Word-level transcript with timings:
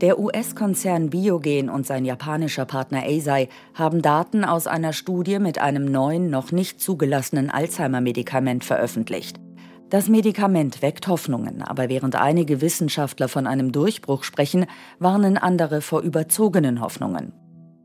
Der 0.00 0.18
US-Konzern 0.18 1.10
Biogen 1.10 1.68
und 1.68 1.86
sein 1.86 2.06
japanischer 2.06 2.64
Partner 2.64 3.02
Eisai 3.02 3.50
haben 3.74 4.00
Daten 4.00 4.46
aus 4.46 4.66
einer 4.66 4.94
Studie 4.94 5.38
mit 5.38 5.58
einem 5.58 5.84
neuen, 5.84 6.30
noch 6.30 6.52
nicht 6.52 6.80
zugelassenen 6.80 7.50
Alzheimer-Medikament 7.50 8.64
veröffentlicht. 8.64 9.38
Das 9.90 10.08
Medikament 10.08 10.80
weckt 10.80 11.06
Hoffnungen, 11.06 11.60
aber 11.60 11.90
während 11.90 12.16
einige 12.16 12.62
Wissenschaftler 12.62 13.28
von 13.28 13.46
einem 13.46 13.72
Durchbruch 13.72 14.24
sprechen, 14.24 14.64
warnen 14.98 15.36
andere 15.36 15.82
vor 15.82 16.00
überzogenen 16.00 16.80
Hoffnungen. 16.80 17.34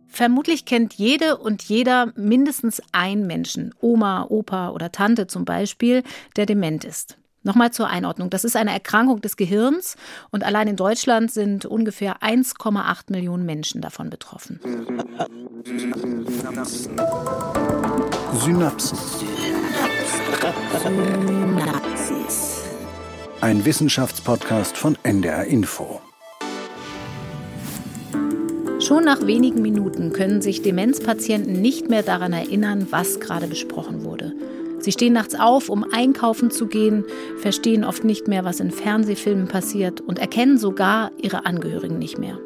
Vermutlich 0.07 0.63
kennt 0.63 0.93
jede 0.93 1.35
und 1.35 1.63
jeder 1.63 2.13
mindestens 2.15 2.81
einen 2.93 3.27
Menschen, 3.27 3.75
Oma, 3.81 4.27
Opa 4.29 4.69
oder 4.69 4.93
Tante 4.93 5.27
zum 5.27 5.43
Beispiel, 5.43 6.01
der 6.37 6.45
dement 6.45 6.85
ist. 6.85 7.17
Nochmal 7.45 7.69
zur 7.71 7.87
Einordnung. 7.87 8.31
Das 8.31 8.43
ist 8.43 8.55
eine 8.55 8.71
Erkrankung 8.71 9.21
des 9.21 9.37
Gehirns 9.37 9.97
und 10.31 10.43
allein 10.43 10.67
in 10.67 10.75
Deutschland 10.75 11.31
sind 11.31 11.63
ungefähr 11.65 12.23
1,8 12.23 13.11
Millionen 13.11 13.45
Menschen 13.45 13.81
davon 13.81 14.09
betroffen. 14.09 14.59
Synapsen. 15.63 16.25
Synapsis. 18.33 19.23
Ein 23.41 23.63
Wissenschaftspodcast 23.63 24.75
von 24.75 24.97
NDR 25.03 25.45
Info. 25.45 26.01
Schon 28.79 29.03
nach 29.03 29.25
wenigen 29.27 29.61
Minuten 29.61 30.13
können 30.13 30.41
sich 30.41 30.63
Demenzpatienten 30.63 31.61
nicht 31.61 31.89
mehr 31.89 32.01
daran 32.01 32.33
erinnern, 32.33 32.87
was 32.89 33.19
gerade 33.19 33.45
besprochen 33.45 34.03
wurde. 34.03 34.33
Sie 34.85 34.91
stehen 34.91 35.13
nachts 35.13 35.33
auf, 35.33 35.69
um 35.69 35.83
einkaufen 35.91 36.51
zu 36.51 36.67
gehen, 36.67 37.05
verstehen 37.39 37.83
oft 37.83 38.03
nicht 38.03 38.27
mehr, 38.27 38.45
was 38.45 38.59
in 38.59 38.69
Fernsehfilmen 38.69 39.47
passiert 39.47 39.99
und 39.99 40.19
erkennen 40.19 40.59
sogar 40.59 41.09
ihre 41.19 41.47
Angehörigen 41.47 41.97
nicht 41.97 42.19
mehr. 42.19 42.37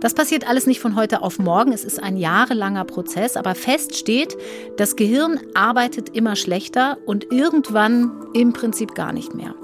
Das 0.00 0.12
passiert 0.12 0.48
alles 0.48 0.66
nicht 0.66 0.80
von 0.80 0.96
heute 0.96 1.22
auf 1.22 1.38
morgen. 1.38 1.70
Es 1.70 1.84
ist 1.84 2.02
ein 2.02 2.16
jahrelanger 2.16 2.84
Prozess, 2.84 3.36
aber 3.36 3.54
fest 3.54 3.96
steht, 3.96 4.36
das 4.76 4.96
Gehirn 4.96 5.38
arbeitet 5.54 6.16
immer 6.16 6.34
schlechter 6.34 6.98
und 7.06 7.30
irgendwann 7.30 8.10
im 8.34 8.52
Prinzip 8.52 8.96
gar 8.96 9.12
nicht 9.12 9.36
mehr. 9.36 9.54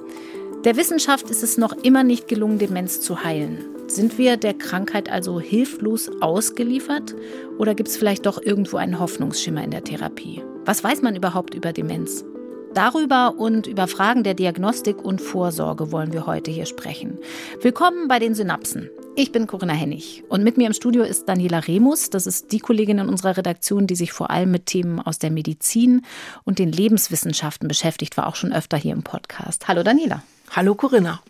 Der 0.65 0.77
Wissenschaft 0.77 1.31
ist 1.31 1.43
es 1.43 1.59
noch 1.59 1.73
immer 1.83 2.05
nicht 2.05 2.29
gelungen, 2.29 2.61
Demenz 2.61 3.01
zu 3.01 3.25
heilen. 3.25 3.74
Sind 3.87 4.17
wir 4.17 4.37
der 4.39 4.55
Krankheit 4.55 5.11
also 5.11 5.39
hilflos 5.39 6.11
ausgeliefert 6.21 7.15
oder 7.59 7.75
gibt 7.75 7.91
es 7.91 7.97
vielleicht 7.97 8.25
doch 8.27 8.41
irgendwo 8.41 8.79
einen 8.79 8.99
Hoffnungsschimmer 8.99 9.63
in 9.63 9.71
der 9.71 9.85
Therapie? 9.85 10.43
Was 10.65 10.83
weiß 10.83 11.03
man 11.03 11.15
überhaupt 11.15 11.55
über 11.55 11.73
Demenz? 11.73 12.25
Darüber 12.73 13.35
und 13.37 13.67
über 13.67 13.87
Fragen 13.87 14.25
der 14.25 14.35
Diagnostik 14.35 15.05
und 15.05 15.21
Vorsorge 15.21 15.93
wollen 15.93 16.13
wir 16.13 16.27
heute 16.27 16.51
hier 16.51 16.67
sprechen. 16.67 17.19
Willkommen 17.61 18.09
bei 18.09 18.19
den 18.19 18.35
Synapsen. 18.35 18.91
Ich 19.17 19.31
bin 19.31 19.47
Corinna 19.47 19.75
Hennig 19.75 20.25
und 20.29 20.43
mit 20.43 20.57
mir 20.57 20.67
im 20.67 20.73
Studio 20.73 21.05
ist 21.05 21.29
Daniela 21.29 21.61
Remus. 21.61 22.11
Das 22.11 22.27
ist 22.27 22.51
die 22.51 22.59
Kollegin 22.59 22.99
in 22.99 23.09
unserer 23.09 23.37
Redaktion, 23.37 23.87
die 23.87 23.95
sich 23.95 24.13
vor 24.13 24.31
allem 24.31 24.51
mit 24.51 24.67
Themen 24.67 24.99
aus 24.99 25.19
der 25.19 25.31
Medizin 25.31 26.03
und 26.43 26.59
den 26.59 26.73
Lebenswissenschaften 26.73 27.69
beschäftigt, 27.69 28.17
war 28.17 28.27
auch 28.27 28.35
schon 28.35 28.53
öfter 28.53 28.77
hier 28.77 28.93
im 28.93 29.05
Podcast. 29.05 29.69
Hallo 29.69 29.83
Daniela. 29.85 30.23
Hallo 30.51 30.75
Corinna. 30.75 31.21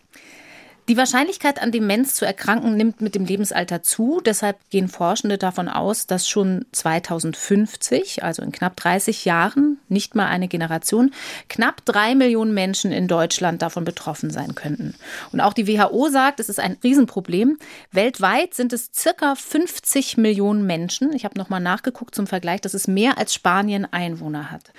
Die 0.87 0.97
Wahrscheinlichkeit, 0.97 1.63
an 1.63 1.71
Demenz 1.71 2.13
zu 2.13 2.25
erkranken, 2.25 2.77
nimmt 2.77 3.01
mit 3.01 3.15
dem 3.15 3.25
Lebensalter 3.25 3.81
zu. 3.81 4.21
Deshalb 4.23 4.57
gehen 4.69 4.87
Forschende 4.87 5.39
davon 5.39 5.67
aus, 5.67 6.05
dass 6.05 6.29
schon 6.29 6.67
2050, 6.73 8.23
also 8.23 8.43
in 8.43 8.51
knapp 8.51 8.75
30 8.75 9.25
Jahren, 9.25 9.79
nicht 9.89 10.13
mal 10.13 10.27
eine 10.27 10.47
Generation, 10.47 11.11
knapp 11.49 11.83
drei 11.85 12.13
Millionen 12.13 12.53
Menschen 12.53 12.91
in 12.91 13.07
Deutschland 13.07 13.63
davon 13.63 13.83
betroffen 13.83 14.29
sein 14.29 14.53
könnten. 14.53 14.93
Und 15.31 15.41
auch 15.41 15.53
die 15.53 15.67
WHO 15.67 16.09
sagt, 16.09 16.39
es 16.39 16.49
ist 16.49 16.59
ein 16.59 16.77
Riesenproblem. 16.83 17.57
Weltweit 17.91 18.53
sind 18.53 18.71
es 18.71 18.91
circa 18.93 19.33
50 19.33 20.17
Millionen 20.17 20.67
Menschen. 20.67 21.13
Ich 21.13 21.25
habe 21.25 21.39
nochmal 21.39 21.61
nachgeguckt 21.61 22.13
zum 22.13 22.27
Vergleich. 22.27 22.61
Das 22.61 22.75
ist 22.75 22.87
mehr 22.87 23.17
als 23.17 23.33
Spanien 23.33 23.91
Einwohner 23.91 24.51
hat. 24.51 24.71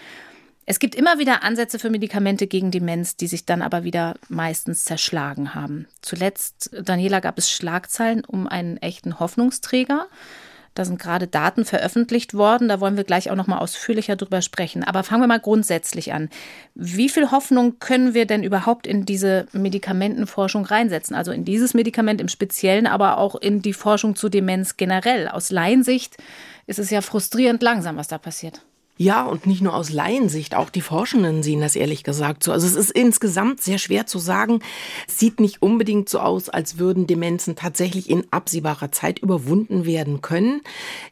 Es 0.68 0.80
gibt 0.80 0.96
immer 0.96 1.20
wieder 1.20 1.44
Ansätze 1.44 1.78
für 1.78 1.90
Medikamente 1.90 2.48
gegen 2.48 2.72
Demenz, 2.72 3.14
die 3.16 3.28
sich 3.28 3.46
dann 3.46 3.62
aber 3.62 3.84
wieder 3.84 4.16
meistens 4.28 4.84
zerschlagen 4.84 5.54
haben. 5.54 5.86
Zuletzt, 6.02 6.70
Daniela, 6.82 7.20
gab 7.20 7.38
es 7.38 7.52
Schlagzeilen 7.52 8.24
um 8.24 8.48
einen 8.48 8.76
echten 8.78 9.20
Hoffnungsträger. 9.20 10.08
Da 10.74 10.84
sind 10.84 10.98
gerade 10.98 11.28
Daten 11.28 11.64
veröffentlicht 11.64 12.34
worden. 12.34 12.66
Da 12.66 12.80
wollen 12.80 12.96
wir 12.96 13.04
gleich 13.04 13.30
auch 13.30 13.36
noch 13.36 13.46
mal 13.46 13.58
ausführlicher 13.58 14.16
drüber 14.16 14.42
sprechen. 14.42 14.82
Aber 14.82 15.04
fangen 15.04 15.22
wir 15.22 15.28
mal 15.28 15.40
grundsätzlich 15.40 16.12
an. 16.12 16.28
Wie 16.74 17.08
viel 17.08 17.30
Hoffnung 17.30 17.78
können 17.78 18.12
wir 18.12 18.26
denn 18.26 18.42
überhaupt 18.42 18.88
in 18.88 19.06
diese 19.06 19.46
Medikamentenforschung 19.52 20.66
reinsetzen? 20.66 21.14
Also 21.14 21.30
in 21.30 21.44
dieses 21.44 21.74
Medikament 21.74 22.20
im 22.20 22.28
Speziellen, 22.28 22.88
aber 22.88 23.18
auch 23.18 23.36
in 23.36 23.62
die 23.62 23.72
Forschung 23.72 24.16
zu 24.16 24.28
Demenz 24.28 24.76
generell. 24.76 25.28
Aus 25.28 25.50
Laiensicht 25.50 26.16
ist 26.66 26.80
es 26.80 26.90
ja 26.90 27.02
frustrierend 27.02 27.62
langsam, 27.62 27.96
was 27.96 28.08
da 28.08 28.18
passiert. 28.18 28.62
Ja, 28.98 29.26
und 29.26 29.46
nicht 29.46 29.60
nur 29.60 29.74
aus 29.74 29.90
Laiensicht, 29.90 30.54
auch 30.54 30.70
die 30.70 30.80
Forschenden 30.80 31.42
sehen 31.42 31.60
das 31.60 31.76
ehrlich 31.76 32.02
gesagt 32.02 32.42
so. 32.42 32.50
Also 32.50 32.66
es 32.66 32.74
ist 32.74 32.90
insgesamt 32.90 33.60
sehr 33.60 33.76
schwer 33.76 34.06
zu 34.06 34.18
sagen. 34.18 34.60
Es 35.06 35.18
sieht 35.18 35.38
nicht 35.38 35.60
unbedingt 35.60 36.08
so 36.08 36.18
aus, 36.18 36.48
als 36.48 36.78
würden 36.78 37.06
Demenzen 37.06 37.56
tatsächlich 37.56 38.08
in 38.08 38.24
absehbarer 38.30 38.92
Zeit 38.92 39.18
überwunden 39.18 39.84
werden 39.84 40.22
können. 40.22 40.62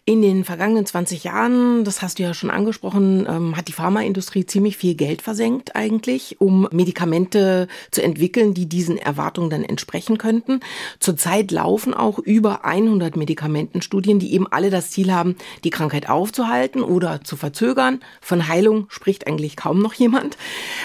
In 0.06 0.22
den 0.22 0.44
vergangenen 0.46 0.86
20 0.86 1.24
Jahren, 1.24 1.84
das 1.84 2.00
hast 2.00 2.18
du 2.18 2.22
ja 2.22 2.32
schon 2.32 2.48
angesprochen, 2.48 3.26
ähm, 3.28 3.54
hat 3.54 3.68
die 3.68 3.72
Pharmaindustrie 3.72 4.46
ziemlich 4.46 4.78
viel 4.78 4.94
Geld 4.94 5.20
versenkt 5.20 5.76
eigentlich, 5.76 6.40
um 6.40 6.66
Medikamente 6.72 7.68
zu 7.90 8.02
entwickeln, 8.02 8.54
die 8.54 8.64
diesen 8.64 8.96
Erwartungen 8.96 9.50
dann 9.50 9.62
entsprechen 9.62 10.16
könnten. 10.16 10.60
Zurzeit 11.00 11.50
laufen 11.50 11.92
auch 11.92 12.18
über 12.18 12.64
100 12.64 13.14
Medikamentenstudien, 13.14 14.18
die 14.18 14.32
eben 14.32 14.46
alle 14.46 14.70
das 14.70 14.90
Ziel 14.90 15.12
haben, 15.12 15.36
die 15.64 15.70
Krankheit 15.70 16.08
aufzuhalten 16.08 16.82
oder 16.82 17.22
zu 17.22 17.36
verzögern 17.36 17.73
Zögern. 17.74 18.00
Von 18.20 18.46
Heilung 18.46 18.86
spricht 18.88 19.26
eigentlich 19.26 19.56
kaum 19.56 19.80
noch 19.80 19.94
jemand. 19.94 20.36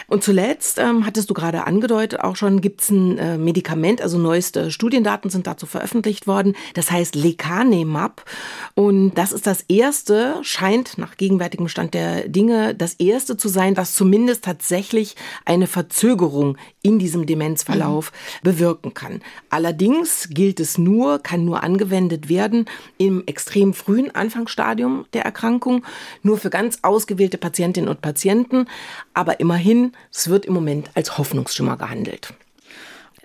Und 0.08 0.24
zuletzt, 0.24 0.80
ähm, 0.80 1.06
hattest 1.06 1.30
du 1.30 1.36
gerade 1.36 1.68
angedeutet, 1.68 2.22
auch 2.22 2.36
schon 2.36 2.62
gibt 2.62 2.82
es 2.82 2.90
ein 2.90 3.18
äh, 3.18 3.38
Medikament, 3.38 4.02
also 4.02 4.18
neueste 4.18 4.72
Studiendaten 4.72 5.30
sind 5.30 5.46
dazu 5.46 5.68
veröffentlicht 5.68 6.26
worden. 6.26 6.56
Das 6.74 6.90
heißt 6.90 7.14
Lecanemab. 7.16 8.26
Und 8.74 9.14
das 9.14 9.32
ist 9.32 9.46
das 9.46 9.62
erste, 9.68 10.40
scheint 10.42 10.98
nach 10.98 11.16
gegenwärtigem 11.16 11.68
Stand 11.68 11.94
der 11.94 12.28
Dinge, 12.28 12.74
das 12.74 12.96
erste 12.96 13.38
zu 13.38 13.50
sein, 13.50 13.78
was 13.78 13.94
zumindest 13.94 14.44
tatsächlich 14.44 15.16
eine 15.46 15.68
Verzögerung 15.68 16.58
in 16.82 17.00
diesem 17.00 17.26
Demenzverlauf 17.26 18.12
mhm. 18.12 18.50
bewirken 18.50 18.94
kann. 18.94 19.22
Allerdings 19.50 20.30
gilt 20.30 20.60
es 20.60 20.78
nur, 20.78 21.20
kann 21.20 21.46
nur 21.46 21.64
angewendet 21.64 22.30
werden 22.30 22.66
im 22.98 23.24
extrem 23.26 23.74
frühen 23.74 24.14
Anfangsstadium 24.14 25.06
der 25.14 25.24
Erkrankung, 25.24 25.86
nur 26.24 26.38
für 26.38 26.50
ganz 26.50 26.80
ausgewählte 26.82 27.38
Patientinnen 27.38 27.90
und 27.90 28.02
Patienten. 28.02 28.68
Aber 29.14 29.40
immerhin, 29.40 29.92
es 30.12 30.30
wird 30.30 30.46
im 30.46 30.54
Moment 30.54 30.90
als 30.94 31.18
Hoffnungsschimmer 31.18 31.78
gehandelt. 31.78 32.34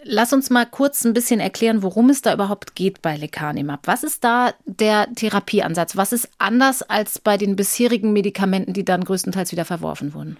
Lass 0.06 0.34
uns 0.34 0.50
mal 0.50 0.66
kurz 0.66 1.04
ein 1.04 1.14
bisschen 1.14 1.40
erklären, 1.40 1.82
worum 1.82 2.10
es 2.10 2.20
da 2.20 2.34
überhaupt 2.34 2.74
geht 2.74 3.00
bei 3.00 3.16
Lecanemab. 3.16 3.86
Was 3.86 4.04
ist 4.04 4.22
da 4.22 4.52
der 4.66 5.08
Therapieansatz? 5.14 5.96
Was 5.96 6.12
ist 6.12 6.28
anders 6.36 6.82
als 6.82 7.18
bei 7.18 7.38
den 7.38 7.56
bisherigen 7.56 8.12
Medikamenten, 8.12 8.74
die 8.74 8.84
dann 8.84 9.04
größtenteils 9.04 9.52
wieder 9.52 9.64
verworfen 9.64 10.12
wurden? 10.12 10.36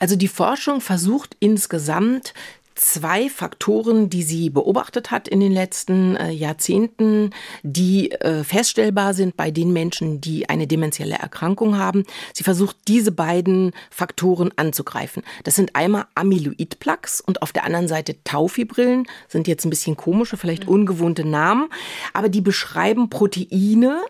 Also 0.00 0.16
die 0.16 0.28
Forschung 0.28 0.80
versucht 0.80 1.36
insgesamt 1.38 2.34
zwei 2.74 3.28
Faktoren, 3.28 4.10
die 4.10 4.22
sie 4.22 4.50
beobachtet 4.50 5.10
hat 5.10 5.28
in 5.28 5.40
den 5.40 5.52
letzten 5.52 6.16
äh, 6.16 6.30
Jahrzehnten, 6.30 7.30
die 7.62 8.10
äh, 8.12 8.44
feststellbar 8.44 9.14
sind 9.14 9.36
bei 9.36 9.50
den 9.50 9.72
Menschen, 9.72 10.20
die 10.20 10.48
eine 10.48 10.66
dementielle 10.66 11.14
Erkrankung 11.14 11.78
haben. 11.78 12.04
Sie 12.32 12.44
versucht, 12.44 12.76
diese 12.88 13.12
beiden 13.12 13.72
Faktoren 13.90 14.50
anzugreifen. 14.56 15.22
Das 15.44 15.54
sind 15.54 15.76
einmal 15.76 16.06
Amyloid-Plaques 16.14 17.20
und 17.20 17.42
auf 17.42 17.52
der 17.52 17.64
anderen 17.64 17.88
Seite 17.88 18.16
Taufibrillen, 18.24 19.06
sind 19.28 19.48
jetzt 19.48 19.64
ein 19.64 19.70
bisschen 19.70 19.96
komische, 19.96 20.36
vielleicht 20.36 20.66
ungewohnte 20.66 21.24
Namen, 21.24 21.68
aber 22.12 22.28
die 22.28 22.40
beschreiben 22.40 23.08
Proteine, 23.08 24.02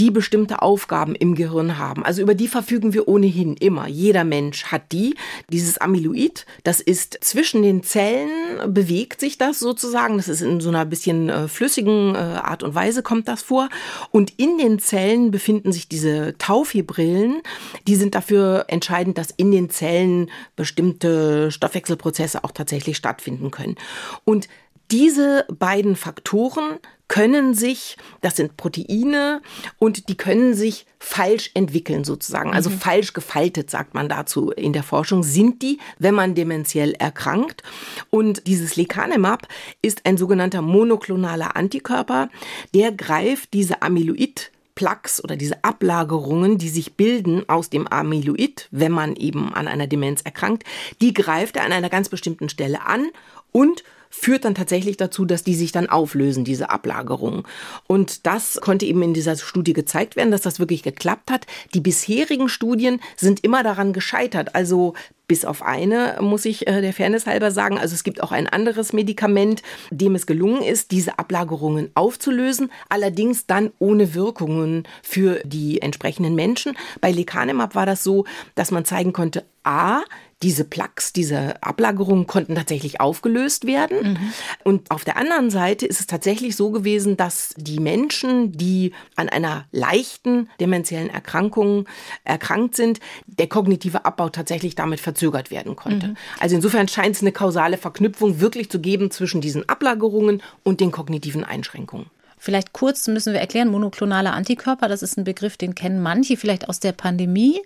die 0.00 0.10
bestimmte 0.10 0.62
Aufgaben 0.62 1.14
im 1.14 1.34
Gehirn 1.34 1.78
haben. 1.78 2.04
Also 2.04 2.22
über 2.22 2.34
die 2.34 2.48
verfügen 2.48 2.92
wir 2.92 3.08
ohnehin 3.08 3.56
immer. 3.56 3.86
Jeder 3.86 4.24
Mensch 4.24 4.66
hat 4.66 4.92
die. 4.92 5.14
Dieses 5.50 5.78
Amyloid, 5.78 6.46
das 6.62 6.80
ist 6.80 7.18
zwischen 7.20 7.62
den 7.62 7.82
Zellen, 7.82 8.72
bewegt 8.72 9.20
sich 9.20 9.38
das 9.38 9.58
sozusagen. 9.58 10.16
Das 10.16 10.28
ist 10.28 10.40
in 10.40 10.60
so 10.60 10.68
einer 10.68 10.84
bisschen 10.84 11.28
äh, 11.28 11.48
flüssigen 11.48 12.14
äh, 12.14 12.18
Art 12.18 12.62
und 12.62 12.74
Weise 12.74 13.02
kommt 13.02 13.28
das 13.28 13.42
vor. 13.42 13.68
Und 14.10 14.32
in 14.38 14.58
den 14.58 14.78
Zellen 14.78 15.30
befinden 15.30 15.72
sich 15.72 15.88
diese 15.88 16.36
Taufibrillen. 16.38 17.42
Die 17.86 17.96
sind 17.96 18.14
dafür 18.14 18.64
entscheidend, 18.68 19.18
dass 19.18 19.30
in 19.30 19.50
den 19.50 19.70
Zellen 19.70 20.30
bestimmte 20.56 21.50
Stoffwechselprozesse 21.50 22.44
auch 22.44 22.52
tatsächlich 22.52 22.96
stattfinden 22.96 23.50
können. 23.50 23.76
Und 24.24 24.48
diese 24.90 25.46
beiden 25.48 25.96
Faktoren 25.96 26.78
können 27.08 27.54
sich, 27.54 27.96
das 28.22 28.36
sind 28.36 28.56
Proteine 28.56 29.42
und 29.78 30.08
die 30.08 30.16
können 30.16 30.54
sich 30.54 30.86
falsch 30.98 31.50
entwickeln 31.54 32.02
sozusagen, 32.02 32.54
also 32.54 32.70
mhm. 32.70 32.78
falsch 32.78 33.12
gefaltet, 33.12 33.70
sagt 33.70 33.94
man 33.94 34.08
dazu 34.08 34.50
in 34.50 34.72
der 34.72 34.82
Forschung, 34.82 35.22
sind 35.22 35.62
die, 35.62 35.78
wenn 35.98 36.14
man 36.14 36.34
dementiell 36.34 36.92
erkrankt. 36.92 37.62
Und 38.10 38.46
dieses 38.46 38.76
Lecanemab 38.76 39.46
ist 39.82 40.06
ein 40.06 40.16
sogenannter 40.16 40.62
monoklonaler 40.62 41.56
Antikörper, 41.56 42.30
der 42.74 42.90
greift 42.92 43.52
diese 43.52 43.82
Amyloid 43.82 44.50
Plaques 44.74 45.22
oder 45.22 45.36
diese 45.36 45.62
Ablagerungen, 45.62 46.58
die 46.58 46.68
sich 46.68 46.94
bilden 46.94 47.48
aus 47.48 47.70
dem 47.70 47.86
Amyloid, 47.86 48.68
wenn 48.70 48.92
man 48.92 49.14
eben 49.14 49.54
an 49.54 49.68
einer 49.68 49.86
Demenz 49.86 50.22
erkrankt, 50.22 50.64
die 51.00 51.14
greift 51.14 51.56
er 51.56 51.64
an 51.64 51.72
einer 51.72 51.90
ganz 51.90 52.08
bestimmten 52.08 52.48
Stelle 52.48 52.84
an 52.84 53.06
und 53.52 53.84
führt 54.16 54.44
dann 54.44 54.54
tatsächlich 54.54 54.96
dazu, 54.96 55.24
dass 55.24 55.42
die 55.42 55.54
sich 55.54 55.72
dann 55.72 55.88
auflösen, 55.88 56.44
diese 56.44 56.70
Ablagerungen. 56.70 57.42
Und 57.86 58.26
das 58.26 58.60
konnte 58.60 58.86
eben 58.86 59.02
in 59.02 59.12
dieser 59.12 59.36
Studie 59.36 59.72
gezeigt 59.72 60.16
werden, 60.16 60.30
dass 60.30 60.40
das 60.40 60.58
wirklich 60.58 60.82
geklappt 60.82 61.30
hat. 61.30 61.46
Die 61.74 61.80
bisherigen 61.80 62.48
Studien 62.48 63.00
sind 63.16 63.44
immer 63.44 63.62
daran 63.62 63.92
gescheitert. 63.92 64.54
Also 64.54 64.94
bis 65.26 65.44
auf 65.44 65.62
eine, 65.62 66.18
muss 66.20 66.44
ich 66.44 66.66
äh, 66.66 66.80
der 66.80 66.92
Fairness 66.92 67.26
halber 67.26 67.50
sagen. 67.50 67.78
Also 67.78 67.94
es 67.94 68.04
gibt 68.04 68.22
auch 68.22 68.32
ein 68.32 68.46
anderes 68.46 68.92
Medikament, 68.92 69.62
dem 69.90 70.14
es 70.14 70.26
gelungen 70.26 70.62
ist, 70.62 70.90
diese 70.90 71.18
Ablagerungen 71.18 71.90
aufzulösen, 71.94 72.70
allerdings 72.88 73.46
dann 73.46 73.72
ohne 73.78 74.14
Wirkungen 74.14 74.84
für 75.02 75.40
die 75.44 75.82
entsprechenden 75.82 76.34
Menschen. 76.34 76.76
Bei 77.00 77.10
Lecanemab 77.10 77.74
war 77.74 77.86
das 77.86 78.04
so, 78.04 78.24
dass 78.54 78.70
man 78.70 78.84
zeigen 78.84 79.12
konnte, 79.12 79.44
a, 79.64 80.02
diese 80.44 80.64
Plaques, 80.64 81.14
diese 81.14 81.62
Ablagerungen 81.62 82.26
konnten 82.26 82.54
tatsächlich 82.54 83.00
aufgelöst 83.00 83.66
werden. 83.66 84.12
Mhm. 84.12 84.32
Und 84.62 84.90
auf 84.90 85.02
der 85.02 85.16
anderen 85.16 85.48
Seite 85.50 85.86
ist 85.86 86.00
es 86.00 86.06
tatsächlich 86.06 86.54
so 86.54 86.70
gewesen, 86.70 87.16
dass 87.16 87.54
die 87.56 87.80
Menschen, 87.80 88.52
die 88.52 88.92
an 89.16 89.30
einer 89.30 89.64
leichten 89.72 90.50
dementiellen 90.60 91.08
Erkrankung 91.08 91.86
erkrankt 92.24 92.76
sind, 92.76 93.00
der 93.26 93.46
kognitive 93.46 94.04
Abbau 94.04 94.28
tatsächlich 94.28 94.74
damit 94.74 95.00
verzögert 95.00 95.50
werden 95.50 95.76
konnte. 95.76 96.08
Mhm. 96.08 96.16
Also 96.40 96.56
insofern 96.56 96.88
scheint 96.88 97.16
es 97.16 97.22
eine 97.22 97.32
kausale 97.32 97.78
Verknüpfung 97.78 98.40
wirklich 98.40 98.70
zu 98.70 98.80
geben 98.80 99.10
zwischen 99.10 99.40
diesen 99.40 99.66
Ablagerungen 99.66 100.42
und 100.62 100.80
den 100.80 100.90
kognitiven 100.90 101.44
Einschränkungen. 101.44 102.10
Vielleicht 102.38 102.72
kurz 102.72 103.06
müssen 103.08 103.32
wir 103.32 103.40
erklären, 103.40 103.68
monoklonale 103.68 104.32
Antikörper, 104.32 104.88
das 104.88 105.02
ist 105.02 105.16
ein 105.16 105.24
Begriff, 105.24 105.56
den 105.56 105.74
kennen 105.74 106.00
manche 106.00 106.36
vielleicht 106.36 106.68
aus 106.68 106.80
der 106.80 106.92
Pandemie. 106.92 107.60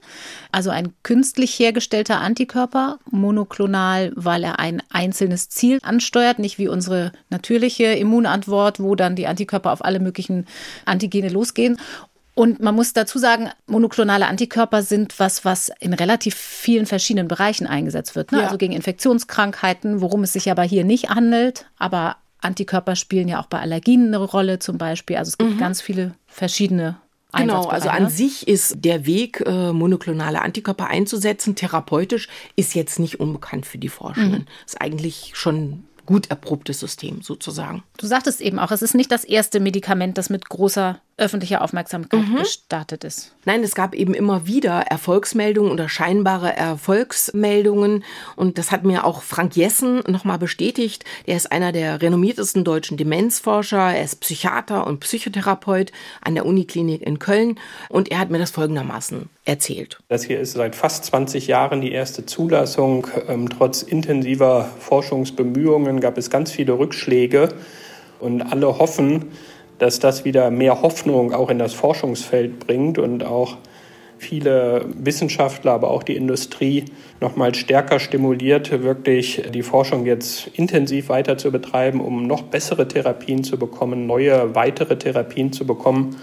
Also 0.52 0.70
ein 0.70 0.92
künstlich 1.02 1.58
hergestellter 1.58 2.20
Antikörper, 2.20 2.98
monoklonal, 3.10 4.12
weil 4.14 4.44
er 4.44 4.58
ein 4.58 4.82
einzelnes 4.90 5.48
Ziel 5.48 5.78
ansteuert, 5.82 6.38
nicht 6.38 6.58
wie 6.58 6.68
unsere 6.68 7.12
natürliche 7.30 7.86
Immunantwort, 7.86 8.80
wo 8.80 8.94
dann 8.94 9.16
die 9.16 9.26
Antikörper 9.26 9.72
auf 9.72 9.84
alle 9.84 10.00
möglichen 10.00 10.46
Antigene 10.84 11.28
losgehen. 11.28 11.78
Und 12.38 12.60
man 12.60 12.76
muss 12.76 12.92
dazu 12.92 13.18
sagen, 13.18 13.50
monoklonale 13.66 14.28
Antikörper 14.28 14.82
sind 14.84 15.18
was, 15.18 15.44
was 15.44 15.72
in 15.80 15.92
relativ 15.92 16.36
vielen 16.36 16.86
verschiedenen 16.86 17.26
Bereichen 17.26 17.66
eingesetzt 17.66 18.14
wird. 18.14 18.30
Ne? 18.30 18.38
Ja. 18.38 18.44
Also 18.44 18.58
gegen 18.58 18.74
Infektionskrankheiten, 18.74 20.00
worum 20.00 20.22
es 20.22 20.34
sich 20.34 20.48
aber 20.48 20.62
hier 20.62 20.84
nicht 20.84 21.10
handelt, 21.10 21.66
aber 21.78 22.14
Antikörper 22.40 22.96
spielen 22.96 23.28
ja 23.28 23.40
auch 23.40 23.46
bei 23.46 23.60
Allergien 23.60 24.08
eine 24.08 24.18
Rolle 24.18 24.58
zum 24.58 24.78
Beispiel. 24.78 25.16
Also 25.16 25.30
es 25.30 25.38
gibt 25.38 25.54
mhm. 25.54 25.58
ganz 25.58 25.80
viele 25.80 26.14
verschiedene 26.26 26.96
Genau, 27.36 27.66
also 27.66 27.90
an 27.90 28.08
sich 28.08 28.48
ist 28.48 28.76
der 28.78 29.04
Weg, 29.04 29.42
äh, 29.44 29.72
monoklonale 29.72 30.40
Antikörper 30.40 30.86
einzusetzen, 30.86 31.56
therapeutisch, 31.56 32.26
ist 32.56 32.74
jetzt 32.74 32.98
nicht 32.98 33.20
unbekannt 33.20 33.66
für 33.66 33.76
die 33.76 33.90
Forschenden. 33.90 34.42
Mhm. 34.42 34.46
Ist 34.64 34.80
eigentlich 34.80 35.32
schon 35.34 35.84
gut 36.06 36.30
erprobtes 36.30 36.80
System 36.80 37.20
sozusagen. 37.20 37.82
Du 37.98 38.06
sagtest 38.06 38.40
eben 38.40 38.58
auch, 38.58 38.70
es 38.70 38.80
ist 38.80 38.94
nicht 38.94 39.12
das 39.12 39.24
erste 39.24 39.60
Medikament, 39.60 40.16
das 40.16 40.30
mit 40.30 40.48
großer 40.48 41.02
öffentlicher 41.18 41.62
Aufmerksamkeit 41.62 42.20
mhm. 42.20 42.36
gestartet 42.36 43.04
ist. 43.04 43.34
Nein, 43.44 43.62
es 43.62 43.74
gab 43.74 43.94
eben 43.94 44.14
immer 44.14 44.46
wieder 44.46 44.82
Erfolgsmeldungen 44.82 45.72
oder 45.72 45.88
scheinbare 45.88 46.56
Erfolgsmeldungen. 46.56 48.04
Und 48.36 48.56
das 48.58 48.70
hat 48.70 48.84
mir 48.84 49.04
auch 49.04 49.22
Frank 49.22 49.56
Jessen 49.56 50.02
nochmal 50.06 50.38
bestätigt. 50.38 51.04
Er 51.26 51.36
ist 51.36 51.50
einer 51.50 51.72
der 51.72 52.00
renommiertesten 52.00 52.64
deutschen 52.64 52.96
Demenzforscher. 52.96 53.94
Er 53.94 54.02
ist 54.02 54.20
Psychiater 54.20 54.86
und 54.86 55.00
Psychotherapeut 55.00 55.92
an 56.22 56.34
der 56.34 56.46
Uniklinik 56.46 57.02
in 57.02 57.18
Köln. 57.18 57.58
Und 57.88 58.10
er 58.10 58.20
hat 58.20 58.30
mir 58.30 58.38
das 58.38 58.52
folgendermaßen 58.52 59.28
erzählt. 59.44 59.98
Das 60.08 60.22
hier 60.22 60.38
ist 60.40 60.52
seit 60.52 60.76
fast 60.76 61.04
20 61.06 61.48
Jahren 61.48 61.80
die 61.80 61.92
erste 61.92 62.26
Zulassung. 62.26 63.08
Ähm, 63.28 63.48
trotz 63.48 63.82
intensiver 63.82 64.70
Forschungsbemühungen 64.78 66.00
gab 66.00 66.16
es 66.16 66.30
ganz 66.30 66.52
viele 66.52 66.78
Rückschläge. 66.78 67.48
Und 68.20 68.42
alle 68.42 68.78
hoffen, 68.78 69.26
dass 69.78 69.98
das 69.98 70.24
wieder 70.24 70.50
mehr 70.50 70.82
Hoffnung 70.82 71.32
auch 71.32 71.50
in 71.50 71.58
das 71.58 71.74
Forschungsfeld 71.74 72.60
bringt 72.60 72.98
und 72.98 73.24
auch 73.24 73.56
viele 74.18 74.84
Wissenschaftler, 74.98 75.72
aber 75.72 75.90
auch 75.90 76.02
die 76.02 76.16
Industrie 76.16 76.86
noch 77.20 77.36
mal 77.36 77.54
stärker 77.54 78.00
stimuliert, 78.00 78.82
wirklich 78.82 79.42
die 79.54 79.62
Forschung 79.62 80.06
jetzt 80.06 80.48
intensiv 80.54 81.08
weiter 81.08 81.38
zu 81.38 81.52
betreiben, 81.52 82.00
um 82.00 82.26
noch 82.26 82.42
bessere 82.42 82.88
Therapien 82.88 83.44
zu 83.44 83.58
bekommen, 83.58 84.06
neue 84.06 84.54
weitere 84.54 84.98
Therapien 84.98 85.52
zu 85.52 85.66
bekommen. 85.66 86.16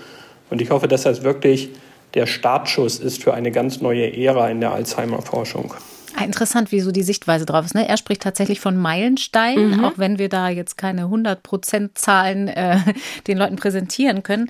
Und 0.50 0.62
ich 0.62 0.70
hoffe, 0.70 0.88
dass 0.88 1.04
das 1.04 1.24
wirklich 1.24 1.70
der 2.14 2.26
Startschuss 2.26 3.00
ist 3.00 3.24
für 3.24 3.34
eine 3.34 3.52
ganz 3.52 3.82
neue 3.82 4.16
Ära 4.16 4.50
in 4.50 4.62
der 4.62 4.72
Alzheimer-Forschung. 4.72 5.74
Ah, 6.16 6.24
interessant, 6.24 6.72
wie 6.72 6.80
so 6.80 6.92
die 6.92 7.04
Sichtweise 7.04 7.46
drauf 7.46 7.66
ist. 7.66 7.76
Ne? 7.76 7.88
Er 7.88 7.98
spricht 7.98 8.22
tatsächlich 8.22 8.62
von 8.62 8.78
Meilensteinen, 8.78 9.78
mhm. 9.78 9.86
auch 9.86 9.98
wenn 9.98 10.18
wir 10.18 10.30
da 10.30 10.50
jetzt 10.50 10.78
keine 10.78 11.04
100% 11.04 11.90
Zahlen 11.96 12.48
äh, 12.48 12.80
den 13.28 13.38
Leuten 13.38 13.58
präsentieren 13.58 14.24
können. 14.24 14.50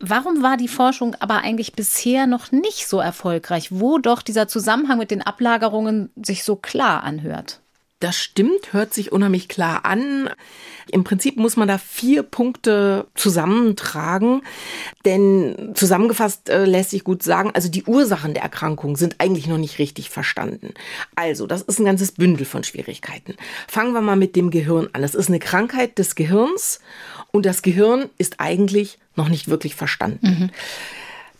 Warum 0.00 0.42
war 0.42 0.56
die 0.56 0.68
Forschung 0.68 1.14
aber 1.20 1.42
eigentlich 1.42 1.74
bisher 1.74 2.26
noch 2.26 2.52
nicht 2.52 2.88
so 2.88 3.00
erfolgreich, 3.00 3.68
wo 3.70 3.98
doch 3.98 4.22
dieser 4.22 4.48
Zusammenhang 4.48 4.98
mit 4.98 5.10
den 5.10 5.22
Ablagerungen 5.22 6.10
sich 6.16 6.42
so 6.42 6.56
klar 6.56 7.04
anhört? 7.04 7.59
Das 8.00 8.16
stimmt, 8.16 8.72
hört 8.72 8.94
sich 8.94 9.12
unheimlich 9.12 9.46
klar 9.48 9.84
an. 9.84 10.30
Im 10.90 11.04
Prinzip 11.04 11.36
muss 11.36 11.56
man 11.56 11.68
da 11.68 11.76
vier 11.76 12.22
Punkte 12.22 13.06
zusammentragen, 13.14 14.40
denn 15.04 15.72
zusammengefasst 15.74 16.48
äh, 16.48 16.64
lässt 16.64 16.90
sich 16.90 17.04
gut 17.04 17.22
sagen, 17.22 17.50
also 17.52 17.68
die 17.68 17.84
Ursachen 17.84 18.32
der 18.32 18.42
Erkrankung 18.42 18.96
sind 18.96 19.16
eigentlich 19.18 19.46
noch 19.46 19.58
nicht 19.58 19.78
richtig 19.78 20.08
verstanden. 20.08 20.72
Also, 21.14 21.46
das 21.46 21.60
ist 21.60 21.78
ein 21.78 21.84
ganzes 21.84 22.12
Bündel 22.12 22.46
von 22.46 22.64
Schwierigkeiten. 22.64 23.36
Fangen 23.68 23.92
wir 23.92 24.00
mal 24.00 24.16
mit 24.16 24.34
dem 24.34 24.50
Gehirn 24.50 24.88
an. 24.94 25.04
Es 25.04 25.14
ist 25.14 25.28
eine 25.28 25.38
Krankheit 25.38 25.98
des 25.98 26.14
Gehirns 26.14 26.80
und 27.32 27.44
das 27.44 27.60
Gehirn 27.60 28.08
ist 28.16 28.40
eigentlich 28.40 28.98
noch 29.14 29.28
nicht 29.28 29.48
wirklich 29.48 29.74
verstanden. 29.74 30.26
Mhm. 30.26 30.50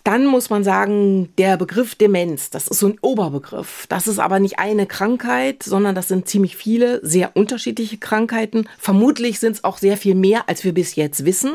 Dann 0.04 0.26
muss 0.26 0.50
man 0.50 0.64
sagen, 0.64 1.30
der 1.36 1.56
Begriff 1.56 1.94
Demenz, 1.94 2.50
das 2.50 2.68
ist 2.68 2.78
so 2.78 2.88
ein 2.88 2.98
Oberbegriff. 3.00 3.86
Das 3.88 4.06
ist 4.06 4.18
aber 4.18 4.40
nicht 4.40 4.58
eine 4.58 4.86
Krankheit, 4.86 5.62
sondern 5.62 5.94
das 5.94 6.08
sind 6.08 6.28
ziemlich 6.28 6.56
viele, 6.56 7.00
sehr 7.02 7.36
unterschiedliche 7.36 7.98
Krankheiten. 7.98 8.68
Vermutlich 8.78 9.38
sind 9.38 9.56
es 9.56 9.64
auch 9.64 9.78
sehr 9.78 9.96
viel 9.96 10.14
mehr, 10.14 10.48
als 10.48 10.64
wir 10.64 10.72
bis 10.72 10.96
jetzt 10.96 11.24
wissen. 11.24 11.52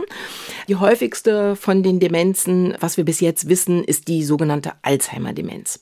Die 0.68 0.76
häufigste 0.76 1.56
von 1.56 1.84
den 1.84 2.00
Demenzen, 2.00 2.76
was 2.80 2.98
wir 2.98 3.06
bis 3.06 3.20
jetzt 3.20 3.50
wissen, 3.50 3.84
ist 3.84 4.08
die 4.08 4.24
sogenannte 4.24 4.74
Alzheimer-Demenz. 4.82 5.80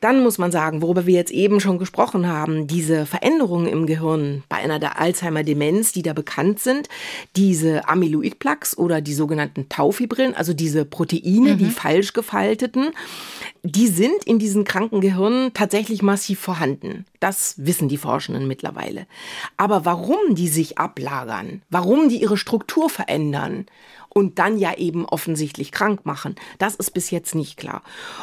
Dann 0.00 0.22
muss 0.22 0.38
man 0.38 0.52
sagen, 0.52 0.82
worüber 0.82 1.06
wir 1.06 1.14
jetzt 1.14 1.30
eben 1.30 1.60
schon 1.60 1.78
gesprochen 1.78 2.28
haben, 2.28 2.66
diese 2.66 3.06
Veränderungen 3.06 3.66
im 3.66 3.86
Gehirn 3.86 4.42
bei 4.48 4.56
einer 4.56 4.78
der 4.78 5.00
Alzheimer-Demenz, 5.00 5.92
die 5.92 6.02
da 6.02 6.12
bekannt 6.12 6.60
sind, 6.60 6.88
diese 7.36 7.88
Amyloid-Plaques 7.88 8.76
oder 8.76 9.00
die 9.00 9.14
sogenannten 9.14 9.68
Taufibrillen, 9.68 10.34
also 10.34 10.52
diese 10.52 10.84
Proteine, 10.84 11.54
mhm. 11.54 11.58
die 11.58 11.70
falsch 11.70 12.12
gefalteten, 12.12 12.90
die 13.62 13.88
sind 13.88 14.24
in 14.24 14.38
diesen 14.38 14.64
kranken 14.64 15.00
Gehirnen 15.00 15.52
tatsächlich 15.54 16.02
massiv 16.02 16.38
vorhanden. 16.38 17.04
Das 17.20 17.54
wissen 17.58 17.88
die 17.88 17.96
Forschenden 17.96 18.46
mittlerweile. 18.46 19.06
Aber 19.56 19.84
warum 19.84 20.34
die 20.34 20.48
sich 20.48 20.78
ablagern, 20.78 21.62
warum 21.70 22.08
die 22.08 22.20
ihre 22.20 22.36
Struktur 22.36 22.88
verändern, 22.90 23.66
und 24.16 24.38
dann 24.38 24.56
ja 24.56 24.74
eben 24.78 25.04
offensichtlich 25.04 25.72
krank 25.72 26.06
machen. 26.06 26.36
Das 26.58 26.74
ist 26.74 26.92
bis 26.92 27.10
jetzt 27.10 27.34
nicht 27.34 27.58
klar. 27.58 27.82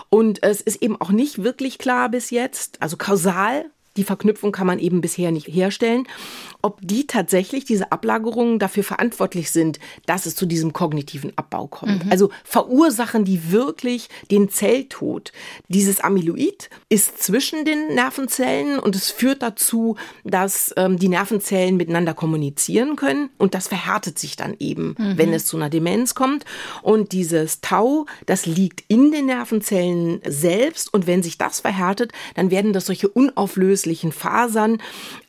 Und 0.10 0.42
es 0.42 0.60
ist 0.60 0.82
eben 0.82 1.00
auch 1.00 1.12
nicht 1.12 1.44
wirklich 1.44 1.78
klar 1.78 2.10
bis 2.10 2.32
jetzt, 2.32 2.82
also 2.82 2.98
kausal, 2.98 3.70
die 3.98 4.04
Verknüpfung 4.04 4.52
kann 4.52 4.68
man 4.68 4.80
eben 4.80 5.02
bisher 5.02 5.32
nicht 5.32 5.48
herstellen, 5.48 6.08
ob 6.62 6.80
die 6.82 7.06
tatsächlich, 7.08 7.66
diese 7.66 7.92
Ablagerungen 7.92 8.58
dafür 8.58 8.84
verantwortlich 8.84 9.52
sind, 9.52 9.80
dass 10.06 10.26
es 10.26 10.36
zu 10.36 10.46
diesem 10.46 10.72
kognitiven 10.72 11.34
Abbau 11.36 11.68
kommt. 11.68 12.06
Mhm. 12.06 12.12
Also 12.12 12.30
verursachen 12.44 13.26
die 13.26 13.52
wirklich 13.52 14.08
den 14.32 14.50
Zelltod. 14.50 15.34
Dieses 15.68 16.00
Amyloid 16.00 16.70
ist 16.90 17.22
zwischen 17.22 17.66
den 17.66 17.94
Nervenzellen 17.96 18.80
und 18.80 18.96
es 18.96 19.12
führt 19.12 19.44
dazu, 19.44 19.98
dass 20.24 20.74
ähm, 20.78 20.98
die 20.98 21.10
Nervenzellen 21.10 21.76
miteinander 21.76 22.14
kommunizieren 22.14 22.96
können 22.96 23.30
und 23.38 23.54
das 23.54 23.68
verhärtet 23.68 24.18
sich 24.18 24.38
dann 24.38 24.56
eben, 24.60 24.96
mhm. 24.98 25.18
wenn 25.18 25.34
es 25.34 25.46
zu 25.46 25.58
einer 25.58 25.70
Demenz 25.70 26.16
kommt. 26.16 26.46
Und 26.82 27.12
dieses 27.12 27.60
Tau, 27.62 28.06
das 28.26 28.46
liegt 28.46 28.84
in 28.88 29.12
den 29.12 29.26
Nervenzellen 29.26 30.22
selbst 30.26 30.94
und 30.94 31.08
wenn 31.08 31.22
sich 31.24 31.38
das 31.38 31.60
verhärtet, 31.60 32.12
dann 32.36 32.52
werden 32.52 32.72
das 32.72 32.86
solche 32.86 33.10
unauflöslichen 33.84 34.12
Fasern, 34.12 34.78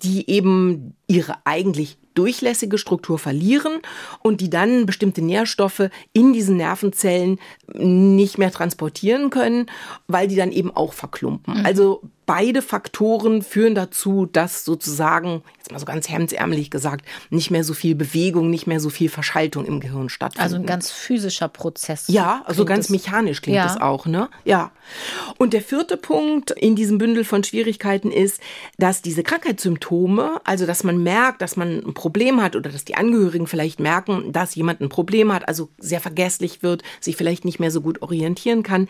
die 0.03 0.31
eben 0.31 0.95
ihre 1.07 1.37
eigentlich 1.45 1.99
durchlässige 2.15 2.79
Struktur 2.79 3.19
verlieren 3.19 3.81
und 4.23 4.41
die 4.41 4.49
dann 4.49 4.87
bestimmte 4.87 5.21
Nährstoffe 5.21 5.91
in 6.13 6.33
diesen 6.33 6.57
Nervenzellen 6.57 7.41
nicht 7.73 8.39
mehr 8.39 8.53
transportieren 8.53 9.31
können, 9.31 9.67
weil 10.07 10.29
die 10.29 10.37
dann 10.37 10.53
eben 10.53 10.71
auch 10.71 10.93
verklumpen. 10.93 11.59
Mhm. 11.59 11.67
Also 11.67 12.03
beide 12.27 12.63
Faktoren 12.63 13.43
führen 13.43 13.75
dazu, 13.75 14.27
dass 14.27 14.65
sozusagen, 14.65 15.43
jetzt 15.59 15.71
mal 15.71 15.79
so 15.79 15.85
ganz 15.85 16.09
hemdsärmelig 16.09 16.71
gesagt, 16.71 17.05
nicht 17.31 17.51
mehr 17.51 17.65
so 17.65 17.75
viel 17.75 17.95
Bewegung, 17.95 18.51
nicht 18.51 18.67
mehr 18.67 18.81
so 18.81 18.91
viel 18.91 19.09
Verschaltung 19.09 19.65
im 19.65 19.81
Gehirn 19.81 20.09
stattfindet. 20.09 20.43
Also 20.43 20.57
ein 20.57 20.67
ganz 20.67 20.91
physischer 20.91 21.49
Prozess. 21.49 22.05
Ja, 22.09 22.43
also 22.47 22.65
ganz 22.65 22.91
mechanisch 22.91 23.43
klingt 23.43 23.57
ja. 23.57 23.67
es 23.67 23.81
auch, 23.81 24.07
ne? 24.07 24.29
Ja. 24.45 24.73
Und 25.39 25.53
der 25.53 25.63
vierte 25.63 25.97
Punkt 25.97 26.51
in 26.51 26.77
diesem 26.77 26.99
Bündel 26.99 27.25
von 27.25 27.45
Schwierigkeiten 27.45 28.11
ist, 28.11 28.41
dass 28.79 29.03
diese 29.03 29.23
Krankheitssymptome, 29.23 30.41
also 30.45 30.67
dass 30.67 30.85
man 30.85 31.03
merkt, 31.03 31.43
dass 31.43 31.57
man 31.57 31.83
ein 31.85 31.95
Problem 31.95 32.43
hat 32.43 32.57
oder 32.57 32.71
dass 32.71 32.85
die 32.85 32.97
Angehörigen 32.97 33.47
vielleicht 33.47 33.81
merken, 33.81 34.33
dass 34.33 34.55
jemand 34.55 34.81
ein 34.81 34.89
Problem 34.89 35.33
hat, 35.33 35.49
also 35.49 35.71
sehr 35.79 36.01
vergesslich 36.01 36.63
wird, 36.63 36.83
sich 37.01 37.17
vielleicht 37.17 37.45
nicht 37.45 37.61
mehr 37.61 37.71
so 37.71 37.81
gut 37.81 38.03
orientieren 38.03 38.63
kann, 38.63 38.89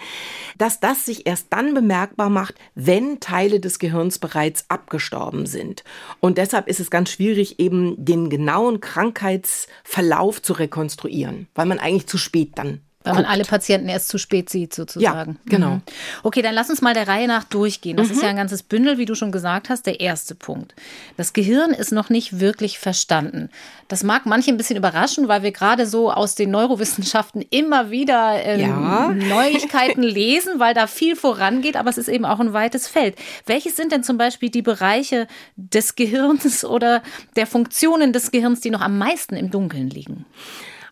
dass 0.59 0.81
das 0.81 1.05
sich 1.05 1.27
erst 1.27 1.47
dann 1.51 1.75
bemerkbar 1.75 2.31
macht, 2.31 2.55
wenn 2.75 3.21
Teile 3.25 3.59
des 3.59 3.79
Gehirns 3.79 4.19
bereits 4.19 4.67
abgestorben 4.69 5.47
sind. 5.47 5.83
Und 6.21 6.37
deshalb 6.37 6.69
ist 6.69 6.79
es 6.79 6.91
ganz 6.91 7.11
schwierig, 7.11 7.59
eben 7.59 8.05
den 8.05 8.29
genauen 8.29 8.81
Krankheitsverlauf 8.81 10.43
zu 10.43 10.53
rekonstruieren, 10.53 11.49
weil 11.55 11.65
man 11.65 11.79
eigentlich 11.79 12.07
zu 12.07 12.19
spät 12.19 12.53
dann 12.57 12.83
weil 13.05 13.15
man 13.15 13.27
alle 13.27 13.45
Patienten 13.45 13.91
erst 13.91 14.09
zu 14.09 14.17
spät 14.17 14.49
sieht, 14.49 14.75
sozusagen. 14.75 15.33
Ja, 15.33 15.41
genau. 15.45 15.71
Mhm. 15.75 15.83
Okay, 16.23 16.41
dann 16.41 16.55
lass 16.55 16.71
uns 16.71 16.81
mal 16.81 16.95
der 16.95 17.07
Reihe 17.07 17.29
nach 17.29 17.45
durchgehen. 17.45 17.99
Das 17.99 18.09
mhm. 18.09 18.15
ist 18.15 18.23
ja 18.23 18.31
ein 18.31 18.37
ganzes 18.37 18.63
Bündel, 18.63 18.97
wie 18.97 19.05
du 19.05 19.15
schon 19.15 19.31
gesagt 19.31 19.69
hast. 19.69 19.85
Der 19.85 20.01
erste 20.01 20.35
Punkt. 20.35 20.75
Das 21.19 21.35
Gehirn 21.35 21.73
ist 21.73 21.93
noch 21.93 22.09
nicht 22.09 22.41
wirklich 22.41 22.79
verstanden. 22.79 23.51
Das 23.89 24.03
mag 24.05 24.25
manche 24.25 24.51
ein 24.51 24.57
bisschen 24.57 24.79
überraschen, 24.79 25.29
weil 25.29 25.43
wir 25.43 25.53
gerade 25.53 25.87
so 25.87 26.11
aus 26.11 26.35
den 26.35 26.51
Neurowissenschaften 26.51 27.43
immer 27.51 27.91
wieder 27.91 28.43
ähm, 28.43 28.61
ja. 28.61 29.09
Neuigkeiten 29.15 30.03
lesen, 30.03 30.59
weil 30.59 30.73
da 30.73 30.87
viel 30.87 31.15
vorangeht, 31.15 31.77
aber 31.77 31.91
es 31.91 31.99
ist 31.99 32.09
eben 32.09 32.25
auch 32.25 32.41
ein 32.41 32.55
weites 32.55 32.89
Feld. 32.89 33.17
Welches 33.45 33.77
sind 33.77 33.93
denn 33.93 34.03
zum 34.03 34.17
Beispiel 34.17 34.49
die 34.49 34.63
Bereiche 34.63 35.29
des 35.57 35.95
Gehirns 35.95 36.65
oder 36.65 37.03
der 37.37 37.47
Funktionen 37.47 38.15
des 38.15 38.31
Gehirns, 38.31 38.63
die 38.63 38.71
noch 38.71 38.81
am 38.81 38.97
meisten 38.97 39.37
im 39.37 39.51
Dunkeln 39.51 39.91
liegen? 39.91 40.25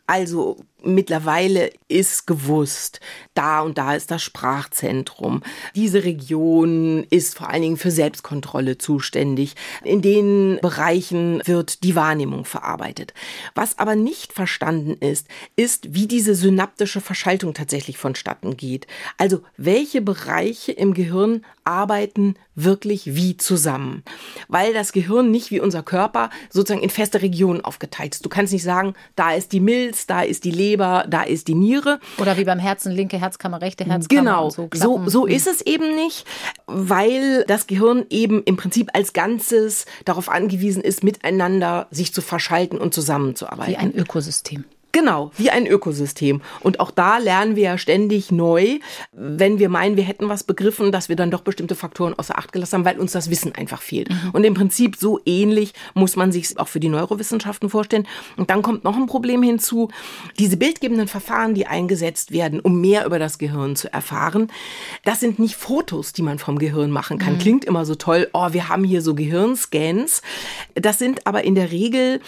Also 0.06 0.58
mittlerweile 0.84 1.70
ist 1.88 2.26
gewusst, 2.26 3.00
da 3.34 3.60
und 3.60 3.78
da 3.78 3.94
ist 3.94 4.10
das 4.10 4.22
Sprachzentrum. 4.22 5.42
Diese 5.74 6.04
Region 6.04 7.04
ist 7.10 7.36
vor 7.36 7.48
allen 7.48 7.62
Dingen 7.62 7.76
für 7.76 7.90
Selbstkontrolle 7.90 8.78
zuständig. 8.78 9.54
In 9.84 10.02
den 10.02 10.58
Bereichen 10.62 11.42
wird 11.44 11.82
die 11.84 11.94
Wahrnehmung 11.94 12.44
verarbeitet. 12.44 13.14
Was 13.54 13.78
aber 13.78 13.94
nicht 13.94 14.32
verstanden 14.32 14.96
ist, 15.00 15.26
ist, 15.56 15.94
wie 15.94 16.06
diese 16.06 16.34
synaptische 16.34 17.00
Verschaltung 17.00 17.54
tatsächlich 17.54 17.98
vonstatten 17.98 18.56
geht. 18.56 18.86
Also 19.18 19.42
welche 19.56 20.00
Bereiche 20.02 20.72
im 20.72 20.94
Gehirn 20.94 21.44
arbeiten 21.64 22.34
wirklich 22.54 23.14
wie 23.14 23.36
zusammen. 23.36 24.02
Weil 24.48 24.74
das 24.74 24.92
Gehirn 24.92 25.30
nicht 25.30 25.50
wie 25.50 25.60
unser 25.60 25.82
Körper 25.82 26.30
sozusagen 26.50 26.82
in 26.82 26.90
feste 26.90 27.22
Regionen 27.22 27.62
aufgeteilt 27.62 28.14
ist. 28.14 28.24
Du 28.24 28.28
kannst 28.28 28.52
nicht 28.52 28.62
sagen, 28.62 28.94
da 29.16 29.32
ist 29.32 29.52
die 29.52 29.60
Milz, 29.60 30.06
da 30.06 30.22
ist 30.22 30.44
die 30.44 30.50
Leber, 30.50 31.04
da 31.08 31.22
ist 31.22 31.48
die 31.48 31.54
Niere. 31.54 32.00
Oder 32.18 32.36
wie 32.36 32.44
beim 32.44 32.58
Herzen, 32.58 32.92
linke 32.92 33.18
Herzkammer, 33.18 33.60
rechte 33.60 33.84
Herzkammer. 33.84 34.20
Genau, 34.20 34.50
so, 34.50 34.68
so, 34.74 35.02
so 35.06 35.26
ist 35.26 35.46
es 35.46 35.60
eben 35.62 35.94
nicht, 35.94 36.26
weil 36.66 37.44
das 37.46 37.66
Gehirn 37.66 38.06
eben 38.10 38.42
im 38.44 38.56
Prinzip 38.56 38.90
als 38.92 39.12
Ganzes 39.12 39.86
darauf 40.04 40.28
angewiesen 40.28 40.82
ist, 40.82 41.04
miteinander 41.04 41.86
sich 41.90 42.12
zu 42.12 42.22
verschalten 42.22 42.78
und 42.78 42.94
zusammenzuarbeiten. 42.94 43.72
Wie 43.72 43.76
ein 43.76 43.94
Ökosystem. 43.94 44.64
Genau, 44.92 45.32
wie 45.38 45.48
ein 45.48 45.66
Ökosystem. 45.66 46.42
Und 46.60 46.78
auch 46.78 46.90
da 46.90 47.16
lernen 47.16 47.56
wir 47.56 47.62
ja 47.62 47.78
ständig 47.78 48.30
neu, 48.30 48.78
wenn 49.12 49.58
wir 49.58 49.70
meinen, 49.70 49.96
wir 49.96 50.04
hätten 50.04 50.28
was 50.28 50.44
begriffen, 50.44 50.92
dass 50.92 51.08
wir 51.08 51.16
dann 51.16 51.30
doch 51.30 51.40
bestimmte 51.40 51.74
Faktoren 51.74 52.12
außer 52.12 52.36
Acht 52.36 52.52
gelassen 52.52 52.74
haben, 52.74 52.84
weil 52.84 52.98
uns 52.98 53.12
das 53.12 53.30
Wissen 53.30 53.54
einfach 53.54 53.80
fehlt. 53.80 54.10
Mhm. 54.10 54.30
Und 54.34 54.44
im 54.44 54.52
Prinzip 54.52 54.96
so 54.96 55.18
ähnlich 55.24 55.72
muss 55.94 56.16
man 56.16 56.30
sich 56.30 56.58
auch 56.58 56.68
für 56.68 56.78
die 56.78 56.90
Neurowissenschaften 56.90 57.70
vorstellen. 57.70 58.06
Und 58.36 58.50
dann 58.50 58.60
kommt 58.60 58.84
noch 58.84 58.96
ein 58.96 59.06
Problem 59.06 59.42
hinzu. 59.42 59.88
Diese 60.38 60.58
bildgebenden 60.58 61.08
Verfahren, 61.08 61.54
die 61.54 61.66
eingesetzt 61.66 62.30
werden, 62.30 62.60
um 62.60 62.78
mehr 62.82 63.06
über 63.06 63.18
das 63.18 63.38
Gehirn 63.38 63.76
zu 63.76 63.90
erfahren, 63.90 64.52
das 65.04 65.20
sind 65.20 65.38
nicht 65.38 65.56
Fotos, 65.56 66.12
die 66.12 66.22
man 66.22 66.38
vom 66.38 66.58
Gehirn 66.58 66.90
machen 66.90 67.18
kann. 67.18 67.34
Mhm. 67.34 67.38
Klingt 67.38 67.64
immer 67.64 67.86
so 67.86 67.94
toll, 67.94 68.28
oh, 68.34 68.52
wir 68.52 68.68
haben 68.68 68.84
hier 68.84 69.00
so 69.00 69.14
Gehirnscans. 69.14 70.20
Das 70.74 70.98
sind 70.98 71.26
aber 71.26 71.44
in 71.44 71.54
der 71.54 71.72
Regel 71.72 72.20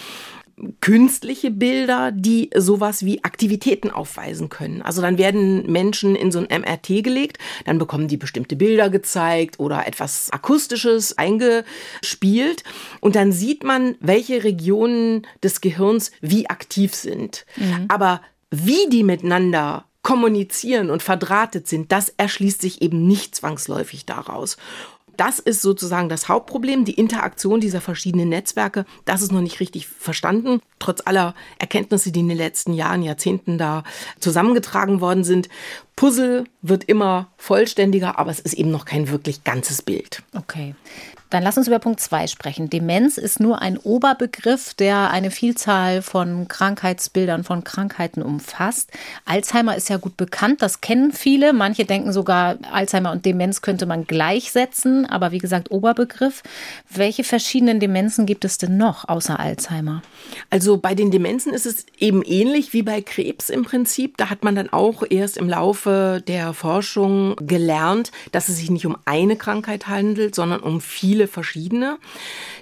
künstliche 0.79 1.51
Bilder, 1.51 2.11
die 2.11 2.49
sowas 2.55 3.03
wie 3.03 3.23
Aktivitäten 3.23 3.91
aufweisen 3.91 4.49
können. 4.49 4.81
Also 4.81 5.01
dann 5.01 5.17
werden 5.17 5.69
Menschen 5.69 6.15
in 6.15 6.31
so 6.31 6.39
ein 6.39 6.61
MRT 6.61 7.03
gelegt, 7.03 7.39
dann 7.65 7.77
bekommen 7.77 8.07
die 8.07 8.17
bestimmte 8.17 8.55
Bilder 8.55 8.89
gezeigt 8.89 9.59
oder 9.59 9.85
etwas 9.87 10.31
Akustisches 10.31 11.17
eingespielt 11.17 12.63
und 13.01 13.15
dann 13.15 13.31
sieht 13.31 13.63
man, 13.63 13.95
welche 13.99 14.43
Regionen 14.43 15.27
des 15.43 15.59
Gehirns 15.59 16.11
wie 16.21 16.49
aktiv 16.49 16.95
sind. 16.95 17.45
Mhm. 17.57 17.85
Aber 17.89 18.21
wie 18.49 18.89
die 18.89 19.03
miteinander 19.03 19.85
kommunizieren 20.03 20.91
und 20.91 21.01
verdrahtet 21.01 21.67
sind, 21.67 21.91
das 21.91 22.09
erschließt 22.09 22.61
sich 22.61 22.81
eben 22.81 23.07
nicht 23.07 23.35
zwangsläufig 23.35 24.05
daraus 24.05 24.55
das 25.17 25.39
ist 25.39 25.61
sozusagen 25.61 26.09
das 26.09 26.29
Hauptproblem, 26.29 26.85
die 26.85 26.93
Interaktion 26.93 27.59
dieser 27.59 27.81
verschiedenen 27.81 28.29
Netzwerke. 28.29 28.85
Das 29.05 29.21
ist 29.21 29.31
noch 29.31 29.41
nicht 29.41 29.59
richtig 29.59 29.87
verstanden, 29.87 30.61
trotz 30.79 31.01
aller 31.05 31.35
Erkenntnisse, 31.59 32.11
die 32.11 32.21
in 32.21 32.29
den 32.29 32.37
letzten 32.37 32.73
Jahren, 32.73 33.03
Jahrzehnten 33.03 33.57
da 33.57 33.83
zusammengetragen 34.19 35.01
worden 35.01 35.23
sind. 35.23 35.49
Puzzle 35.95 36.43
wird 36.61 36.83
immer 36.83 37.29
vollständiger, 37.37 38.19
aber 38.19 38.31
es 38.31 38.39
ist 38.39 38.53
eben 38.53 38.71
noch 38.71 38.85
kein 38.85 39.09
wirklich 39.09 39.43
ganzes 39.43 39.81
Bild. 39.81 40.23
Okay. 40.35 40.75
Dann 41.31 41.41
lass 41.43 41.57
uns 41.57 41.67
über 41.67 41.79
Punkt 41.79 41.99
2 41.99 42.27
sprechen. 42.27 42.69
Demenz 42.69 43.17
ist 43.17 43.39
nur 43.39 43.61
ein 43.61 43.77
Oberbegriff, 43.77 44.73
der 44.75 45.09
eine 45.09 45.31
Vielzahl 45.31 46.01
von 46.01 46.47
Krankheitsbildern, 46.47 47.43
von 47.43 47.63
Krankheiten 47.63 48.21
umfasst. 48.21 48.91
Alzheimer 49.25 49.75
ist 49.75 49.89
ja 49.89 49.97
gut 49.97 50.17
bekannt, 50.17 50.61
das 50.61 50.81
kennen 50.81 51.11
viele. 51.11 51.51
Manche 51.51 51.83
denken 51.83 52.13
sogar, 52.13 52.57
Alzheimer 52.71 53.11
und 53.11 53.25
Demenz 53.25 53.61
könnte 53.61 53.85
man 53.87 54.05
gleichsetzen, 54.05 55.07
aber 55.07 55.31
wie 55.31 55.39
gesagt, 55.39 55.71
Oberbegriff. 55.71 56.43
Welche 56.89 57.23
verschiedenen 57.23 57.79
Demenzen 57.79 58.27
gibt 58.27 58.45
es 58.45 58.59
denn 58.59 58.77
noch 58.77 59.09
außer 59.09 59.39
Alzheimer? 59.39 60.03
Also 60.51 60.77
bei 60.77 60.93
den 60.93 61.09
Demenzen 61.09 61.53
ist 61.53 61.65
es 61.65 61.85
eben 61.97 62.21
ähnlich 62.21 62.71
wie 62.71 62.83
bei 62.83 63.01
Krebs 63.01 63.49
im 63.49 63.63
Prinzip. 63.63 64.15
Da 64.17 64.29
hat 64.29 64.43
man 64.43 64.55
dann 64.55 64.71
auch 64.71 65.03
erst 65.09 65.37
im 65.37 65.49
Laufe 65.85 66.21
der 66.27 66.53
Forschung 66.53 67.35
gelernt, 67.35 68.11
dass 68.31 68.49
es 68.49 68.57
sich 68.57 68.71
nicht 68.71 68.85
um 68.85 68.97
eine 69.05 69.35
Krankheit 69.35 69.87
handelt, 69.87 70.33
sondern 70.33 70.61
um 70.61 70.81
viele 70.81 71.27
verschiedene. 71.27 71.97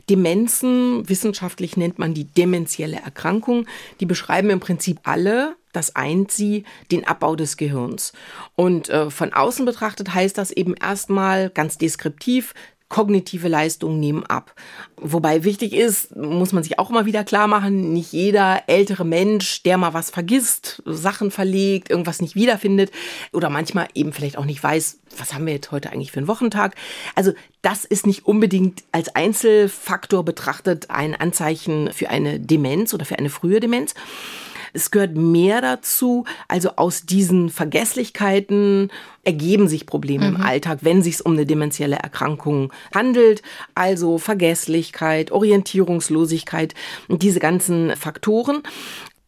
Demenzen, 0.10 1.08
wissenschaftlich 1.08 1.78
nennt 1.78 2.00
man 2.00 2.14
die 2.14 2.26
dementielle 2.26 2.98
Erkrankung, 2.98 3.66
die 4.00 4.06
beschreiben 4.06 4.50
im 4.50 4.60
Prinzip 4.60 5.00
alle, 5.04 5.56
das 5.72 5.96
eint 5.96 6.32
sie, 6.32 6.66
den 6.92 7.08
Abbau 7.08 7.36
des 7.36 7.56
Gehirns. 7.56 8.12
Und 8.56 8.90
äh, 8.90 9.10
von 9.10 9.34
außen 9.34 9.66
betrachtet 9.66 10.14
heißt 10.14 10.38
das 10.38 10.52
eben 10.52 10.76
erstmal 10.76 11.50
ganz 11.50 11.78
deskriptiv, 11.78 12.54
kognitive 12.94 13.48
Leistungen 13.48 14.00
nehmen 14.00 14.24
ab. 14.24 14.54
Wobei 14.98 15.44
wichtig 15.44 15.74
ist, 15.74 16.16
muss 16.16 16.52
man 16.52 16.62
sich 16.62 16.78
auch 16.78 16.92
immer 16.92 17.08
wieder 17.08 17.24
klar 17.24 17.48
machen, 17.48 17.92
nicht 17.92 18.12
jeder 18.12 18.62
ältere 18.68 19.04
Mensch, 19.04 19.64
der 19.64 19.80
mal 19.80 19.96
was 19.96 20.12
vergisst, 20.12 20.84
Sachen 20.86 21.32
verlegt, 21.32 21.90
irgendwas 21.90 22.22
nicht 22.22 22.36
wiederfindet 22.36 22.92
oder 23.32 23.50
manchmal 23.50 23.88
eben 23.96 24.14
vielleicht 24.14 24.38
auch 24.38 24.46
nicht 24.46 24.62
weiß, 24.62 25.00
was 25.18 25.34
haben 25.34 25.48
wir 25.48 25.54
jetzt 25.54 25.72
heute 25.72 25.92
eigentlich 25.92 26.12
für 26.12 26.20
einen 26.20 26.28
Wochentag. 26.28 26.76
Also 27.16 27.34
das 27.64 27.84
ist 27.84 28.06
nicht 28.06 28.28
unbedingt 28.28 28.84
als 28.92 29.16
Einzelfaktor 29.16 30.24
betrachtet 30.24 30.92
ein 30.92 31.16
Anzeichen 31.16 31.92
für 31.94 32.12
eine 32.12 32.40
Demenz 32.40 32.94
oder 32.94 33.06
für 33.06 33.18
eine 33.18 33.32
frühe 33.32 33.60
Demenz. 33.60 33.96
Es 34.74 34.92
gehört 34.92 35.16
mehr 35.16 35.62
dazu. 35.62 36.26
Also 36.48 36.72
aus 36.76 37.06
diesen 37.06 37.50
Vergesslichkeiten 37.50 38.92
ergeben 39.24 39.68
sich 39.68 39.86
Probleme 39.86 40.30
mhm. 40.30 40.36
im 40.36 40.42
Alltag, 40.42 40.80
wenn 40.82 41.00
es 41.00 41.06
sich 41.06 41.26
um 41.26 41.34
eine 41.34 41.46
dementielle 41.46 41.98
Erkrankung 41.98 42.74
handelt. 42.94 43.42
Also 43.76 44.18
Vergesslichkeit, 44.18 45.32
Orientierungslosigkeit, 45.32 46.74
diese 47.08 47.40
ganzen 47.40 47.96
Faktoren. 47.96 48.64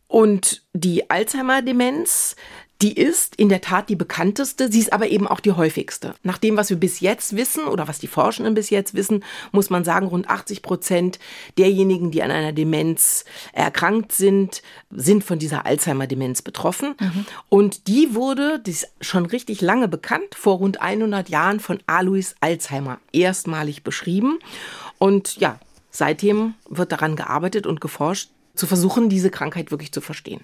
Und 0.07 0.63
die 0.73 1.09
Alzheimer-Demenz, 1.09 2.35
die 2.81 2.93
ist 2.93 3.35
in 3.37 3.47
der 3.49 3.61
Tat 3.61 3.89
die 3.89 3.95
bekannteste, 3.95 4.69
sie 4.71 4.79
ist 4.79 4.91
aber 4.91 5.07
eben 5.07 5.27
auch 5.27 5.39
die 5.39 5.53
häufigste. 5.53 6.13
Nach 6.23 6.37
dem, 6.37 6.57
was 6.57 6.69
wir 6.69 6.77
bis 6.77 6.99
jetzt 6.99 7.35
wissen 7.35 7.65
oder 7.65 7.87
was 7.87 7.99
die 7.99 8.07
Forschenden 8.07 8.53
bis 8.53 8.69
jetzt 8.69 8.93
wissen, 8.93 9.23
muss 9.51 9.69
man 9.69 9.85
sagen, 9.85 10.07
rund 10.07 10.29
80 10.29 10.61
Prozent 10.61 11.19
derjenigen, 11.57 12.11
die 12.11 12.21
an 12.21 12.31
einer 12.31 12.51
Demenz 12.51 13.23
erkrankt 13.53 14.11
sind, 14.11 14.61
sind 14.91 15.23
von 15.23 15.39
dieser 15.39 15.65
Alzheimer-Demenz 15.65 16.41
betroffen. 16.41 16.95
Mhm. 16.99 17.25
Und 17.47 17.87
die 17.87 18.13
wurde, 18.13 18.59
die 18.59 18.71
ist 18.71 18.89
schon 18.99 19.25
richtig 19.25 19.61
lange 19.61 19.87
bekannt, 19.87 20.35
vor 20.35 20.57
rund 20.57 20.81
100 20.81 21.29
Jahren 21.29 21.61
von 21.61 21.79
Alois 21.87 22.35
Alzheimer 22.41 22.99
erstmalig 23.13 23.83
beschrieben. 23.83 24.39
Und 24.97 25.37
ja, 25.37 25.59
seitdem 25.91 26.55
wird 26.69 26.91
daran 26.91 27.15
gearbeitet 27.15 27.67
und 27.67 27.79
geforscht, 27.79 28.29
zu 28.55 28.67
versuchen, 28.67 29.09
diese 29.09 29.29
Krankheit 29.29 29.71
wirklich 29.71 29.91
zu 29.91 30.01
verstehen. 30.01 30.41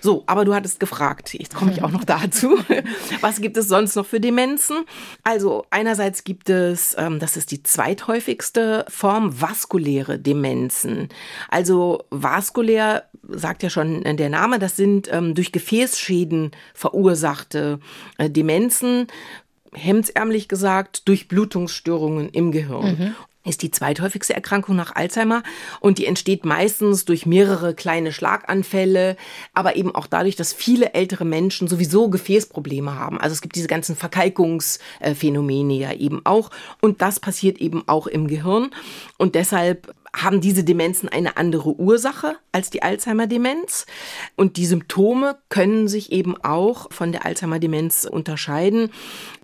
So, 0.00 0.24
aber 0.26 0.44
du 0.44 0.54
hattest 0.54 0.80
gefragt, 0.80 1.34
jetzt 1.34 1.54
komme 1.54 1.72
ich 1.72 1.82
auch 1.82 1.90
noch 1.90 2.04
dazu, 2.04 2.58
was 3.20 3.40
gibt 3.40 3.56
es 3.56 3.68
sonst 3.68 3.96
noch 3.96 4.06
für 4.06 4.20
Demenzen? 4.20 4.84
Also 5.22 5.66
einerseits 5.70 6.24
gibt 6.24 6.50
es, 6.50 6.94
ähm, 6.98 7.18
das 7.18 7.36
ist 7.36 7.50
die 7.50 7.62
zweithäufigste 7.62 8.84
Form, 8.88 9.40
vaskuläre 9.40 10.18
Demenzen. 10.18 11.08
Also 11.48 12.04
vaskulär 12.10 13.04
sagt 13.28 13.62
ja 13.62 13.70
schon 13.70 14.02
der 14.02 14.30
Name, 14.30 14.58
das 14.58 14.76
sind 14.76 15.08
ähm, 15.12 15.34
durch 15.34 15.52
Gefäßschäden 15.52 16.52
verursachte 16.74 17.80
äh, 18.18 18.30
Demenzen 18.30 19.06
hemdsärmlich 19.72 20.48
gesagt, 20.48 21.06
durch 21.06 21.28
Blutungsstörungen 21.28 22.28
im 22.30 22.50
Gehirn. 22.50 22.98
Mhm 22.98 23.14
ist 23.44 23.62
die 23.62 23.70
zweithäufigste 23.70 24.34
Erkrankung 24.34 24.76
nach 24.76 24.94
Alzheimer 24.94 25.42
und 25.80 25.98
die 25.98 26.06
entsteht 26.06 26.44
meistens 26.44 27.06
durch 27.06 27.24
mehrere 27.24 27.74
kleine 27.74 28.12
Schlaganfälle, 28.12 29.16
aber 29.54 29.76
eben 29.76 29.94
auch 29.94 30.06
dadurch, 30.06 30.36
dass 30.36 30.52
viele 30.52 30.92
ältere 30.92 31.24
Menschen 31.24 31.66
sowieso 31.66 32.10
Gefäßprobleme 32.10 32.94
haben. 32.94 33.18
Also 33.18 33.32
es 33.32 33.40
gibt 33.40 33.56
diese 33.56 33.68
ganzen 33.68 33.96
Verkalkungsphänomene 33.96 35.74
ja 35.74 35.92
eben 35.92 36.20
auch 36.24 36.50
und 36.82 37.00
das 37.00 37.18
passiert 37.18 37.58
eben 37.58 37.82
auch 37.88 38.06
im 38.06 38.28
Gehirn 38.28 38.70
und 39.16 39.34
deshalb 39.34 39.94
haben 40.14 40.40
diese 40.40 40.64
Demenzen 40.64 41.08
eine 41.08 41.36
andere 41.36 41.78
Ursache 41.78 42.36
als 42.52 42.70
die 42.70 42.82
Alzheimer-Demenz. 42.82 43.86
Und 44.36 44.56
die 44.56 44.66
Symptome 44.66 45.38
können 45.50 45.86
sich 45.86 46.10
eben 46.10 46.36
auch 46.42 46.92
von 46.92 47.12
der 47.12 47.24
Alzheimer-Demenz 47.24 48.08
unterscheiden. 48.10 48.90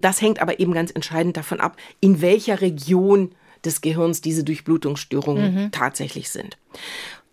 Das 0.00 0.20
hängt 0.20 0.42
aber 0.42 0.58
eben 0.58 0.72
ganz 0.72 0.90
entscheidend 0.90 1.36
davon 1.36 1.60
ab, 1.60 1.76
in 2.00 2.20
welcher 2.20 2.60
Region 2.60 3.30
des 3.66 3.80
Gehirns 3.80 4.20
diese 4.20 4.44
Durchblutungsstörungen 4.44 5.54
mhm. 5.54 5.70
tatsächlich 5.72 6.30
sind. 6.30 6.56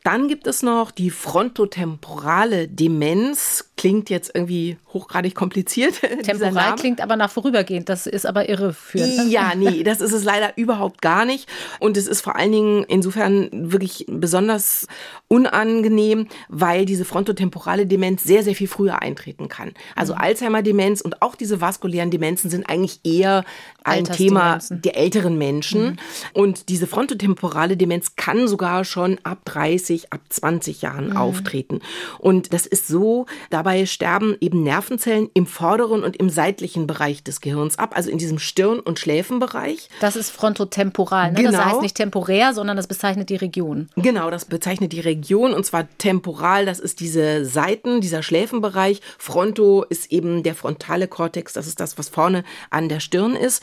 Dann 0.03 0.27
gibt 0.27 0.48
es 0.48 0.63
noch 0.63 0.91
die 0.91 1.10
frontotemporale 1.10 2.67
Demenz. 2.67 3.69
Klingt 3.77 4.10
jetzt 4.10 4.31
irgendwie 4.33 4.77
hochgradig 4.93 5.33
kompliziert. 5.33 6.01
Temporal 6.24 6.75
klingt 6.75 7.01
aber 7.01 7.15
nach 7.15 7.31
vorübergehend. 7.31 7.88
Das 7.88 8.05
ist 8.05 8.25
aber 8.25 8.50
irreführend. 8.50 9.31
Ja, 9.31 9.55
nee, 9.55 9.83
das 9.83 10.01
ist 10.01 10.12
es 10.12 10.24
leider 10.24 10.57
überhaupt 10.57 11.01
gar 11.01 11.24
nicht. 11.24 11.50
Und 11.79 11.95
es 11.95 12.07
ist 12.07 12.22
vor 12.22 12.36
allen 12.36 12.51
Dingen 12.51 12.83
insofern 12.88 13.50
wirklich 13.51 14.05
besonders 14.10 14.88
unangenehm, 15.29 16.27
weil 16.50 16.86
diese 16.86 17.05
frontotemporale 17.05 17.88
Demenz 17.88 18.24
sehr, 18.24 18.43
sehr 18.43 18.55
viel 18.55 18.67
früher 18.67 19.01
eintreten 19.01 19.48
kann. 19.50 19.74
Also 19.95 20.13
mhm. 20.13 20.19
Alzheimer-Demenz 20.19 21.01
und 21.01 21.22
auch 21.22 21.36
diese 21.36 21.62
vaskulären 21.62 22.12
Demenzen 22.12 22.50
sind 22.50 22.69
eigentlich 22.69 23.00
eher 23.03 23.43
ein 23.83 24.03
Thema 24.05 24.60
der 24.69 24.95
älteren 24.95 25.38
Menschen. 25.38 25.83
Mhm. 25.83 25.98
Und 26.33 26.69
diese 26.69 26.88
frontotemporale 26.88 27.77
Demenz 27.77 28.15
kann 28.15 28.48
sogar 28.48 28.86
schon 28.86 29.19
ab 29.24 29.39
30, 29.45 29.92
ab 30.12 30.21
20 30.29 30.81
Jahren 30.81 31.12
mhm. 31.12 31.17
auftreten. 31.17 31.81
Und 32.19 32.53
das 32.53 32.65
ist 32.65 32.88
so, 32.88 33.25
dabei 33.50 33.85
sterben 33.85 34.35
eben 34.39 34.63
Nervenzellen 34.63 35.29
im 35.33 35.45
vorderen 35.45 36.03
und 36.03 36.15
im 36.17 36.29
seitlichen 36.29 36.88
Bereich 36.88 37.23
des 37.23 37.41
Gehirns 37.41 37.77
ab, 37.77 37.91
also 37.95 38.09
in 38.09 38.17
diesem 38.17 38.39
Stirn- 38.39 38.79
und 38.79 39.00
Schläfenbereich. 39.00 39.89
Das 40.00 40.15
ist 40.15 40.29
frontotemporal, 40.29 41.31
ne? 41.31 41.39
genau. 41.39 41.51
das 41.51 41.65
heißt 41.65 41.81
nicht 41.81 41.95
temporär, 41.95 42.53
sondern 42.53 42.77
das 42.77 42.88
bezeichnet 42.88 43.29
die 43.29 43.35
Region. 43.35 43.89
Genau, 43.95 44.29
das 44.29 44.45
bezeichnet 44.45 44.91
die 44.91 45.00
Region 45.00 45.53
und 45.53 45.65
zwar 45.65 45.88
temporal, 45.97 46.65
das 46.65 46.79
ist 46.79 47.00
diese 47.00 47.45
Seiten, 47.45 48.01
dieser 48.01 48.23
Schläfenbereich. 48.23 49.01
Fronto 49.17 49.83
ist 49.83 50.12
eben 50.12 50.43
der 50.43 50.55
frontale 50.55 51.07
Kortex, 51.07 51.53
das 51.53 51.67
ist 51.67 51.79
das, 51.79 51.97
was 51.97 52.09
vorne 52.09 52.43
an 52.69 52.89
der 52.89 53.00
Stirn 53.00 53.35
ist. 53.35 53.62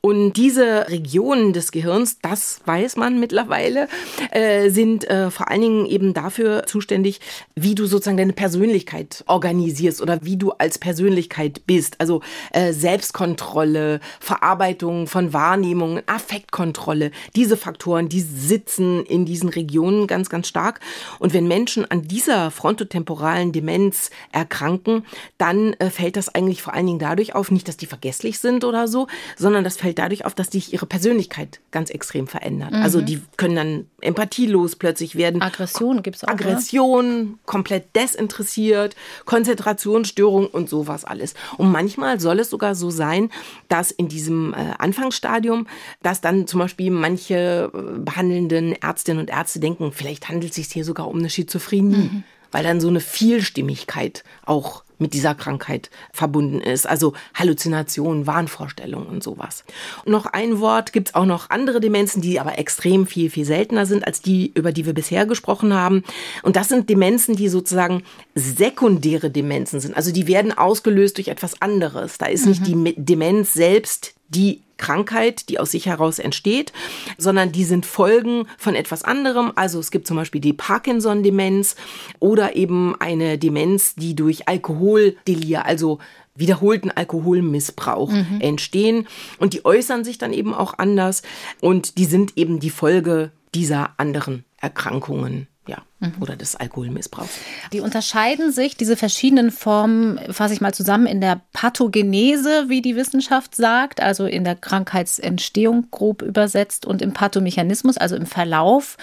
Und 0.00 0.34
diese 0.34 0.88
Regionen 0.88 1.52
des 1.52 1.72
Gehirns, 1.72 2.18
das 2.20 2.60
weiß 2.64 2.96
man 2.96 3.20
mittlerweile, 3.20 3.88
äh, 4.30 4.70
sind 4.70 5.08
äh, 5.08 5.30
vor 5.30 5.50
allen 5.50 5.60
Dingen 5.60 5.71
eben 5.86 6.14
dafür 6.14 6.64
zuständig, 6.66 7.20
wie 7.54 7.74
du 7.74 7.86
sozusagen 7.86 8.16
deine 8.16 8.32
Persönlichkeit 8.32 9.24
organisierst 9.26 10.00
oder 10.00 10.18
wie 10.22 10.36
du 10.36 10.52
als 10.52 10.78
Persönlichkeit 10.78 11.66
bist. 11.66 12.00
Also 12.00 12.22
äh, 12.52 12.72
Selbstkontrolle, 12.72 14.00
Verarbeitung 14.20 15.06
von 15.06 15.32
Wahrnehmungen, 15.32 16.02
Affektkontrolle. 16.06 17.10
Diese 17.36 17.56
Faktoren, 17.56 18.08
die 18.08 18.20
sitzen 18.20 19.04
in 19.04 19.24
diesen 19.24 19.48
Regionen 19.48 20.06
ganz, 20.06 20.28
ganz 20.28 20.48
stark. 20.48 20.80
Und 21.18 21.32
wenn 21.32 21.48
Menschen 21.48 21.90
an 21.90 22.02
dieser 22.02 22.50
frontotemporalen 22.50 23.52
Demenz 23.52 24.10
erkranken, 24.32 25.04
dann 25.38 25.74
äh, 25.74 25.90
fällt 25.90 26.16
das 26.16 26.28
eigentlich 26.34 26.62
vor 26.62 26.74
allen 26.74 26.86
Dingen 26.86 26.98
dadurch 26.98 27.34
auf, 27.34 27.50
nicht, 27.50 27.68
dass 27.68 27.76
die 27.76 27.86
vergesslich 27.86 28.38
sind 28.38 28.64
oder 28.64 28.88
so, 28.88 29.06
sondern 29.36 29.64
das 29.64 29.76
fällt 29.76 29.98
dadurch 29.98 30.24
auf, 30.24 30.34
dass 30.34 30.48
sich 30.48 30.72
ihre 30.72 30.86
Persönlichkeit 30.86 31.60
ganz 31.70 31.90
extrem 31.90 32.26
verändert. 32.26 32.72
Mhm. 32.72 32.82
Also 32.82 33.00
die 33.00 33.20
können 33.36 33.56
dann 33.56 33.86
empathielos 34.00 34.76
plötzlich 34.76 35.16
werden. 35.16 35.42
Aggression 35.62 36.02
gibt 36.02 36.16
es 36.16 36.24
auch. 36.24 36.28
Aggression, 36.28 37.22
oder? 37.22 37.38
komplett 37.46 37.94
desinteressiert, 37.96 38.96
Konzentrationsstörung 39.24 40.46
und 40.46 40.68
sowas 40.68 41.04
alles. 41.04 41.34
Und 41.58 41.70
manchmal 41.70 42.20
soll 42.20 42.40
es 42.40 42.50
sogar 42.50 42.74
so 42.74 42.90
sein, 42.90 43.30
dass 43.68 43.90
in 43.90 44.08
diesem 44.08 44.54
äh, 44.54 44.74
Anfangsstadium, 44.78 45.66
dass 46.02 46.20
dann 46.20 46.46
zum 46.46 46.60
Beispiel 46.60 46.90
manche 46.90 47.70
äh, 47.72 47.98
behandelnden 47.98 48.72
Ärztinnen 48.72 49.20
und 49.20 49.30
Ärzte 49.30 49.60
denken, 49.60 49.92
vielleicht 49.92 50.28
handelt 50.28 50.50
es 50.50 50.56
sich 50.56 50.68
hier 50.72 50.84
sogar 50.84 51.08
um 51.08 51.18
eine 51.18 51.30
Schizophrenie. 51.30 51.96
Mhm 51.96 52.24
weil 52.52 52.62
dann 52.62 52.80
so 52.80 52.88
eine 52.88 53.00
Vielstimmigkeit 53.00 54.22
auch 54.46 54.84
mit 55.02 55.12
dieser 55.12 55.34
Krankheit 55.34 55.90
verbunden 56.12 56.60
ist. 56.60 56.86
Also 56.88 57.12
Halluzinationen, 57.34 58.26
Wahnvorstellungen 58.26 59.08
und 59.08 59.22
sowas. 59.22 59.64
Und 60.04 60.12
noch 60.12 60.24
ein 60.26 60.60
Wort, 60.60 60.94
gibt 60.94 61.08
es 61.08 61.14
auch 61.14 61.26
noch 61.26 61.50
andere 61.50 61.80
Demenzen, 61.80 62.22
die 62.22 62.40
aber 62.40 62.58
extrem 62.58 63.06
viel, 63.06 63.28
viel 63.28 63.44
seltener 63.44 63.84
sind 63.84 64.06
als 64.06 64.22
die, 64.22 64.52
über 64.54 64.72
die 64.72 64.86
wir 64.86 64.94
bisher 64.94 65.26
gesprochen 65.26 65.74
haben. 65.74 66.04
Und 66.42 66.56
das 66.56 66.68
sind 66.68 66.88
Demenzen, 66.88 67.36
die 67.36 67.48
sozusagen 67.48 68.04
sekundäre 68.34 69.30
Demenzen 69.30 69.80
sind. 69.80 69.96
Also 69.96 70.12
die 70.12 70.26
werden 70.26 70.56
ausgelöst 70.56 71.18
durch 71.18 71.28
etwas 71.28 71.60
anderes. 71.60 72.16
Da 72.16 72.26
ist 72.26 72.44
mhm. 72.44 72.48
nicht 72.48 72.66
die 72.66 72.94
Demenz 72.96 73.52
selbst 73.52 74.14
die 74.34 74.62
Krankheit, 74.76 75.48
die 75.48 75.60
aus 75.60 75.70
sich 75.70 75.86
heraus 75.86 76.18
entsteht, 76.18 76.72
sondern 77.16 77.52
die 77.52 77.64
sind 77.64 77.86
Folgen 77.86 78.46
von 78.58 78.74
etwas 78.74 79.04
anderem. 79.04 79.52
Also 79.54 79.78
es 79.78 79.92
gibt 79.92 80.08
zum 80.08 80.16
Beispiel 80.16 80.40
die 80.40 80.52
Parkinson-Demenz 80.52 81.76
oder 82.18 82.56
eben 82.56 82.96
eine 83.00 83.38
Demenz, 83.38 83.94
die 83.94 84.16
durch 84.16 84.48
Alkoholdelir, 84.48 85.66
also 85.66 85.98
wiederholten 86.34 86.90
Alkoholmissbrauch 86.90 88.10
mhm. 88.10 88.40
entstehen. 88.40 89.06
Und 89.38 89.52
die 89.52 89.64
äußern 89.64 90.02
sich 90.02 90.18
dann 90.18 90.32
eben 90.32 90.52
auch 90.52 90.78
anders 90.78 91.22
und 91.60 91.96
die 91.98 92.06
sind 92.06 92.36
eben 92.36 92.58
die 92.58 92.70
Folge 92.70 93.30
dieser 93.54 93.94
anderen 93.98 94.44
Erkrankungen 94.60 95.46
ja, 95.66 95.82
mhm. 96.00 96.14
oder 96.20 96.36
des 96.36 96.56
Alkoholmissbrauchs. 96.56 97.38
Die 97.72 97.80
unterscheiden 97.80 98.52
sich, 98.52 98.76
diese 98.76 98.96
verschiedenen 98.96 99.50
Formen, 99.50 100.18
fasse 100.32 100.54
ich 100.54 100.60
mal 100.60 100.74
zusammen, 100.74 101.06
in 101.06 101.20
der 101.20 101.40
Pathogenese, 101.52 102.68
wie 102.68 102.82
die 102.82 102.96
Wissenschaft 102.96 103.54
sagt, 103.54 104.00
also 104.00 104.26
in 104.26 104.44
der 104.44 104.56
Krankheitsentstehung 104.56 105.88
grob 105.90 106.22
übersetzt 106.22 106.84
und 106.84 107.00
im 107.00 107.12
Pathomechanismus, 107.12 107.96
also 107.96 108.16
im 108.16 108.26
Verlauf 108.26 108.96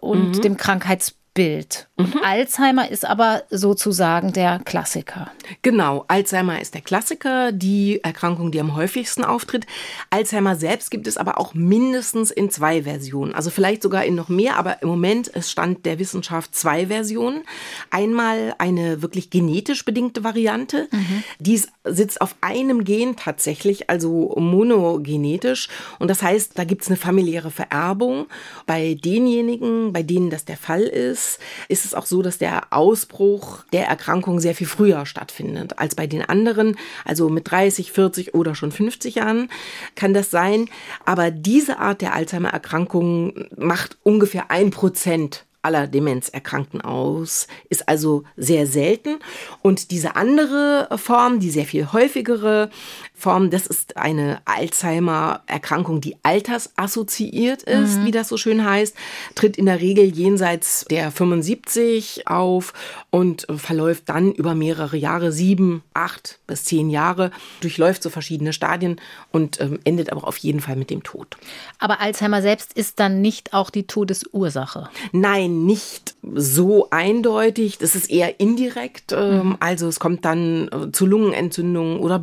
und 0.00 0.36
mhm. 0.36 0.42
dem 0.42 0.56
Krankheitsbild. 0.56 1.88
Und 1.98 2.14
mhm. 2.14 2.20
Alzheimer 2.22 2.90
ist 2.90 3.06
aber 3.06 3.44
sozusagen 3.48 4.34
der 4.34 4.58
Klassiker. 4.58 5.30
Genau, 5.62 6.04
Alzheimer 6.08 6.60
ist 6.60 6.74
der 6.74 6.82
Klassiker, 6.82 7.52
die 7.52 8.00
Erkrankung, 8.04 8.52
die 8.52 8.60
am 8.60 8.76
häufigsten 8.76 9.24
auftritt. 9.24 9.66
Alzheimer 10.10 10.56
selbst 10.56 10.90
gibt 10.90 11.06
es 11.06 11.16
aber 11.16 11.40
auch 11.40 11.54
mindestens 11.54 12.30
in 12.30 12.50
zwei 12.50 12.82
Versionen, 12.82 13.34
also 13.34 13.48
vielleicht 13.48 13.82
sogar 13.82 14.04
in 14.04 14.14
noch 14.14 14.28
mehr, 14.28 14.56
aber 14.56 14.82
im 14.82 14.88
Moment 14.88 15.28
ist 15.28 15.50
Stand 15.50 15.86
der 15.86 15.98
Wissenschaft 15.98 16.54
zwei 16.54 16.88
Versionen. 16.88 17.44
Einmal 17.90 18.54
eine 18.58 19.00
wirklich 19.00 19.30
genetisch 19.30 19.84
bedingte 19.86 20.22
Variante, 20.22 20.88
mhm. 20.90 21.22
die 21.38 21.62
sitzt 21.84 22.20
auf 22.20 22.34
einem 22.42 22.84
Gen 22.84 23.16
tatsächlich, 23.16 23.88
also 23.88 24.34
monogenetisch. 24.36 25.68
Und 25.98 26.08
das 26.08 26.22
heißt, 26.22 26.58
da 26.58 26.64
gibt 26.64 26.82
es 26.82 26.88
eine 26.88 26.98
familiäre 26.98 27.50
Vererbung. 27.50 28.26
Bei 28.66 28.98
denjenigen, 29.02 29.94
bei 29.94 30.02
denen 30.02 30.28
das 30.28 30.44
der 30.44 30.58
Fall 30.58 30.82
ist, 30.82 31.38
ist 31.68 31.85
es 31.86 31.94
auch 31.94 32.06
so, 32.06 32.22
dass 32.22 32.38
der 32.38 32.72
Ausbruch 32.72 33.64
der 33.72 33.86
Erkrankung 33.86 34.40
sehr 34.40 34.54
viel 34.54 34.66
früher 34.66 35.06
stattfindet 35.06 35.78
als 35.78 35.94
bei 35.94 36.06
den 36.06 36.22
anderen. 36.22 36.76
Also 37.04 37.28
mit 37.28 37.50
30, 37.50 37.92
40 37.92 38.34
oder 38.34 38.54
schon 38.54 38.72
50 38.72 39.16
Jahren 39.16 39.48
kann 39.94 40.14
das 40.14 40.30
sein. 40.30 40.68
Aber 41.04 41.30
diese 41.30 41.78
Art 41.78 42.00
der 42.00 42.14
Alzheimer-Erkrankung 42.14 43.46
macht 43.56 43.96
ungefähr 44.02 44.50
ein 44.50 44.70
Prozent 44.70 45.46
aller 45.66 45.88
Demenzerkrankten 45.88 46.80
aus, 46.80 47.48
ist 47.68 47.88
also 47.88 48.22
sehr 48.36 48.68
selten. 48.68 49.18
Und 49.62 49.90
diese 49.90 50.14
andere 50.14 50.88
Form, 50.96 51.40
die 51.40 51.50
sehr 51.50 51.64
viel 51.64 51.92
häufigere 51.92 52.70
Form, 53.18 53.50
das 53.50 53.66
ist 53.66 53.96
eine 53.96 54.40
Alzheimer-Erkrankung, 54.44 56.02
die 56.02 56.16
altersassoziiert 56.22 57.62
ist, 57.62 57.98
mhm. 57.98 58.04
wie 58.04 58.10
das 58.10 58.28
so 58.28 58.36
schön 58.36 58.64
heißt, 58.64 58.94
tritt 59.34 59.56
in 59.56 59.64
der 59.64 59.80
Regel 59.80 60.04
jenseits 60.04 60.84
der 60.90 61.10
75 61.10 62.28
auf 62.28 62.74
und 63.10 63.46
verläuft 63.56 64.10
dann 64.10 64.32
über 64.32 64.54
mehrere 64.54 64.98
Jahre, 64.98 65.32
sieben, 65.32 65.82
acht 65.94 66.38
bis 66.46 66.64
zehn 66.64 66.90
Jahre, 66.90 67.30
durchläuft 67.60 68.02
so 68.02 68.10
verschiedene 68.10 68.52
Stadien 68.52 69.00
und 69.32 69.60
ähm, 69.62 69.78
endet 69.84 70.12
aber 70.12 70.28
auf 70.28 70.36
jeden 70.36 70.60
Fall 70.60 70.76
mit 70.76 70.90
dem 70.90 71.02
Tod. 71.02 71.38
Aber 71.78 72.00
Alzheimer 72.00 72.42
selbst 72.42 72.74
ist 72.74 73.00
dann 73.00 73.22
nicht 73.22 73.54
auch 73.54 73.70
die 73.70 73.86
Todesursache? 73.86 74.90
Nein, 75.12 75.64
nicht 75.64 76.16
so 76.34 76.90
eindeutig. 76.90 77.78
Das 77.78 77.94
ist 77.94 78.10
eher 78.10 78.40
indirekt. 78.40 79.12
Ähm, 79.12 79.48
mhm. 79.48 79.56
Also 79.60 79.88
es 79.88 80.00
kommt 80.00 80.24
dann 80.24 80.68
äh, 80.68 80.92
zu 80.92 81.06
Lungenentzündungen 81.06 81.98
oder 81.98 82.18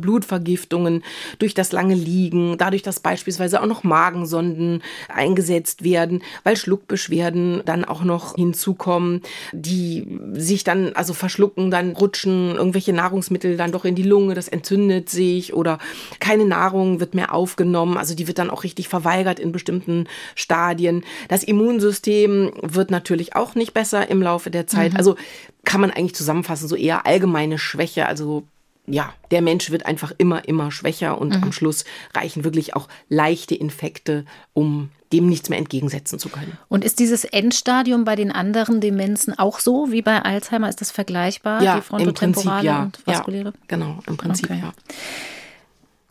Blutvergiftungen 0.84 1.02
durch 1.38 1.54
das 1.54 1.72
lange 1.72 1.94
Liegen, 1.94 2.58
dadurch, 2.58 2.82
dass 2.82 3.00
beispielsweise 3.00 3.60
auch 3.60 3.66
noch 3.66 3.84
Magensonden 3.84 4.82
eingesetzt 5.08 5.84
werden, 5.84 6.22
weil 6.42 6.56
Schluckbeschwerden 6.56 7.62
dann 7.64 7.84
auch 7.84 8.04
noch 8.04 8.36
hinzukommen, 8.36 9.22
die 9.52 10.06
sich 10.32 10.64
dann 10.64 10.92
also 10.94 11.14
verschlucken, 11.14 11.70
dann 11.70 11.92
rutschen 11.92 12.54
irgendwelche 12.54 12.92
Nahrungsmittel 12.92 13.56
dann 13.56 13.72
doch 13.72 13.84
in 13.84 13.94
die 13.94 14.02
Lunge, 14.02 14.34
das 14.34 14.48
entzündet 14.48 15.08
sich 15.08 15.54
oder 15.54 15.78
keine 16.20 16.44
Nahrung 16.44 17.00
wird 17.00 17.14
mehr 17.14 17.34
aufgenommen, 17.34 17.96
also 17.96 18.14
die 18.14 18.26
wird 18.26 18.38
dann 18.38 18.50
auch 18.50 18.64
richtig 18.64 18.88
verweigert 18.88 19.38
in 19.38 19.52
bestimmten 19.52 20.06
Stadien. 20.34 21.04
Das 21.28 21.42
Immunsystem 21.42 22.52
wird 22.62 22.90
natürlich 22.90 23.36
auch 23.36 23.54
nicht 23.54 23.74
besser 23.74 24.08
im 24.08 24.22
Laufe 24.22 24.50
der 24.50 24.66
Zeit. 24.66 24.92
Mhm. 24.92 24.98
Also 24.98 25.16
kann 25.64 25.80
man 25.80 25.90
eigentlich 25.90 26.14
zusammenfassen, 26.14 26.68
so 26.68 26.76
eher 26.76 27.06
allgemeine 27.06 27.58
Schwäche, 27.58 28.06
also 28.06 28.44
ja, 28.86 29.12
der 29.30 29.40
Mensch 29.40 29.70
wird 29.70 29.86
einfach 29.86 30.12
immer, 30.18 30.46
immer 30.46 30.70
schwächer 30.70 31.18
und 31.20 31.36
mhm. 31.36 31.44
am 31.44 31.52
Schluss 31.52 31.84
reichen 32.14 32.44
wirklich 32.44 32.76
auch 32.76 32.88
leichte 33.08 33.54
Infekte, 33.54 34.24
um 34.52 34.90
dem 35.12 35.28
nichts 35.28 35.48
mehr 35.48 35.58
entgegensetzen 35.58 36.18
zu 36.18 36.28
können. 36.28 36.58
Und 36.68 36.84
ist 36.84 36.98
dieses 36.98 37.24
Endstadium 37.24 38.04
bei 38.04 38.16
den 38.16 38.32
anderen 38.32 38.80
Demenzen 38.80 39.38
auch 39.38 39.60
so 39.60 39.90
wie 39.90 40.02
bei 40.02 40.22
Alzheimer? 40.22 40.68
Ist 40.68 40.80
das 40.80 40.90
vergleichbar? 40.90 41.62
Ja, 41.62 41.82
im 41.98 42.12
Prinzip 42.12 42.50
ja. 42.62 42.90
Ja, 43.06 43.52
genau, 43.68 44.00
im 44.06 44.16
Prinzip 44.16 44.50
okay. 44.50 44.60
ja. 44.60 44.72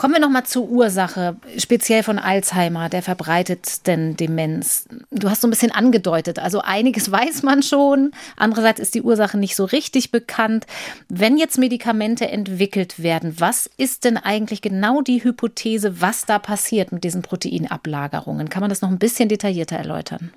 Kommen 0.04 0.16
wir 0.16 0.20
noch 0.20 0.30
mal 0.30 0.44
zur 0.44 0.68
Ursache, 0.68 1.38
speziell 1.58 2.04
von 2.04 2.20
Alzheimer, 2.20 2.90
der 2.90 3.02
verbreitetsten 3.02 4.18
Demenz. 4.18 4.86
Du 5.12 5.30
hast 5.30 5.40
so 5.40 5.48
ein 5.48 5.50
bisschen 5.50 5.72
angedeutet, 5.72 6.40
also 6.40 6.60
einiges 6.60 7.10
weiß 7.12 7.42
man 7.44 7.64
schon, 7.64 8.12
andererseits 8.36 8.82
ist 8.82 8.96
die 8.96 9.02
Ursache 9.02 9.38
nicht 9.38 9.56
so 9.56 9.64
richtig 9.64 10.12
bekannt. 10.12 10.68
Wenn 11.08 11.38
jetzt 11.38 11.58
Medikamente 11.58 12.28
entwickelt 12.28 13.02
werden, 13.02 13.36
was 13.40 13.70
ist 13.78 14.04
denn 14.04 14.18
eigentlich 14.18 14.62
genau 14.62 15.02
die 15.02 15.24
Hypothese, 15.24 16.02
was 16.02 16.26
da 16.26 16.38
passiert 16.38 16.92
mit 16.92 17.06
diesen 17.06 17.22
Proteinablagerungen? 17.22 18.50
Kann 18.50 18.60
man 18.60 18.70
das 18.70 18.82
noch 18.82 18.90
ein 18.90 19.00
bisschen 19.00 19.30
detaillierter 19.30 19.78
erläutern? 19.78 20.34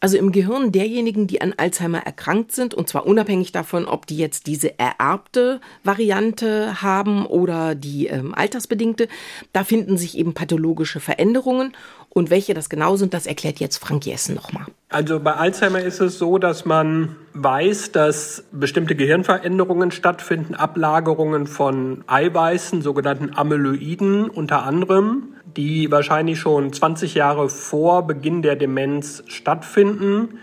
Also 0.00 0.16
im 0.16 0.30
Gehirn 0.30 0.70
derjenigen, 0.70 1.26
die 1.26 1.40
an 1.40 1.54
Alzheimer 1.56 1.98
erkrankt 1.98 2.52
sind, 2.52 2.72
und 2.72 2.88
zwar 2.88 3.06
unabhängig 3.06 3.50
davon, 3.50 3.86
ob 3.86 4.06
die 4.06 4.16
jetzt 4.16 4.46
diese 4.46 4.78
ererbte 4.78 5.60
Variante 5.82 6.80
haben 6.82 7.26
oder 7.26 7.74
die 7.74 8.06
ähm, 8.06 8.32
altersbedingte, 8.32 9.08
da 9.52 9.64
finden 9.64 9.98
sich 9.98 10.16
eben 10.16 10.34
pathologische 10.34 11.00
Veränderungen. 11.00 11.72
Und 12.10 12.30
welche 12.30 12.54
das 12.54 12.68
genau 12.70 12.96
sind, 12.96 13.12
das 13.12 13.26
erklärt 13.26 13.60
jetzt 13.60 13.76
Frank 13.76 14.06
Jessen 14.06 14.34
nochmal. 14.34 14.66
Also 14.88 15.20
bei 15.20 15.34
Alzheimer 15.34 15.80
ist 15.80 16.00
es 16.00 16.18
so, 16.18 16.38
dass 16.38 16.64
man 16.64 17.16
weiß, 17.34 17.92
dass 17.92 18.44
bestimmte 18.50 18.96
Gehirnveränderungen 18.96 19.90
stattfinden, 19.90 20.54
Ablagerungen 20.54 21.46
von 21.46 22.04
Eiweißen, 22.06 22.82
sogenannten 22.82 23.34
Amyloiden 23.34 24.30
unter 24.30 24.62
anderem 24.62 25.34
die 25.58 25.90
wahrscheinlich 25.90 26.38
schon 26.38 26.72
20 26.72 27.14
Jahre 27.14 27.48
vor 27.48 28.06
Beginn 28.06 28.42
der 28.42 28.54
Demenz 28.54 29.24
stattfinden, 29.26 30.38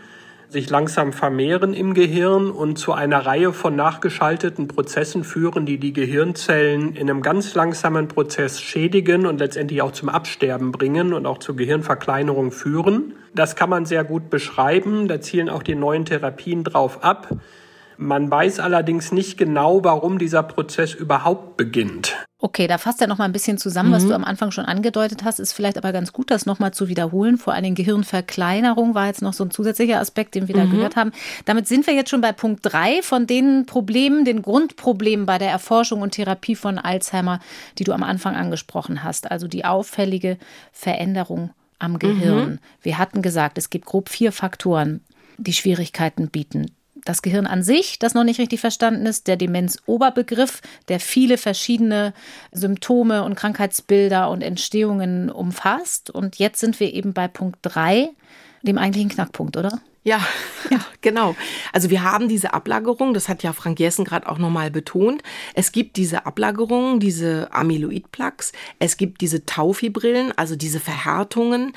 sich 0.49 0.69
langsam 0.69 1.13
vermehren 1.13 1.73
im 1.73 1.93
Gehirn 1.93 2.51
und 2.51 2.78
zu 2.78 2.91
einer 2.91 3.25
Reihe 3.25 3.54
von 3.54 3.78
nachgeschalteten 3.78 4.67
Prozessen 4.67 5.23
führen, 5.23 5.65
die 5.65 5.78
die 5.78 5.93
Gehirnzellen 5.93 6.97
in 6.97 7.10
einem 7.10 7.21
ganz 7.21 7.56
langsamen 7.56 8.10
Prozess 8.10 8.60
schädigen 8.60 9.25
und 9.25 9.39
letztendlich 9.39 9.82
auch 9.82 9.93
zum 9.93 10.10
Absterben 10.10 10.73
bringen 10.73 11.13
und 11.13 11.25
auch 11.25 11.38
zur 11.38 11.56
Gehirnverkleinerung 11.56 12.51
führen. 12.51 13.13
Das 13.34 13.56
kann 13.56 13.69
man 13.69 13.86
sehr 13.86 14.04
gut 14.04 14.30
beschreiben, 14.30 15.08
da 15.08 15.21
zielen 15.21 15.47
auch 15.47 15.63
die 15.63 15.75
neuen 15.75 16.04
Therapien 16.04 16.65
drauf 16.65 17.06
ab. 17.06 17.30
Man 17.97 18.29
weiß 18.29 18.60
allerdings 18.60 19.12
nicht 19.12 19.38
genau, 19.38 19.84
warum 19.84 20.19
dieser 20.19 20.43
Prozess 20.43 20.93
überhaupt 20.93 21.58
beginnt. 21.58 22.15
Okay, 22.38 22.67
da 22.67 22.77
fasst 22.77 23.01
er 23.01 23.08
noch 23.08 23.17
mal 23.17 23.25
ein 23.25 23.31
bisschen 23.31 23.58
zusammen, 23.58 23.89
mhm. 23.89 23.93
was 23.93 24.05
du 24.05 24.13
am 24.13 24.23
Anfang 24.23 24.51
schon 24.51 24.65
angedeutet 24.65 25.23
hast. 25.23 25.39
Ist 25.39 25.53
vielleicht 25.53 25.77
aber 25.77 25.91
ganz 25.93 26.13
gut, 26.13 26.29
das 26.29 26.45
noch 26.45 26.60
mal 26.60 26.73
zu 26.73 26.89
wiederholen. 26.89 27.38
Vor 27.38 27.53
allem 27.53 27.73
Gehirnverkleinerung 27.75 28.93
war 28.93 29.08
jetzt 29.08 29.21
noch 29.21 29.34
so 29.34 29.43
ein 29.45 29.51
zusätzlicher 29.51 29.99
Aspekt, 29.99 30.36
den 30.36 30.47
wir 30.47 30.55
mhm. 30.55 30.60
da 30.60 30.65
gehört 30.65 30.95
haben. 30.95 31.12
Damit 31.45 31.67
sind 31.67 31.88
wir 31.88 31.93
jetzt 31.93 32.10
schon 32.10 32.21
bei 32.21 32.34
Punkt 32.34 32.60
drei 32.63 33.01
von 33.01 33.25
den 33.25 33.65
Problemen, 33.65 34.25
den 34.25 34.41
Grundproblemen 34.41 35.25
bei 35.25 35.38
der 35.38 35.49
Erforschung 35.49 36.01
und 36.01 36.12
Therapie 36.12 36.55
von 36.55 36.77
Alzheimer, 36.77 37.39
die 37.77 37.84
du 37.84 37.93
am 37.93 38.03
Anfang 38.03 38.36
angesprochen 38.36 39.03
hast. 39.03 39.31
Also 39.31 39.47
die 39.47 39.65
auffällige 39.65 40.38
Veränderung 40.71 41.51
am 41.79 41.97
Gehirn. 41.99 42.49
Mhm. 42.49 42.60
Wir 42.81 42.97
hatten 42.97 43.21
gesagt, 43.21 43.58
es 43.58 43.69
gibt 43.69 43.86
grob 43.86 44.10
vier 44.10 44.31
Faktoren, 44.31 45.01
die 45.38 45.53
Schwierigkeiten 45.53 46.29
bieten 46.29 46.67
das 47.05 47.21
Gehirn 47.21 47.47
an 47.47 47.63
sich, 47.63 47.99
das 47.99 48.13
noch 48.13 48.23
nicht 48.23 48.39
richtig 48.39 48.59
verstanden 48.59 49.05
ist, 49.05 49.27
der 49.27 49.37
Demenz-Oberbegriff, 49.37 50.61
der 50.89 50.99
viele 50.99 51.37
verschiedene 51.37 52.13
Symptome 52.51 53.23
und 53.23 53.35
Krankheitsbilder 53.35 54.29
und 54.29 54.41
Entstehungen 54.41 55.29
umfasst. 55.29 56.09
Und 56.09 56.37
jetzt 56.37 56.59
sind 56.59 56.79
wir 56.79 56.93
eben 56.93 57.13
bei 57.13 57.27
Punkt 57.27 57.59
3, 57.61 58.09
dem 58.63 58.77
eigentlichen 58.77 59.09
Knackpunkt, 59.09 59.55
oder? 59.55 59.79
Ja, 60.05 60.23
ja, 60.69 60.79
genau. 61.01 61.35
Also 61.73 61.89
wir 61.89 62.03
haben 62.03 62.29
diese 62.29 62.53
Ablagerung, 62.53 63.15
das 63.15 63.27
hat 63.27 63.41
ja 63.41 63.53
Frank 63.53 63.79
Jessen 63.79 64.05
gerade 64.05 64.29
auch 64.29 64.37
nochmal 64.37 64.69
betont. 64.69 65.23
Es 65.55 65.71
gibt 65.71 65.97
diese 65.97 66.27
Ablagerungen, 66.27 66.99
diese 66.99 67.49
Amyloid-Plaques, 67.51 68.51
es 68.77 68.97
gibt 68.97 69.21
diese 69.21 69.47
Taufibrillen, 69.47 70.31
also 70.37 70.55
diese 70.55 70.79
Verhärtungen. 70.79 71.73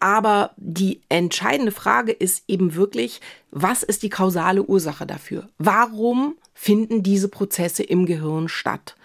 Aber 0.00 0.50
die 0.56 1.00
entscheidende 1.08 1.70
Frage 1.70 2.10
ist 2.10 2.42
eben 2.48 2.74
wirklich, 2.74 3.20
was 3.52 3.84
ist 3.84 4.02
die 4.02 4.10
kausale 4.10 4.64
Ursache 4.64 5.06
dafür? 5.06 5.48
Warum 5.58 6.34
finden 6.60 7.04
diese 7.04 7.28
Prozesse 7.28 7.84
im 7.84 8.04
Gehirn 8.04 8.48
statt? 8.48 8.96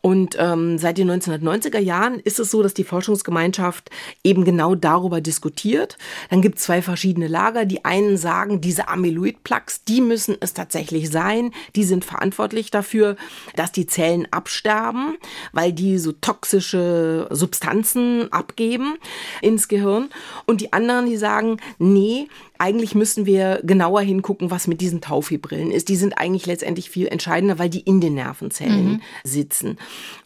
Und 0.00 0.36
ähm, 0.38 0.78
seit 0.78 0.98
den 0.98 1.10
1990er 1.10 1.78
Jahren 1.78 2.20
ist 2.20 2.38
es 2.38 2.50
so, 2.50 2.62
dass 2.62 2.74
die 2.74 2.84
Forschungsgemeinschaft 2.84 3.90
eben 4.22 4.44
genau 4.44 4.74
darüber 4.74 5.20
diskutiert. 5.20 5.96
Dann 6.30 6.42
gibt 6.42 6.58
es 6.58 6.64
zwei 6.64 6.82
verschiedene 6.82 7.28
Lager. 7.28 7.64
Die 7.64 7.84
einen 7.84 8.16
sagen, 8.16 8.60
diese 8.60 8.88
Amyloid-Plaques, 8.88 9.84
die 9.84 10.00
müssen 10.00 10.36
es 10.40 10.54
tatsächlich 10.54 11.10
sein. 11.10 11.52
Die 11.76 11.84
sind 11.84 12.04
verantwortlich 12.04 12.70
dafür, 12.70 13.16
dass 13.56 13.72
die 13.72 13.86
Zellen 13.86 14.28
absterben, 14.30 15.16
weil 15.52 15.72
die 15.72 15.98
so 15.98 16.12
toxische 16.12 17.28
Substanzen 17.30 18.32
abgeben 18.32 18.98
ins 19.40 19.68
Gehirn. 19.68 20.10
Und 20.46 20.60
die 20.60 20.72
anderen, 20.72 21.06
die 21.06 21.16
sagen, 21.16 21.58
nee, 21.78 22.28
eigentlich 22.58 22.94
müssen 22.94 23.26
wir 23.26 23.60
genauer 23.62 24.02
hingucken, 24.02 24.50
was 24.50 24.66
mit 24.66 24.80
diesen 24.80 25.00
Taufibrillen 25.00 25.70
ist. 25.70 25.88
Die 25.88 25.96
sind 25.96 26.18
eigentlich 26.18 26.46
letztendlich 26.46 26.90
viel 26.90 27.06
entscheidender, 27.06 27.58
weil 27.58 27.70
die 27.70 27.80
in 27.80 28.00
den 28.00 28.14
Nervenzellen 28.14 28.92
mhm. 28.92 29.02
sitzen. 29.24 29.78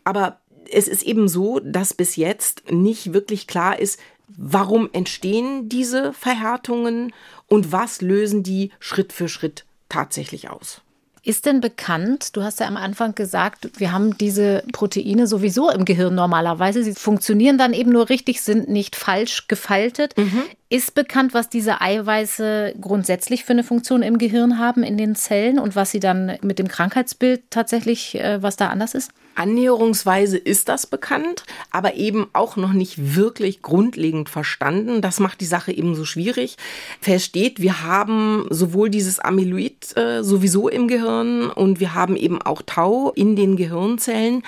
Aber 0.05 0.39
es 0.71 0.89
ist 0.89 1.03
eben 1.03 1.29
so, 1.29 1.61
dass 1.61 1.95
bis 1.95 2.17
jetzt 2.17 2.71
nicht 2.71 3.13
wirklich 3.13 3.47
klar 3.47 3.79
ist, 3.79 4.01
warum 4.37 4.89
entstehen 4.93 5.69
diese 5.69 6.13
Verhärtungen 6.13 7.13
und 7.49 7.73
was 7.73 8.01
lösen 8.01 8.43
die 8.43 8.71
Schritt 8.81 9.13
für 9.13 9.29
Schritt 9.29 9.65
tatsächlich 9.89 10.49
aus. 10.49 10.81
Ist 11.25 11.47
denn 11.47 11.61
bekannt, 11.61 12.35
du 12.35 12.43
hast 12.43 12.59
ja 12.59 12.67
am 12.67 12.77
Anfang 12.77 13.15
gesagt, 13.15 13.79
wir 13.79 13.93
haben 13.93 14.19
diese 14.19 14.65
Proteine 14.73 15.29
sowieso 15.29 15.71
im 15.71 15.85
Gehirn 15.85 16.17
normalerweise. 16.17 16.83
Sie 16.83 16.95
funktionieren 16.95 17.59
dann 17.59 17.75
eben 17.75 17.93
nur 17.93 18.09
richtig, 18.09 18.41
sind 18.41 18.69
nicht 18.69 18.97
falsch 18.97 19.47
gefaltet. 19.47 20.17
Mhm. 20.17 20.43
Ist 20.73 20.95
bekannt, 20.95 21.35
was 21.35 21.51
diese 21.51 21.83
Eiweiße 21.83 22.77
grundsätzlich 22.81 23.45
für 23.45 23.53
eine 23.53 23.63
Funktion 23.63 24.03
im 24.03 24.17
Gehirn 24.17 24.59
haben, 24.59 24.83
in 24.83 24.97
den 24.97 25.15
Zellen 25.15 25.59
und 25.59 25.77
was 25.77 25.91
sie 25.91 26.01
dann 26.01 26.39
mit 26.41 26.59
dem 26.59 26.67
Krankheitsbild 26.67 27.43
tatsächlich, 27.51 28.15
äh, 28.15 28.43
was 28.43 28.57
da 28.57 28.69
anders 28.69 28.95
ist? 28.95 29.11
Annäherungsweise 29.35 30.39
ist 30.39 30.71
das 30.71 30.87
bekannt, 30.87 31.45
aber 31.71 31.95
eben 31.95 32.27
auch 32.33 32.57
noch 32.57 32.73
nicht 32.73 33.15
wirklich 33.15 33.61
grundlegend 33.61 34.31
verstanden. 34.31 35.03
Das 35.03 35.21
macht 35.21 35.41
die 35.41 35.47
Sache 35.47 35.73
eben 35.73 35.95
so 35.95 36.07
schwierig. 36.07 36.57
Versteht, 37.01 37.61
wir 37.61 37.83
haben 37.83 38.47
sowohl 38.51 38.89
dieses 38.89 39.21
Amyloid 39.21 39.97
äh, 39.97 40.23
sowieso 40.23 40.69
im 40.69 40.89
Gehirn 40.89 41.51
und 41.51 41.81
wir 41.81 41.95
haben 41.95 42.17
eben 42.17 42.41
auch 42.41 42.63
Tau 42.65 43.13
in 43.15 43.37
den 43.37 43.57
Gehirnzellen. 43.57 44.43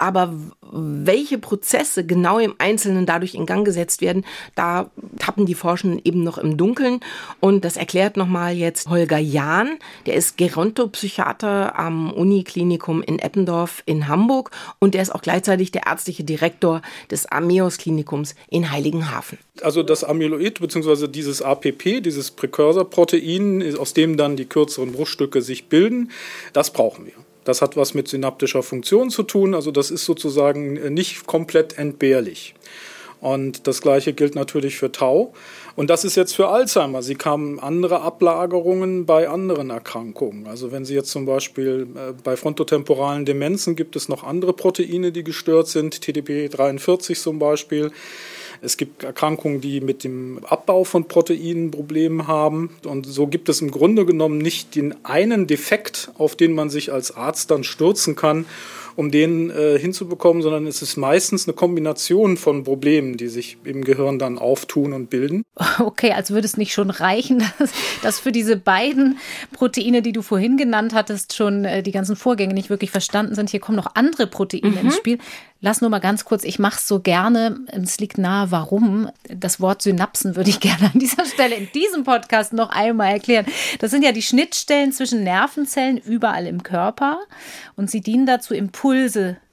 Aber 0.00 0.32
welche 0.62 1.36
Prozesse 1.36 2.06
genau 2.06 2.38
im 2.38 2.54
Einzelnen 2.56 3.04
dadurch 3.04 3.34
in 3.34 3.44
Gang 3.44 3.66
gesetzt 3.66 4.00
werden, 4.00 4.24
da 4.54 4.90
tappen 5.18 5.44
die 5.44 5.54
Forschenden 5.54 6.00
eben 6.02 6.24
noch 6.24 6.38
im 6.38 6.56
Dunkeln. 6.56 7.00
Und 7.38 7.66
das 7.66 7.76
erklärt 7.76 8.16
nochmal 8.16 8.54
jetzt 8.54 8.88
Holger 8.88 9.18
Jahn. 9.18 9.76
Der 10.06 10.14
ist 10.14 10.38
Gerontopsychiater 10.38 11.78
am 11.78 12.10
Uniklinikum 12.10 13.02
in 13.02 13.18
Eppendorf 13.18 13.82
in 13.84 14.08
Hamburg 14.08 14.52
und 14.78 14.94
der 14.94 15.02
ist 15.02 15.14
auch 15.14 15.20
gleichzeitig 15.20 15.70
der 15.70 15.86
ärztliche 15.86 16.24
Direktor 16.24 16.80
des 17.10 17.26
Ameos 17.26 17.76
Klinikums 17.76 18.34
in 18.48 18.70
Heiligenhafen. 18.70 19.36
Also 19.60 19.82
das 19.82 20.02
Amyloid 20.02 20.60
bzw. 20.60 21.08
dieses 21.08 21.42
APP, 21.42 22.00
dieses 22.00 22.30
Präkursorprotein, 22.30 23.76
aus 23.76 23.92
dem 23.92 24.16
dann 24.16 24.36
die 24.36 24.46
kürzeren 24.46 24.92
Bruchstücke 24.92 25.42
sich 25.42 25.68
bilden, 25.68 26.10
das 26.54 26.72
brauchen 26.72 27.04
wir. 27.04 27.12
Das 27.50 27.62
hat 27.62 27.76
was 27.76 27.94
mit 27.94 28.06
synaptischer 28.06 28.62
Funktion 28.62 29.10
zu 29.10 29.24
tun, 29.24 29.56
also 29.56 29.72
das 29.72 29.90
ist 29.90 30.04
sozusagen 30.04 30.74
nicht 30.94 31.26
komplett 31.26 31.78
entbehrlich. 31.78 32.54
Und 33.20 33.66
das 33.66 33.82
gleiche 33.82 34.12
gilt 34.12 34.36
natürlich 34.36 34.76
für 34.76 34.92
Tau. 34.92 35.34
Und 35.74 35.90
das 35.90 36.04
ist 36.04 36.14
jetzt 36.14 36.36
für 36.36 36.46
Alzheimer. 36.46 37.02
Sie 37.02 37.16
kamen 37.16 37.58
andere 37.58 38.02
Ablagerungen 38.02 39.04
bei 39.04 39.28
anderen 39.28 39.70
Erkrankungen. 39.70 40.46
Also 40.46 40.70
wenn 40.70 40.84
Sie 40.84 40.94
jetzt 40.94 41.10
zum 41.10 41.26
Beispiel 41.26 41.88
äh, 41.96 42.12
bei 42.22 42.36
frontotemporalen 42.36 43.24
Demenzen 43.24 43.74
gibt 43.74 43.96
es 43.96 44.08
noch 44.08 44.22
andere 44.22 44.52
Proteine, 44.52 45.10
die 45.10 45.24
gestört 45.24 45.66
sind, 45.66 45.96
TDP43 45.96 47.20
zum 47.20 47.40
Beispiel. 47.40 47.90
Es 48.62 48.76
gibt 48.76 49.04
Erkrankungen, 49.04 49.60
die 49.60 49.80
mit 49.80 50.04
dem 50.04 50.40
Abbau 50.44 50.84
von 50.84 51.06
Proteinen 51.08 51.70
Probleme 51.70 52.26
haben. 52.26 52.70
Und 52.84 53.06
so 53.06 53.26
gibt 53.26 53.48
es 53.48 53.60
im 53.60 53.70
Grunde 53.70 54.04
genommen 54.04 54.38
nicht 54.38 54.74
den 54.74 54.94
einen 55.04 55.46
Defekt, 55.46 56.10
auf 56.18 56.36
den 56.36 56.52
man 56.52 56.68
sich 56.68 56.92
als 56.92 57.16
Arzt 57.16 57.50
dann 57.50 57.64
stürzen 57.64 58.16
kann 58.16 58.44
um 58.96 59.10
den 59.10 59.50
äh, 59.50 59.78
hinzubekommen, 59.78 60.42
sondern 60.42 60.66
es 60.66 60.82
ist 60.82 60.96
meistens 60.96 61.46
eine 61.46 61.54
Kombination 61.54 62.36
von 62.36 62.64
Problemen, 62.64 63.16
die 63.16 63.28
sich 63.28 63.58
im 63.64 63.84
Gehirn 63.84 64.18
dann 64.18 64.38
auftun 64.38 64.92
und 64.92 65.10
bilden. 65.10 65.42
Okay, 65.80 66.12
als 66.12 66.30
würde 66.30 66.46
es 66.46 66.56
nicht 66.56 66.72
schon 66.72 66.90
reichen, 66.90 67.38
dass, 67.58 67.70
dass 68.02 68.20
für 68.20 68.32
diese 68.32 68.56
beiden 68.56 69.18
Proteine, 69.52 70.02
die 70.02 70.12
du 70.12 70.22
vorhin 70.22 70.56
genannt 70.56 70.94
hattest, 70.94 71.34
schon 71.34 71.64
äh, 71.64 71.82
die 71.82 71.92
ganzen 71.92 72.16
Vorgänge 72.16 72.54
nicht 72.54 72.70
wirklich 72.70 72.90
verstanden 72.90 73.34
sind. 73.34 73.50
Hier 73.50 73.60
kommen 73.60 73.76
noch 73.76 73.94
andere 73.94 74.26
Proteine 74.26 74.70
mhm. 74.70 74.78
ins 74.78 74.96
Spiel. 74.96 75.18
Lass 75.62 75.82
nur 75.82 75.90
mal 75.90 75.98
ganz 75.98 76.24
kurz, 76.24 76.44
ich 76.44 76.58
mache 76.58 76.78
es 76.78 76.88
so 76.88 77.00
gerne, 77.00 77.60
es 77.66 78.00
liegt 78.00 78.16
nahe, 78.16 78.50
warum. 78.50 79.10
Das 79.28 79.60
Wort 79.60 79.82
Synapsen 79.82 80.34
würde 80.34 80.48
ich 80.48 80.60
gerne 80.60 80.90
an 80.92 80.98
dieser 80.98 81.26
Stelle 81.26 81.54
in 81.54 81.68
diesem 81.74 82.04
Podcast 82.04 82.54
noch 82.54 82.70
einmal 82.70 83.12
erklären. 83.12 83.44
Das 83.78 83.90
sind 83.90 84.02
ja 84.02 84.12
die 84.12 84.22
Schnittstellen 84.22 84.92
zwischen 84.92 85.22
Nervenzellen 85.22 85.98
überall 85.98 86.46
im 86.46 86.62
Körper 86.62 87.18
und 87.76 87.90
sie 87.90 88.00
dienen 88.00 88.24
dazu, 88.24 88.54
Impulse 88.54 88.79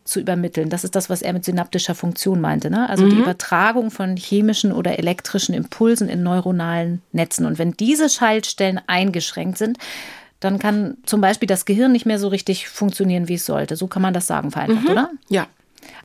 zu 0.04 0.20
übermitteln. 0.20 0.70
Das 0.70 0.84
ist 0.84 0.96
das, 0.96 1.10
was 1.10 1.22
er 1.22 1.34
mit 1.34 1.44
synaptischer 1.44 1.96
Funktion 1.96 2.40
meinte. 2.40 2.70
Ne? 2.70 2.90
Also 2.90 3.06
mhm. 3.06 3.10
die 3.10 3.18
Übertragung 3.18 3.92
von 3.92 4.16
chemischen 4.16 4.72
oder 4.72 4.98
elektrischen 4.98 5.54
Impulsen 5.54 6.08
in 6.08 6.24
neuronalen 6.24 7.02
Netzen. 7.12 7.46
Und 7.46 7.60
wenn 7.60 7.74
diese 7.74 8.10
Schaltstellen 8.10 8.80
eingeschränkt 8.88 9.58
sind, 9.58 9.78
dann 10.40 10.60
kann 10.60 10.98
zum 11.04 11.20
Beispiel 11.20 11.48
das 11.48 11.66
Gehirn 11.66 11.92
nicht 11.92 12.06
mehr 12.06 12.20
so 12.20 12.28
richtig 12.28 12.70
funktionieren, 12.70 13.28
wie 13.28 13.36
es 13.36 13.46
sollte. 13.46 13.76
So 13.76 13.88
kann 13.88 14.02
man 14.02 14.14
das 14.14 14.28
sagen, 14.28 14.52
vereinfacht, 14.52 14.86
mhm. 14.86 14.92
oder? 14.92 15.12
Ja, 15.30 15.48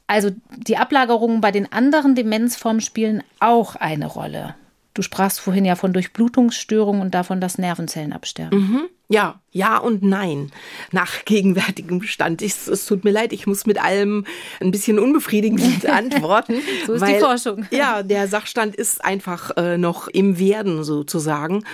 also 0.07 0.31
die 0.57 0.77
Ablagerungen 0.77 1.41
bei 1.41 1.51
den 1.51 1.73
anderen 1.73 2.15
Demenzformen 2.15 2.81
spielen 2.81 3.23
auch 3.41 3.77
eine 3.77 4.07
Rolle. 4.07 4.55
Du 4.95 5.03
sprachst 5.03 5.41
vorhin 5.41 5.65
ja 5.65 5.75
von 5.75 5.93
Durchblutungsstörungen 5.93 7.01
und 7.01 7.15
davon, 7.15 7.41
dass 7.41 7.57
Nervenzellen 7.59 8.13
absterben. 8.13 8.59
Mhm. 8.59 8.81
Ja, 9.13 9.41
ja 9.51 9.77
und 9.77 10.03
nein. 10.03 10.51
Nach 10.91 11.25
gegenwärtigem 11.27 12.03
Stand. 12.03 12.41
Ich, 12.41 12.55
es 12.67 12.87
tut 12.87 13.05
mir 13.05 13.11
leid, 13.11 13.35
ich 13.35 13.47
muss 13.47 13.67
mit 13.67 13.83
allem 13.83 14.25
ein 14.61 14.71
bisschen 14.71 14.99
unbefriedigend 14.99 15.87
antworten. 15.89 16.55
so 16.87 16.95
ist 16.95 17.01
weil, 17.03 17.15
die 17.15 17.21
Forschung. 17.21 17.67
Ja, 17.71 18.03
der 18.03 18.27
Sachstand 18.29 18.75
ist 18.75 19.05
einfach 19.05 19.51
äh, 19.57 19.77
noch 19.77 20.09
im 20.09 20.39
Werden 20.39 20.83
sozusagen. 20.83 21.65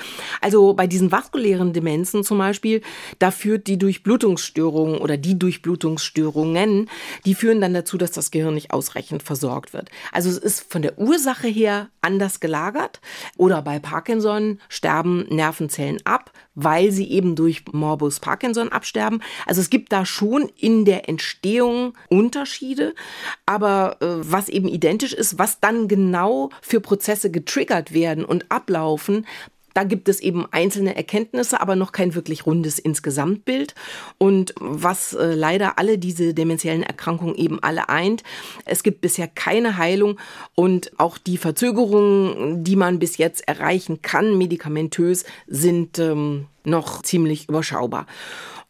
Also 0.40 0.74
bei 0.74 0.88
diesen 0.88 1.12
vaskulären 1.12 1.72
Demenzen 1.72 2.24
zum 2.24 2.38
Beispiel, 2.38 2.82
da 3.20 3.30
führt 3.30 3.68
die 3.68 3.78
Durchblutungsstörung 3.78 4.98
oder 4.98 5.16
die 5.16 5.38
Durchblutungsstörungen, 5.38 6.90
die 7.24 7.34
führen 7.34 7.60
dann 7.60 7.74
dazu, 7.74 7.98
dass 7.98 8.10
das 8.10 8.32
Gehirn 8.32 8.54
nicht 8.54 8.72
ausreichend 8.72 9.22
versorgt 9.22 9.72
wird. 9.72 9.90
Also 10.10 10.28
es 10.28 10.38
ist 10.38 10.72
von 10.72 10.82
der 10.82 10.98
Ursache 10.98 11.46
her 11.46 11.88
anders 12.00 12.40
gelagert. 12.40 13.00
Oder 13.36 13.62
bei 13.62 13.78
Parkinson 13.78 14.58
sterben 14.68 15.26
Nervenzellen 15.28 15.98
ab, 16.04 16.32
weil 16.60 16.90
sie 16.90 17.08
eben 17.10 17.36
durch 17.36 17.62
Morbus 17.70 18.18
Parkinson 18.18 18.70
absterben. 18.70 19.22
Also 19.46 19.60
es 19.60 19.70
gibt 19.70 19.92
da 19.92 20.04
schon 20.04 20.50
in 20.56 20.84
der 20.84 21.08
Entstehung 21.08 21.94
Unterschiede, 22.08 22.94
aber 23.46 23.96
äh, 24.00 24.06
was 24.08 24.48
eben 24.48 24.66
identisch 24.66 25.12
ist, 25.12 25.38
was 25.38 25.60
dann 25.60 25.86
genau 25.86 26.50
für 26.60 26.80
Prozesse 26.80 27.30
getriggert 27.30 27.94
werden 27.94 28.24
und 28.24 28.50
ablaufen, 28.50 29.24
da 29.78 29.84
gibt 29.84 30.08
es 30.08 30.18
eben 30.18 30.44
einzelne 30.50 30.96
Erkenntnisse, 30.96 31.60
aber 31.60 31.76
noch 31.76 31.92
kein 31.92 32.16
wirklich 32.16 32.46
rundes 32.46 32.80
Insgesamtbild. 32.80 33.76
Und 34.18 34.52
was 34.58 35.12
äh, 35.12 35.34
leider 35.34 35.78
alle 35.78 35.98
diese 35.98 36.34
dementiellen 36.34 36.82
Erkrankungen 36.82 37.36
eben 37.36 37.62
alle 37.62 37.88
eint, 37.88 38.24
es 38.64 38.82
gibt 38.82 39.02
bisher 39.02 39.28
keine 39.28 39.76
Heilung 39.76 40.18
und 40.56 40.90
auch 40.98 41.16
die 41.16 41.38
Verzögerungen, 41.38 42.64
die 42.64 42.74
man 42.74 42.98
bis 42.98 43.18
jetzt 43.18 43.46
erreichen 43.46 44.02
kann, 44.02 44.36
medikamentös, 44.36 45.24
sind 45.46 46.00
ähm, 46.00 46.46
noch 46.64 47.02
ziemlich 47.02 47.48
überschaubar. 47.48 48.06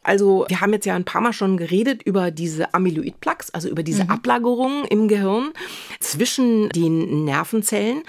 Also 0.03 0.45
wir 0.49 0.61
haben 0.61 0.75
jetzt 0.75 0.85
ja 0.85 0.95
ein 0.95 1.07
paar 1.07 1.23
Mal 1.23 1.33
schon 1.33 1.57
geredet 1.57 2.03
über 2.03 2.31
diese 2.31 2.75
Amyloid-Plaques, 2.75 3.55
also 3.55 3.71
über 3.71 3.83
diese 3.83 4.05
mhm. 4.05 4.11
Ablagerungen 4.11 4.85
im 4.85 5.09
Gehirn 5.09 5.55
zwischen 6.01 6.69
den 6.69 7.25
Nervenzellen. 7.25 8.03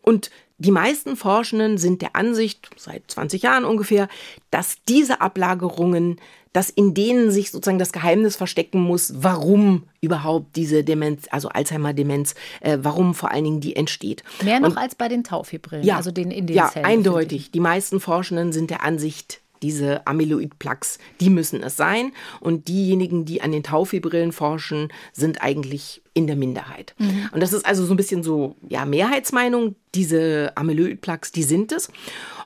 Und 0.00 0.30
die 0.58 0.72
meisten 0.72 1.16
Forschenden 1.16 1.78
sind 1.78 2.02
der 2.02 2.16
Ansicht, 2.16 2.68
seit 2.76 3.08
20 3.08 3.42
Jahren 3.42 3.64
ungefähr, 3.64 4.08
dass 4.50 4.78
diese 4.88 5.20
Ablagerungen, 5.20 6.20
dass 6.52 6.68
in 6.68 6.94
denen 6.94 7.30
sich 7.30 7.52
sozusagen 7.52 7.78
das 7.78 7.92
Geheimnis 7.92 8.34
verstecken 8.34 8.80
muss, 8.80 9.12
warum 9.22 9.84
überhaupt 10.00 10.56
diese 10.56 10.82
Demenz, 10.82 11.28
also 11.30 11.48
Alzheimer-Demenz, 11.48 12.34
äh, 12.60 12.78
warum 12.80 13.14
vor 13.14 13.30
allen 13.30 13.44
Dingen 13.44 13.60
die 13.60 13.76
entsteht. 13.76 14.24
Mehr 14.42 14.58
noch 14.58 14.70
Und, 14.70 14.78
als 14.78 14.96
bei 14.96 15.06
den 15.06 15.22
Taufibrillen, 15.22 15.84
ja, 15.84 15.96
also 15.96 16.10
den 16.10 16.32
in 16.32 16.48
den 16.48 16.56
ja, 16.56 16.70
Zellen. 16.70 16.84
Ja, 16.84 16.90
eindeutig. 16.90 17.52
Die 17.52 17.60
meisten 17.60 18.00
Forschenden 18.00 18.52
sind 18.52 18.70
der 18.70 18.82
Ansicht, 18.82 19.40
diese 19.62 20.06
Amyloid-Plaques, 20.06 20.98
die 21.20 21.30
müssen 21.30 21.62
es 21.62 21.76
sein. 21.76 22.12
Und 22.40 22.68
diejenigen, 22.68 23.24
die 23.24 23.42
an 23.42 23.52
den 23.52 23.62
Taufibrillen 23.62 24.32
forschen, 24.32 24.92
sind 25.12 25.42
eigentlich 25.42 26.02
in 26.14 26.26
der 26.26 26.36
Minderheit. 26.36 26.94
Mhm. 26.98 27.28
Und 27.32 27.40
das 27.40 27.52
ist 27.52 27.64
also 27.64 27.84
so 27.84 27.94
ein 27.94 27.96
bisschen 27.96 28.22
so, 28.22 28.56
ja, 28.68 28.84
Mehrheitsmeinung. 28.84 29.76
Diese 29.94 30.52
Amyloid-Plaques, 30.56 31.32
die 31.32 31.42
sind 31.42 31.72
es. 31.72 31.90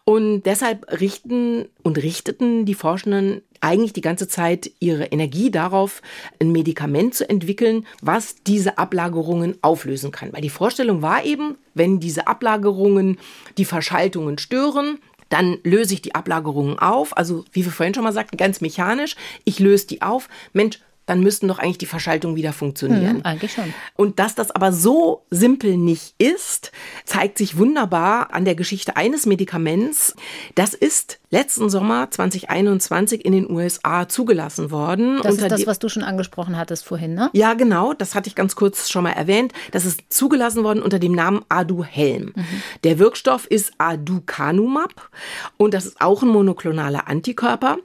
Und 0.04 0.42
deshalb 0.42 0.86
richten 1.00 1.68
und 1.82 1.98
richteten 1.98 2.64
die 2.64 2.74
Forschenden 2.74 3.42
eigentlich 3.62 3.92
die 3.92 4.00
ganze 4.00 4.26
Zeit 4.26 4.72
ihre 4.80 5.04
Energie 5.06 5.50
darauf, 5.50 6.02
ein 6.40 6.50
Medikament 6.50 7.14
zu 7.14 7.28
entwickeln, 7.28 7.86
was 8.02 8.34
diese 8.44 8.76
Ablagerungen 8.76 9.56
auflösen 9.62 10.10
kann. 10.10 10.32
Weil 10.32 10.42
die 10.42 10.50
Vorstellung 10.50 11.00
war 11.00 11.24
eben, 11.24 11.56
wenn 11.74 12.00
diese 12.00 12.26
Ablagerungen 12.26 13.18
die 13.58 13.64
Verschaltungen 13.64 14.38
stören, 14.38 14.98
dann 15.32 15.58
löse 15.64 15.94
ich 15.94 16.02
die 16.02 16.14
Ablagerungen 16.14 16.78
auf. 16.78 17.16
Also, 17.16 17.44
wie 17.52 17.64
wir 17.64 17.72
vorhin 17.72 17.94
schon 17.94 18.04
mal 18.04 18.12
sagten, 18.12 18.36
ganz 18.36 18.60
mechanisch. 18.60 19.16
Ich 19.44 19.58
löse 19.58 19.86
die 19.86 20.02
auf. 20.02 20.28
Mensch, 20.52 20.78
dann 21.06 21.20
müssten 21.20 21.48
doch 21.48 21.58
eigentlich 21.58 21.78
die 21.78 21.86
Verschaltungen 21.86 22.36
wieder 22.36 22.52
funktionieren. 22.52 23.16
Hm, 23.16 23.24
eigentlich 23.24 23.52
schon. 23.52 23.72
Und 23.96 24.18
dass 24.18 24.34
das 24.34 24.50
aber 24.50 24.72
so 24.72 25.24
simpel 25.30 25.78
nicht 25.78 26.14
ist, 26.18 26.70
zeigt 27.06 27.38
sich 27.38 27.56
wunderbar 27.56 28.34
an 28.34 28.44
der 28.44 28.54
Geschichte 28.54 28.96
eines 28.96 29.24
Medikaments. 29.24 30.14
Das 30.54 30.74
ist 30.74 31.18
letzten 31.32 31.70
Sommer 31.70 32.10
2021 32.10 33.24
in 33.24 33.32
den 33.32 33.50
USA 33.50 34.06
zugelassen 34.08 34.70
worden. 34.70 35.18
Das 35.22 35.36
ist 35.36 35.50
das, 35.50 35.66
was 35.66 35.78
du 35.78 35.88
schon 35.88 36.04
angesprochen 36.04 36.56
hattest 36.56 36.84
vorhin, 36.84 37.14
ne? 37.14 37.30
Ja, 37.32 37.54
genau. 37.54 37.94
Das 37.94 38.14
hatte 38.14 38.28
ich 38.28 38.34
ganz 38.34 38.54
kurz 38.54 38.90
schon 38.90 39.02
mal 39.02 39.12
erwähnt. 39.12 39.52
Das 39.72 39.86
ist 39.86 40.02
zugelassen 40.10 40.62
worden 40.62 40.82
unter 40.82 40.98
dem 40.98 41.12
Namen 41.12 41.42
Aduhelm. 41.48 42.32
Mhm. 42.36 42.44
Der 42.84 42.98
Wirkstoff 42.98 43.46
ist 43.46 43.72
Aducanumab 43.78 45.10
und 45.56 45.72
das 45.72 45.86
ist 45.86 46.00
auch 46.00 46.22
ein 46.22 46.28
monoklonaler 46.28 47.08
Antikörper. 47.08 47.78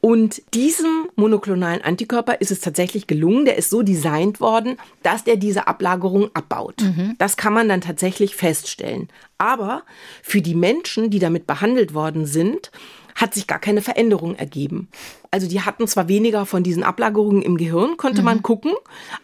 Und 0.00 0.42
diesem 0.54 1.08
monoklonalen 1.16 1.82
Antikörper 1.82 2.40
ist 2.40 2.50
es 2.50 2.60
tatsächlich 2.60 3.06
gelungen, 3.06 3.44
der 3.44 3.58
ist 3.58 3.68
so 3.68 3.82
designt 3.82 4.40
worden, 4.40 4.78
dass 5.02 5.22
der 5.22 5.36
diese 5.36 5.68
Ablagerung 5.68 6.30
abbaut. 6.32 6.80
Mhm. 6.80 7.16
Das 7.18 7.36
kann 7.36 7.52
man 7.52 7.68
dann 7.68 7.82
tatsächlich 7.82 8.36
feststellen. 8.36 9.08
Aber 9.38 9.82
für 10.22 10.40
die 10.40 10.54
Menschen, 10.54 11.10
die 11.10 11.18
damit 11.18 11.46
behandelt 11.46 11.94
worden 11.94 12.26
sind, 12.26 12.70
hat 13.14 13.34
sich 13.34 13.46
gar 13.46 13.58
keine 13.58 13.82
Veränderung 13.82 14.36
ergeben. 14.36 14.88
Also 15.30 15.48
die 15.48 15.62
hatten 15.62 15.88
zwar 15.88 16.08
weniger 16.08 16.46
von 16.46 16.62
diesen 16.62 16.82
Ablagerungen 16.82 17.42
im 17.42 17.56
Gehirn, 17.56 17.96
konnte 17.96 18.20
mhm. 18.20 18.26
man 18.26 18.42
gucken, 18.42 18.72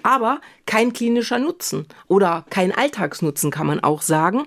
aber 0.03 0.40
kein 0.66 0.92
klinischer 0.92 1.38
Nutzen 1.38 1.87
oder 2.09 2.44
kein 2.51 2.72
Alltagsnutzen, 2.72 3.51
kann 3.51 3.66
man 3.66 3.81
auch 3.81 4.03
sagen, 4.03 4.44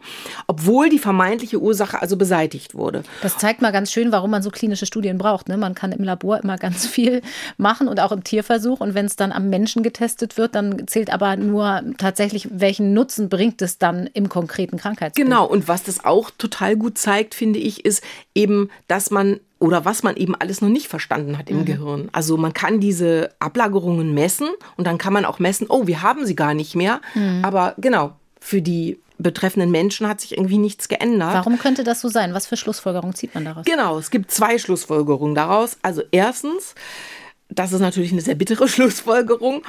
obwohl 0.47 0.89
die 0.89 0.99
vermeintliche 0.99 1.60
Ursache 1.60 2.01
also 2.01 2.17
beseitigt 2.17 2.75
wurde. 2.75 3.04
Das 3.21 3.38
zeigt 3.38 3.62
mal 3.62 3.71
ganz 3.71 3.91
schön, 3.91 4.12
warum 4.12 4.32
man 4.32 4.41
so 4.41 4.49
klinische 4.49 4.86
Studien 4.86 5.17
braucht. 5.17 5.49
Ne? 5.49 5.58
Man 5.58 5.75
kann 5.75 5.91
im 5.91 6.04
Labor 6.04 6.39
immer 6.41 6.58
ganz 6.58 6.86
viel 6.88 7.21
machen 7.58 7.88
und 7.88 7.99
auch 7.99 8.12
im 8.12 8.23
Tierversuch. 8.23 8.80
Und 8.80 8.93
wenn 8.93 9.06
es 9.06 9.15
dann 9.15 9.32
am 9.32 9.49
Menschen 9.49 9.84
getestet 9.84 10.38
wird, 10.38 10.56
dann 10.56 10.88
zählt 10.88 11.12
aber 11.12 11.36
nur 11.36 11.84
tatsächlich, 11.97 12.47
welchen 12.51 12.93
Nutzen 12.93 13.30
bringt 13.30 13.62
es 13.62 13.78
dann 13.78 14.08
im 14.13 14.30
konkreten 14.30 14.78
Krankheitsbild. 14.78 15.28
Genau, 15.28 15.45
und 15.45 15.67
was 15.67 15.84
das 15.84 16.04
auch 16.06 16.32
total 16.38 16.75
gut 16.75 16.97
zeigt, 16.97 17.36
finde 17.36 17.60
ich, 17.60 17.86
ist 17.86 18.04
eben, 18.34 18.69
dass 18.88 19.12
man 19.12 19.39
oder 19.60 19.86
was 19.86 20.04
man 20.04 20.15
eben 20.17 20.36
alles 20.36 20.62
noch 20.62 20.69
nicht 20.69 20.88
verstanden 20.88 21.38
hat 21.38 21.49
im 21.49 21.60
mhm. 21.60 21.65
Gehirn. 21.65 22.10
Also 22.12 22.38
man 22.38 22.54
kann 22.54 22.80
diese 22.80 23.32
Ablagerungen 23.39 24.13
messen 24.13 24.47
und 24.75 24.86
dann 24.86 24.97
kann 24.97 25.13
man 25.13 25.25
auch 25.25 25.39
messen, 25.39 25.67
oh, 25.69 25.88
wir 25.88 26.01
haben 26.01 26.05
sie 26.24 26.36
gar 26.36 26.54
nicht 26.54 26.76
mehr. 26.76 27.02
Mhm. 27.13 27.44
Aber 27.44 27.74
genau, 27.78 28.13
für 28.39 28.62
die 28.62 29.00
betreffenden 29.18 29.72
Menschen 29.72 30.08
hat 30.08 30.22
sich 30.22 30.38
irgendwie 30.38 30.58
nichts 30.58 30.88
geändert. 30.88 31.34
Warum 31.34 31.58
könnte 31.58 31.84
das 31.84 32.02
so 32.02 32.10
sein? 32.10 32.34
Was 32.34 32.48
für 32.48 32.58
Schlussfolgerungen 32.58 33.15
zieht 33.15 33.34
man 33.34 33.46
daraus? 33.46 33.65
Genau, 33.65 33.98
es 33.98 34.12
gibt 34.12 34.32
zwei 34.32 34.58
Schlussfolgerungen 34.58 35.36
daraus. 35.36 35.78
Also 35.82 36.04
erstens, 36.12 36.76
das 37.50 37.72
ist 37.72 37.80
natürlich 37.80 38.12
eine 38.12 38.22
sehr 38.22 38.36
bittere 38.36 38.68
Schlussfolgerung. 38.68 39.63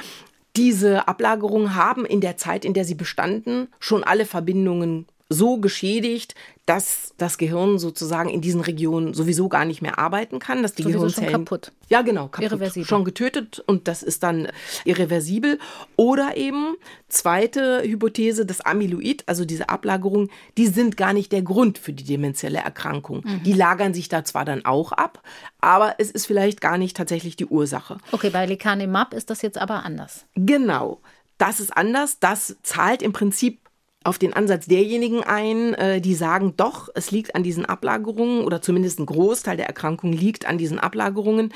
Diese 0.55 1.07
Ablagerungen 1.07 1.75
haben 1.75 2.05
in 2.05 2.21
der 2.21 2.37
Zeit, 2.37 2.65
in 2.65 2.73
der 2.73 2.83
sie 2.83 2.95
bestanden, 2.95 3.67
schon 3.79 4.03
alle 4.03 4.25
Verbindungen 4.25 5.07
so 5.29 5.57
geschädigt, 5.57 6.35
dass 6.67 7.13
das 7.17 7.37
Gehirn 7.37 7.79
sozusagen 7.79 8.29
in 8.29 8.41
diesen 8.41 8.59
Regionen 8.59 9.13
sowieso 9.13 9.47
gar 9.47 9.63
nicht 9.63 9.81
mehr 9.81 9.97
arbeiten 9.97 10.39
kann, 10.39 10.61
dass 10.61 10.73
die 10.73 10.83
sowieso 10.83 10.99
Gehirnzellen 10.99 11.31
schon 11.31 11.45
kaputt. 11.45 11.71
Ja, 11.87 12.01
genau, 12.01 12.27
kaputt, 12.27 12.51
irreversibel. 12.51 12.85
schon 12.85 13.05
getötet 13.05 13.63
und 13.65 13.87
das 13.87 14.03
ist 14.03 14.21
dann 14.21 14.49
irreversibel 14.83 15.59
oder 15.95 16.35
eben 16.35 16.75
zweite 17.07 17.81
Hypothese, 17.83 18.45
das 18.45 18.59
Amyloid, 18.59 19.23
also 19.27 19.45
diese 19.45 19.69
Ablagerung, 19.69 20.29
die 20.57 20.67
sind 20.67 20.97
gar 20.97 21.13
nicht 21.13 21.31
der 21.31 21.41
Grund 21.41 21.77
für 21.77 21.93
die 21.93 22.03
demenzielle 22.03 22.59
Erkrankung. 22.59 23.23
Mhm. 23.23 23.43
Die 23.43 23.53
lagern 23.53 23.93
sich 23.93 24.09
da 24.09 24.25
zwar 24.25 24.43
dann 24.43 24.65
auch 24.65 24.91
ab, 24.91 25.23
aber 25.61 25.95
es 25.99 26.11
ist 26.11 26.25
vielleicht 26.25 26.59
gar 26.59 26.77
nicht 26.77 26.97
tatsächlich 26.97 27.37
die 27.37 27.45
Ursache. 27.45 27.97
Okay, 28.11 28.29
bei 28.29 28.45
Lecanemab 28.45 29.13
ist 29.13 29.29
das 29.29 29.41
jetzt 29.41 29.57
aber 29.57 29.85
anders. 29.85 30.25
Genau. 30.35 30.99
Das 31.37 31.61
ist 31.61 31.75
anders. 31.77 32.19
Das 32.19 32.57
zahlt 32.63 33.01
im 33.01 33.13
Prinzip 33.13 33.59
auf 34.03 34.17
den 34.17 34.33
Ansatz 34.33 34.67
derjenigen 34.67 35.23
ein, 35.23 35.73
äh, 35.73 36.01
die 36.01 36.15
sagen, 36.15 36.53
doch, 36.55 36.89
es 36.95 37.11
liegt 37.11 37.35
an 37.35 37.43
diesen 37.43 37.65
Ablagerungen 37.65 38.43
oder 38.43 38.61
zumindest 38.61 38.99
ein 38.99 39.05
Großteil 39.05 39.57
der 39.57 39.67
Erkrankung 39.67 40.13
liegt 40.13 40.45
an 40.45 40.57
diesen 40.57 40.79
Ablagerungen. 40.79 41.53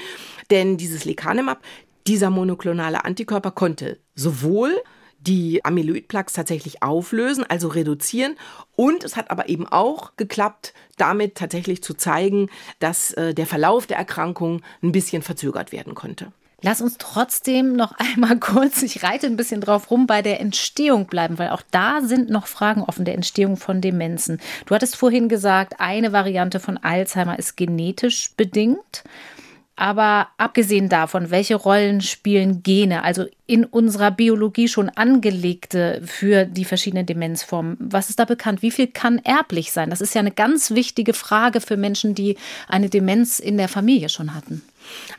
Denn 0.49 0.77
dieses 0.77 1.05
Lecanemab, 1.05 1.61
dieser 2.07 2.29
monoklonale 2.29 3.05
Antikörper 3.05 3.51
konnte 3.51 3.99
sowohl 4.15 4.73
die 5.21 5.63
Amyloidplaques 5.63 6.33
tatsächlich 6.33 6.81
auflösen, 6.81 7.45
also 7.47 7.67
reduzieren. 7.67 8.35
Und 8.75 9.03
es 9.03 9.15
hat 9.15 9.29
aber 9.29 9.49
eben 9.49 9.67
auch 9.67 10.15
geklappt, 10.17 10.73
damit 10.97 11.35
tatsächlich 11.35 11.83
zu 11.83 11.93
zeigen, 11.93 12.49
dass 12.79 13.13
äh, 13.13 13.33
der 13.33 13.45
Verlauf 13.45 13.85
der 13.85 13.97
Erkrankung 13.97 14.61
ein 14.81 14.91
bisschen 14.91 15.21
verzögert 15.21 15.71
werden 15.71 15.95
konnte. 15.95 16.33
Lass 16.63 16.81
uns 16.81 16.97
trotzdem 16.97 17.75
noch 17.75 17.93
einmal 17.97 18.37
kurz, 18.37 18.83
ich 18.83 19.03
reite 19.03 19.27
ein 19.27 19.37
bisschen 19.37 19.61
drauf 19.61 19.89
rum, 19.89 20.07
bei 20.07 20.21
der 20.21 20.39
Entstehung 20.39 21.07
bleiben, 21.07 21.39
weil 21.39 21.49
auch 21.49 21.63
da 21.71 22.01
sind 22.01 22.29
noch 22.29 22.47
Fragen 22.47 22.83
offen 22.83 23.05
der 23.05 23.15
Entstehung 23.15 23.57
von 23.57 23.81
Demenzen. 23.81 24.39
Du 24.65 24.75
hattest 24.75 24.95
vorhin 24.95 25.27
gesagt, 25.29 25.79
eine 25.79 26.11
Variante 26.11 26.59
von 26.59 26.77
Alzheimer 26.77 27.39
ist 27.39 27.57
genetisch 27.57 28.31
bedingt. 28.37 29.03
Aber 29.77 30.27
abgesehen 30.37 30.89
davon, 30.89 31.31
welche 31.31 31.55
Rollen 31.55 32.01
spielen 32.01 32.61
Gene, 32.61 33.03
also 33.03 33.25
in 33.47 33.65
unserer 33.65 34.11
Biologie 34.11 34.67
schon 34.67 34.89
angelegte 34.89 36.03
für 36.05 36.45
die 36.45 36.65
verschiedenen 36.65 37.07
Demenzformen? 37.07 37.77
Was 37.79 38.11
ist 38.11 38.19
da 38.19 38.25
bekannt? 38.25 38.61
Wie 38.61 38.69
viel 38.69 38.85
kann 38.85 39.17
erblich 39.23 39.71
sein? 39.71 39.89
Das 39.89 40.01
ist 40.01 40.13
ja 40.13 40.19
eine 40.19 40.29
ganz 40.29 40.69
wichtige 40.69 41.13
Frage 41.13 41.61
für 41.61 41.77
Menschen, 41.77 42.13
die 42.13 42.37
eine 42.67 42.89
Demenz 42.89 43.39
in 43.39 43.57
der 43.57 43.69
Familie 43.69 44.09
schon 44.09 44.35
hatten. 44.35 44.61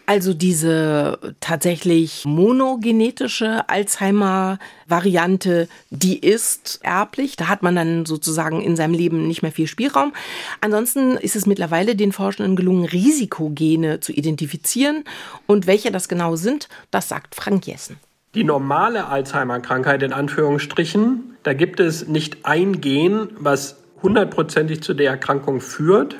Also 0.06 0.34
diese 0.34 1.18
tatsächlich 1.40 2.24
monogenetische 2.24 3.68
Alzheimer-Variante, 3.68 5.68
die 5.90 6.18
ist 6.18 6.80
erblich. 6.82 7.36
Da 7.36 7.48
hat 7.48 7.62
man 7.62 7.76
dann 7.76 8.06
sozusagen 8.06 8.60
in 8.60 8.76
seinem 8.76 8.94
Leben 8.94 9.28
nicht 9.28 9.42
mehr 9.42 9.52
viel 9.52 9.66
Spielraum. 9.66 10.12
Ansonsten 10.60 11.16
ist 11.16 11.36
es 11.36 11.46
mittlerweile 11.46 11.96
den 11.96 12.12
Forschenden 12.12 12.56
gelungen, 12.56 12.84
Risikogene 12.84 14.00
zu 14.00 14.12
identifizieren. 14.12 15.04
Und 15.46 15.66
welche 15.66 15.90
das 15.90 16.08
genau 16.08 16.36
sind, 16.36 16.68
das 16.90 17.08
sagt 17.08 17.34
Frank 17.34 17.66
Jessen. 17.66 17.96
Die 18.34 18.44
normale 18.44 19.08
Alzheimer-Krankheit 19.08 20.02
in 20.02 20.12
Anführungsstrichen, 20.12 21.36
da 21.42 21.52
gibt 21.52 21.80
es 21.80 22.08
nicht 22.08 22.44
ein 22.44 22.80
Gen, 22.80 23.28
was 23.38 23.76
hundertprozentig 24.02 24.82
zu 24.82 24.94
der 24.94 25.10
Erkrankung 25.10 25.60
führt, 25.60 26.16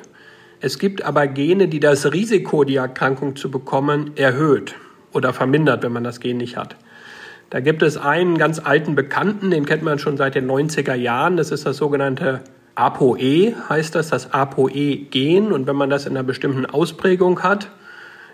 es 0.63 0.79
gibt 0.79 1.03
aber 1.03 1.27
Gene, 1.27 1.67
die 1.67 1.81
das 1.81 2.13
Risiko, 2.13 2.63
die 2.63 2.77
Erkrankung 2.77 3.35
zu 3.35 3.51
bekommen, 3.51 4.11
erhöht 4.15 4.75
oder 5.11 5.33
vermindert, 5.33 5.83
wenn 5.83 5.91
man 5.91 6.05
das 6.05 6.21
Gen 6.21 6.37
nicht 6.37 6.55
hat. 6.55 6.77
Da 7.49 7.59
gibt 7.59 7.81
es 7.81 7.97
einen 7.97 8.37
ganz 8.37 8.59
alten 8.59 8.95
Bekannten, 8.95 9.51
den 9.51 9.65
kennt 9.65 9.83
man 9.83 9.99
schon 9.99 10.15
seit 10.15 10.35
den 10.35 10.49
90er 10.49 10.93
Jahren. 10.93 11.35
Das 11.35 11.51
ist 11.51 11.65
das 11.65 11.75
sogenannte 11.75 12.39
ApoE, 12.75 13.53
heißt 13.67 13.93
das, 13.93 14.07
das 14.07 14.31
ApoE-Gen. 14.31 15.51
Und 15.51 15.67
wenn 15.67 15.75
man 15.75 15.89
das 15.89 16.05
in 16.05 16.13
einer 16.13 16.23
bestimmten 16.23 16.65
Ausprägung 16.65 17.43
hat, 17.43 17.69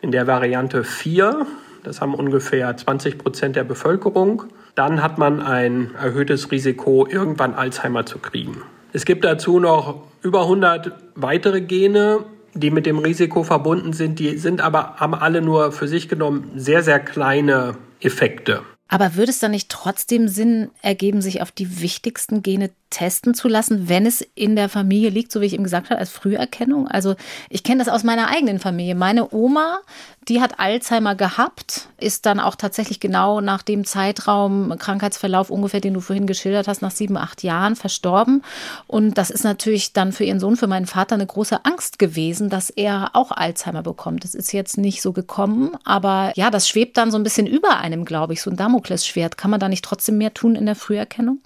in 0.04 0.12
der 0.12 0.28
Variante 0.28 0.84
4, 0.84 1.48
das 1.84 2.00
haben 2.00 2.13
ungefähr 2.13 2.78
20 2.78 3.18
Prozent 3.18 3.56
der 3.56 3.63
Bevölkerung, 3.63 4.44
dann 4.76 5.02
hat 5.02 5.18
man 5.18 5.42
ein 5.42 5.96
erhöhtes 5.96 6.52
Risiko, 6.52 7.08
irgendwann 7.10 7.56
Alzheimer 7.56 8.06
zu 8.06 8.20
kriegen. 8.20 8.62
Es 8.91 9.06
gibt 9.06 9.23
dazu 9.23 9.60
noch 9.60 10.04
über 10.21 10.41
100 10.41 10.91
weitere 11.15 11.62
Gene, 11.62 12.25
die 12.54 12.71
mit 12.71 12.86
dem 12.86 12.99
Risiko 12.99 13.43
verbunden 13.43 13.93
sind. 13.93 14.19
Die 14.19 14.38
sind 14.38 14.62
aber, 14.62 14.95
haben 14.95 15.13
alle 15.13 15.41
nur 15.41 15.71
für 15.71 15.88
sich 15.88 16.10
genommen 16.10 16.52
sehr, 16.56 16.84
sehr 16.84 16.99
kleine 16.99 17.75
Effekte. 18.02 18.62
Aber 18.88 19.15
würde 19.15 19.30
es 19.30 19.39
dann 19.39 19.52
nicht 19.52 19.69
trotzdem 19.69 20.28
Sinn 20.28 20.71
ergeben, 20.82 21.21
sich 21.21 21.41
auf 21.41 21.52
die 21.52 21.82
wichtigsten 21.82 22.41
Gene 22.41 22.71
testen 22.89 23.34
zu 23.34 23.47
lassen, 23.47 23.88
wenn 23.88 24.06
es 24.06 24.25
in 24.36 24.56
der 24.56 24.67
Familie 24.67 25.10
liegt, 25.10 25.32
so 25.32 25.41
wie 25.41 25.45
ich 25.45 25.54
eben 25.54 25.63
gesagt 25.63 25.89
habe, 25.89 25.99
als 25.99 26.10
Früherkennung? 26.10 26.88
Also 26.88 27.15
ich 27.49 27.63
kenne 27.63 27.84
das 27.84 27.93
aus 27.93 28.04
meiner 28.04 28.30
eigenen 28.30 28.60
Familie. 28.60 28.95
Meine 28.95 29.32
Oma, 29.34 29.80
die 30.28 30.41
hat 30.41 30.60
Alzheimer 30.60 31.15
gehabt, 31.15 31.89
ist 31.99 32.25
dann 32.25 32.39
auch 32.39 32.56
tatsächlich 32.56 32.99
genau 32.99 33.41
nach 33.41 33.62
dem 33.62 33.86
Zeitraum, 33.86 34.75
Krankheitsverlauf 34.80 35.49
ungefähr, 35.49 35.82
den 35.82 35.93
du 35.93 36.02
vorhin 36.02 36.25
geschildert 36.25 36.67
hast, 36.67 36.82
nach 36.82 36.91
sieben, 36.91 37.17
acht 37.17 37.43
Jahren 37.43 37.75
verstorben. 37.75 38.43
Und 38.88 39.17
das 39.17 39.30
ist 39.30 39.43
natürlich 39.43 39.93
dann 39.93 40.12
für 40.12 40.23
ihren 40.23 40.39
Sohn, 40.39 40.58
für 40.58 40.67
meinen 40.67 40.88
Vater 40.88 41.15
eine 41.15 41.28
große 41.28 41.63
Angst 41.63 41.99
gewesen, 41.99 42.49
dass 42.49 42.69
er 42.69 43.12
auch 43.13 43.32
Alzheimer 43.32 43.84
bekommt. 43.84 44.23
Das 44.23 44.34
ist 44.34 44.52
jetzt 44.52 44.78
nicht 44.78 45.02
so 45.02 45.13
gekommen, 45.13 45.78
aber 45.84 46.32
ja, 46.36 46.49
das 46.49 46.67
schwebt 46.67 46.97
dann 46.97 47.12
so 47.12 47.17
ein 47.17 47.23
bisschen 47.23 47.45
über 47.45 47.78
einem, 47.78 48.04
glaube 48.06 48.34
ich, 48.34 48.41
so 48.41 48.49
ein 48.49 48.58
Damok 48.58 48.80
Damoklesschwert. 48.80 49.38
Kann 49.38 49.52
man 49.52 49.60
da 49.60 49.69
nicht 49.69 49.84
trotzdem 49.84 50.17
mehr 50.17 50.34
tun 50.34 50.56
in 50.56 50.65
der 50.65 50.75
Früherkennung? 50.75 51.39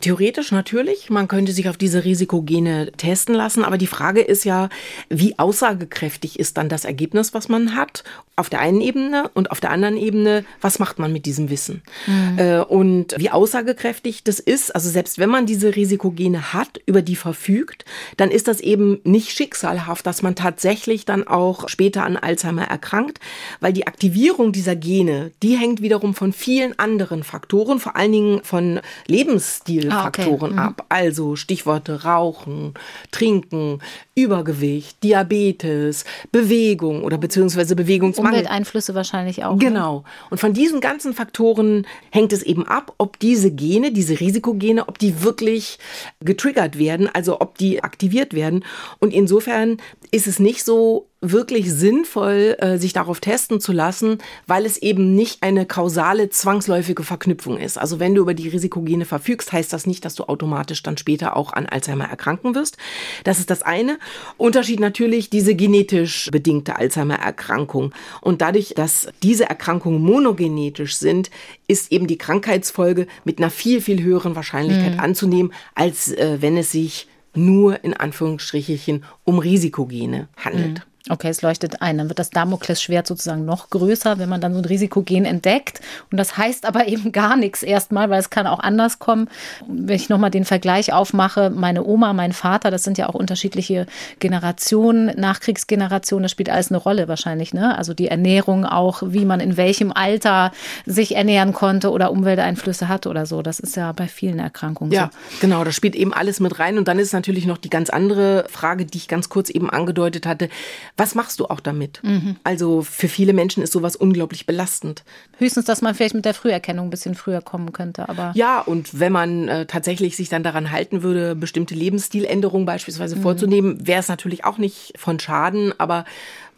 Theoretisch 0.00 0.50
natürlich. 0.50 1.10
Man 1.10 1.28
könnte 1.28 1.52
sich 1.52 1.68
auf 1.68 1.76
diese 1.76 2.04
Risikogene 2.04 2.90
testen 2.92 3.34
lassen. 3.34 3.64
Aber 3.64 3.76
die 3.76 3.86
Frage 3.86 4.22
ist 4.22 4.44
ja, 4.44 4.70
wie 5.10 5.38
aussagekräftig 5.38 6.38
ist 6.38 6.56
dann 6.56 6.70
das 6.70 6.86
Ergebnis, 6.86 7.34
was 7.34 7.50
man 7.50 7.76
hat? 7.76 8.02
Auf 8.34 8.48
der 8.48 8.60
einen 8.60 8.80
Ebene 8.80 9.30
und 9.34 9.50
auf 9.50 9.60
der 9.60 9.70
anderen 9.70 9.98
Ebene, 9.98 10.46
was 10.62 10.78
macht 10.78 10.98
man 10.98 11.12
mit 11.12 11.26
diesem 11.26 11.50
Wissen? 11.50 11.82
Mhm. 12.06 12.38
Äh, 12.38 12.60
und 12.60 13.14
wie 13.18 13.28
aussagekräftig 13.28 14.24
das 14.24 14.40
ist, 14.40 14.74
also 14.74 14.88
selbst 14.88 15.18
wenn 15.18 15.28
man 15.28 15.44
diese 15.44 15.76
Risikogene 15.76 16.54
hat, 16.54 16.80
über 16.86 17.02
die 17.02 17.16
verfügt, 17.16 17.84
dann 18.16 18.30
ist 18.30 18.48
das 18.48 18.60
eben 18.60 19.00
nicht 19.04 19.32
schicksalhaft, 19.32 20.06
dass 20.06 20.22
man 20.22 20.34
tatsächlich 20.34 21.04
dann 21.04 21.26
auch 21.26 21.68
später 21.68 22.04
an 22.04 22.16
Alzheimer 22.16 22.64
erkrankt, 22.64 23.20
weil 23.60 23.74
die 23.74 23.86
Aktivierung 23.86 24.52
dieser 24.52 24.76
Gene, 24.76 25.32
die 25.42 25.56
hängt 25.58 25.82
wiederum 25.82 26.14
von 26.14 26.32
vielen 26.32 26.78
anderen 26.78 27.22
Faktoren, 27.22 27.78
vor 27.78 27.96
allen 27.96 28.12
Dingen 28.12 28.40
von 28.42 28.80
Lebensstil 29.06 29.89
Faktoren 29.90 30.58
ah, 30.58 30.68
okay. 30.68 30.74
ab. 30.80 30.86
Also 30.88 31.36
Stichworte 31.36 32.04
Rauchen, 32.04 32.74
Trinken, 33.10 33.80
Übergewicht, 34.14 35.02
Diabetes, 35.02 36.04
Bewegung 36.32 37.02
oder 37.04 37.18
beziehungsweise 37.18 37.76
Bewegungsmangel. 37.76 38.40
Umwelteinflüsse 38.40 38.94
wahrscheinlich 38.94 39.44
auch. 39.44 39.56
Ne? 39.56 39.64
Genau. 39.64 40.04
Und 40.30 40.38
von 40.38 40.52
diesen 40.52 40.80
ganzen 40.80 41.14
Faktoren 41.14 41.86
hängt 42.10 42.32
es 42.32 42.42
eben 42.42 42.66
ab, 42.66 42.94
ob 42.98 43.18
diese 43.18 43.50
Gene, 43.50 43.92
diese 43.92 44.20
Risikogene, 44.20 44.88
ob 44.88 44.98
die 44.98 45.22
wirklich 45.22 45.78
getriggert 46.20 46.78
werden, 46.78 47.08
also 47.12 47.40
ob 47.40 47.58
die 47.58 47.82
aktiviert 47.82 48.34
werden. 48.34 48.64
Und 48.98 49.12
insofern 49.12 49.78
ist 50.10 50.26
es 50.26 50.38
nicht 50.38 50.64
so 50.64 51.09
wirklich 51.20 51.70
sinnvoll, 51.70 52.56
äh, 52.60 52.78
sich 52.78 52.94
darauf 52.94 53.20
testen 53.20 53.60
zu 53.60 53.72
lassen, 53.72 54.18
weil 54.46 54.64
es 54.64 54.78
eben 54.78 55.14
nicht 55.14 55.42
eine 55.42 55.66
kausale, 55.66 56.30
zwangsläufige 56.30 57.02
Verknüpfung 57.02 57.58
ist. 57.58 57.76
Also 57.76 58.00
wenn 58.00 58.14
du 58.14 58.22
über 58.22 58.32
die 58.32 58.48
Risikogene 58.48 59.04
verfügst, 59.04 59.52
heißt 59.52 59.70
das 59.72 59.86
nicht, 59.86 60.04
dass 60.06 60.14
du 60.14 60.24
automatisch 60.24 60.82
dann 60.82 60.96
später 60.96 61.36
auch 61.36 61.52
an 61.52 61.66
Alzheimer 61.66 62.06
erkranken 62.06 62.54
wirst. 62.54 62.78
Das 63.24 63.38
ist 63.38 63.50
das 63.50 63.62
eine. 63.62 63.98
Unterschied 64.38 64.80
natürlich 64.80 65.28
diese 65.28 65.54
genetisch 65.54 66.30
bedingte 66.32 66.76
Alzheimer-Erkrankung. 66.76 67.92
Und 68.22 68.40
dadurch, 68.40 68.72
dass 68.74 69.08
diese 69.22 69.44
Erkrankungen 69.44 70.00
monogenetisch 70.00 70.96
sind, 70.96 71.30
ist 71.68 71.92
eben 71.92 72.06
die 72.06 72.18
Krankheitsfolge 72.18 73.06
mit 73.24 73.38
einer 73.38 73.50
viel, 73.50 73.82
viel 73.82 74.02
höheren 74.02 74.36
Wahrscheinlichkeit 74.36 74.94
mhm. 74.94 75.00
anzunehmen, 75.00 75.52
als 75.74 76.12
äh, 76.12 76.38
wenn 76.40 76.56
es 76.56 76.72
sich 76.72 77.08
nur 77.34 77.84
in 77.84 77.94
Anführungsstrichen 77.94 79.04
um 79.24 79.38
Risikogene 79.38 80.28
handelt. 80.36 80.78
Mhm. 80.78 80.89
Okay, 81.08 81.28
es 81.28 81.40
leuchtet 81.40 81.80
ein. 81.80 81.96
Dann 81.96 82.08
wird 82.08 82.18
das 82.18 82.30
Damoklesschwert 82.30 83.06
sozusagen 83.06 83.46
noch 83.46 83.70
größer, 83.70 84.18
wenn 84.18 84.28
man 84.28 84.42
dann 84.42 84.52
so 84.52 84.58
ein 84.58 84.66
Risikogen 84.66 85.24
entdeckt. 85.24 85.80
Und 86.10 86.18
das 86.18 86.36
heißt 86.36 86.66
aber 86.66 86.88
eben 86.88 87.12
gar 87.12 87.36
nichts 87.36 87.62
erstmal, 87.62 88.10
weil 88.10 88.20
es 88.20 88.28
kann 88.28 88.46
auch 88.46 88.60
anders 88.60 88.98
kommen. 88.98 89.28
Wenn 89.66 89.96
ich 89.96 90.10
nochmal 90.10 90.30
den 90.30 90.44
Vergleich 90.44 90.92
aufmache, 90.92 91.50
meine 91.50 91.84
Oma, 91.84 92.12
mein 92.12 92.32
Vater, 92.32 92.70
das 92.70 92.84
sind 92.84 92.98
ja 92.98 93.08
auch 93.08 93.14
unterschiedliche 93.14 93.86
Generationen, 94.18 95.06
Nachkriegsgenerationen, 95.16 96.24
das 96.24 96.32
spielt 96.32 96.50
alles 96.50 96.70
eine 96.70 96.78
Rolle 96.78 97.08
wahrscheinlich. 97.08 97.54
Ne? 97.54 97.76
Also 97.76 97.94
die 97.94 98.08
Ernährung 98.08 98.66
auch, 98.66 99.02
wie 99.06 99.24
man 99.24 99.40
in 99.40 99.56
welchem 99.56 99.92
Alter 99.92 100.52
sich 100.84 101.16
ernähren 101.16 101.54
konnte 101.54 101.90
oder 101.90 102.12
Umwelteinflüsse 102.12 102.88
hat 102.88 103.06
oder 103.06 103.24
so. 103.24 103.40
Das 103.40 103.58
ist 103.58 103.74
ja 103.74 103.92
bei 103.92 104.06
vielen 104.06 104.38
Erkrankungen 104.38 104.92
ja, 104.92 105.10
so. 105.12 105.38
genau, 105.40 105.64
das 105.64 105.74
spielt 105.74 105.96
eben 105.96 106.12
alles 106.12 106.40
mit 106.40 106.58
rein. 106.58 106.76
Und 106.76 106.88
dann 106.88 106.98
ist 106.98 107.14
natürlich 107.14 107.46
noch 107.46 107.58
die 107.58 107.70
ganz 107.70 107.88
andere 107.88 108.44
Frage, 108.50 108.84
die 108.84 108.98
ich 108.98 109.08
ganz 109.08 109.30
kurz 109.30 109.48
eben 109.48 109.70
angedeutet 109.70 110.26
hatte 110.26 110.50
was 110.96 111.14
machst 111.14 111.40
du 111.40 111.46
auch 111.46 111.60
damit? 111.60 112.00
Mhm. 112.02 112.36
Also 112.44 112.82
für 112.82 113.08
viele 113.08 113.32
Menschen 113.32 113.62
ist 113.62 113.72
sowas 113.72 113.96
unglaublich 113.96 114.46
belastend. 114.46 115.04
Höchstens, 115.38 115.64
dass 115.64 115.82
man 115.82 115.94
vielleicht 115.94 116.14
mit 116.14 116.24
der 116.24 116.34
Früherkennung 116.34 116.88
ein 116.88 116.90
bisschen 116.90 117.14
früher 117.14 117.40
kommen 117.40 117.72
könnte, 117.72 118.08
aber. 118.08 118.32
Ja, 118.34 118.60
und 118.60 118.98
wenn 118.98 119.12
man 119.12 119.48
äh, 119.48 119.66
tatsächlich 119.66 120.16
sich 120.16 120.28
dann 120.28 120.42
daran 120.42 120.70
halten 120.70 121.02
würde, 121.02 121.34
bestimmte 121.34 121.74
Lebensstiländerungen 121.74 122.66
beispielsweise 122.66 123.16
mhm. 123.16 123.22
vorzunehmen, 123.22 123.86
wäre 123.86 124.00
es 124.00 124.08
natürlich 124.08 124.44
auch 124.44 124.58
nicht 124.58 124.92
von 124.96 125.18
Schaden, 125.18 125.72
aber 125.78 126.04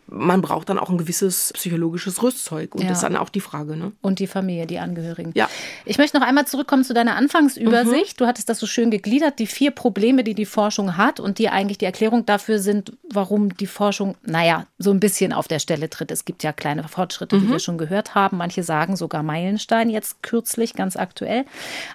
man 0.06 0.42
braucht 0.42 0.68
dann 0.68 0.78
auch 0.78 0.90
ein 0.90 0.98
gewisses 0.98 1.52
psychologisches 1.54 2.22
Rüstzeug. 2.22 2.74
Und 2.74 2.82
ja. 2.82 2.88
das 2.88 2.98
ist 2.98 3.04
dann 3.04 3.16
auch 3.16 3.30
die 3.30 3.40
Frage. 3.40 3.76
Ne? 3.76 3.92
Und 4.00 4.18
die 4.18 4.26
Familie, 4.26 4.66
die 4.66 4.78
Angehörigen. 4.78 5.32
Ja. 5.34 5.48
Ich 5.84 5.98
möchte 5.98 6.18
noch 6.18 6.26
einmal 6.26 6.46
zurückkommen 6.46 6.84
zu 6.84 6.94
deiner 6.94 7.16
Anfangsübersicht. 7.16 8.14
Mhm. 8.14 8.18
Du 8.18 8.26
hattest 8.26 8.48
das 8.48 8.58
so 8.58 8.66
schön 8.66 8.90
gegliedert, 8.90 9.38
die 9.38 9.46
vier 9.46 9.70
Probleme, 9.70 10.24
die 10.24 10.34
die 10.34 10.44
Forschung 10.44 10.96
hat 10.96 11.20
und 11.20 11.38
die 11.38 11.48
eigentlich 11.48 11.78
die 11.78 11.84
Erklärung 11.84 12.26
dafür 12.26 12.58
sind, 12.58 12.92
warum 13.10 13.56
die 13.56 13.66
Forschung, 13.66 14.16
naja, 14.22 14.66
so 14.78 14.90
ein 14.90 15.00
bisschen 15.00 15.32
auf 15.32 15.48
der 15.48 15.58
Stelle 15.58 15.88
tritt. 15.88 16.10
Es 16.10 16.24
gibt 16.24 16.42
ja 16.42 16.52
kleine 16.52 16.86
Fortschritte, 16.86 17.36
mhm. 17.36 17.40
die 17.42 17.48
wir 17.50 17.58
schon 17.58 17.78
gehört 17.78 18.14
haben. 18.14 18.36
Manche 18.36 18.62
sagen 18.62 18.96
sogar 18.96 19.22
Meilenstein, 19.22 19.88
jetzt 19.88 20.22
kürzlich, 20.22 20.74
ganz 20.74 20.96
aktuell. 20.96 21.44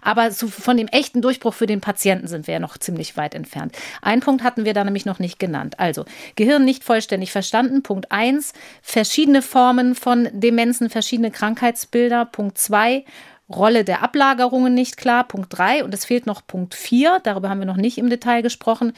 Aber 0.01 0.31
so 0.31 0.47
von 0.47 0.77
dem 0.77 0.87
echten 0.87 1.21
Durchbruch 1.21 1.53
für 1.53 1.67
den 1.67 1.81
Patienten 1.81 2.27
sind 2.27 2.47
wir 2.47 2.55
ja 2.55 2.59
noch 2.59 2.77
ziemlich 2.77 3.15
weit 3.17 3.35
entfernt. 3.35 3.75
Ein 4.01 4.21
Punkt 4.21 4.43
hatten 4.43 4.65
wir 4.65 4.73
da 4.73 4.83
nämlich 4.83 5.05
noch 5.05 5.19
nicht 5.19 5.39
genannt. 5.39 5.79
Also, 5.79 6.05
Gehirn 6.35 6.65
nicht 6.65 6.83
vollständig 6.83 7.31
verstanden. 7.31 7.83
Punkt 7.83 7.96
1, 8.11 8.53
verschiedene 8.81 9.41
Formen 9.41 9.95
von 9.95 10.29
Demenzen, 10.31 10.89
verschiedene 10.89 11.31
Krankheitsbilder. 11.31 12.25
Punkt 12.25 12.57
2, 12.57 13.03
Rolle 13.49 13.83
der 13.83 14.03
Ablagerungen 14.03 14.73
nicht 14.73 14.97
klar. 14.97 15.27
Punkt 15.27 15.57
3 15.57 15.83
und 15.83 15.93
es 15.93 16.05
fehlt 16.05 16.25
noch 16.25 16.45
Punkt 16.45 16.75
4, 16.75 17.19
darüber 17.23 17.49
haben 17.49 17.59
wir 17.59 17.65
noch 17.65 17.77
nicht 17.77 17.97
im 17.97 18.09
Detail 18.09 18.41
gesprochen. 18.41 18.93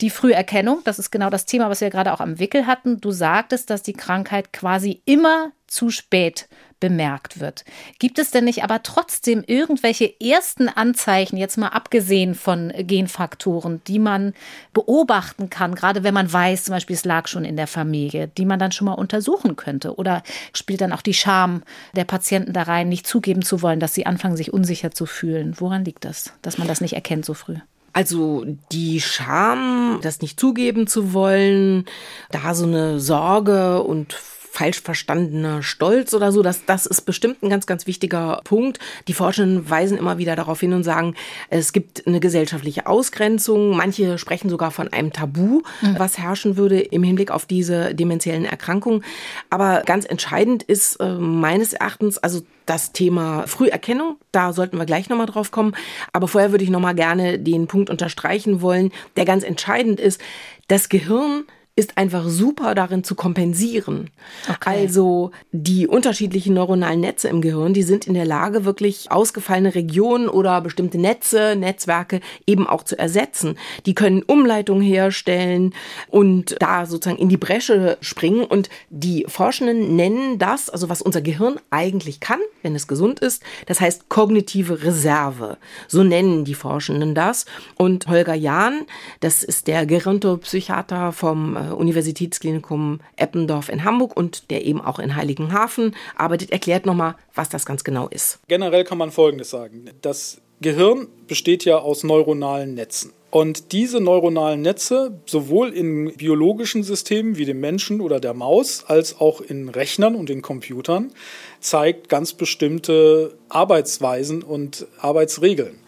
Die 0.00 0.10
Früherkennung, 0.10 0.82
das 0.84 1.00
ist 1.00 1.10
genau 1.10 1.28
das 1.28 1.44
Thema, 1.44 1.70
was 1.70 1.80
wir 1.80 1.90
gerade 1.90 2.12
auch 2.12 2.20
am 2.20 2.38
Wickel 2.38 2.68
hatten. 2.68 3.00
Du 3.00 3.10
sagtest, 3.10 3.68
dass 3.68 3.82
die 3.82 3.94
Krankheit 3.94 4.52
quasi 4.52 5.02
immer 5.06 5.50
zu 5.66 5.90
spät 5.90 6.48
bemerkt 6.78 7.40
wird. 7.40 7.64
Gibt 7.98 8.20
es 8.20 8.30
denn 8.30 8.44
nicht 8.44 8.62
aber 8.62 8.84
trotzdem 8.84 9.42
irgendwelche 9.44 10.14
ersten 10.20 10.68
Anzeichen, 10.68 11.36
jetzt 11.36 11.56
mal 11.56 11.68
abgesehen 11.70 12.36
von 12.36 12.72
Genfaktoren, 12.76 13.82
die 13.88 13.98
man 13.98 14.34
beobachten 14.72 15.50
kann, 15.50 15.74
gerade 15.74 16.04
wenn 16.04 16.14
man 16.14 16.32
weiß, 16.32 16.64
zum 16.64 16.74
Beispiel 16.74 16.94
es 16.94 17.04
lag 17.04 17.26
schon 17.26 17.44
in 17.44 17.56
der 17.56 17.66
Familie, 17.66 18.28
die 18.28 18.44
man 18.44 18.60
dann 18.60 18.70
schon 18.70 18.84
mal 18.84 18.92
untersuchen 18.92 19.56
könnte? 19.56 19.96
Oder 19.96 20.22
spielt 20.52 20.80
dann 20.80 20.92
auch 20.92 21.02
die 21.02 21.14
Scham 21.14 21.64
der 21.96 22.04
Patienten 22.04 22.52
da 22.52 22.62
rein, 22.62 22.88
nicht 22.88 23.06
zugeben 23.06 23.42
zu 23.42 23.62
wollen, 23.62 23.80
dass 23.80 23.94
sie 23.94 24.06
anfangen, 24.06 24.36
sich 24.36 24.52
unsicher 24.52 24.92
zu 24.92 25.06
fühlen? 25.06 25.56
Woran 25.58 25.84
liegt 25.84 26.04
das, 26.04 26.32
dass 26.42 26.56
man 26.58 26.68
das 26.68 26.80
nicht 26.80 26.94
erkennt 26.94 27.24
so 27.24 27.34
früh? 27.34 27.56
Also 27.98 28.44
die 28.70 29.00
Scham, 29.00 29.98
das 30.02 30.20
nicht 30.20 30.38
zugeben 30.38 30.86
zu 30.86 31.12
wollen, 31.14 31.84
da 32.30 32.54
so 32.54 32.64
eine 32.64 33.00
Sorge 33.00 33.82
und 33.82 34.14
falsch 34.50 34.80
verstandener 34.80 35.62
Stolz 35.62 36.14
oder 36.14 36.32
so. 36.32 36.42
Das, 36.42 36.64
das 36.64 36.86
ist 36.86 37.02
bestimmt 37.02 37.42
ein 37.42 37.50
ganz, 37.50 37.66
ganz 37.66 37.86
wichtiger 37.86 38.40
Punkt. 38.44 38.78
Die 39.06 39.12
Forschenden 39.12 39.68
weisen 39.68 39.98
immer 39.98 40.18
wieder 40.18 40.36
darauf 40.36 40.60
hin 40.60 40.72
und 40.72 40.84
sagen, 40.84 41.14
es 41.50 41.72
gibt 41.72 42.06
eine 42.06 42.20
gesellschaftliche 42.20 42.86
Ausgrenzung. 42.86 43.76
Manche 43.76 44.18
sprechen 44.18 44.48
sogar 44.48 44.70
von 44.70 44.92
einem 44.92 45.12
Tabu, 45.12 45.62
mhm. 45.80 45.98
was 45.98 46.18
herrschen 46.18 46.56
würde 46.56 46.80
im 46.80 47.02
Hinblick 47.02 47.30
auf 47.30 47.46
diese 47.46 47.94
dementiellen 47.94 48.44
Erkrankungen. 48.44 49.04
Aber 49.50 49.82
ganz 49.84 50.04
entscheidend 50.04 50.62
ist 50.62 50.96
äh, 50.96 51.14
meines 51.14 51.72
Erachtens, 51.72 52.18
also 52.18 52.42
das 52.66 52.92
Thema 52.92 53.46
Früherkennung, 53.46 54.16
da 54.32 54.52
sollten 54.52 54.76
wir 54.76 54.84
gleich 54.84 55.08
nochmal 55.08 55.26
drauf 55.26 55.50
kommen. 55.50 55.74
Aber 56.12 56.28
vorher 56.28 56.50
würde 56.50 56.64
ich 56.64 56.70
nochmal 56.70 56.94
gerne 56.94 57.38
den 57.38 57.66
Punkt 57.66 57.90
unterstreichen 57.90 58.60
wollen, 58.60 58.92
der 59.16 59.24
ganz 59.24 59.44
entscheidend 59.44 60.00
ist. 60.00 60.20
Das 60.68 60.88
Gehirn 60.88 61.44
ist 61.78 61.96
einfach 61.96 62.26
super 62.26 62.74
darin 62.74 63.04
zu 63.04 63.14
kompensieren. 63.14 64.10
Okay. 64.48 64.80
Also 64.80 65.30
die 65.52 65.86
unterschiedlichen 65.86 66.52
neuronalen 66.54 66.98
Netze 66.98 67.28
im 67.28 67.40
Gehirn, 67.40 67.72
die 67.72 67.84
sind 67.84 68.08
in 68.08 68.14
der 68.14 68.24
Lage, 68.24 68.64
wirklich 68.64 69.12
ausgefallene 69.12 69.76
Regionen 69.76 70.28
oder 70.28 70.60
bestimmte 70.60 70.98
Netze, 70.98 71.54
Netzwerke 71.56 72.20
eben 72.48 72.66
auch 72.66 72.82
zu 72.82 72.98
ersetzen. 72.98 73.56
Die 73.86 73.94
können 73.94 74.24
Umleitungen 74.24 74.82
herstellen 74.82 75.72
und 76.08 76.56
da 76.58 76.84
sozusagen 76.84 77.20
in 77.20 77.28
die 77.28 77.36
Bresche 77.36 77.96
springen. 78.00 78.44
Und 78.44 78.70
die 78.90 79.24
Forschenden 79.28 79.94
nennen 79.94 80.40
das, 80.40 80.68
also 80.68 80.88
was 80.88 81.00
unser 81.00 81.20
Gehirn 81.20 81.60
eigentlich 81.70 82.18
kann, 82.18 82.40
wenn 82.62 82.74
es 82.74 82.88
gesund 82.88 83.20
ist, 83.20 83.40
das 83.66 83.80
heißt 83.80 84.08
kognitive 84.08 84.82
Reserve. 84.82 85.58
So 85.86 86.02
nennen 86.02 86.44
die 86.44 86.54
Forschenden 86.54 87.14
das. 87.14 87.46
Und 87.76 88.08
Holger 88.08 88.34
Jahn, 88.34 88.80
das 89.20 89.44
ist 89.44 89.68
der 89.68 89.86
Gerontopsychiater 89.86 91.12
vom 91.12 91.67
äh, 91.68 91.72
Universitätsklinikum 91.72 93.00
Eppendorf 93.16 93.68
in 93.68 93.84
Hamburg 93.84 94.16
und 94.16 94.50
der 94.50 94.64
eben 94.64 94.80
auch 94.80 94.98
in 94.98 95.16
Heiligenhafen 95.16 95.94
arbeitet, 96.16 96.50
erklärt 96.50 96.86
nochmal, 96.86 97.14
was 97.34 97.48
das 97.48 97.66
ganz 97.66 97.84
genau 97.84 98.08
ist. 98.08 98.38
Generell 98.48 98.84
kann 98.84 98.98
man 98.98 99.10
Folgendes 99.10 99.50
sagen. 99.50 99.90
Das 100.02 100.40
Gehirn 100.60 101.08
besteht 101.26 101.64
ja 101.64 101.78
aus 101.78 102.04
neuronalen 102.04 102.74
Netzen. 102.74 103.12
Und 103.30 103.72
diese 103.72 104.00
neuronalen 104.00 104.62
Netze, 104.62 105.20
sowohl 105.26 105.74
in 105.74 106.16
biologischen 106.16 106.82
Systemen 106.82 107.36
wie 107.36 107.44
dem 107.44 107.60
Menschen 107.60 108.00
oder 108.00 108.20
der 108.20 108.32
Maus, 108.32 108.84
als 108.86 109.20
auch 109.20 109.42
in 109.42 109.68
Rechnern 109.68 110.14
und 110.14 110.30
in 110.30 110.40
Computern, 110.40 111.12
zeigt 111.60 112.08
ganz 112.08 112.32
bestimmte 112.32 113.36
Arbeitsweisen 113.50 114.42
und 114.42 114.86
Arbeitsregeln 114.98 115.78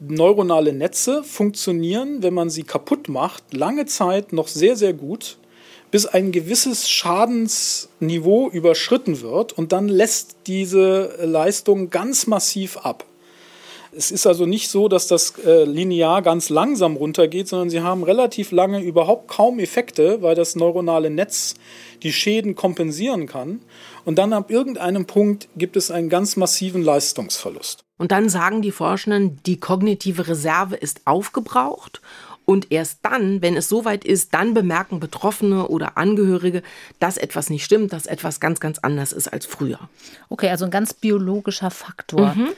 neuronale 0.00 0.72
Netze 0.72 1.22
funktionieren, 1.24 2.22
wenn 2.22 2.34
man 2.34 2.50
sie 2.50 2.64
kaputt 2.64 3.08
macht, 3.08 3.54
lange 3.54 3.86
Zeit 3.86 4.32
noch 4.32 4.48
sehr, 4.48 4.76
sehr 4.76 4.92
gut, 4.92 5.38
bis 5.90 6.06
ein 6.06 6.32
gewisses 6.32 6.90
Schadensniveau 6.90 8.50
überschritten 8.50 9.20
wird 9.20 9.52
und 9.52 9.72
dann 9.72 9.88
lässt 9.88 10.36
diese 10.46 11.16
Leistung 11.22 11.90
ganz 11.90 12.26
massiv 12.26 12.78
ab. 12.78 13.04
Es 13.96 14.10
ist 14.10 14.26
also 14.26 14.44
nicht 14.44 14.70
so, 14.70 14.88
dass 14.88 15.06
das 15.06 15.38
äh, 15.38 15.62
linear 15.64 16.20
ganz 16.22 16.48
langsam 16.48 16.96
runtergeht, 16.96 17.46
sondern 17.46 17.70
sie 17.70 17.80
haben 17.80 18.02
relativ 18.02 18.50
lange 18.50 18.80
überhaupt 18.80 19.28
kaum 19.28 19.60
Effekte, 19.60 20.20
weil 20.20 20.34
das 20.34 20.56
neuronale 20.56 21.10
Netz 21.10 21.54
die 22.02 22.12
Schäden 22.12 22.56
kompensieren 22.56 23.26
kann. 23.26 23.60
Und 24.04 24.18
dann 24.18 24.32
ab 24.32 24.50
irgendeinem 24.50 25.06
Punkt 25.06 25.48
gibt 25.56 25.76
es 25.76 25.92
einen 25.92 26.08
ganz 26.08 26.36
massiven 26.36 26.82
Leistungsverlust. 26.82 27.83
Und 27.96 28.10
dann 28.10 28.28
sagen 28.28 28.60
die 28.60 28.72
Forschenden, 28.72 29.40
die 29.44 29.60
kognitive 29.60 30.26
Reserve 30.26 30.74
ist 30.74 31.02
aufgebraucht 31.04 32.00
und 32.44 32.70
erst 32.70 32.98
dann, 33.02 33.40
wenn 33.40 33.56
es 33.56 33.68
soweit 33.68 34.04
ist, 34.04 34.34
dann 34.34 34.52
bemerken 34.52 35.00
Betroffene 35.00 35.68
oder 35.68 35.96
Angehörige, 35.96 36.62
dass 36.98 37.16
etwas 37.16 37.48
nicht 37.48 37.64
stimmt, 37.64 37.92
dass 37.92 38.06
etwas 38.06 38.38
ganz, 38.40 38.60
ganz 38.60 38.78
anders 38.78 39.12
ist 39.12 39.28
als 39.28 39.46
früher. 39.46 39.78
Okay, 40.28 40.50
also 40.50 40.66
ein 40.66 40.70
ganz 40.70 40.92
biologischer 40.92 41.70
Faktor. 41.70 42.34
Mhm. 42.34 42.48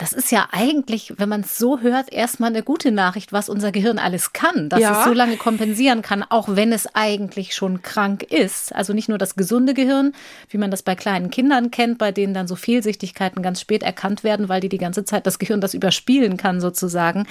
Das 0.00 0.14
ist 0.14 0.32
ja 0.32 0.48
eigentlich, 0.50 1.12
wenn 1.18 1.28
man 1.28 1.42
es 1.42 1.58
so 1.58 1.80
hört, 1.80 2.10
erstmal 2.10 2.48
eine 2.48 2.62
gute 2.62 2.90
Nachricht, 2.90 3.34
was 3.34 3.50
unser 3.50 3.70
Gehirn 3.70 3.98
alles 3.98 4.32
kann, 4.32 4.70
dass 4.70 4.80
ja. 4.80 5.00
es 5.00 5.04
so 5.04 5.12
lange 5.12 5.36
kompensieren 5.36 6.00
kann, 6.00 6.22
auch 6.22 6.48
wenn 6.48 6.72
es 6.72 6.94
eigentlich 6.94 7.54
schon 7.54 7.82
krank 7.82 8.22
ist. 8.22 8.74
Also 8.74 8.94
nicht 8.94 9.10
nur 9.10 9.18
das 9.18 9.36
gesunde 9.36 9.74
Gehirn, 9.74 10.14
wie 10.48 10.56
man 10.56 10.70
das 10.70 10.82
bei 10.82 10.94
kleinen 10.94 11.30
Kindern 11.30 11.70
kennt, 11.70 11.98
bei 11.98 12.12
denen 12.12 12.32
dann 12.32 12.48
so 12.48 12.56
Fehlsichtigkeiten 12.56 13.42
ganz 13.42 13.60
spät 13.60 13.82
erkannt 13.82 14.24
werden, 14.24 14.48
weil 14.48 14.62
die 14.62 14.70
die 14.70 14.78
ganze 14.78 15.04
Zeit 15.04 15.26
das 15.26 15.38
Gehirn 15.38 15.60
das 15.60 15.74
überspielen 15.74 16.38
kann 16.38 16.62
sozusagen. 16.62 17.26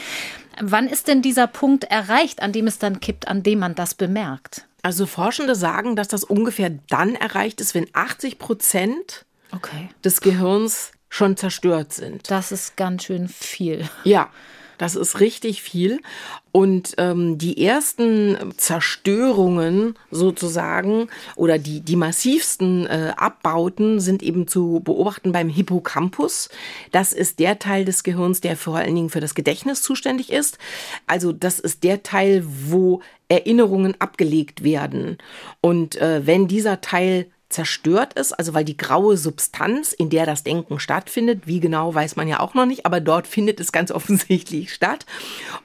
Wann 0.61 0.87
ist 0.87 1.07
denn 1.07 1.23
dieser 1.23 1.47
Punkt 1.47 1.85
erreicht, 1.85 2.39
an 2.39 2.51
dem 2.51 2.67
es 2.67 2.77
dann 2.77 2.99
kippt, 2.99 3.27
an 3.27 3.41
dem 3.41 3.57
man 3.57 3.73
das 3.73 3.95
bemerkt? 3.95 4.67
Also 4.83 5.07
Forschende 5.07 5.55
sagen, 5.55 5.95
dass 5.95 6.07
das 6.07 6.23
ungefähr 6.23 6.69
dann 6.87 7.15
erreicht 7.15 7.61
ist, 7.61 7.73
wenn 7.73 7.87
80 7.93 8.37
Prozent 8.37 9.25
okay. 9.51 9.89
des 10.03 10.21
Gehirns 10.21 10.91
schon 11.09 11.35
zerstört 11.37 11.93
sind. 11.93 12.29
Das 12.29 12.51
ist 12.51 12.77
ganz 12.77 13.03
schön 13.03 13.27
viel. 13.27 13.89
Ja, 14.03 14.29
das 14.79 14.95
ist 14.95 15.19
richtig 15.19 15.61
viel. 15.61 15.99
Und 16.53 16.95
ähm, 16.97 17.37
die 17.37 17.63
ersten 17.63 18.37
Zerstörungen 18.55 19.95
sozusagen 20.09 21.09
oder 21.35 21.59
die, 21.59 21.81
die 21.81 21.97
massivsten 21.97 22.87
äh, 22.87 23.13
Abbauten 23.17 23.99
sind 23.99 24.23
eben 24.23 24.47
zu 24.47 24.81
beobachten 24.83 25.33
beim 25.33 25.49
Hippocampus. 25.49 26.49
Das 26.91 27.11
ist 27.11 27.39
der 27.39 27.59
Teil 27.59 27.83
des 27.83 28.03
Gehirns, 28.03 28.39
der 28.39 28.55
vor 28.55 28.77
allen 28.77 28.95
Dingen 28.95 29.09
für 29.09 29.19
das 29.19 29.35
Gedächtnis 29.35 29.81
zuständig 29.81 30.31
ist. 30.31 30.57
Also 31.05 31.33
das 31.33 31.59
ist 31.59 31.83
der 31.83 32.01
Teil, 32.01 32.43
wo 32.45 33.01
Erinnerungen 33.27 33.95
abgelegt 33.99 34.63
werden. 34.63 35.17
Und 35.59 35.97
äh, 35.97 36.25
wenn 36.25 36.47
dieser 36.47 36.79
Teil 36.79 37.27
zerstört 37.49 38.13
ist, 38.13 38.31
also 38.33 38.53
weil 38.53 38.63
die 38.63 38.77
graue 38.77 39.17
Substanz, 39.17 39.91
in 39.91 40.11
der 40.11 40.27
das 40.27 40.43
Denken 40.43 40.79
stattfindet, 40.79 41.47
wie 41.47 41.59
genau 41.59 41.93
weiß 41.93 42.15
man 42.15 42.27
ja 42.27 42.39
auch 42.39 42.53
noch 42.53 42.67
nicht, 42.67 42.85
aber 42.85 43.01
dort 43.01 43.25
findet 43.25 43.59
es 43.59 43.71
ganz 43.71 43.91
offensichtlich 43.99 44.71
statt. 44.71 45.05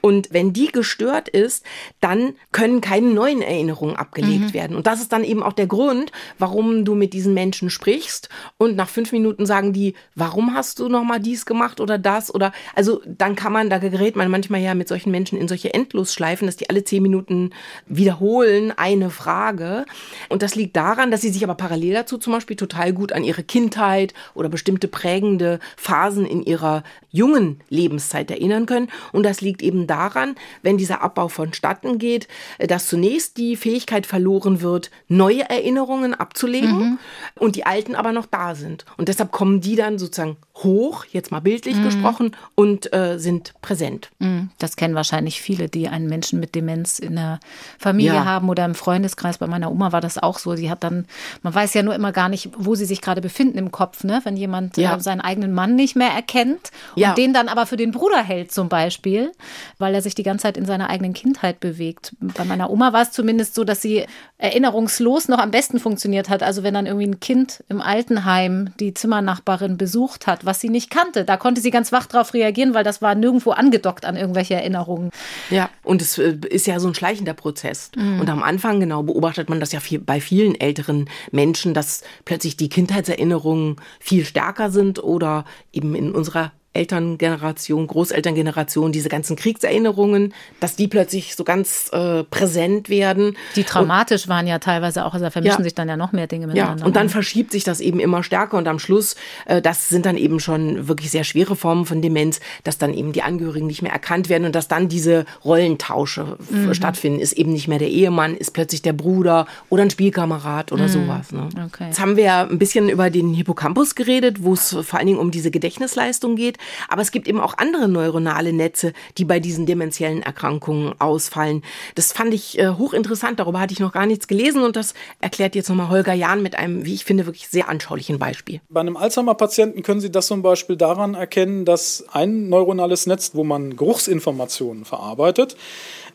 Und 0.01 0.29
wenn 0.31 0.51
die 0.51 0.71
gestört 0.71 1.29
ist, 1.29 1.63
dann 2.01 2.33
können 2.51 2.81
keine 2.81 3.07
neuen 3.07 3.43
Erinnerungen 3.43 3.95
abgelegt 3.95 4.47
mhm. 4.47 4.53
werden. 4.53 4.75
Und 4.75 4.87
das 4.87 4.99
ist 4.99 5.11
dann 5.11 5.23
eben 5.23 5.43
auch 5.43 5.53
der 5.53 5.67
Grund, 5.67 6.11
warum 6.39 6.85
du 6.85 6.95
mit 6.95 7.13
diesen 7.13 7.35
Menschen 7.35 7.69
sprichst 7.69 8.29
und 8.57 8.75
nach 8.75 8.89
fünf 8.89 9.11
Minuten 9.11 9.45
sagen 9.45 9.71
die, 9.71 9.93
warum 10.15 10.55
hast 10.55 10.79
du 10.79 10.89
noch 10.89 11.03
mal 11.03 11.19
dies 11.19 11.45
gemacht 11.45 11.79
oder 11.79 11.99
das 11.99 12.33
oder 12.33 12.51
also 12.73 13.01
dann 13.05 13.35
kann 13.35 13.53
man, 13.53 13.69
da 13.69 13.77
gerät 13.77 14.15
man 14.15 14.31
manchmal 14.31 14.61
ja 14.61 14.73
mit 14.73 14.87
solchen 14.87 15.11
Menschen 15.11 15.37
in 15.37 15.47
solche 15.47 15.73
Endlosschleifen, 15.73 16.47
dass 16.47 16.57
die 16.57 16.69
alle 16.69 16.83
zehn 16.83 17.03
Minuten 17.03 17.51
wiederholen 17.85 18.73
eine 18.75 19.11
Frage. 19.11 19.85
Und 20.29 20.41
das 20.41 20.55
liegt 20.55 20.75
daran, 20.75 21.11
dass 21.11 21.21
sie 21.21 21.29
sich 21.29 21.43
aber 21.43 21.53
parallel 21.53 21.74
parallel 21.75 21.93
dazu 21.93 22.17
zum 22.17 22.31
Beispiel 22.31 22.55
total 22.55 22.93
gut 22.93 23.11
an 23.11 23.23
ihre 23.23 23.43
Kindheit 23.43 24.13
oder 24.33 24.47
bestimmte 24.47 24.87
prägende 24.87 25.59
Phasen 25.75 26.25
in 26.25 26.41
ihrer 26.41 26.83
jungen 27.11 27.61
Lebenszeit 27.69 28.29
erinnern 28.31 28.65
können. 28.65 28.89
Und 29.11 29.23
das 29.23 29.41
liegt 29.41 29.61
eben 29.61 29.87
daran, 29.87 30.35
wenn 30.61 30.77
dieser 30.77 31.01
Abbau 31.01 31.27
vonstatten 31.27 31.97
geht, 31.97 32.27
äh, 32.57 32.67
dass 32.67 32.87
zunächst 32.87 33.37
die 33.37 33.55
Fähigkeit 33.55 34.05
verloren 34.05 34.61
wird, 34.61 34.91
neue 35.07 35.49
Erinnerungen 35.49 36.13
abzulegen 36.13 36.77
mhm. 36.77 36.99
und 37.39 37.55
die 37.55 37.65
alten 37.65 37.95
aber 37.95 38.11
noch 38.11 38.25
da 38.25 38.55
sind. 38.55 38.85
Und 38.97 39.07
deshalb 39.07 39.31
kommen 39.31 39.61
die 39.61 39.75
dann 39.75 39.97
sozusagen 39.97 40.37
hoch, 40.57 41.05
jetzt 41.11 41.31
mal 41.31 41.41
bildlich 41.41 41.77
mhm. 41.77 41.83
gesprochen, 41.83 42.35
und 42.55 42.93
äh, 42.93 43.17
sind 43.17 43.53
präsent. 43.61 44.11
Mhm. 44.19 44.49
Das 44.57 44.75
kennen 44.75 44.95
wahrscheinlich 44.95 45.41
viele, 45.41 45.69
die 45.69 45.87
einen 45.87 46.07
Menschen 46.07 46.39
mit 46.39 46.55
Demenz 46.55 46.99
in 46.99 47.15
der 47.15 47.39
Familie 47.77 48.13
ja. 48.13 48.25
haben 48.25 48.49
oder 48.49 48.65
im 48.65 48.75
Freundeskreis. 48.75 49.37
Bei 49.37 49.47
meiner 49.47 49.71
Oma 49.71 49.91
war 49.91 50.01
das 50.01 50.17
auch 50.17 50.39
so. 50.39 50.55
Sie 50.55 50.69
hat 50.69 50.83
dann, 50.83 51.05
man 51.43 51.53
weiß 51.53 51.64
ja 51.73 51.83
nur 51.83 51.95
immer 51.95 52.11
gar 52.11 52.29
nicht, 52.29 52.49
wo 52.57 52.75
sie 52.75 52.85
sich 52.85 53.01
gerade 53.01 53.21
befinden 53.21 53.57
im 53.57 53.71
Kopf, 53.71 54.03
ne? 54.03 54.21
wenn 54.23 54.37
jemand 54.37 54.77
ja. 54.77 54.95
äh, 54.95 54.99
seinen 54.99 55.21
eigenen 55.21 55.53
Mann 55.53 55.75
nicht 55.75 55.95
mehr 55.95 56.09
erkennt 56.09 56.71
ja. 56.95 57.09
und 57.09 57.17
den 57.17 57.33
dann 57.33 57.47
aber 57.47 57.65
für 57.65 57.77
den 57.77 57.91
Bruder 57.91 58.21
hält 58.21 58.51
zum 58.51 58.69
Beispiel, 58.69 59.31
weil 59.77 59.93
er 59.95 60.01
sich 60.01 60.15
die 60.15 60.23
ganze 60.23 60.43
Zeit 60.43 60.57
in 60.57 60.65
seiner 60.65 60.89
eigenen 60.89 61.13
Kindheit 61.13 61.59
bewegt. 61.59 62.15
Bei 62.19 62.45
meiner 62.45 62.69
Oma 62.69 62.93
war 62.93 63.01
es 63.01 63.11
zumindest 63.11 63.55
so, 63.55 63.63
dass 63.63 63.81
sie 63.81 64.05
erinnerungslos 64.37 65.27
noch 65.27 65.39
am 65.39 65.51
besten 65.51 65.79
funktioniert 65.79 66.29
hat. 66.29 66.43
Also 66.43 66.63
wenn 66.63 66.73
dann 66.73 66.85
irgendwie 66.85 67.07
ein 67.07 67.19
Kind 67.19 67.63
im 67.69 67.81
Altenheim 67.81 68.69
die 68.79 68.93
Zimmernachbarin 68.93 69.77
besucht 69.77 70.27
hat, 70.27 70.45
was 70.45 70.59
sie 70.59 70.69
nicht 70.69 70.89
kannte. 70.89 71.23
Da 71.23 71.37
konnte 71.37 71.61
sie 71.61 71.71
ganz 71.71 71.91
wach 71.91 72.05
drauf 72.05 72.33
reagieren, 72.33 72.73
weil 72.73 72.83
das 72.83 73.01
war 73.01 73.15
nirgendwo 73.15 73.51
angedockt 73.51 74.05
an 74.05 74.15
irgendwelche 74.17 74.55
Erinnerungen. 74.55 75.09
Ja, 75.49 75.69
und 75.83 76.01
es 76.01 76.17
äh, 76.17 76.37
ist 76.49 76.67
ja 76.67 76.79
so 76.79 76.87
ein 76.87 76.95
schleichender 76.95 77.33
Prozess. 77.33 77.91
Mhm. 77.95 78.19
Und 78.19 78.29
am 78.29 78.43
Anfang, 78.43 78.79
genau, 78.79 79.03
beobachtet 79.03 79.49
man 79.49 79.59
das 79.59 79.71
ja 79.71 79.79
viel, 79.79 79.99
bei 79.99 80.19
vielen 80.19 80.59
älteren 80.59 81.09
Menschen, 81.31 81.54
dass 81.73 82.03
plötzlich 82.25 82.57
die 82.57 82.69
Kindheitserinnerungen 82.69 83.77
viel 83.99 84.25
stärker 84.25 84.71
sind 84.71 85.03
oder 85.03 85.45
eben 85.71 85.95
in 85.95 86.13
unserer 86.13 86.51
Elterngeneration, 86.75 87.87
Großelterngeneration, 87.87 88.91
diese 88.91 89.09
ganzen 89.09 89.35
Kriegserinnerungen, 89.35 90.33
dass 90.59 90.75
die 90.75 90.87
plötzlich 90.87 91.35
so 91.35 91.43
ganz 91.43 91.89
äh, 91.93 92.23
präsent 92.23 92.89
werden. 92.89 93.37
Die 93.55 93.63
traumatisch 93.63 94.25
und, 94.25 94.29
waren 94.29 94.47
ja 94.47 94.59
teilweise 94.59 95.05
auch, 95.05 95.13
also 95.13 95.25
da 95.25 95.31
vermischen 95.31 95.59
ja, 95.59 95.63
sich 95.63 95.75
dann 95.75 95.87
ja 95.87 95.97
noch 95.97 96.11
mehr 96.11 96.27
Dinge 96.27 96.47
miteinander. 96.47 96.81
Ja, 96.81 96.85
und 96.85 96.95
dann 96.95 97.09
verschiebt 97.09 97.51
sich 97.51 97.63
das 97.63 97.79
eben 97.79 97.99
immer 97.99 98.23
stärker 98.23 98.57
und 98.57 98.67
am 98.67 98.79
Schluss, 98.79 99.15
äh, 99.45 99.61
das 99.61 99.89
sind 99.89 100.05
dann 100.05 100.17
eben 100.17 100.39
schon 100.39 100.87
wirklich 100.87 101.11
sehr 101.11 101.23
schwere 101.23 101.55
Formen 101.55 101.85
von 101.85 102.01
Demenz, 102.01 102.39
dass 102.63 102.77
dann 102.77 102.93
eben 102.93 103.13
die 103.13 103.21
Angehörigen 103.21 103.67
nicht 103.67 103.81
mehr 103.81 103.93
erkannt 103.93 104.29
werden 104.29 104.45
und 104.45 104.55
dass 104.55 104.67
dann 104.67 104.89
diese 104.89 105.25
Rollentausche 105.43 106.37
mhm. 106.49 106.73
stattfinden. 106.73 107.19
Ist 107.19 107.33
eben 107.33 107.53
nicht 107.53 107.67
mehr 107.67 107.79
der 107.79 107.89
Ehemann, 107.89 108.35
ist 108.35 108.51
plötzlich 108.51 108.81
der 108.81 108.93
Bruder 108.93 109.47
oder 109.69 109.83
ein 109.83 109.89
Spielkamerad 109.89 110.71
oder 110.71 110.83
mhm. 110.83 110.89
sowas. 110.89 111.31
Ne? 111.31 111.47
Okay. 111.67 111.85
Jetzt 111.87 111.99
haben 111.99 112.17
wir 112.17 112.49
ein 112.49 112.59
bisschen 112.59 112.89
über 112.89 113.09
den 113.09 113.33
Hippocampus 113.33 113.95
geredet, 113.95 114.43
wo 114.43 114.53
es 114.53 114.75
vor 114.81 114.99
allen 114.99 115.07
Dingen 115.07 115.19
um 115.19 115.31
diese 115.31 115.51
Gedächtnisleistung 115.51 116.35
geht. 116.35 116.57
Aber 116.87 117.01
es 117.01 117.11
gibt 117.11 117.27
eben 117.27 117.39
auch 117.39 117.57
andere 117.57 117.87
neuronale 117.87 118.53
Netze, 118.53 118.93
die 119.17 119.25
bei 119.25 119.39
diesen 119.39 119.65
dementiellen 119.65 120.21
Erkrankungen 120.21 120.93
ausfallen. 120.99 121.63
Das 121.95 122.11
fand 122.11 122.33
ich 122.33 122.59
äh, 122.59 122.69
hochinteressant. 122.69 123.39
Darüber 123.39 123.59
hatte 123.59 123.73
ich 123.73 123.79
noch 123.79 123.91
gar 123.91 124.05
nichts 124.05 124.27
gelesen 124.27 124.63
und 124.63 124.75
das 124.75 124.93
erklärt 125.21 125.55
jetzt 125.55 125.69
nochmal 125.69 125.89
Holger 125.89 126.13
Jahn 126.13 126.41
mit 126.41 126.55
einem, 126.55 126.85
wie 126.85 126.93
ich 126.93 127.05
finde, 127.05 127.25
wirklich 127.25 127.47
sehr 127.47 127.69
anschaulichen 127.69 128.19
Beispiel. 128.19 128.61
Bei 128.69 128.79
einem 128.81 128.97
Alzheimer-Patienten 128.97 129.83
können 129.83 130.01
Sie 130.01 130.11
das 130.11 130.27
zum 130.27 130.41
Beispiel 130.41 130.75
daran 130.75 131.15
erkennen, 131.15 131.65
dass 131.65 132.05
ein 132.11 132.49
neuronales 132.49 133.07
Netz, 133.07 133.31
wo 133.33 133.43
man 133.43 133.75
Geruchsinformationen 133.75 134.85
verarbeitet, 134.85 135.55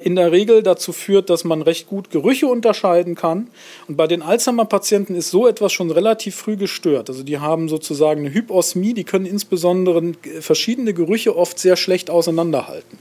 in 0.00 0.16
der 0.16 0.32
Regel 0.32 0.62
dazu 0.62 0.92
führt, 0.92 1.30
dass 1.30 1.44
man 1.44 1.62
recht 1.62 1.86
gut 1.86 2.10
Gerüche 2.10 2.46
unterscheiden 2.46 3.14
kann. 3.14 3.48
Und 3.86 3.96
bei 3.96 4.06
den 4.06 4.22
Alzheimer-Patienten 4.22 5.14
ist 5.14 5.30
so 5.30 5.46
etwas 5.46 5.72
schon 5.72 5.90
relativ 5.90 6.36
früh 6.36 6.56
gestört. 6.56 7.08
Also 7.10 7.22
die 7.22 7.38
haben 7.38 7.68
sozusagen 7.68 8.20
eine 8.20 8.34
Hyposmie, 8.34 8.94
die 8.94 9.04
können 9.04 9.26
insbesondere 9.26 10.12
verschiedene 10.40 10.94
Gerüche 10.94 11.36
oft 11.36 11.58
sehr 11.58 11.76
schlecht 11.76 12.10
auseinanderhalten. 12.10 12.98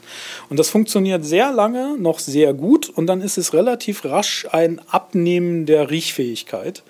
Und 0.50 0.60
das 0.60 0.70
funktioniert 0.70 1.24
sehr 1.24 1.52
lange 1.52 1.98
noch 1.98 2.20
sehr 2.20 2.54
gut 2.54 2.90
und 2.90 3.08
dann 3.08 3.22
ist 3.22 3.38
es 3.38 3.54
relativ 3.54 4.06
rasch 4.06 4.48
ein 4.52 4.82
Abnehmen 4.90 5.66
der 5.66 5.90
Riechfähigkeit 5.90 6.84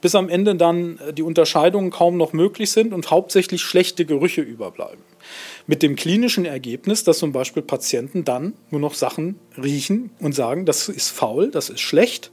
bis 0.00 0.14
am 0.14 0.28
Ende 0.28 0.54
dann 0.54 1.00
die 1.16 1.22
Unterscheidungen 1.22 1.88
kaum 1.88 2.18
noch 2.18 2.34
möglich 2.34 2.70
sind 2.70 2.92
und 2.92 3.10
hauptsächlich 3.10 3.62
schlechte 3.62 4.04
Gerüche 4.04 4.42
überbleiben. 4.42 5.00
Mit 5.66 5.82
dem 5.82 5.96
klinischen 5.96 6.44
Ergebnis, 6.44 7.04
dass 7.04 7.18
zum 7.18 7.32
Beispiel 7.32 7.62
Patienten 7.62 8.24
dann 8.24 8.52
nur 8.70 8.80
noch 8.80 8.94
Sachen 8.94 9.38
riechen 9.56 10.10
und 10.20 10.34
sagen, 10.34 10.66
das 10.66 10.90
ist 10.90 11.08
faul, 11.08 11.50
das 11.50 11.70
ist 11.70 11.80
schlecht. 11.80 12.30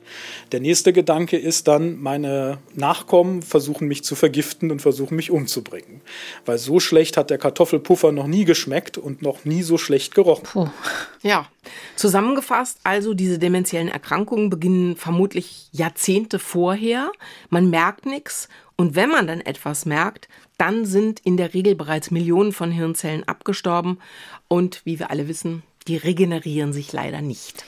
Der 0.51 0.59
nächste 0.59 0.91
Gedanke 0.91 1.37
ist 1.37 1.69
dann, 1.69 2.01
meine 2.01 2.57
Nachkommen 2.75 3.41
versuchen 3.41 3.87
mich 3.87 4.03
zu 4.03 4.15
vergiften 4.15 4.69
und 4.69 4.81
versuchen 4.81 5.15
mich 5.15 5.31
umzubringen. 5.31 6.01
Weil 6.45 6.57
so 6.57 6.81
schlecht 6.81 7.15
hat 7.15 7.29
der 7.29 7.37
Kartoffelpuffer 7.37 8.11
noch 8.11 8.27
nie 8.27 8.43
geschmeckt 8.43 8.97
und 8.97 9.21
noch 9.21 9.45
nie 9.45 9.63
so 9.63 9.77
schlecht 9.77 10.13
gerochen. 10.13 10.43
Puh. 10.43 10.69
Ja, 11.23 11.47
zusammengefasst, 11.95 12.79
also 12.83 13.13
diese 13.13 13.39
dementiellen 13.39 13.87
Erkrankungen 13.87 14.49
beginnen 14.49 14.95
vermutlich 14.95 15.69
Jahrzehnte 15.71 16.39
vorher. 16.39 17.11
Man 17.49 17.69
merkt 17.69 18.05
nichts 18.05 18.49
und 18.75 18.95
wenn 18.95 19.09
man 19.09 19.27
dann 19.27 19.41
etwas 19.41 19.85
merkt, 19.85 20.27
dann 20.57 20.85
sind 20.85 21.19
in 21.21 21.37
der 21.37 21.53
Regel 21.53 21.75
bereits 21.75 22.11
Millionen 22.11 22.51
von 22.51 22.71
Hirnzellen 22.71 23.27
abgestorben 23.27 23.99
und 24.47 24.81
wie 24.85 24.99
wir 24.99 25.11
alle 25.11 25.27
wissen, 25.27 25.63
die 25.87 25.97
regenerieren 25.97 26.73
sich 26.73 26.91
leider 26.93 27.21
nicht. 27.21 27.63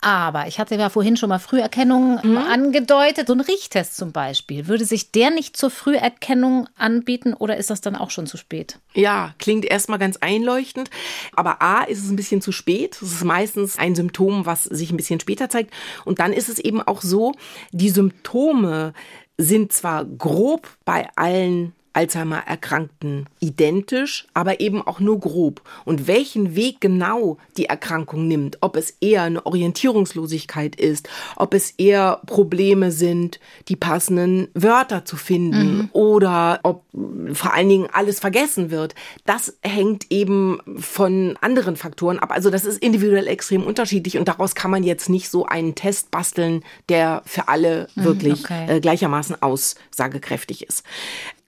Aber 0.00 0.46
ich 0.46 0.58
hatte 0.58 0.76
ja 0.76 0.88
vorhin 0.88 1.16
schon 1.16 1.28
mal 1.28 1.38
Früherkennung 1.38 2.20
mhm. 2.22 2.36
angedeutet. 2.36 3.26
So 3.26 3.34
ein 3.34 3.40
Riechtest 3.40 3.96
zum 3.96 4.12
Beispiel. 4.12 4.68
Würde 4.68 4.84
sich 4.84 5.12
der 5.12 5.30
nicht 5.30 5.56
zur 5.56 5.70
Früherkennung 5.70 6.68
anbieten 6.76 7.34
oder 7.34 7.56
ist 7.56 7.70
das 7.70 7.80
dann 7.80 7.96
auch 7.96 8.10
schon 8.10 8.26
zu 8.26 8.36
spät? 8.36 8.78
Ja, 8.94 9.34
klingt 9.38 9.64
erstmal 9.64 9.98
ganz 9.98 10.16
einleuchtend. 10.18 10.90
Aber 11.34 11.62
A, 11.62 11.82
ist 11.82 12.02
es 12.02 12.10
ein 12.10 12.16
bisschen 12.16 12.40
zu 12.40 12.52
spät. 12.52 12.98
Es 13.00 13.12
ist 13.12 13.24
meistens 13.24 13.78
ein 13.78 13.94
Symptom, 13.94 14.46
was 14.46 14.64
sich 14.64 14.90
ein 14.90 14.96
bisschen 14.96 15.20
später 15.20 15.48
zeigt. 15.48 15.72
Und 16.04 16.18
dann 16.18 16.32
ist 16.32 16.48
es 16.48 16.58
eben 16.58 16.82
auch 16.82 17.02
so, 17.02 17.32
die 17.72 17.90
Symptome 17.90 18.92
sind 19.38 19.72
zwar 19.72 20.04
grob 20.04 20.68
bei 20.84 21.08
allen 21.16 21.74
Alzheimer-Erkrankten 21.96 23.26
identisch, 23.40 24.26
aber 24.34 24.60
eben 24.60 24.86
auch 24.86 25.00
nur 25.00 25.18
grob. 25.18 25.62
Und 25.84 26.06
welchen 26.06 26.54
Weg 26.54 26.80
genau 26.80 27.38
die 27.56 27.66
Erkrankung 27.66 28.28
nimmt, 28.28 28.58
ob 28.60 28.76
es 28.76 28.90
eher 29.00 29.22
eine 29.22 29.44
Orientierungslosigkeit 29.46 30.76
ist, 30.76 31.08
ob 31.36 31.54
es 31.54 31.70
eher 31.70 32.20
Probleme 32.26 32.92
sind, 32.92 33.40
die 33.68 33.76
passenden 33.76 34.48
Wörter 34.52 35.04
zu 35.04 35.16
finden 35.16 35.76
mhm. 35.76 35.88
oder 35.92 36.60
ob 36.62 36.84
vor 37.32 37.54
allen 37.54 37.68
Dingen 37.68 37.88
alles 37.92 38.20
vergessen 38.20 38.70
wird, 38.70 38.94
das 39.24 39.56
hängt 39.62 40.10
eben 40.10 40.60
von 40.78 41.38
anderen 41.40 41.76
Faktoren 41.76 42.18
ab. 42.18 42.30
Also 42.30 42.50
das 42.50 42.64
ist 42.64 42.82
individuell 42.82 43.26
extrem 43.26 43.64
unterschiedlich 43.64 44.18
und 44.18 44.28
daraus 44.28 44.54
kann 44.54 44.70
man 44.70 44.82
jetzt 44.82 45.08
nicht 45.08 45.30
so 45.30 45.46
einen 45.46 45.74
Test 45.74 46.10
basteln, 46.10 46.62
der 46.88 47.22
für 47.24 47.48
alle 47.48 47.88
mhm, 47.94 48.04
wirklich 48.04 48.44
okay. 48.44 48.76
äh, 48.76 48.80
gleichermaßen 48.80 49.40
aussagekräftig 49.40 50.66
ist. 50.66 50.84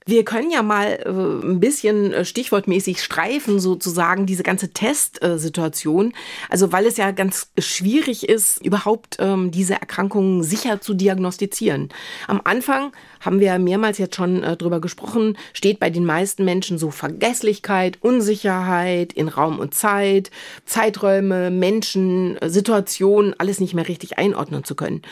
Wir 0.09 0.25
können 0.25 0.49
ja 0.49 0.63
mal 0.63 0.99
äh, 1.05 1.45
ein 1.45 1.59
bisschen 1.59 2.11
äh, 2.11 2.25
stichwortmäßig 2.25 3.03
streifen, 3.03 3.59
sozusagen, 3.59 4.25
diese 4.25 4.41
ganze 4.41 4.69
Testsituation. 4.69 6.13
Also, 6.49 6.71
weil 6.71 6.87
es 6.87 6.97
ja 6.97 7.11
ganz 7.11 7.51
schwierig 7.59 8.27
ist, 8.27 8.65
überhaupt 8.65 9.17
ähm, 9.19 9.51
diese 9.51 9.75
Erkrankungen 9.75 10.41
sicher 10.41 10.81
zu 10.81 10.95
diagnostizieren. 10.95 11.89
Am 12.27 12.41
Anfang 12.43 12.91
haben 13.19 13.39
wir 13.39 13.59
mehrmals 13.59 13.99
jetzt 13.99 14.15
schon 14.15 14.41
äh, 14.41 14.57
drüber 14.57 14.81
gesprochen, 14.81 15.37
steht 15.53 15.79
bei 15.79 15.91
den 15.91 16.05
meisten 16.05 16.43
Menschen 16.43 16.79
so 16.79 16.89
Vergesslichkeit, 16.89 17.99
Unsicherheit 18.01 19.13
in 19.13 19.27
Raum 19.27 19.59
und 19.59 19.75
Zeit, 19.75 20.31
Zeiträume, 20.65 21.51
Menschen, 21.51 22.39
Situationen, 22.43 23.35
alles 23.37 23.59
nicht 23.59 23.75
mehr 23.75 23.87
richtig 23.87 24.17
einordnen 24.17 24.63
zu 24.63 24.73
können. 24.73 25.03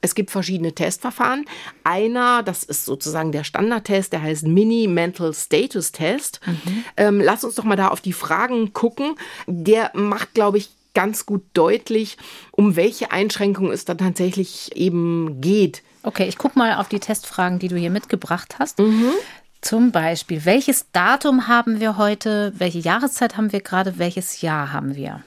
Es 0.00 0.14
gibt 0.14 0.30
verschiedene 0.30 0.74
Testverfahren. 0.74 1.44
Einer, 1.84 2.42
das 2.42 2.62
ist 2.62 2.84
sozusagen 2.84 3.32
der 3.32 3.44
Standardtest, 3.44 4.12
der 4.12 4.22
heißt 4.22 4.46
Mini 4.46 4.86
Mental 4.86 5.34
Status 5.34 5.92
Test. 5.92 6.40
Mhm. 6.46 6.84
Ähm, 6.96 7.20
lass 7.20 7.44
uns 7.44 7.54
doch 7.56 7.64
mal 7.64 7.76
da 7.76 7.88
auf 7.88 8.00
die 8.00 8.12
Fragen 8.12 8.72
gucken. 8.72 9.14
Der 9.46 9.90
macht, 9.94 10.34
glaube 10.34 10.58
ich, 10.58 10.70
ganz 10.94 11.26
gut 11.26 11.42
deutlich, 11.54 12.16
um 12.50 12.76
welche 12.76 13.12
Einschränkungen 13.12 13.72
es 13.72 13.84
da 13.84 13.94
tatsächlich 13.94 14.74
eben 14.74 15.40
geht. 15.40 15.82
Okay, 16.02 16.26
ich 16.26 16.38
gucke 16.38 16.58
mal 16.58 16.76
auf 16.76 16.88
die 16.88 16.98
Testfragen, 16.98 17.58
die 17.58 17.68
du 17.68 17.76
hier 17.76 17.90
mitgebracht 17.90 18.56
hast. 18.58 18.78
Mhm. 18.78 19.12
Zum 19.60 19.92
Beispiel, 19.92 20.46
welches 20.46 20.86
Datum 20.92 21.46
haben 21.46 21.80
wir 21.80 21.98
heute? 21.98 22.54
Welche 22.56 22.78
Jahreszeit 22.78 23.36
haben 23.36 23.52
wir 23.52 23.60
gerade? 23.60 23.98
Welches 23.98 24.40
Jahr 24.40 24.72
haben 24.72 24.96
wir? 24.96 25.22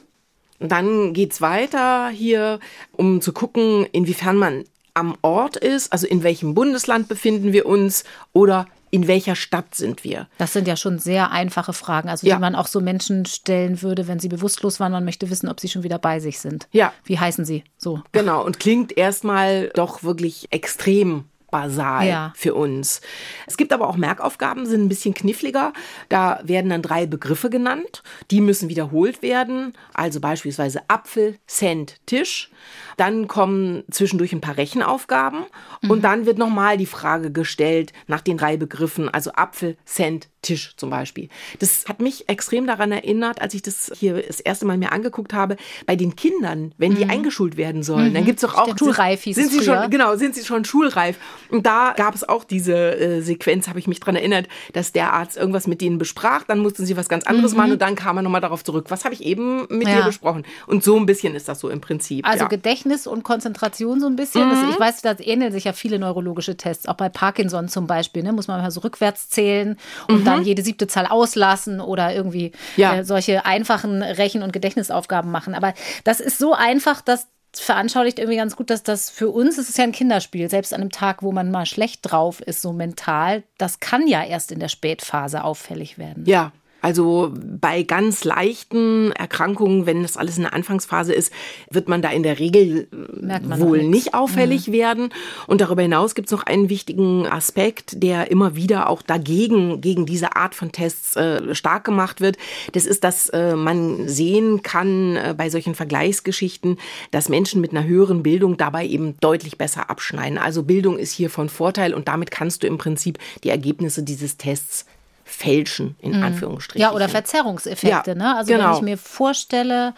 Dann 0.60 1.14
geht 1.14 1.34
es 1.34 1.42
weiter 1.42 2.10
hier, 2.10 2.60
um 2.92 3.22
zu 3.22 3.34
gucken, 3.34 3.86
inwiefern 3.92 4.38
man 4.38 4.64
am 4.94 5.18
Ort 5.22 5.58
ist, 5.58 5.92
also 5.92 6.06
in 6.08 6.24
welchem 6.24 6.54
Bundesland 6.54 7.08
befinden 7.08 7.52
wir 7.52 7.66
uns 7.66 8.04
oder 8.32 8.68
in 8.94 9.08
welcher 9.08 9.36
Stadt 9.36 9.74
sind 9.74 10.04
wir? 10.04 10.28
Das 10.38 10.54
sind 10.54 10.68
ja 10.68 10.78
schon 10.78 11.00
sehr 11.00 11.32
einfache 11.32 11.74
Fragen, 11.74 12.10
also 12.10 12.28
ja. 12.28 12.36
die 12.36 12.42
man 12.42 12.54
auch 12.54 12.68
so 12.68 12.80
Menschen 12.80 13.26
stellen 13.26 13.82
würde, 13.82 14.08
wenn 14.08 14.20
sie 14.20 14.30
bewusstlos 14.30 14.80
waren. 14.80 14.92
Man 14.92 15.04
möchte 15.04 15.32
wissen, 15.32 15.50
ob 15.50 15.60
sie 15.60 15.68
schon 15.68 15.82
wieder 15.82 15.98
bei 15.98 16.20
sich 16.20 16.40
sind. 16.40 16.68
Ja. 16.72 16.94
Wie 17.04 17.18
heißen 17.18 17.44
sie? 17.44 17.64
So. 17.76 18.04
Genau. 18.12 18.46
Und 18.46 18.60
klingt 18.60 18.96
erstmal 18.96 19.70
doch 19.70 20.04
wirklich 20.04 20.46
extrem 20.52 21.26
basal 21.54 22.08
ja. 22.08 22.34
für 22.36 22.56
uns. 22.56 23.00
Es 23.46 23.58
gibt 23.58 23.72
aber 23.74 23.88
auch 23.88 23.96
Merkaufgaben, 23.96 24.66
sind 24.66 24.84
ein 24.84 24.90
bisschen 24.90 25.14
kniffliger. 25.14 25.72
Da 26.10 26.40
werden 26.44 26.72
dann 26.72 26.82
drei 26.82 27.06
Begriffe 27.06 27.52
genannt. 27.52 28.02
Die 28.32 28.42
müssen 28.42 28.70
wiederholt 28.70 29.22
werden. 29.22 29.74
Also 29.94 30.20
beispielsweise 30.20 30.82
Apfel, 30.88 31.38
Cent, 31.46 31.98
Tisch. 32.08 32.50
Dann 32.98 33.28
kommen 33.28 33.84
zwischendurch 33.92 34.34
ein 34.34 34.42
paar 34.42 34.58
Rechenaufgaben. 34.58 35.46
Mhm. 35.84 35.92
Und 35.92 36.02
dann 36.04 36.26
wird 36.26 36.40
nochmal 36.40 36.78
die 36.78 36.88
Frage 36.88 37.32
gestellt 37.32 37.94
nach 38.08 38.22
den 38.22 38.38
drei 38.38 38.58
Begriffen. 38.58 39.08
Also 39.08 39.32
Apfel, 39.34 39.78
Cent, 39.86 40.30
Tisch 40.44 40.76
zum 40.78 40.92
Beispiel. 40.92 41.30
Das 41.60 41.86
hat 41.88 42.02
mich 42.02 42.30
extrem 42.30 42.68
daran 42.68 42.92
erinnert, 42.92 43.42
als 43.42 43.54
ich 43.56 43.64
das 43.64 43.92
hier 43.98 44.22
das 44.22 44.40
erste 44.40 44.66
Mal 44.66 44.78
mir 44.78 44.92
angeguckt 44.92 45.34
habe, 45.34 45.58
bei 45.88 45.96
den 45.96 46.16
Kindern, 46.16 46.74
wenn 46.78 46.96
die 46.96 47.06
mhm. 47.06 47.12
eingeschult 47.12 47.58
werden 47.58 47.82
sollen. 47.82 48.10
Mhm. 48.10 48.14
Dann 48.14 48.26
gibt 48.26 48.44
es 48.44 48.50
doch 48.50 48.56
auch. 48.56 48.78
Schulreif 48.78 49.24
hieß 49.24 49.36
sind 49.36 49.52
sie 49.52 49.64
schon, 49.64 49.90
Genau, 49.90 50.16
sind 50.16 50.36
sie 50.36 50.46
schon 50.46 50.66
schulreif. 50.66 51.18
Und 51.50 51.66
da 51.66 51.94
gab 51.96 52.14
es 52.14 52.28
auch 52.28 52.44
diese 52.44 52.76
äh, 52.76 53.22
Sequenz, 53.22 53.68
habe 53.68 53.80
ich 53.80 53.88
mich 53.88 54.00
daran 54.00 54.16
erinnert, 54.16 54.48
dass 54.74 54.92
der 54.92 55.14
Arzt 55.14 55.38
irgendwas 55.38 55.68
mit 55.68 55.82
denen 55.82 55.98
besprach, 55.98 56.44
dann 56.44 56.60
mussten 56.60 56.86
sie 56.86 56.98
was 56.98 57.10
ganz 57.10 57.26
anderes 57.26 57.52
mhm. 57.52 57.58
machen 57.58 57.72
und 57.74 57.82
dann 57.82 57.96
kam 57.96 58.18
er 58.18 58.24
nochmal 58.24 58.42
darauf 58.42 58.64
zurück. 58.64 58.86
Was 58.90 59.06
habe 59.06 59.14
ich 59.14 59.24
eben 59.24 59.66
mit 59.70 59.88
ja. 59.88 59.98
dir 59.98 60.04
besprochen? 60.04 60.44
Und 60.68 60.84
so 60.84 60.98
ein 60.98 61.06
bisschen 61.06 61.36
ist 61.36 61.48
das 61.48 61.60
so 61.60 61.70
im 61.70 61.82
Prinzip. 61.82 62.28
Also 62.28 62.44
ja. 62.44 62.48
Gedächtnis 62.50 63.08
und 63.08 63.24
Konzentration 63.24 64.00
so 64.00 64.08
ein 64.08 64.16
bisschen. 64.16 64.50
Das, 64.50 64.60
ich 64.70 64.78
mhm. 64.78 64.80
weiß, 64.80 65.02
da 65.02 65.16
ähneln 65.20 65.52
sich 65.52 65.64
ja 65.64 65.74
viele 65.74 66.00
neurologische 66.00 66.58
Tests, 66.58 66.88
auch 66.88 66.96
bei 66.96 67.10
Parkinson 67.10 67.70
zum 67.70 67.88
Beispiel. 67.88 68.24
Ne, 68.24 68.34
muss 68.34 68.48
man 68.48 68.62
mal 68.62 68.72
so 68.72 68.82
rückwärts 68.82 69.30
zählen 69.30 69.78
und 70.08 70.22
mhm. 70.22 70.26
Dann 70.36 70.44
jede 70.44 70.64
siebte 70.64 70.88
Zahl 70.88 71.08
auslassen 71.08 71.82
oder 71.82 72.14
irgendwie 72.14 72.52
ja. 72.78 72.98
äh, 72.98 73.04
solche 73.04 73.46
einfachen 73.46 74.02
Rechen- 74.02 74.44
und 74.44 74.54
Gedächtnisaufgaben 74.54 75.32
machen. 75.32 75.56
Aber 75.56 75.74
das 76.04 76.20
ist 76.20 76.38
so 76.38 76.54
einfach, 76.54 77.02
dass 77.02 77.28
veranschaulicht 77.56 78.20
irgendwie 78.20 78.38
ganz 78.38 78.56
gut, 78.56 78.70
dass 78.70 78.84
das 78.84 79.10
für 79.10 79.30
uns 79.30 79.58
ist 79.58 79.70
es 79.70 79.78
ja 79.78 79.84
ein 79.84 79.92
Kinderspiel, 79.92 80.50
selbst 80.50 80.74
an 80.74 80.82
einem 80.82 80.92
Tag, 80.92 81.22
wo 81.22 81.32
man 81.32 81.52
mal 81.52 81.66
schlecht 81.66 82.00
drauf 82.02 82.42
ist, 82.42 82.62
so 82.62 82.74
mental, 82.74 83.44
das 83.58 83.80
kann 83.80 84.08
ja 84.08 84.24
erst 84.24 84.52
in 84.52 84.60
der 84.60 84.70
Spätphase 84.70 85.44
auffällig 85.44 85.98
werden. 85.98 86.26
Ja, 86.26 86.52
also 86.84 87.32
bei 87.34 87.84
ganz 87.84 88.26
leichten 88.26 89.14
Erkrankungen, 89.14 89.86
wenn 89.86 90.02
das 90.02 90.18
alles 90.18 90.36
in 90.36 90.44
der 90.44 90.54
Anfangsphase 90.54 91.14
ist, 91.14 91.32
wird 91.72 91.88
man 91.88 92.02
da 92.02 92.10
in 92.10 92.24
der 92.24 92.40
Regel 92.40 92.90
wohl 92.92 93.84
nicht 93.84 94.14
auffällig 94.14 94.68
mhm. 94.68 94.74
werden. 94.74 95.10
Und 95.48 95.62
darüber 95.62 95.82
hinaus 95.82 96.14
gibt 96.14 96.28
es 96.28 96.34
noch 96.34 96.44
einen 96.44 96.68
wichtigen 96.68 97.26
Aspekt, 97.26 98.04
der 98.04 98.30
immer 98.32 98.58
wieder 98.58 98.90
auch 98.90 99.02
dagegen, 99.02 99.80
gegen 99.80 100.06
diese 100.06 100.36
Art 100.36 100.56
von 100.56 100.74
Tests 100.74 101.16
äh, 101.16 101.56
stark 101.56 101.86
gemacht 101.86 102.20
wird. 102.20 102.36
Das 102.74 102.86
ist, 102.86 103.06
dass 103.06 103.30
äh, 103.30 103.56
man 103.56 104.10
sehen 104.10 104.62
kann 104.62 105.16
äh, 105.16 105.34
bei 105.38 105.50
solchen 105.50 105.76
Vergleichsgeschichten, 105.76 106.80
dass 107.12 107.30
Menschen 107.30 107.62
mit 107.62 107.72
einer 107.72 107.86
höheren 107.86 108.24
Bildung 108.24 108.58
dabei 108.58 108.86
eben 108.86 109.16
deutlich 109.22 109.58
besser 109.58 109.90
abschneiden. 109.90 110.38
Also 110.38 110.64
Bildung 110.64 110.98
ist 110.98 111.14
hier 111.14 111.30
von 111.30 111.48
Vorteil 111.48 111.94
und 111.94 112.10
damit 112.10 112.30
kannst 112.30 112.64
du 112.64 112.68
im 112.68 112.78
Prinzip 112.78 113.20
die 113.46 113.50
Ergebnisse 113.52 114.04
dieses 114.04 114.36
Tests 114.36 114.86
fälschen, 115.34 115.96
in 116.00 116.18
mhm. 116.18 116.24
Anführungsstrichen. 116.24 116.82
Ja, 116.82 116.94
oder 116.94 117.10
Verzerrungseffekte. 117.10 118.12
Ja, 118.12 118.16
ne? 118.16 118.38
Also 118.38 118.54
genau. 118.54 118.70
wenn 118.70 118.76
ich 118.76 118.82
mir 118.82 118.98
vorstelle, 118.98 119.94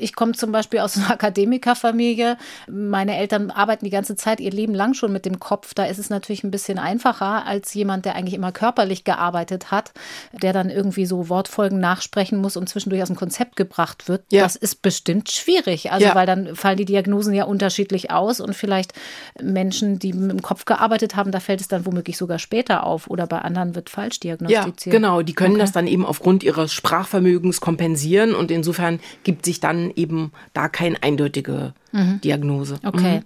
ich 0.00 0.14
komme 0.14 0.32
zum 0.32 0.52
Beispiel 0.52 0.80
aus 0.80 0.96
einer 0.96 1.10
Akademikerfamilie, 1.10 2.36
meine 2.68 3.16
Eltern 3.16 3.50
arbeiten 3.50 3.84
die 3.84 3.90
ganze 3.90 4.16
Zeit 4.16 4.40
ihr 4.40 4.50
Leben 4.50 4.74
lang 4.74 4.94
schon 4.94 5.12
mit 5.12 5.24
dem 5.24 5.38
Kopf, 5.38 5.74
da 5.74 5.84
ist 5.84 5.98
es 5.98 6.10
natürlich 6.10 6.44
ein 6.44 6.50
bisschen 6.50 6.78
einfacher 6.78 7.46
als 7.46 7.74
jemand, 7.74 8.04
der 8.04 8.14
eigentlich 8.14 8.34
immer 8.34 8.52
körperlich 8.52 9.04
gearbeitet 9.04 9.70
hat, 9.70 9.92
der 10.32 10.52
dann 10.52 10.70
irgendwie 10.70 11.06
so 11.06 11.28
Wortfolgen 11.28 11.80
nachsprechen 11.80 12.40
muss 12.40 12.56
und 12.56 12.68
zwischendurch 12.68 13.02
aus 13.02 13.08
dem 13.08 13.16
Konzept 13.16 13.56
gebracht 13.56 14.08
wird. 14.08 14.24
Ja. 14.30 14.42
Das 14.42 14.56
ist 14.56 14.82
bestimmt 14.82 15.30
schwierig. 15.30 15.92
Also 15.92 16.06
ja. 16.06 16.14
weil 16.14 16.26
dann 16.26 16.54
fallen 16.56 16.76
die 16.76 16.84
Diagnosen 16.84 17.34
ja 17.34 17.44
unterschiedlich 17.44 18.10
aus 18.10 18.40
und 18.40 18.54
vielleicht 18.54 18.92
Menschen, 19.40 19.98
die 19.98 20.12
mit 20.12 20.30
dem 20.30 20.42
Kopf 20.42 20.64
gearbeitet 20.64 21.16
haben, 21.16 21.32
da 21.32 21.40
fällt 21.40 21.60
es 21.60 21.68
dann 21.68 21.86
womöglich 21.86 22.16
sogar 22.16 22.38
später 22.38 22.84
auf 22.84 23.08
oder 23.08 23.26
bei 23.26 23.38
anderen 23.38 23.74
wird 23.74 23.90
falsch 23.90 24.20
diagnostiziert. 24.20 24.86
Ja. 24.86 24.92
Genau, 24.92 25.22
die 25.22 25.34
können 25.34 25.54
okay. 25.54 25.62
das 25.62 25.72
dann 25.72 25.86
eben 25.86 26.04
aufgrund 26.04 26.42
ihres 26.42 26.72
Sprachvermögens 26.72 27.60
kompensieren 27.60 28.34
und 28.34 28.50
insofern 28.50 29.00
gibt 29.24 29.44
sich 29.44 29.60
dann 29.60 29.89
eben 29.96 30.32
da 30.52 30.68
keine 30.68 31.02
eindeutige 31.02 31.74
mhm. 31.92 32.20
Diagnose. 32.20 32.78
Okay. 32.84 33.20
Mhm. 33.20 33.24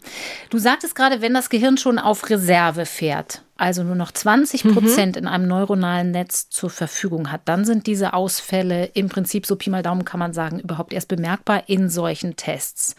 Du 0.51 0.59
sagtest 0.59 0.95
gerade, 0.95 1.21
wenn 1.21 1.35
das 1.35 1.51
Gehirn 1.51 1.77
schon 1.77 1.99
auf 1.99 2.29
Reserve 2.31 2.87
fährt, 2.87 3.43
also 3.57 3.83
nur 3.83 3.95
noch 3.95 4.13
20 4.13 4.65
Prozent 4.73 5.17
mhm. 5.17 5.23
in 5.23 5.29
einem 5.29 5.49
neuronalen 5.49 6.11
Netz 6.11 6.49
zur 6.49 6.71
Verfügung 6.71 7.31
hat, 7.31 7.43
dann 7.45 7.65
sind 7.65 7.87
diese 7.87 8.13
Ausfälle 8.15 8.87
im 8.95 9.09
Prinzip, 9.09 9.47
so 9.47 9.57
Pi 9.57 9.71
mal 9.71 9.83
Daumen 9.83 10.05
kann 10.05 10.21
man 10.21 10.33
sagen, 10.33 10.61
überhaupt 10.61 10.93
erst 10.93 11.09
bemerkbar 11.09 11.65
in 11.69 11.89
solchen 11.89 12.37
Tests. 12.37 12.97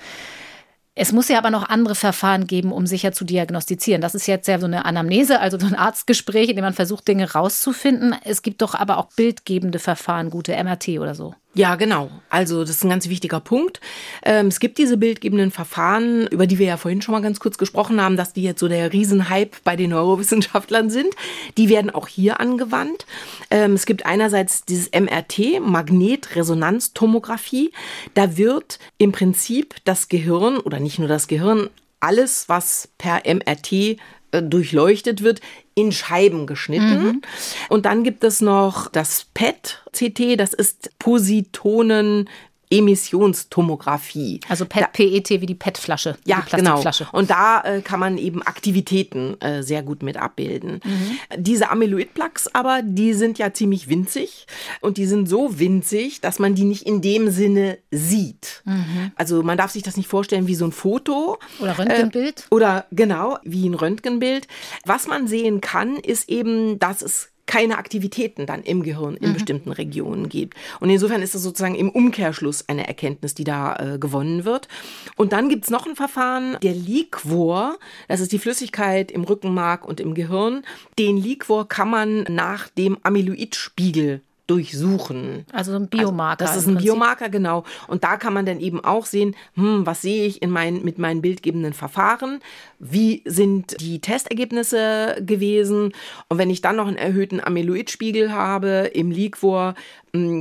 Es 0.98 1.12
muss 1.12 1.28
ja 1.28 1.38
aber 1.38 1.50
noch 1.52 1.68
andere 1.68 1.94
Verfahren 1.94 2.48
geben, 2.48 2.72
um 2.72 2.88
sicher 2.88 3.12
zu 3.12 3.26
diagnostizieren. 3.26 4.02
Das 4.02 4.16
ist 4.16 4.28
jetzt 4.28 4.48
ja 4.48 4.60
so 4.60 4.66
eine 4.66 4.86
Anamnese, 4.86 5.42
also 5.42 5.60
so 5.60 5.68
ein 5.68 5.76
Arztgespräch, 5.76 6.48
in 6.48 6.56
dem 6.56 6.64
man 6.64 6.74
versucht, 6.74 7.06
Dinge 7.06 7.34
rauszufinden. 7.34 8.16
Es 8.24 8.42
gibt 8.42 8.62
doch 8.62 8.76
aber 8.76 8.98
auch 8.98 9.10
bildgebende 9.14 9.80
Verfahren, 9.80 10.30
gute 10.30 10.56
MRT 10.56 11.00
oder 11.00 11.14
so. 11.14 11.36
Ja, 11.58 11.76
genau. 11.76 12.12
Also 12.30 12.62
das 12.62 12.72
ist 12.72 12.84
ein 12.84 12.90
ganz 12.90 13.08
wichtiger 13.08 13.40
Punkt. 13.40 13.80
Ähm, 14.24 14.48
es 14.48 14.60
gibt 14.60 14.78
diese 14.78 14.98
bildgebenden 14.98 15.52
Verfahren, 15.52 16.28
über 16.28 16.48
die 16.48 16.60
wir 16.60 16.68
ja 16.68 16.76
vorhin 16.76 17.02
schon 17.02 17.14
mal 17.14 17.22
ganz 17.22 17.40
kurz 17.40 17.58
gesprochen 17.58 18.02
haben, 18.02 18.18
dass 18.18 18.34
die 18.34 18.44
jetzt 18.44 18.60
so 18.60 18.68
der 18.68 18.92
Riesenhype 18.92 19.56
bei 19.64 19.78
den 19.78 19.92
Neurowissenschaftlern 19.92 20.90
sind. 20.90 21.16
Die 21.58 21.70
werden 21.70 21.92
auch 21.92 22.10
hier 22.10 22.42
angewandt. 22.42 23.06
Ähm, 23.52 23.72
es 23.72 23.86
gibt 23.86 24.06
einerseits 24.06 24.66
dieses 24.66 24.92
MRT, 24.92 25.62
Magnetresonanztomographie. 25.62 27.72
Da 28.16 28.36
wird 28.36 28.78
im 28.98 29.14
Prinzip 29.14 29.76
das 29.86 30.10
Gehirn 30.10 30.58
oder 30.58 30.82
nicht 30.82 31.00
nur 31.00 31.08
das 31.08 31.30
Gehirn, 31.30 31.70
alles, 32.02 32.50
was 32.50 32.90
per 32.98 33.22
MRT 33.26 33.72
äh, 33.72 33.96
durchleuchtet 34.42 35.24
wird, 35.24 35.40
in 35.76 35.92
Scheiben 35.92 36.48
geschnitten. 36.48 37.04
Mhm. 37.04 37.22
Und 37.70 37.86
dann 37.86 38.04
gibt 38.04 38.24
es 38.24 38.42
noch 38.42 38.88
das 38.88 39.28
PET-CT, 39.34 40.40
das 40.40 40.54
ist 40.54 40.98
Positonen 40.98 42.30
Emissionstomographie. 42.78 44.40
Also 44.50 44.66
PET, 44.66 44.94
PET 44.94 45.30
wie 45.42 45.46
die 45.46 45.56
PET-Flasche. 45.56 46.18
Ja, 46.26 46.44
die 46.46 46.56
genau. 46.56 46.84
Und 47.12 47.30
da 47.30 47.62
äh, 47.62 47.82
kann 47.82 48.00
man 48.00 48.18
eben 48.18 48.42
Aktivitäten 48.42 49.40
äh, 49.42 49.64
sehr 49.64 49.84
gut 49.84 50.04
mit 50.04 50.18
abbilden. 50.18 50.82
Mhm. 50.84 51.18
Diese 51.38 51.70
Amyloid-Plaques 51.70 52.54
aber, 52.54 52.82
die 52.84 53.14
sind 53.14 53.38
ja 53.38 53.54
ziemlich 53.54 53.90
winzig 53.90 54.48
und 54.82 54.98
die 54.98 55.06
sind 55.06 55.28
so 55.28 55.60
winzig, 55.60 56.22
dass 56.22 56.40
man 56.40 56.56
die 56.56 56.66
nicht 56.66 56.84
in 56.84 57.02
dem 57.02 57.30
Sinne 57.30 57.78
sieht. 57.92 58.62
Mhm. 58.66 59.12
Also 59.16 59.44
man 59.44 59.58
darf 59.58 59.72
sich 59.72 59.84
das 59.84 59.98
nicht 59.98 60.08
vorstellen 60.08 60.48
wie 60.48 60.56
so 60.56 60.66
ein 60.66 60.72
Foto. 60.72 61.38
Oder 61.60 61.78
Röntgenbild. 61.78 62.48
Äh, 62.50 62.56
oder 62.56 62.86
genau, 62.92 63.38
wie 63.44 63.68
ein 63.68 63.74
Röntgenbild. 63.74 64.48
Was 64.86 65.08
man 65.08 65.28
sehen 65.28 65.62
kann, 65.62 65.98
ist 65.98 66.30
eben, 66.30 66.80
dass 66.80 67.02
es 67.02 67.30
keine 67.46 67.78
Aktivitäten 67.78 68.46
dann 68.46 68.64
im 68.64 68.84
Gehirn 68.84 69.18
in 69.18 69.30
mhm. 69.30 69.34
bestimmten 69.34 69.72
Regionen 69.72 70.30
gibt. 70.30 70.56
Und 70.80 70.90
insofern 70.90 71.22
ist 71.22 71.36
es 71.36 71.44
sozusagen 71.44 71.76
im 71.76 71.90
Umkehrschluss 71.90 72.68
eine 72.68 72.88
Erkenntnis, 72.88 73.34
die 73.34 73.44
da 73.44 73.76
äh, 73.76 74.00
gewonnen 74.00 74.46
wird. 74.46 74.68
Und 75.16 75.32
dann 75.32 75.50
gibt's 75.50 75.70
noch 75.70 75.86
ein 75.86 75.96
Verfahren, 75.96 76.58
der 76.64 76.74
Liquor, 76.74 77.78
das 78.08 78.20
ist 78.20 78.32
die 78.32 78.40
Flüssigkeit 78.40 79.12
im 79.12 79.24
Rückenmark 79.24 79.86
und 79.88 80.00
im 80.00 80.14
Gehirn. 80.14 80.64
Den 80.98 81.18
Liquor 81.18 81.68
kann 81.68 81.90
man 81.90 82.24
nach 82.24 82.70
dem 82.70 82.98
Amyloidspiegel 83.04 84.22
durchsuchen. 84.48 85.46
Also 85.52 85.76
ein 85.76 85.88
Biomarker. 85.88 86.42
Also 86.46 86.54
das 86.54 86.64
ist 86.64 86.70
ein 86.70 86.78
Biomarker, 86.78 87.30
genau. 87.30 87.64
Und 87.88 88.04
da 88.04 88.18
kann 88.18 88.34
man 88.34 88.46
dann 88.46 88.60
eben 88.60 88.84
auch 88.84 89.06
sehen, 89.06 89.36
hm, 89.56 89.86
was 89.86 90.02
sehe 90.02 90.26
ich 90.28 90.42
in 90.42 90.52
mein, 90.52 90.84
mit 90.84 91.00
meinen 91.00 91.22
bildgebenden 91.22 91.74
Verfahren? 91.74 92.42
Wie 92.80 93.24
sind 93.26 93.80
die 93.82 94.00
Testergebnisse 94.00 95.18
gewesen? 95.22 95.94
Und 96.30 96.38
wenn 96.38 96.50
ich 96.50 96.62
dann 96.62 96.76
noch 96.76 96.88
einen 96.88 96.98
erhöhten 96.98 97.44
Amyloidspiegel 97.44 98.32
habe 98.32 98.92
im 98.94 99.12
Liquor, 99.12 99.74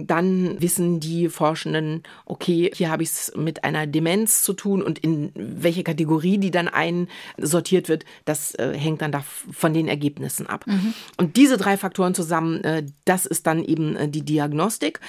dann 0.07 0.61
wissen 0.61 1.01
die 1.01 1.29
Forschenden, 1.29 2.03
okay, 2.27 2.71
hier 2.75 2.91
habe 2.91 3.03
ich 3.03 3.11
es 3.11 3.33
mit 3.37 3.65
einer 3.65 3.87
Demenz 3.87 4.43
zu 4.43 4.53
tun 4.53 4.83
und 4.83 4.99
in 4.99 5.33
welche 5.35 5.83
Kategorie 5.85 6.39
die 6.39 6.51
dann 6.51 6.69
einsortiert 6.69 7.89
wird, 7.89 8.05
das 8.25 8.55
äh, 8.55 8.75
hängt 8.77 9.03
dann 9.03 9.13
da 9.13 9.25
von 9.53 9.73
den 9.75 9.89
Ergebnissen 9.89 10.47
ab. 10.47 10.67
Mhm. 10.67 10.95
Und 11.17 11.37
diese 11.37 11.57
drei 11.57 11.77
Faktoren 11.77 12.15
zusammen, 12.15 12.63
äh, 12.65 12.85
das 13.05 13.27
ist 13.27 13.47
dann 13.47 13.65
eben 13.65 13.97
äh, 13.97 14.09
die 14.09 14.23
Diagnostik. 14.23 15.01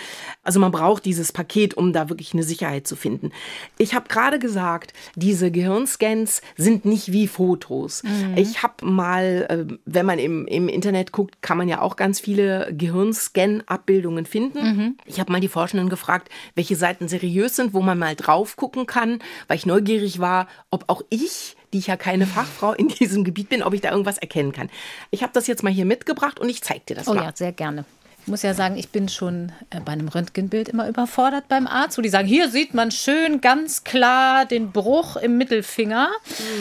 Also 0.43 0.59
man 0.59 0.71
braucht 0.71 1.05
dieses 1.05 1.31
Paket, 1.31 1.75
um 1.75 1.93
da 1.93 2.09
wirklich 2.09 2.33
eine 2.33 2.43
Sicherheit 2.43 2.87
zu 2.87 2.95
finden. 2.95 3.31
Ich 3.77 3.93
habe 3.93 4.07
gerade 4.07 4.39
gesagt, 4.39 4.93
diese 5.15 5.51
Gehirnscans 5.51 6.41
sind 6.57 6.85
nicht 6.85 7.11
wie 7.11 7.27
Fotos. 7.27 8.03
Mhm. 8.03 8.37
Ich 8.37 8.63
habe 8.63 8.85
mal, 8.85 9.45
äh, 9.49 9.73
wenn 9.85 10.05
man 10.05 10.19
im, 10.19 10.47
im 10.47 10.67
Internet 10.67 11.11
guckt, 11.11 11.41
kann 11.41 11.57
man 11.57 11.67
ja 11.67 11.81
auch 11.81 11.95
ganz 11.95 12.19
viele 12.19 12.73
Gehirnscan-Abbildungen 12.73 14.25
finden. 14.25 14.54
Mhm. 14.63 14.97
Ich 15.05 15.19
habe 15.19 15.31
mal 15.31 15.41
die 15.41 15.47
Forschenden 15.47 15.89
gefragt, 15.89 16.29
welche 16.55 16.75
Seiten 16.75 17.07
seriös 17.07 17.55
sind, 17.55 17.73
wo 17.73 17.81
man 17.81 17.97
mal 17.97 18.15
drauf 18.15 18.55
gucken 18.55 18.85
kann, 18.85 19.19
weil 19.47 19.57
ich 19.57 19.65
neugierig 19.65 20.19
war, 20.19 20.47
ob 20.69 20.85
auch 20.87 21.01
ich 21.09 21.55
die 21.75 21.79
ich 21.79 21.87
ja 21.87 21.97
keine 21.97 22.25
Fachfrau 22.25 22.71
in 22.73 22.87
diesem 22.87 23.25
Gebiet 23.25 23.49
bin, 23.49 23.61
ob 23.61 23.73
ich 23.73 23.81
da 23.81 23.91
irgendwas 23.91 24.17
erkennen 24.17 24.53
kann. 24.53 24.69
Ich 25.11 25.23
habe 25.23 25.33
das 25.33 25.45
jetzt 25.45 25.61
mal 25.61 25.73
hier 25.73 25.83
mitgebracht 25.83 26.39
und 26.39 26.47
ich 26.47 26.61
zeige 26.61 26.81
dir 26.87 26.95
das 26.95 27.07
oh, 27.09 27.13
mal. 27.13 27.21
Oh 27.21 27.25
ja, 27.25 27.31
sehr 27.35 27.51
gerne. 27.51 27.83
Ich 28.21 28.27
muss 28.27 28.41
ja 28.41 28.55
sagen, 28.55 28.75
ich 28.75 28.89
bin 28.89 29.07
schon 29.07 29.51
äh, 29.69 29.79
bei 29.81 29.91
einem 29.91 30.07
Röntgenbild 30.07 30.69
immer 30.69 30.87
überfordert 30.87 31.47
beim 31.47 31.67
Arzt, 31.67 31.97
wo 31.97 32.01
die 32.01 32.09
sagen, 32.09 32.27
hier 32.27 32.49
sieht 32.49 32.73
man 32.73 32.89
schön 32.89 33.39
ganz 33.39 33.83
klar 33.83 34.45
den 34.45 34.71
Bruch 34.71 35.15
im 35.17 35.37
Mittelfinger. 35.37 36.09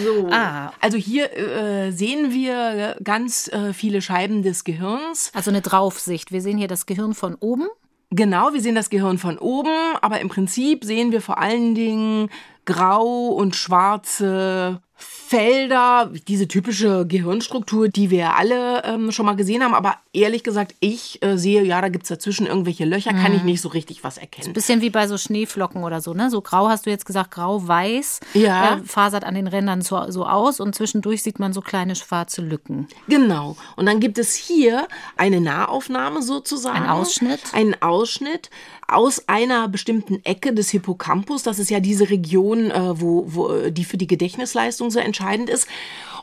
So. 0.05 0.29
Ah. 0.31 0.73
Also 0.83 0.99
hier 0.99 1.33
äh, 1.33 1.91
sehen 1.91 2.35
wir 2.35 2.97
ganz 3.03 3.49
äh, 3.49 3.73
viele 3.73 4.03
Scheiben 4.03 4.43
des 4.43 4.65
Gehirns. 4.65 5.31
Also 5.33 5.51
eine 5.51 5.63
Draufsicht. 5.63 6.33
Wir 6.33 6.43
sehen 6.43 6.59
hier 6.59 6.69
das 6.69 6.85
Gehirn 6.85 7.15
von 7.15 7.35
oben. 7.37 7.69
Genau, 8.17 8.53
wir 8.53 8.61
sehen 8.61 8.77
das 8.77 8.91
Gehirn 8.91 9.19
von 9.19 9.39
oben, 9.39 9.75
aber 10.01 10.21
im 10.21 10.29
Prinzip 10.29 10.85
sehen 10.85 11.11
wir 11.11 11.21
vor 11.21 11.39
allen 11.39 11.75
Dingen 11.75 12.29
grau 12.65 13.29
und 13.29 13.57
schwarze 13.57 14.81
Felder, 14.97 16.11
diese 16.29 16.47
typische 16.47 17.07
Gehirnstruktur, 17.07 17.89
die 17.89 18.11
wir 18.11 18.37
alle 18.37 18.85
ähm, 18.85 19.11
schon 19.11 19.27
mal 19.27 19.35
gesehen 19.35 19.65
haben. 19.65 19.75
Aber 19.75 19.97
ehrlich 20.13 20.45
gesagt, 20.45 20.75
ich 20.81 21.21
äh, 21.23 21.37
sehe, 21.37 21.65
ja, 21.65 21.81
da 21.81 21.89
gibt 21.89 22.05
es 22.05 22.11
dazwischen 22.11 22.47
irgendwelche 22.47 22.85
Löcher, 22.85 23.13
mhm. 23.13 23.23
kann 23.23 23.35
ich 23.35 23.43
nicht 23.43 23.61
so 23.61 23.71
richtig 23.71 24.05
was 24.05 24.19
erkennen. 24.19 24.49
Ein 24.49 24.53
bisschen 24.53 24.81
wie 24.81 24.91
bei 24.91 25.09
so 25.09 25.19
Schneeflocken 25.19 25.83
oder 25.83 26.01
so, 26.01 26.15
ne? 26.15 26.31
So 26.31 26.41
grau 26.41 26.69
hast 26.69 26.87
du 26.87 26.91
jetzt 26.91 27.07
gesagt, 27.07 27.33
grau-weiß. 27.33 28.21
Ja. 28.35 28.77
Äh, 28.77 28.85
fasert 28.85 29.25
an 29.25 29.35
den 29.35 29.49
Rändern 29.49 29.83
so, 29.83 30.11
so 30.11 30.27
aus 30.27 30.61
und 30.61 30.75
zwischendurch 30.75 31.23
sieht 31.23 31.39
man 31.39 31.53
so 31.53 31.63
kleine 31.63 31.97
schwarze 31.97 32.43
Lücken. 32.43 32.87
Genau. 33.09 33.57
Und 33.77 33.87
dann 33.87 33.99
gibt 33.99 34.19
es 34.19 34.35
hier 34.35 34.87
eine 35.17 35.41
Nahaufnahme 35.41 36.23
sozusagen. 36.23 36.85
Ein 36.85 36.91
Ausschnitt. 36.91 37.41
Ein 37.53 37.83
Ausschnitt 37.83 38.51
aus 38.89 39.29
einer 39.29 39.69
bestimmten 39.69 40.25
Ecke 40.25 40.53
des 40.53 40.71
Hippocampus. 40.71 41.43
Das 41.43 41.59
ist 41.59 41.71
ja 41.71 41.81
diese 41.81 42.11
Region, 42.11 42.71
äh, 42.71 43.01
wo, 43.01 43.25
wo 43.27 43.49
äh, 43.51 43.73
die 43.73 43.85
für 43.85 43.97
die 43.97 44.07
Gedächtnisleistung 44.07 44.91
so 44.91 44.99
entscheidend 44.99 45.51
ist. 45.51 45.69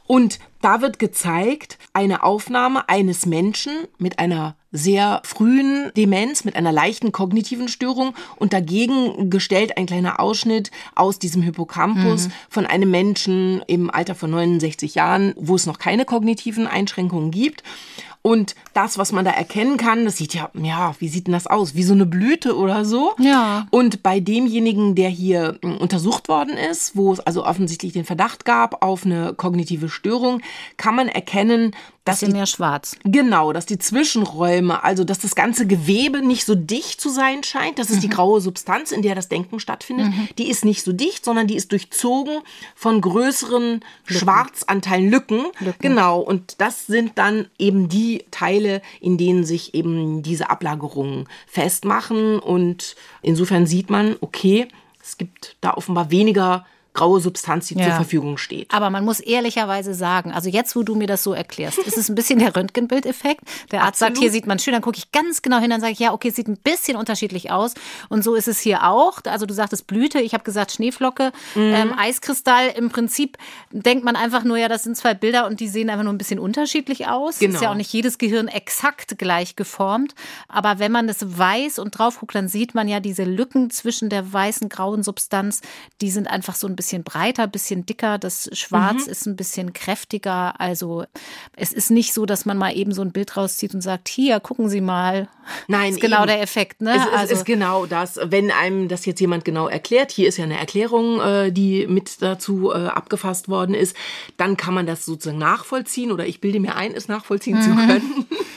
Und 0.07 0.39
da 0.61 0.81
wird 0.81 0.99
gezeigt, 0.99 1.77
eine 1.93 2.23
Aufnahme 2.23 2.89
eines 2.89 3.25
Menschen 3.25 3.71
mit 3.97 4.19
einer 4.19 4.55
sehr 4.71 5.21
frühen 5.23 5.91
Demenz, 5.95 6.43
mit 6.43 6.55
einer 6.55 6.71
leichten 6.71 7.11
kognitiven 7.11 7.67
Störung 7.67 8.13
und 8.37 8.53
dagegen 8.53 9.29
gestellt 9.29 9.77
ein 9.77 9.85
kleiner 9.85 10.19
Ausschnitt 10.19 10.71
aus 10.95 11.19
diesem 11.19 11.41
Hippocampus 11.41 12.27
mhm. 12.27 12.31
von 12.49 12.65
einem 12.65 12.91
Menschen 12.91 13.61
im 13.67 13.89
Alter 13.89 14.15
von 14.15 14.31
69 14.31 14.95
Jahren, 14.95 15.33
wo 15.35 15.55
es 15.55 15.65
noch 15.65 15.79
keine 15.79 16.05
kognitiven 16.05 16.67
Einschränkungen 16.67 17.31
gibt. 17.31 17.63
Und 18.21 18.55
das, 18.73 18.97
was 18.97 19.11
man 19.11 19.25
da 19.25 19.31
erkennen 19.31 19.77
kann, 19.77 20.05
das 20.05 20.17
sieht 20.17 20.33
ja, 20.35 20.49
ja, 20.53 20.95
wie 20.99 21.07
sieht 21.07 21.27
denn 21.27 21.33
das 21.33 21.47
aus? 21.47 21.73
Wie 21.73 21.83
so 21.83 21.93
eine 21.93 22.05
Blüte 22.05 22.55
oder 22.55 22.85
so. 22.85 23.13
Ja. 23.17 23.67
Und 23.71 24.03
bei 24.03 24.19
demjenigen, 24.19 24.93
der 24.93 25.09
hier 25.09 25.57
hm, 25.63 25.77
untersucht 25.77 26.27
worden 26.27 26.55
ist, 26.55 26.95
wo 26.95 27.11
es 27.11 27.19
also 27.19 27.45
offensichtlich 27.45 27.93
den 27.93 28.05
Verdacht 28.05 28.45
gab 28.45 28.83
auf 28.83 29.05
eine 29.05 29.33
kognitive 29.33 29.89
Störung, 29.89 30.41
kann 30.77 30.95
man 30.95 31.07
erkennen, 31.07 31.75
dass 32.03 32.17
bisschen 32.17 32.33
die, 32.33 32.37
mehr 32.37 32.45
schwarz. 32.47 32.95
Genau, 33.03 33.53
dass 33.53 33.67
die 33.67 33.77
Zwischenräume, 33.77 34.83
also 34.83 35.03
dass 35.03 35.19
das 35.19 35.35
ganze 35.35 35.67
Gewebe 35.67 36.25
nicht 36.25 36.45
so 36.45 36.55
dicht 36.55 36.99
zu 36.99 37.09
sein 37.09 37.43
scheint. 37.43 37.77
Das 37.77 37.89
ist 37.89 37.97
mhm. 37.97 38.01
die 38.01 38.09
graue 38.09 38.41
Substanz, 38.41 38.91
in 38.91 39.03
der 39.03 39.13
das 39.13 39.29
Denken 39.29 39.59
stattfindet. 39.59 40.07
Mhm. 40.07 40.29
Die 40.37 40.49
ist 40.49 40.65
nicht 40.65 40.83
so 40.83 40.93
dicht, 40.93 41.23
sondern 41.23 41.45
die 41.45 41.55
ist 41.55 41.71
durchzogen 41.71 42.39
von 42.75 43.01
größeren 43.01 43.71
Lücken. 43.73 43.83
Schwarzanteilen, 44.05 45.11
Lücken. 45.11 45.45
Lücken. 45.59 45.79
Genau, 45.79 46.19
und 46.19 46.59
das 46.59 46.87
sind 46.87 47.17
dann 47.19 47.47
eben 47.59 47.87
die 47.87 48.25
Teile, 48.31 48.81
in 48.99 49.17
denen 49.17 49.43
sich 49.43 49.75
eben 49.75 50.23
diese 50.23 50.49
Ablagerungen 50.49 51.27
festmachen. 51.45 52.39
Und 52.39 52.95
insofern 53.21 53.67
sieht 53.67 53.91
man, 53.91 54.15
okay, 54.21 54.67
es 55.03 55.17
gibt 55.17 55.55
da 55.61 55.75
offenbar 55.75 56.09
weniger 56.09 56.65
graue 56.93 57.21
Substanz, 57.21 57.67
die 57.67 57.75
ja. 57.75 57.85
zur 57.85 57.93
Verfügung 57.95 58.37
steht. 58.37 58.73
Aber 58.73 58.89
man 58.89 59.05
muss 59.05 59.21
ehrlicherweise 59.21 59.93
sagen, 59.93 60.31
also 60.31 60.49
jetzt, 60.49 60.75
wo 60.75 60.83
du 60.83 60.95
mir 60.95 61.07
das 61.07 61.23
so 61.23 61.33
erklärst, 61.33 61.77
ist 61.79 61.97
es 61.97 62.09
ein 62.09 62.15
bisschen 62.15 62.39
der 62.39 62.55
Röntgenbildeffekt. 62.55 63.41
Der 63.71 63.83
Arzt 63.83 64.01
Absolut. 64.01 64.17
sagt, 64.17 64.23
hier 64.23 64.31
sieht 64.31 64.45
man 64.45 64.59
schön, 64.59 64.73
dann 64.73 64.81
gucke 64.81 64.97
ich 64.97 65.11
ganz 65.11 65.41
genau 65.41 65.59
hin, 65.59 65.69
dann 65.69 65.79
sage 65.79 65.93
ich, 65.93 65.99
ja, 65.99 66.11
okay, 66.11 66.29
es 66.29 66.35
sieht 66.35 66.49
ein 66.49 66.57
bisschen 66.57 66.97
unterschiedlich 66.97 67.49
aus. 67.49 67.75
Und 68.09 68.23
so 68.23 68.35
ist 68.35 68.49
es 68.49 68.59
hier 68.59 68.83
auch. 68.83 69.21
Also 69.25 69.45
du 69.45 69.53
sagtest 69.53 69.87
Blüte, 69.87 70.19
ich 70.19 70.33
habe 70.33 70.43
gesagt 70.43 70.73
Schneeflocke, 70.73 71.31
mhm. 71.55 71.61
ähm, 71.61 71.93
Eiskristall. 71.97 72.73
Im 72.75 72.89
Prinzip 72.89 73.37
denkt 73.71 74.03
man 74.03 74.17
einfach 74.17 74.43
nur, 74.43 74.57
ja, 74.57 74.67
das 74.67 74.83
sind 74.83 74.97
zwei 74.97 75.13
Bilder 75.13 75.47
und 75.47 75.61
die 75.61 75.69
sehen 75.69 75.89
einfach 75.89 76.03
nur 76.03 76.13
ein 76.13 76.17
bisschen 76.17 76.39
unterschiedlich 76.39 77.07
aus. 77.07 77.39
Genau. 77.39 77.55
Ist 77.55 77.61
ja 77.61 77.71
auch 77.71 77.75
nicht 77.75 77.93
jedes 77.93 78.17
Gehirn 78.17 78.49
exakt 78.49 79.17
gleich 79.17 79.55
geformt. 79.55 80.13
Aber 80.49 80.79
wenn 80.79 80.91
man 80.91 81.07
das 81.07 81.37
weiß 81.37 81.79
und 81.79 81.97
drauf 81.97 82.19
guckt, 82.19 82.35
dann 82.35 82.49
sieht 82.49 82.75
man 82.75 82.89
ja 82.89 82.99
diese 82.99 83.23
Lücken 83.23 83.69
zwischen 83.69 84.09
der 84.09 84.33
weißen, 84.33 84.67
grauen 84.67 85.03
Substanz, 85.03 85.61
die 86.01 86.11
sind 86.11 86.27
einfach 86.27 86.55
so 86.55 86.67
ein 86.67 86.75
bisschen 86.75 86.80
breiter, 87.03 87.47
bisschen 87.47 87.85
dicker. 87.85 88.17
Das 88.17 88.49
Schwarz 88.53 89.05
mhm. 89.05 89.11
ist 89.11 89.25
ein 89.25 89.35
bisschen 89.35 89.73
kräftiger. 89.73 90.59
Also 90.59 91.05
es 91.55 91.71
ist 91.71 91.91
nicht 91.91 92.13
so, 92.13 92.25
dass 92.25 92.45
man 92.45 92.57
mal 92.57 92.75
eben 92.75 92.93
so 92.93 93.01
ein 93.01 93.11
Bild 93.11 93.37
rauszieht 93.37 93.73
und 93.73 93.81
sagt, 93.81 94.07
hier, 94.09 94.39
gucken 94.39 94.69
Sie 94.69 94.81
mal. 94.81 95.29
Nein, 95.67 95.87
das 95.87 95.95
ist 95.95 96.01
genau 96.01 96.19
eben. 96.19 96.27
der 96.27 96.41
Effekt. 96.41 96.81
Ne? 96.81 96.95
Es, 96.95 97.03
es 97.03 97.13
also, 97.13 97.33
ist 97.35 97.45
genau 97.45 97.85
das. 97.85 98.19
Wenn 98.23 98.51
einem 98.51 98.87
das 98.87 99.05
jetzt 99.05 99.19
jemand 99.19 99.45
genau 99.45 99.67
erklärt, 99.67 100.11
hier 100.11 100.27
ist 100.27 100.37
ja 100.37 100.43
eine 100.43 100.57
Erklärung, 100.57 101.19
äh, 101.21 101.51
die 101.51 101.87
mit 101.87 102.21
dazu 102.21 102.71
äh, 102.71 102.87
abgefasst 102.87 103.49
worden 103.49 103.75
ist, 103.75 103.95
dann 104.37 104.57
kann 104.57 104.73
man 104.73 104.85
das 104.85 105.05
sozusagen 105.05 105.39
nachvollziehen 105.39 106.11
oder 106.11 106.25
ich 106.25 106.41
bilde 106.41 106.59
mir 106.59 106.75
ein, 106.75 106.93
es 106.93 107.07
nachvollziehen 107.07 107.57
mhm. 107.57 107.61
zu 107.61 107.69
können. 107.75 108.25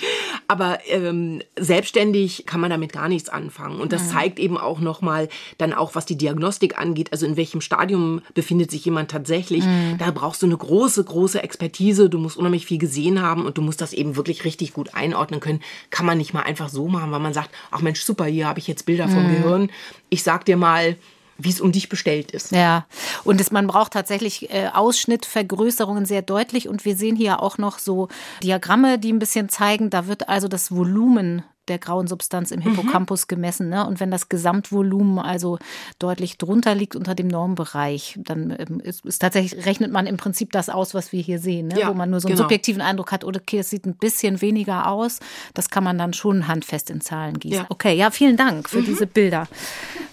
Aber 0.48 0.78
ähm, 0.88 1.42
selbstständig 1.58 2.44
kann 2.46 2.60
man 2.60 2.70
damit 2.70 2.92
gar 2.92 3.08
nichts 3.08 3.28
anfangen. 3.28 3.80
Und 3.80 3.92
das 3.92 4.10
zeigt 4.10 4.38
eben 4.38 4.58
auch 4.58 4.80
nochmal 4.80 5.28
dann 5.58 5.72
auch, 5.72 5.94
was 5.94 6.06
die 6.06 6.16
Diagnostik 6.16 6.78
angeht, 6.78 7.12
also 7.12 7.26
in 7.26 7.36
welchem 7.36 7.60
Stadium 7.60 8.20
befindet 8.34 8.70
sich 8.70 8.84
jemand 8.84 9.10
tatsächlich. 9.10 9.64
Mhm. 9.64 9.96
Da 9.98 10.10
brauchst 10.10 10.42
du 10.42 10.46
eine 10.46 10.56
große, 10.56 11.04
große 11.04 11.42
Expertise. 11.42 12.10
Du 12.10 12.18
musst 12.18 12.36
unheimlich 12.36 12.66
viel 12.66 12.78
gesehen 12.78 13.22
haben 13.22 13.46
und 13.46 13.58
du 13.58 13.62
musst 13.62 13.80
das 13.80 13.92
eben 13.92 14.16
wirklich 14.16 14.44
richtig 14.44 14.72
gut 14.72 14.94
einordnen 14.94 15.40
können. 15.40 15.60
Kann 15.90 16.06
man 16.06 16.18
nicht 16.18 16.34
mal 16.34 16.42
einfach 16.42 16.68
so 16.68 16.88
machen, 16.88 17.10
weil 17.10 17.20
man 17.20 17.34
sagt, 17.34 17.50
ach 17.70 17.80
Mensch, 17.80 18.02
super, 18.02 18.26
hier 18.26 18.46
habe 18.46 18.58
ich 18.58 18.66
jetzt 18.66 18.86
Bilder 18.86 19.08
vom 19.08 19.26
mhm. 19.26 19.36
Gehirn. 19.36 19.70
Ich 20.10 20.22
sag 20.22 20.44
dir 20.44 20.56
mal, 20.56 20.96
wie 21.38 21.50
es 21.50 21.60
um 21.60 21.72
dich 21.72 21.88
bestellt 21.88 22.30
ist. 22.30 22.52
Ja, 22.52 22.86
und 23.24 23.40
es, 23.40 23.50
man 23.50 23.66
braucht 23.66 23.92
tatsächlich 23.92 24.50
äh, 24.50 24.68
Ausschnittvergrößerungen 24.72 26.06
sehr 26.06 26.22
deutlich. 26.22 26.68
Und 26.68 26.84
wir 26.84 26.96
sehen 26.96 27.16
hier 27.16 27.42
auch 27.42 27.58
noch 27.58 27.78
so 27.78 28.08
Diagramme, 28.42 28.98
die 28.98 29.12
ein 29.12 29.18
bisschen 29.18 29.48
zeigen, 29.48 29.90
da 29.90 30.06
wird 30.06 30.28
also 30.28 30.48
das 30.48 30.74
Volumen 30.74 31.42
der 31.68 31.78
grauen 31.78 32.06
Substanz 32.06 32.50
im 32.50 32.60
mhm. 32.60 32.64
Hippocampus 32.64 33.22
mhm. 33.22 33.28
gemessen. 33.28 33.68
Ne? 33.68 33.86
Und 33.86 34.00
wenn 34.00 34.10
das 34.10 34.28
Gesamtvolumen 34.28 35.18
also 35.18 35.58
deutlich 35.98 36.38
drunter 36.38 36.74
liegt 36.74 36.96
unter 36.96 37.14
dem 37.14 37.28
Normbereich, 37.28 38.18
dann 38.22 38.54
ähm, 38.58 38.80
ist, 38.80 39.04
ist, 39.04 39.20
tatsächlich, 39.20 39.66
rechnet 39.66 39.92
man 39.92 40.06
im 40.06 40.16
Prinzip 40.16 40.52
das 40.52 40.68
aus, 40.68 40.94
was 40.94 41.12
wir 41.12 41.22
hier 41.22 41.38
sehen, 41.38 41.68
ne? 41.68 41.80
ja, 41.80 41.88
wo 41.88 41.94
man 41.94 42.10
nur 42.10 42.20
so 42.20 42.28
einen 42.28 42.36
genau. 42.36 42.44
subjektiven 42.44 42.82
Eindruck 42.82 43.12
hat, 43.12 43.24
okay, 43.24 43.58
es 43.58 43.70
sieht 43.70 43.86
ein 43.86 43.96
bisschen 43.96 44.40
weniger 44.40 44.88
aus. 44.88 45.20
Das 45.54 45.70
kann 45.70 45.84
man 45.84 45.98
dann 45.98 46.12
schon 46.12 46.48
handfest 46.48 46.90
in 46.90 47.00
Zahlen 47.00 47.38
gießen. 47.38 47.62
Ja. 47.62 47.66
Okay, 47.68 47.94
ja, 47.94 48.10
vielen 48.10 48.36
Dank 48.36 48.68
für 48.68 48.80
mhm. 48.80 48.86
diese 48.86 49.06
Bilder. 49.06 49.46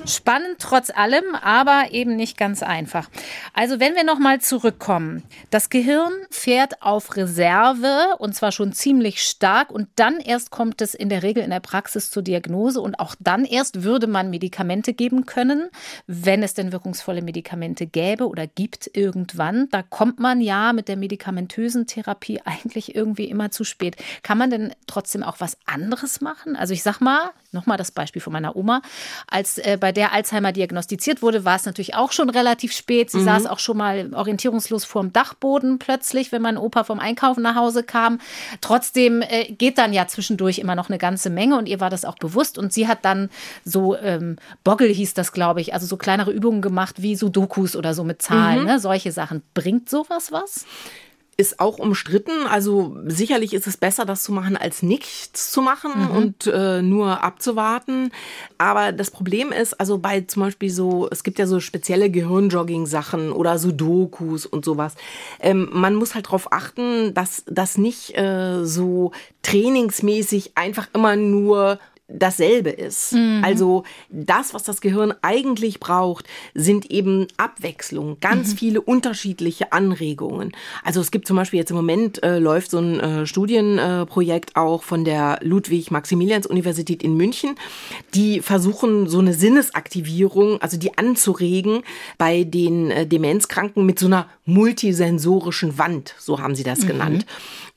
Spannend 0.06 0.58
trotz 0.60 0.90
allem, 0.90 1.36
aber 1.42 1.92
eben 1.92 2.16
nicht 2.16 2.38
ganz 2.38 2.64
einfach. 2.64 3.10
Also 3.54 3.80
wenn 3.80 3.96
wir 3.96 4.04
nochmal 4.04 4.42
zurückkommen. 4.42 5.24
Das 5.50 5.70
Gehirn 5.70 6.12
fährt 6.30 6.82
auf 6.82 7.16
Reserve 7.16 8.16
und 8.18 8.36
zwar 8.36 8.52
schon 8.52 8.74
ziemlich 8.74 9.22
stark 9.22 9.72
und 9.72 9.88
dann 9.96 10.20
erst 10.20 10.52
kommt 10.52 10.82
es 10.82 10.94
in 10.94 11.10
der 11.10 11.24
Regel 11.24 11.41
in 11.44 11.50
der 11.50 11.60
Praxis 11.60 12.10
zur 12.10 12.24
Diagnose 12.24 12.82
und 12.82 13.00
auch 13.00 13.16
dann 13.20 13.46
erst 13.46 13.84
würde 13.84 14.08
man 14.08 14.30
Medikamente 14.30 14.94
geben 14.94 15.26
können, 15.26 15.70
wenn 16.08 16.44
es 16.44 16.54
denn 16.54 16.72
wirkungsvolle 16.72 17.22
Medikamente 17.22 17.88
gäbe 17.88 18.28
oder 18.28 18.48
gibt 18.48 18.90
irgendwann. 18.94 19.68
Da 19.72 19.84
kommt 19.84 20.20
man 20.20 20.42
ja 20.42 20.74
mit 20.74 20.88
der 20.88 20.98
medikamentösen 20.98 21.88
Therapie 21.88 22.42
eigentlich 22.46 22.96
irgendwie 22.96 23.26
immer 23.26 23.52
zu 23.52 23.64
spät. 23.64 23.96
Kann 24.24 24.38
man 24.38 24.50
denn 24.50 24.74
trotzdem 24.88 25.24
auch 25.24 25.40
was 25.40 25.58
anderes 25.66 26.22
machen? 26.22 26.56
Also 26.56 26.74
ich 26.74 26.84
sag 26.84 27.00
mal, 27.00 27.32
nochmal 27.54 27.78
das 27.78 27.92
Beispiel 27.92 28.22
von 28.22 28.34
meiner 28.34 28.56
Oma, 28.56 28.82
als 29.28 29.58
äh, 29.58 29.78
bei 29.80 29.92
der 29.92 30.14
Alzheimer 30.14 30.52
diagnostiziert 30.52 31.22
wurde, 31.22 31.46
war 31.46 31.56
es 31.56 31.66
natürlich 31.66 31.96
auch 31.96 32.12
schon 32.12 32.30
relativ 32.30 32.74
spät. 32.74 33.12
Sie 33.12 33.20
mhm. 33.20 33.26
saß 33.26 33.46
auch 33.46 33.60
schon 33.60 33.78
mal 33.78 34.14
orientierungslos 34.14 34.86
vorm 34.86 35.14
Dachboden 35.14 35.80
plötzlich, 35.80 36.32
wenn 36.32 36.42
mein 36.42 36.58
Opa 36.58 36.84
vom 36.84 37.00
Einkaufen 37.00 37.42
nach 37.42 37.56
Hause 37.56 37.84
kam. 37.84 38.20
Trotzdem 38.62 39.22
äh, 39.22 39.52
geht 39.52 39.78
dann 39.78 39.94
ja 39.94 40.08
zwischendurch 40.08 40.60
immer 40.60 40.76
noch 40.76 40.90
eine 40.90 40.98
ganze 40.98 41.30
Menge 41.30 41.58
und 41.58 41.68
ihr 41.68 41.80
war 41.80 41.90
das 41.90 42.06
auch 42.06 42.16
bewusst. 42.16 42.58
Und 42.58 42.74
sie 42.74 42.88
hat 42.88 43.06
dann 43.06 43.30
so, 43.66 43.98
ähm, 43.98 44.38
Boggle 44.64 44.88
hieß 44.88 45.14
das, 45.14 45.32
glaube 45.32 45.62
ich, 45.62 45.74
also 45.74 45.86
so 45.86 45.98
kleinere 45.98 46.32
Übungen 46.32 46.62
gemacht 46.62 47.02
wie 47.02 47.16
Sudokus 47.16 47.76
oder 47.76 47.94
so 47.94 48.04
mit 48.04 48.22
Zahlen, 48.22 48.62
mhm. 48.62 48.66
ne? 48.66 48.80
solche 48.80 49.12
Sachen. 49.12 49.44
Bringt 49.54 49.90
sowas 49.90 50.32
was? 50.32 50.66
Ist 51.38 51.60
auch 51.60 51.80
umstritten. 51.80 52.46
Also 52.50 52.96
sicherlich 53.06 53.54
ist 53.54 53.66
es 53.66 53.78
besser, 53.78 54.06
das 54.06 54.24
zu 54.24 54.32
machen, 54.32 54.58
als 54.58 54.84
nichts 54.84 55.52
zu 55.52 55.62
machen 55.62 55.92
mhm. 55.96 56.12
und 56.12 56.48
äh, 56.48 56.82
nur 56.82 57.24
abzuwarten. 57.24 58.12
Aber 58.58 58.92
das 58.92 59.12
Problem 59.12 59.52
ist, 59.52 59.80
also 59.80 59.98
bei 59.98 60.22
zum 60.22 60.44
Beispiel 60.44 60.70
so, 60.70 61.08
es 61.10 61.24
gibt 61.24 61.40
ja 61.40 61.48
so 61.48 61.60
spezielle 61.60 62.10
Gehirnjogging-Sachen 62.10 63.32
oder 63.32 63.58
Sudokus 63.58 64.46
und 64.46 64.66
sowas. 64.66 64.96
Ähm, 65.40 65.70
man 65.72 65.96
muss 65.96 66.16
halt 66.16 66.28
darauf 66.28 66.52
achten, 66.52 67.14
dass 67.14 67.44
das 67.48 67.78
nicht 67.78 68.18
äh, 68.18 68.64
so 68.64 69.12
trainingsmäßig 69.42 70.52
einfach 70.56 70.90
immer 70.94 71.16
nur 71.16 71.80
dasselbe 72.14 72.70
ist. 72.70 73.14
Mhm. 73.14 73.42
Also 73.44 73.84
das, 74.10 74.54
was 74.54 74.64
das 74.64 74.82
Gehirn 74.82 75.14
eigentlich 75.22 75.80
braucht, 75.80 76.28
sind 76.54 76.90
eben 76.92 77.28
Abwechslung, 77.38 78.18
ganz 78.20 78.54
mhm. 78.54 78.58
viele 78.58 78.82
unterschiedliche 78.82 79.72
Anregungen. 79.72 80.52
Also 80.84 81.02
es 81.02 81.12
gibt 81.12 81.28
zum 81.28 81.38
Beispiel 81.38 81.60
jetzt 81.60 81.72
im 81.72 81.78
Moment 81.78 82.24
äh, 82.24 82.40
läuft 82.40 82.72
so 82.72 82.80
ein 82.80 83.00
äh, 83.00 83.26
Studienprojekt 83.26 84.52
äh, 84.52 84.60
auch 84.60 84.84
von 84.84 85.06
der 85.06 85.40
Ludwig-Maximilians-Universität 85.42 87.04
in 87.04 87.16
München, 87.16 87.56
die 88.14 88.42
versuchen 88.42 89.08
so 89.08 89.20
eine 89.20 89.34
Sinnesaktivierung, 89.34 90.62
also 90.62 90.78
die 90.78 90.98
anzuregen 90.98 91.84
bei 92.18 92.44
den 92.44 92.92
äh, 92.92 93.08
Demenzkranken 93.08 93.86
mit 93.86 94.00
so 94.00 94.08
einer 94.08 94.28
multisensorischen 94.46 95.78
Wand, 95.78 96.16
so 96.20 96.40
haben 96.40 96.56
sie 96.56 96.64
das 96.64 96.80
mhm. 96.82 96.88
genannt. 96.88 97.26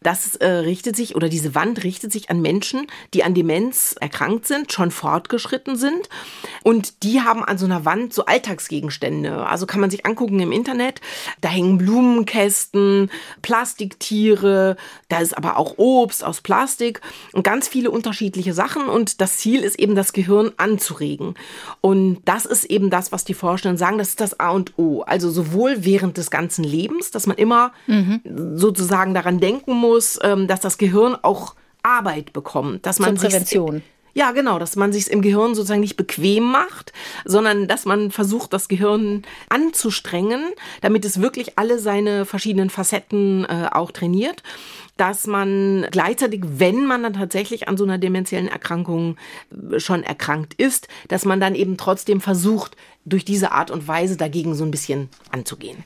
Das 0.04 0.36
äh, 0.36 0.46
richtet 0.46 0.94
sich 0.94 1.16
oder 1.16 1.28
diese 1.28 1.54
Wand 1.54 1.82
richtet 1.82 2.12
sich 2.12 2.30
an 2.30 2.40
Menschen, 2.40 2.86
die 3.14 3.24
an 3.24 3.34
Demenz 3.34 3.96
erkrankt 3.98 4.46
sind, 4.46 4.70
schon 4.70 4.90
fortgeschritten 4.90 5.76
sind. 5.76 6.08
Und 6.62 7.02
die 7.02 7.22
haben 7.22 7.42
an 7.42 7.58
so 7.58 7.64
einer 7.64 7.84
Wand 7.84 8.12
so 8.12 8.26
Alltagsgegenstände. 8.26 9.46
Also 9.46 9.66
kann 9.66 9.80
man 9.80 9.90
sich 9.90 10.04
angucken 10.04 10.38
im 10.40 10.52
Internet. 10.52 11.00
Da 11.40 11.48
hängen 11.48 11.78
Blumenkästen, 11.78 13.10
Plastiktiere, 13.40 14.76
da 15.08 15.18
ist 15.20 15.36
aber 15.36 15.56
auch 15.56 15.78
Obst 15.78 16.22
aus 16.22 16.42
Plastik 16.42 17.00
und 17.32 17.42
ganz 17.42 17.66
viele 17.66 17.90
unterschiedliche 17.90 18.52
Sachen. 18.52 18.88
Und 18.88 19.22
das 19.22 19.38
Ziel 19.38 19.64
ist 19.64 19.78
eben, 19.78 19.94
das 19.94 20.12
Gehirn 20.12 20.52
anzuregen. 20.58 21.34
Und 21.80 22.20
das 22.26 22.44
ist 22.44 22.64
eben 22.64 22.90
das, 22.90 23.10
was 23.10 23.24
die 23.24 23.32
Forschenden 23.32 23.78
sagen, 23.78 23.96
das 23.96 24.10
ist 24.10 24.20
das 24.20 24.38
A 24.38 24.50
und 24.50 24.78
O. 24.78 25.00
Also 25.02 25.30
sowohl 25.30 25.84
während 25.84 26.18
des 26.18 26.30
ganzen 26.30 26.64
Lebens, 26.64 27.10
dass 27.10 27.26
man 27.26 27.38
immer 27.38 27.72
mhm. 27.86 28.20
sozusagen 28.56 29.14
daran 29.14 29.40
denken 29.40 29.72
muss, 29.72 29.93
muss, 29.94 30.18
ähm, 30.22 30.48
dass 30.48 30.60
das 30.60 30.76
Gehirn 30.76 31.16
auch 31.22 31.54
Arbeit 31.82 32.32
bekommt, 32.32 32.84
dass 32.84 32.98
man 32.98 33.16
Zur 33.16 33.28
Prävention. 33.28 33.82
Ja, 34.16 34.30
genau, 34.30 34.60
dass 34.60 34.76
man 34.76 34.92
sich 34.92 35.10
im 35.10 35.22
Gehirn 35.22 35.56
sozusagen 35.56 35.80
nicht 35.80 35.96
bequem 35.96 36.44
macht, 36.44 36.92
sondern 37.24 37.66
dass 37.66 37.84
man 37.84 38.12
versucht, 38.12 38.52
das 38.52 38.68
Gehirn 38.68 39.22
anzustrengen, 39.48 40.40
damit 40.82 41.04
es 41.04 41.20
wirklich 41.20 41.58
alle 41.58 41.80
seine 41.80 42.24
verschiedenen 42.24 42.70
Facetten 42.70 43.44
äh, 43.44 43.68
auch 43.72 43.90
trainiert. 43.90 44.44
Dass 44.96 45.26
man 45.26 45.88
gleichzeitig, 45.90 46.42
wenn 46.44 46.86
man 46.86 47.02
dann 47.02 47.14
tatsächlich 47.14 47.66
an 47.66 47.76
so 47.76 47.82
einer 47.82 47.98
demenziellen 47.98 48.46
Erkrankung 48.46 49.16
äh, 49.72 49.80
schon 49.80 50.04
erkrankt 50.04 50.54
ist, 50.54 50.86
dass 51.08 51.24
man 51.24 51.40
dann 51.40 51.56
eben 51.56 51.76
trotzdem 51.76 52.20
versucht, 52.20 52.76
durch 53.04 53.24
diese 53.24 53.50
Art 53.50 53.72
und 53.72 53.86
Weise 53.88 54.16
dagegen 54.16 54.54
so 54.54 54.64
ein 54.64 54.70
bisschen 54.70 55.08
anzugehen. 55.32 55.82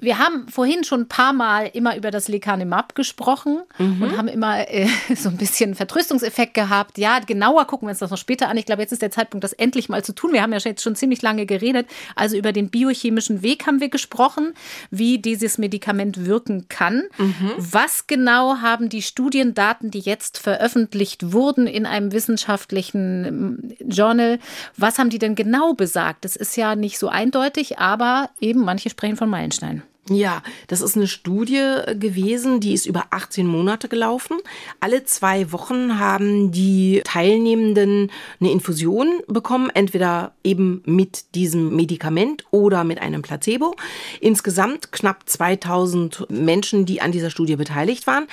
Wir 0.00 0.18
haben 0.18 0.48
vorhin 0.48 0.82
schon 0.82 1.02
ein 1.02 1.08
paar 1.08 1.32
Mal 1.32 1.70
immer 1.72 1.96
über 1.96 2.10
das 2.10 2.28
Lecanemab 2.28 2.94
gesprochen 2.94 3.62
mhm. 3.78 4.02
und 4.02 4.16
haben 4.16 4.28
immer 4.28 4.68
äh, 4.68 4.88
so 5.14 5.28
ein 5.28 5.36
bisschen 5.36 5.74
Vertröstungseffekt 5.74 6.54
gehabt. 6.54 6.98
Ja, 6.98 7.18
genauer 7.18 7.66
gucken 7.66 7.86
wir 7.86 7.90
uns 7.90 7.98
das 7.98 8.10
noch 8.10 8.18
später 8.18 8.48
an. 8.48 8.56
Ich 8.56 8.64
glaube, 8.64 8.82
jetzt 8.82 8.92
ist 8.92 9.02
der 9.02 9.10
Zeitpunkt, 9.10 9.44
das 9.44 9.52
endlich 9.52 9.88
mal 9.88 10.02
zu 10.02 10.14
tun. 10.14 10.32
Wir 10.32 10.42
haben 10.42 10.52
ja 10.52 10.58
jetzt 10.58 10.82
schon 10.82 10.96
ziemlich 10.96 11.20
lange 11.20 11.44
geredet. 11.44 11.86
Also 12.16 12.36
über 12.36 12.52
den 12.52 12.70
biochemischen 12.70 13.42
Weg 13.42 13.66
haben 13.66 13.80
wir 13.80 13.90
gesprochen, 13.90 14.54
wie 14.90 15.18
dieses 15.18 15.58
Medikament 15.58 16.24
wirken 16.24 16.68
kann. 16.68 17.04
Mhm. 17.18 17.52
Was 17.58 18.06
genau 18.06 18.56
haben 18.56 18.88
die 18.88 19.02
Studiendaten, 19.02 19.90
die 19.90 20.00
jetzt 20.00 20.38
veröffentlicht 20.38 21.32
wurden 21.32 21.66
in 21.66 21.84
einem 21.84 22.12
wissenschaftlichen 22.12 23.24
ähm, 23.24 23.76
Journal, 23.86 24.38
was 24.76 24.98
haben 24.98 25.10
die 25.10 25.18
denn 25.18 25.34
genau 25.34 25.74
besagt? 25.74 26.24
Das 26.24 26.36
ist 26.36 26.56
ja 26.56 26.74
nicht 26.74 26.98
so 26.98 27.08
eindeutig, 27.08 27.78
aber 27.78 28.30
eben 28.40 28.64
manche 28.64 28.88
sprechen 28.88 29.16
von 29.16 29.28
Meilensteinen. 29.28 29.82
Ja, 30.12 30.42
das 30.66 30.80
ist 30.80 30.96
eine 30.96 31.06
Studie 31.06 31.58
äh, 31.58 31.94
gewesen, 31.94 32.58
die 32.58 32.74
ist 32.74 32.84
über 32.84 33.04
18 33.10 33.46
Monate 33.46 33.88
gelaufen. 33.88 34.38
Alle 34.80 35.04
zwei 35.04 35.52
Wochen 35.52 36.00
haben 36.00 36.50
die 36.50 37.00
Teilnehmenden 37.04 38.10
eine 38.40 38.50
Infusion 38.50 39.20
bekommen, 39.28 39.70
entweder 39.72 40.32
eben 40.42 40.82
mit 40.84 41.36
diesem 41.36 41.76
Medikament 41.76 42.44
oder 42.50 42.82
mit 42.82 43.00
einem 43.00 43.22
Placebo. 43.22 43.76
Insgesamt 44.20 44.90
knapp 44.90 45.28
2000 45.28 46.26
Menschen, 46.28 46.86
die 46.86 47.00
an 47.00 47.12
dieser 47.12 47.30
Studie 47.30 47.54
beteiligt 47.54 48.08
waren. 48.08 48.26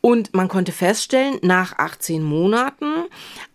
Und 0.00 0.32
man 0.32 0.48
konnte 0.48 0.72
feststellen, 0.72 1.36
nach 1.42 1.76
18 1.76 2.22
Monaten, 2.22 3.04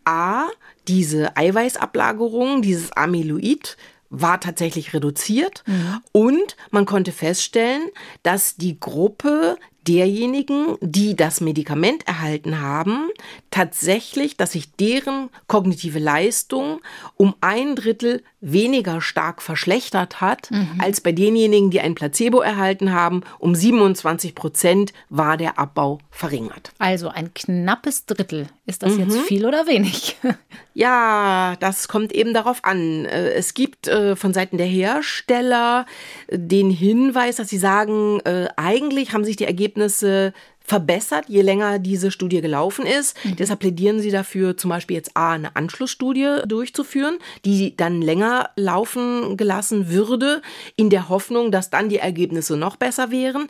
a, 0.05 0.45
diese 0.88 1.36
Eiweißablagerung, 1.36 2.61
dieses 2.61 2.91
Amyloid, 2.91 3.78
war 4.14 4.39
tatsächlich 4.39 4.93
reduziert 4.93 5.64
mhm. 5.66 5.99
und 6.11 6.55
man 6.70 6.86
konnte 6.86 7.11
feststellen, 7.11 7.89
dass 8.22 8.55
die 8.55 8.80
Gruppe 8.80 9.57
derjenigen, 9.88 10.78
die 10.82 11.16
das 11.16 11.41
Medikament 11.41 12.07
erhalten 12.07 12.61
haben, 12.61 13.09
tatsächlich, 13.51 14.38
dass 14.38 14.53
sich 14.53 14.72
deren 14.76 15.30
kognitive 15.47 15.99
Leistung 15.99 16.80
um 17.16 17.36
ein 17.41 17.76
Drittel 17.76 18.24
weniger 18.39 19.01
stark 19.01 19.41
verschlechtert 19.41 20.22
hat, 20.22 20.51
mhm. 20.51 20.80
als 20.80 21.01
bei 21.01 21.11
denjenigen, 21.11 21.70
die 21.70 21.82
ein 21.82 21.95
Placebo 21.95 22.39
erhalten 22.39 22.93
haben. 22.93 23.24
Um 23.39 23.55
27 23.55 24.36
Prozent 24.36 24.93
war 25.09 25.38
der 25.38 25.59
Abbau 25.59 25.99
verringert. 26.09 26.72
Also 26.80 27.09
ein 27.09 27.34
knappes 27.34 28.05
Drittel. 28.05 28.47
Ist 28.66 28.82
das 28.82 28.93
mhm. 28.93 28.99
jetzt 29.01 29.20
viel 29.22 29.45
oder 29.45 29.68
wenig? 29.68 30.16
ja, 30.74 31.57
das 31.59 31.89
kommt 31.89 32.14
eben 32.14 32.34
darauf 32.34 32.64
an. 32.64 33.05
Äh, 33.05 33.34
es 33.34 33.53
gibt 33.53 33.89
äh, 33.89 34.16
von 34.16 34.34
Seiten 34.34 34.57
der 34.57 34.68
Hersteller 34.68 35.86
den 36.32 36.70
Hinweis, 36.70 37.36
dass 37.36 37.49
sie 37.49 37.57
sagen, 37.57 38.22
äh, 38.22 38.47
eigentlich 38.55 39.11
haben 39.11 39.26
sich 39.26 39.36
die 39.36 39.43
Ergebnisse 39.43 40.34
verbessert, 40.66 41.26
je 41.28 41.41
länger 41.41 41.78
diese 41.78 42.09
Studie 42.09 42.39
gelaufen 42.39 42.86
ist. 42.86 43.18
Mhm. 43.26 43.36
Deshalb 43.36 43.59
plädieren 43.59 43.99
sie 43.99 44.11
dafür, 44.11 44.55
zum 44.55 44.70
Beispiel 44.70 44.95
jetzt 44.95 45.18
A, 45.18 45.34
eine 45.34 45.57
Anschlussstudie 45.57 46.38
durchzuführen, 46.47 47.18
die 47.43 47.76
dann 47.76 48.01
länger 48.01 48.49
laufen 48.55 49.36
gelassen 49.36 49.89
würde, 49.89 50.41
in 50.78 50.89
der 50.89 51.09
Hoffnung, 51.09 51.51
dass 51.51 51.70
dann 51.70 51.89
die 51.89 51.97
Ergebnisse 51.97 52.55
noch 52.55 52.78
besser 52.78 53.11
wären. 53.11 53.49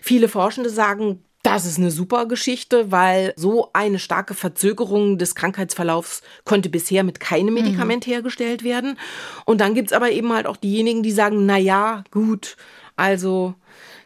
Viele 0.00 0.28
Forschende 0.28 0.70
sagen, 0.70 1.24
das 1.42 1.66
ist 1.66 1.78
eine 1.78 1.90
super 1.90 2.26
Geschichte, 2.26 2.92
weil 2.92 3.34
so 3.36 3.70
eine 3.72 3.98
starke 3.98 4.34
Verzögerung 4.34 5.18
des 5.18 5.34
Krankheitsverlaufs 5.34 6.22
konnte 6.44 6.68
bisher 6.68 7.02
mit 7.02 7.18
keinem. 7.18 7.54
Medikament 7.54 8.06
mhm. 8.06 8.12
hergestellt 8.12 8.62
werden. 8.62 8.98
Und 9.44 9.60
dann 9.60 9.74
gibt's 9.74 9.92
aber 9.92 10.12
eben 10.12 10.32
halt 10.32 10.46
auch 10.46 10.56
diejenigen, 10.56 11.02
die 11.02 11.10
sagen, 11.10 11.44
na 11.44 11.58
ja, 11.58 12.04
gut, 12.12 12.56
also 12.96 13.54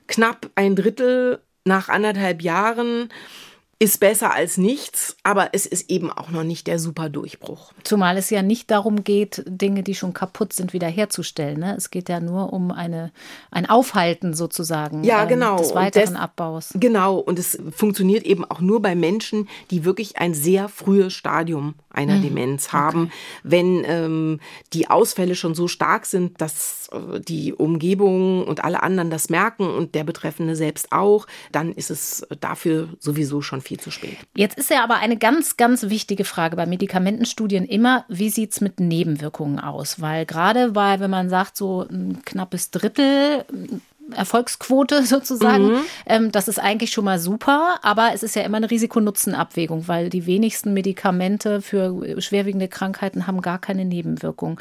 knapp 0.06 0.50
ein 0.54 0.76
Drittel 0.76 1.40
nach 1.64 1.88
anderthalb 1.88 2.42
Jahren 2.42 3.10
ist 3.78 4.00
besser 4.00 4.32
als 4.32 4.56
nichts, 4.56 5.16
aber 5.22 5.50
es 5.52 5.66
ist 5.66 5.90
eben 5.90 6.10
auch 6.10 6.30
noch 6.30 6.44
nicht 6.44 6.66
der 6.66 6.78
super 6.78 7.10
Durchbruch. 7.10 7.72
Zumal 7.84 8.16
es 8.16 8.30
ja 8.30 8.40
nicht 8.40 8.70
darum 8.70 9.04
geht, 9.04 9.42
Dinge, 9.46 9.82
die 9.82 9.94
schon 9.94 10.14
kaputt 10.14 10.54
sind, 10.54 10.72
wiederherzustellen. 10.72 11.60
Ne? 11.60 11.76
Es 11.76 11.90
geht 11.90 12.08
ja 12.08 12.20
nur 12.20 12.54
um 12.54 12.70
eine, 12.70 13.12
ein 13.50 13.68
Aufhalten 13.68 14.32
sozusagen 14.32 15.04
ja, 15.04 15.24
ähm, 15.24 15.28
genau. 15.28 15.58
des 15.58 15.74
weiteren 15.74 16.14
des, 16.14 16.16
Abbaus. 16.16 16.70
Genau, 16.74 17.18
und 17.18 17.38
es 17.38 17.58
funktioniert 17.70 18.24
eben 18.24 18.46
auch 18.46 18.62
nur 18.62 18.80
bei 18.80 18.94
Menschen, 18.94 19.46
die 19.70 19.84
wirklich 19.84 20.16
ein 20.16 20.32
sehr 20.32 20.70
frühes 20.70 21.12
Stadium 21.12 21.74
einer 21.90 22.14
hm. 22.14 22.22
Demenz 22.22 22.72
haben. 22.72 23.04
Okay. 23.04 23.12
Wenn 23.42 23.84
ähm, 23.84 24.40
die 24.72 24.88
Ausfälle 24.88 25.34
schon 25.34 25.54
so 25.54 25.68
stark 25.68 26.06
sind, 26.06 26.40
dass 26.40 26.88
äh, 26.92 27.20
die 27.20 27.52
Umgebung 27.52 28.46
und 28.46 28.64
alle 28.64 28.82
anderen 28.82 29.10
das 29.10 29.28
merken 29.28 29.68
und 29.68 29.94
der 29.94 30.04
Betreffende 30.04 30.56
selbst 30.56 30.92
auch, 30.92 31.26
dann 31.52 31.72
ist 31.72 31.90
es 31.90 32.26
dafür 32.40 32.88
sowieso 33.00 33.42
schon 33.42 33.60
viel 33.66 33.80
zu 33.80 33.90
spät. 33.90 34.16
Jetzt 34.34 34.56
ist 34.56 34.70
ja 34.70 34.84
aber 34.84 34.96
eine 34.96 35.16
ganz, 35.16 35.56
ganz 35.56 35.84
wichtige 35.84 36.24
Frage 36.24 36.56
bei 36.56 36.66
Medikamentenstudien 36.66 37.64
immer, 37.64 38.04
wie 38.08 38.30
sieht 38.30 38.52
es 38.52 38.60
mit 38.60 38.80
Nebenwirkungen 38.80 39.58
aus? 39.58 40.00
Weil 40.00 40.24
gerade 40.24 40.74
weil, 40.74 41.00
wenn 41.00 41.10
man 41.10 41.28
sagt, 41.28 41.56
so 41.56 41.86
ein 41.90 42.22
knappes 42.24 42.70
Drittel 42.70 43.44
Erfolgsquote 44.14 45.02
sozusagen. 45.06 45.68
Mhm. 45.68 45.84
Ähm, 46.06 46.32
das 46.32 46.48
ist 46.48 46.58
eigentlich 46.58 46.90
schon 46.92 47.04
mal 47.04 47.18
super, 47.18 47.78
aber 47.82 48.10
es 48.14 48.22
ist 48.22 48.36
ja 48.36 48.42
immer 48.42 48.58
eine 48.58 48.70
Risiko-Nutzen-Abwägung, 48.70 49.88
weil 49.88 50.10
die 50.10 50.26
wenigsten 50.26 50.72
Medikamente 50.72 51.60
für 51.62 52.20
schwerwiegende 52.20 52.68
Krankheiten 52.68 53.26
haben 53.26 53.40
gar 53.42 53.60
keine 53.60 53.84
Nebenwirkung. 53.84 54.60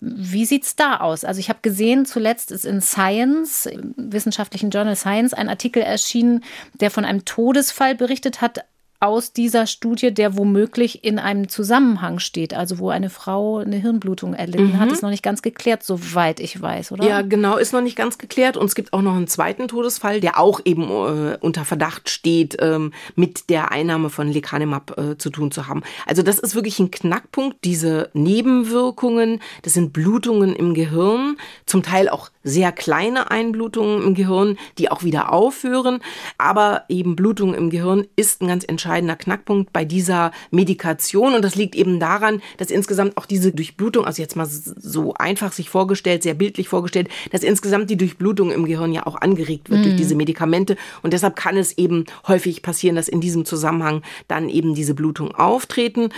Wie 0.00 0.44
sieht 0.44 0.64
es 0.64 0.76
da 0.76 0.96
aus? 0.96 1.24
Also 1.24 1.38
ich 1.38 1.48
habe 1.48 1.60
gesehen, 1.62 2.06
zuletzt 2.06 2.50
ist 2.50 2.64
in 2.64 2.80
Science, 2.80 3.66
im 3.66 3.94
wissenschaftlichen 3.96 4.70
Journal 4.70 4.96
Science, 4.96 5.32
ein 5.32 5.48
Artikel 5.48 5.82
erschienen, 5.82 6.42
der 6.74 6.90
von 6.90 7.04
einem 7.04 7.24
Todesfall 7.24 7.94
berichtet 7.94 8.40
hat, 8.40 8.64
aus 9.02 9.32
dieser 9.32 9.66
Studie, 9.66 10.14
der 10.14 10.36
womöglich 10.36 11.02
in 11.02 11.18
einem 11.18 11.48
Zusammenhang 11.48 12.20
steht, 12.20 12.54
also 12.54 12.78
wo 12.78 12.88
eine 12.88 13.10
Frau 13.10 13.58
eine 13.58 13.74
Hirnblutung 13.74 14.32
erlitten 14.32 14.74
mhm. 14.74 14.78
hat, 14.78 14.92
ist 14.92 15.02
noch 15.02 15.10
nicht 15.10 15.24
ganz 15.24 15.42
geklärt, 15.42 15.82
soweit 15.82 16.38
ich 16.38 16.62
weiß, 16.62 16.92
oder? 16.92 17.04
Ja, 17.04 17.22
genau, 17.22 17.56
ist 17.56 17.72
noch 17.72 17.80
nicht 17.80 17.96
ganz 17.96 18.16
geklärt. 18.16 18.56
Und 18.56 18.66
es 18.66 18.76
gibt 18.76 18.92
auch 18.92 19.02
noch 19.02 19.16
einen 19.16 19.26
zweiten 19.26 19.66
Todesfall, 19.66 20.20
der 20.20 20.38
auch 20.38 20.60
eben 20.64 20.84
äh, 20.84 21.36
unter 21.40 21.64
Verdacht 21.64 22.10
steht, 22.10 22.58
ähm, 22.60 22.92
mit 23.16 23.50
der 23.50 23.72
Einnahme 23.72 24.08
von 24.08 24.28
Lecanemab 24.28 24.96
äh, 24.96 25.18
zu 25.18 25.30
tun 25.30 25.50
zu 25.50 25.66
haben. 25.66 25.82
Also 26.06 26.22
das 26.22 26.38
ist 26.38 26.54
wirklich 26.54 26.78
ein 26.78 26.92
Knackpunkt, 26.92 27.56
diese 27.64 28.08
Nebenwirkungen. 28.12 29.40
Das 29.62 29.74
sind 29.74 29.92
Blutungen 29.92 30.54
im 30.54 30.74
Gehirn, 30.74 31.38
zum 31.66 31.82
Teil 31.82 32.08
auch 32.08 32.30
sehr 32.44 32.70
kleine 32.70 33.32
Einblutungen 33.32 34.04
im 34.04 34.14
Gehirn, 34.14 34.58
die 34.78 34.92
auch 34.92 35.02
wieder 35.02 35.32
aufhören. 35.32 35.98
Aber 36.38 36.84
eben 36.88 37.16
Blutung 37.16 37.52
im 37.52 37.68
Gehirn 37.68 38.06
ist 38.14 38.42
ein 38.42 38.46
ganz 38.46 38.64
entscheidender 38.64 38.91
entscheidender 38.92 39.16
Knackpunkt 39.16 39.72
bei 39.72 39.84
dieser 39.84 40.32
Medikation. 40.50 41.34
Und 41.34 41.42
das 41.42 41.54
liegt 41.54 41.74
eben 41.74 41.98
daran, 41.98 42.42
dass 42.58 42.70
insgesamt 42.70 43.16
auch 43.16 43.26
diese 43.26 43.52
Durchblutung, 43.52 44.04
also 44.04 44.20
jetzt 44.20 44.36
mal 44.36 44.46
so 44.46 45.14
einfach 45.14 45.52
sich 45.52 45.70
vorgestellt, 45.70 46.22
sehr 46.22 46.34
bildlich 46.34 46.68
vorgestellt, 46.68 47.08
dass 47.30 47.42
insgesamt 47.42 47.88
die 47.88 47.96
Durchblutung 47.96 48.50
im 48.50 48.66
Gehirn 48.66 48.92
ja 48.92 49.06
auch 49.06 49.16
angeregt 49.16 49.70
wird 49.70 49.80
mhm. 49.80 49.84
durch 49.84 49.96
diese 49.96 50.14
Medikamente. 50.14 50.76
Und 51.02 51.14
deshalb 51.14 51.36
kann 51.36 51.56
es 51.56 51.78
eben 51.78 52.04
häufig 52.28 52.62
passieren, 52.62 52.96
dass 52.96 53.08
in 53.08 53.20
diesem 53.20 53.44
Zusammenhang 53.44 54.02
dann 54.28 54.48
eben 54.48 54.74
diese 54.74 54.94
Blutung 54.94 55.34
auftreten. 55.34 56.10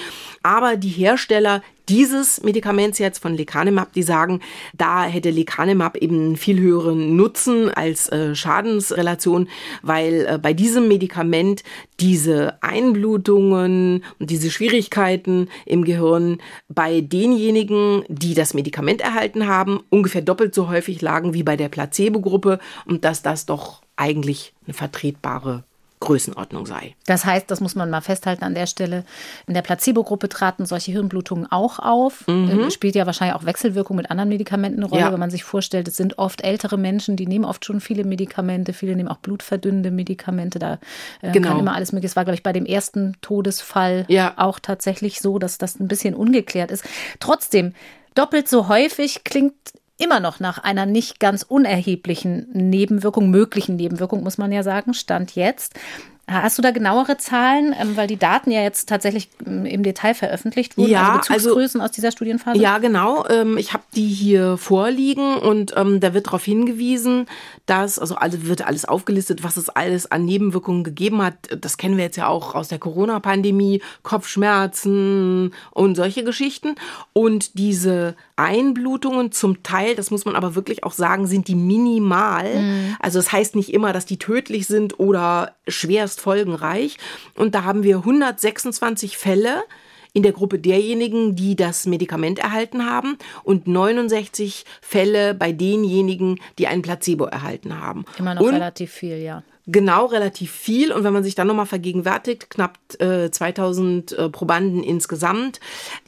Aber 0.43 0.77
die 0.77 0.89
Hersteller 0.89 1.63
dieses 1.89 2.43
Medikaments 2.43 2.99
jetzt 2.99 3.19
von 3.19 3.35
Lecanemab, 3.35 3.93
die 3.93 4.03
sagen, 4.03 4.41
da 4.77 5.05
hätte 5.05 5.31
Lecanemab 5.31 5.97
eben 5.97 6.37
viel 6.37 6.59
höheren 6.59 7.17
Nutzen 7.17 7.71
als 7.71 8.09
äh, 8.11 8.35
Schadensrelation, 8.35 9.49
weil 9.83 10.27
äh, 10.27 10.39
bei 10.39 10.53
diesem 10.53 10.89
Medikament 10.89 11.63
diese 12.01 12.63
Einblutungen 12.63 14.05
und 14.19 14.31
diese 14.31 14.51
Schwierigkeiten 14.51 15.49
im 15.67 15.85
Gehirn 15.85 16.39
bei 16.69 17.01
denjenigen, 17.01 18.05
die 18.09 18.35
das 18.35 18.55
Medikament 18.55 19.01
erhalten 19.01 19.47
haben, 19.47 19.81
ungefähr 19.91 20.23
doppelt 20.23 20.55
so 20.55 20.69
häufig 20.69 21.03
lagen 21.03 21.35
wie 21.35 21.43
bei 21.43 21.57
der 21.57 21.69
Placebo-Gruppe 21.69 22.59
und 22.87 23.05
dass 23.05 23.23
das 23.23 23.47
doch 23.47 23.83
eigentlich 23.97 24.55
eine 24.67 24.75
vertretbare 24.75 25.65
Größenordnung 26.05 26.67
sei. 26.67 26.95
Das 27.07 27.25
heißt, 27.25 27.51
das 27.51 27.61
muss 27.61 27.75
man 27.75 27.91
mal 27.91 28.01
festhalten 28.01 28.45
an 28.45 28.55
der 28.55 28.67
Stelle, 28.67 29.05
in 29.47 29.55
der 29.55 29.63
Placebo-Gruppe 29.63 30.29
traten 30.29 30.67
solche 30.67 30.93
Hirnblutungen 30.93 31.51
auch 31.51 31.79
auf. 31.79 32.27
Mhm. 32.29 32.67
Äh, 32.67 32.71
spielt 32.71 32.95
ja 32.95 33.07
wahrscheinlich 33.07 33.35
auch 33.35 33.47
Wechselwirkung 33.47 33.97
mit 33.97 34.11
anderen 34.11 34.29
Medikamenten 34.29 34.81
eine 34.81 34.91
Rolle, 34.91 35.03
ja. 35.03 35.13
wenn 35.13 35.21
man 35.21 35.31
sich 35.31 35.45
vorstellt, 35.45 35.89
es 35.89 35.97
sind 35.97 36.19
oft 36.19 36.43
ältere 36.43 36.77
Menschen, 36.77 37.17
die 37.17 37.27
nehmen 37.27 37.45
oft 37.45 37.65
schon 37.65 37.81
viele 37.81 38.05
Medikamente, 38.05 38.73
viele 38.73 38.95
nehmen 38.97 39.09
auch 39.09 39.19
blutverdünnende 39.19 39.91
Medikamente, 39.91 40.59
da 40.59 40.79
äh, 41.23 41.33
genau. 41.33 41.49
kann 41.49 41.59
immer 41.59 41.75
alles 41.75 41.93
mögliche. 41.93 42.13
Es 42.13 42.17
war, 42.17 42.25
glaube 42.25 42.37
ich, 42.37 42.43
bei 42.43 42.53
dem 42.53 42.67
ersten 42.67 43.17
Todesfall 43.23 44.05
ja. 44.09 44.35
auch 44.37 44.59
tatsächlich 44.59 45.21
so, 45.21 45.39
dass 45.39 45.59
das 45.59 45.81
ein 45.81 45.89
bisschen 45.89 46.15
ungeklärt 46.15 46.71
ist. 46.71 46.85
Trotzdem, 47.19 47.73
doppelt 48.15 48.49
so 48.49 48.69
häufig 48.69 49.25
klingt 49.25 49.55
immer 49.99 50.21
noch 50.21 50.41
nach 50.41 50.59
einer 50.59 50.87
nicht 50.87 51.21
ganz 51.21 51.43
unerheblichen 51.43 52.49
Nebenwirkung, 52.53 53.31
möglichen 53.31 53.77
Nebenwirkung, 53.77 54.23
muss 54.23 54.39
man 54.39 54.53
ja 54.53 54.63
sagen, 54.63 54.95
stand 54.95 55.35
jetzt. 55.35 55.79
Hast 56.27 56.57
du 56.57 56.63
da 56.63 56.71
genauere 56.71 57.19
Zahlen, 57.19 57.75
ähm, 57.79 57.97
weil 57.97 58.07
die 58.07 58.17
Daten 58.17 58.51
ja 58.51 58.63
jetzt 58.63 58.89
tatsächlich 58.89 59.29
ähm, 59.47 59.67
im 59.67 59.83
Detail 59.83 60.15
veröffentlicht 60.15 60.79
wurden, 60.79 60.91
ja, 60.91 61.21
also 61.29 61.51
Bezugsgrößen 61.51 61.81
also, 61.81 61.91
aus 61.91 61.95
dieser 61.95 62.13
Studienphase? 62.13 62.59
Ja, 62.59 62.79
genau. 62.79 63.27
Ähm, 63.29 63.59
ich 63.59 63.75
habe 63.75 63.83
die 63.95 64.09
hier 64.09 64.57
vorliegen 64.57 65.37
und 65.37 65.73
da 65.75 66.15
wird 66.15 66.27
darauf 66.27 66.45
hingewiesen, 66.45 67.27
dass, 67.67 67.99
also 67.99 68.15
alles, 68.15 68.47
wird 68.47 68.67
alles 68.67 68.85
aufgelistet, 68.85 69.45
was 69.45 69.57
es 69.57 69.69
alles 69.69 70.11
an 70.11 70.25
Nebenwirkungen 70.25 70.83
gegeben 70.85 71.23
hat. 71.23 71.35
Das 71.61 71.77
kennen 71.77 71.97
wir 71.97 72.05
jetzt 72.05 72.17
ja 72.17 72.29
auch 72.29 72.55
aus 72.55 72.69
der 72.69 72.79
Corona-Pandemie, 72.79 73.83
Kopfschmerzen 74.03 75.53
und 75.73 75.95
solche 75.95 76.25
Geschichten. 76.25 76.77
Und 77.13 77.59
diese 77.59 78.17
Einblutungen 78.37 79.31
zum 79.33 79.63
Teil, 79.63 79.95
das 79.95 80.11
muss 80.11 80.25
man 80.25 80.37
aber 80.37 80.55
wirklich 80.55 80.85
auch 80.85 80.93
sagen, 80.93 81.27
sind 81.27 81.49
die 81.49 81.55
minimal. 81.55 82.63
Mhm. 82.63 82.97
Also 83.01 83.19
das 83.19 83.31
heißt 83.31 83.57
nicht 83.57 83.73
immer, 83.73 83.93
dass 83.93 84.07
die 84.07 84.19
tödlich 84.19 84.67
sind 84.67 84.99
oder 84.99 85.53
schwerst 85.69 86.14
äußerst 86.15 86.21
folgenreich. 86.21 86.97
Und 87.35 87.55
da 87.55 87.65
haben 87.65 87.83
wir 87.83 87.99
126 87.99 89.17
Fälle 89.17 89.65
in 90.13 90.23
der 90.23 90.33
Gruppe 90.33 90.59
derjenigen, 90.59 91.35
die 91.35 91.57
das 91.57 91.87
Medikament 91.87 92.39
erhalten 92.39 92.89
haben 92.89 93.19
und 93.43 93.67
69 93.67 94.65
Fälle 94.81 95.35
bei 95.35 95.51
denjenigen, 95.51 96.41
die 96.59 96.69
ein 96.69 96.83
Placebo 96.83 97.25
erhalten 97.25 97.81
haben. 97.81 98.05
Immer 98.19 98.35
noch 98.35 98.43
und 98.43 98.55
relativ 98.55 98.93
viel, 98.93 99.19
ja 99.19 99.43
genau 99.67 100.07
relativ 100.07 100.51
viel. 100.51 100.93
Und 100.93 101.05
wenn 101.05 101.13
man 101.13 101.25
sich 101.25 101.35
dann 101.35 101.47
nochmal 101.47 101.67
vergegenwärtigt, 101.67 102.51
knapp 102.51 102.79
äh, 102.99 103.31
2000 103.31 104.13
äh, 104.13 104.29
Probanden 104.29 104.83
insgesamt. 104.83 105.61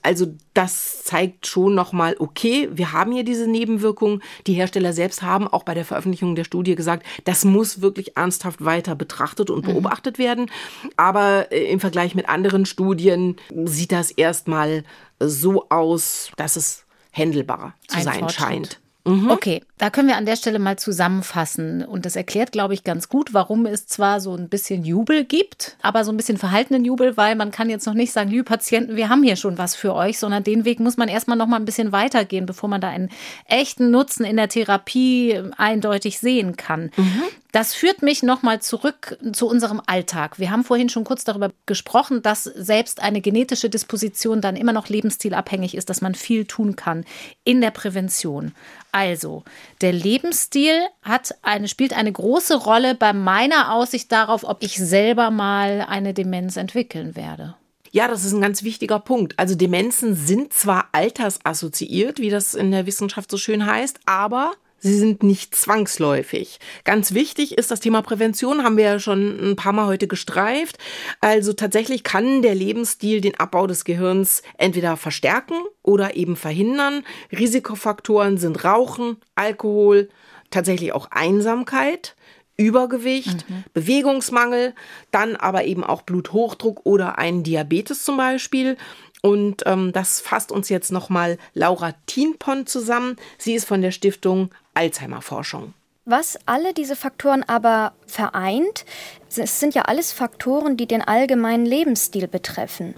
Also 0.02 0.26
das 0.54 1.04
zeigt 1.04 1.46
schon 1.46 1.74
nochmal, 1.74 2.16
okay, 2.18 2.68
wir 2.72 2.92
haben 2.92 3.12
hier 3.12 3.24
diese 3.24 3.46
Nebenwirkung. 3.46 4.20
Die 4.46 4.54
Hersteller 4.54 4.92
selbst 4.92 5.22
haben 5.22 5.48
auch 5.48 5.62
bei 5.62 5.74
der 5.74 5.84
Veröffentlichung 5.84 6.34
der 6.34 6.44
Studie 6.44 6.74
gesagt, 6.74 7.06
das 7.24 7.44
muss 7.44 7.80
wirklich 7.80 8.16
ernsthaft 8.16 8.64
weiter 8.64 8.94
betrachtet 8.94 9.50
und 9.50 9.66
mhm. 9.66 9.72
beobachtet 9.72 10.18
mhm. 10.18 10.22
werden. 10.22 10.50
Aber 10.96 11.50
äh, 11.50 11.70
im 11.70 11.80
Vergleich 11.80 12.14
mit 12.14 12.28
anderen 12.28 12.66
Studien 12.66 13.36
sieht 13.64 13.92
das 13.92 14.10
erstmal 14.10 14.84
so 15.18 15.68
aus, 15.70 16.30
dass 16.36 16.56
es 16.56 16.84
händelbar 17.10 17.74
zu 17.88 17.96
Ein 17.96 18.04
sein 18.04 18.28
scheint. 18.28 18.80
Mhm. 19.06 19.30
Okay, 19.30 19.62
da 19.78 19.88
können 19.90 20.08
wir 20.08 20.16
an 20.16 20.26
der 20.26 20.36
Stelle 20.36 20.58
mal 20.58 20.76
zusammenfassen. 20.76 21.84
Und 21.84 22.04
das 22.06 22.16
erklärt, 22.16 22.52
glaube 22.52 22.74
ich, 22.74 22.82
ganz 22.82 23.08
gut, 23.08 23.32
warum 23.32 23.66
es 23.66 23.86
zwar 23.86 24.20
so 24.20 24.34
ein 24.34 24.48
bisschen 24.48 24.84
Jubel 24.84 25.24
gibt, 25.24 25.76
aber 25.80 26.04
so 26.04 26.12
ein 26.12 26.16
bisschen 26.16 26.38
verhaltenen 26.38 26.84
Jubel, 26.84 27.16
weil 27.16 27.36
man 27.36 27.50
kann 27.50 27.70
jetzt 27.70 27.86
noch 27.86 27.94
nicht 27.94 28.12
sagen, 28.12 28.30
liebe 28.30 28.44
Patienten, 28.44 28.96
wir 28.96 29.08
haben 29.08 29.22
hier 29.22 29.36
schon 29.36 29.58
was 29.58 29.76
für 29.76 29.94
euch, 29.94 30.18
sondern 30.18 30.42
den 30.42 30.64
Weg 30.64 30.80
muss 30.80 30.96
man 30.96 31.08
erstmal 31.08 31.36
noch 31.36 31.46
mal 31.46 31.56
ein 31.56 31.64
bisschen 31.64 31.92
weitergehen, 31.92 32.46
bevor 32.46 32.68
man 32.68 32.80
da 32.80 32.88
einen 32.88 33.10
echten 33.46 33.90
Nutzen 33.90 34.24
in 34.24 34.36
der 34.36 34.48
Therapie 34.48 35.40
eindeutig 35.56 36.18
sehen 36.18 36.56
kann. 36.56 36.90
Mhm. 36.96 37.22
Das 37.56 37.72
führt 37.72 38.02
mich 38.02 38.22
nochmal 38.22 38.60
zurück 38.60 39.16
zu 39.32 39.48
unserem 39.48 39.80
Alltag. 39.86 40.38
Wir 40.38 40.50
haben 40.50 40.62
vorhin 40.62 40.90
schon 40.90 41.04
kurz 41.04 41.24
darüber 41.24 41.52
gesprochen, 41.64 42.20
dass 42.20 42.44
selbst 42.44 43.00
eine 43.00 43.22
genetische 43.22 43.70
Disposition 43.70 44.42
dann 44.42 44.56
immer 44.56 44.74
noch 44.74 44.90
lebensstilabhängig 44.90 45.74
ist, 45.74 45.88
dass 45.88 46.02
man 46.02 46.14
viel 46.14 46.44
tun 46.44 46.76
kann 46.76 47.06
in 47.44 47.62
der 47.62 47.70
Prävention. 47.70 48.52
Also, 48.92 49.42
der 49.80 49.94
Lebensstil 49.94 50.82
hat 51.00 51.34
eine, 51.40 51.66
spielt 51.68 51.96
eine 51.96 52.12
große 52.12 52.56
Rolle 52.56 52.94
bei 52.94 53.14
meiner 53.14 53.72
Aussicht 53.72 54.12
darauf, 54.12 54.44
ob 54.44 54.62
ich 54.62 54.76
selber 54.76 55.30
mal 55.30 55.86
eine 55.88 56.12
Demenz 56.12 56.58
entwickeln 56.58 57.16
werde. 57.16 57.54
Ja, 57.90 58.06
das 58.06 58.26
ist 58.26 58.34
ein 58.34 58.42
ganz 58.42 58.64
wichtiger 58.64 58.98
Punkt. 58.98 59.38
Also 59.38 59.54
Demenzen 59.54 60.14
sind 60.14 60.52
zwar 60.52 60.90
altersassoziiert, 60.92 62.18
wie 62.18 62.28
das 62.28 62.52
in 62.52 62.70
der 62.70 62.84
Wissenschaft 62.84 63.30
so 63.30 63.38
schön 63.38 63.64
heißt, 63.64 64.00
aber 64.04 64.52
Sie 64.78 64.98
sind 64.98 65.22
nicht 65.22 65.54
zwangsläufig. 65.54 66.60
Ganz 66.84 67.14
wichtig 67.14 67.56
ist 67.56 67.70
das 67.70 67.80
Thema 67.80 68.02
Prävention, 68.02 68.62
haben 68.62 68.76
wir 68.76 68.84
ja 68.84 68.98
schon 68.98 69.52
ein 69.52 69.56
paar 69.56 69.72
Mal 69.72 69.86
heute 69.86 70.06
gestreift. 70.06 70.78
Also 71.20 71.52
tatsächlich 71.52 72.04
kann 72.04 72.42
der 72.42 72.54
Lebensstil 72.54 73.20
den 73.20 73.38
Abbau 73.40 73.66
des 73.66 73.84
Gehirns 73.84 74.42
entweder 74.58 74.96
verstärken 74.96 75.56
oder 75.82 76.16
eben 76.16 76.36
verhindern. 76.36 77.04
Risikofaktoren 77.32 78.38
sind 78.38 78.64
Rauchen, 78.64 79.16
Alkohol, 79.34 80.08
tatsächlich 80.50 80.92
auch 80.92 81.10
Einsamkeit 81.10 82.14
Übergewicht, 82.56 83.48
mhm. 83.48 83.64
Bewegungsmangel, 83.74 84.74
dann 85.10 85.36
aber 85.36 85.64
eben 85.64 85.84
auch 85.84 86.02
Bluthochdruck 86.02 86.80
oder 86.84 87.18
einen 87.18 87.42
Diabetes 87.42 88.02
zum 88.02 88.16
Beispiel. 88.16 88.76
Und 89.22 89.64
ähm, 89.66 89.92
das 89.92 90.20
fasst 90.20 90.52
uns 90.52 90.68
jetzt 90.68 90.92
nochmal 90.92 91.38
Laura 91.52 91.94
Tienpon 92.06 92.66
zusammen. 92.66 93.16
Sie 93.38 93.54
ist 93.54 93.66
von 93.66 93.82
der 93.82 93.90
Stiftung 93.90 94.50
Alzheimer 94.76 95.22
Forschung. 95.22 95.74
Was 96.04 96.38
alle 96.46 96.72
diese 96.72 96.94
Faktoren 96.94 97.42
aber 97.42 97.92
vereint, 98.06 98.84
es 99.36 99.58
sind 99.58 99.74
ja 99.74 99.82
alles 99.82 100.12
Faktoren, 100.12 100.76
die 100.76 100.86
den 100.86 101.02
allgemeinen 101.02 101.66
Lebensstil 101.66 102.28
betreffen. 102.28 102.94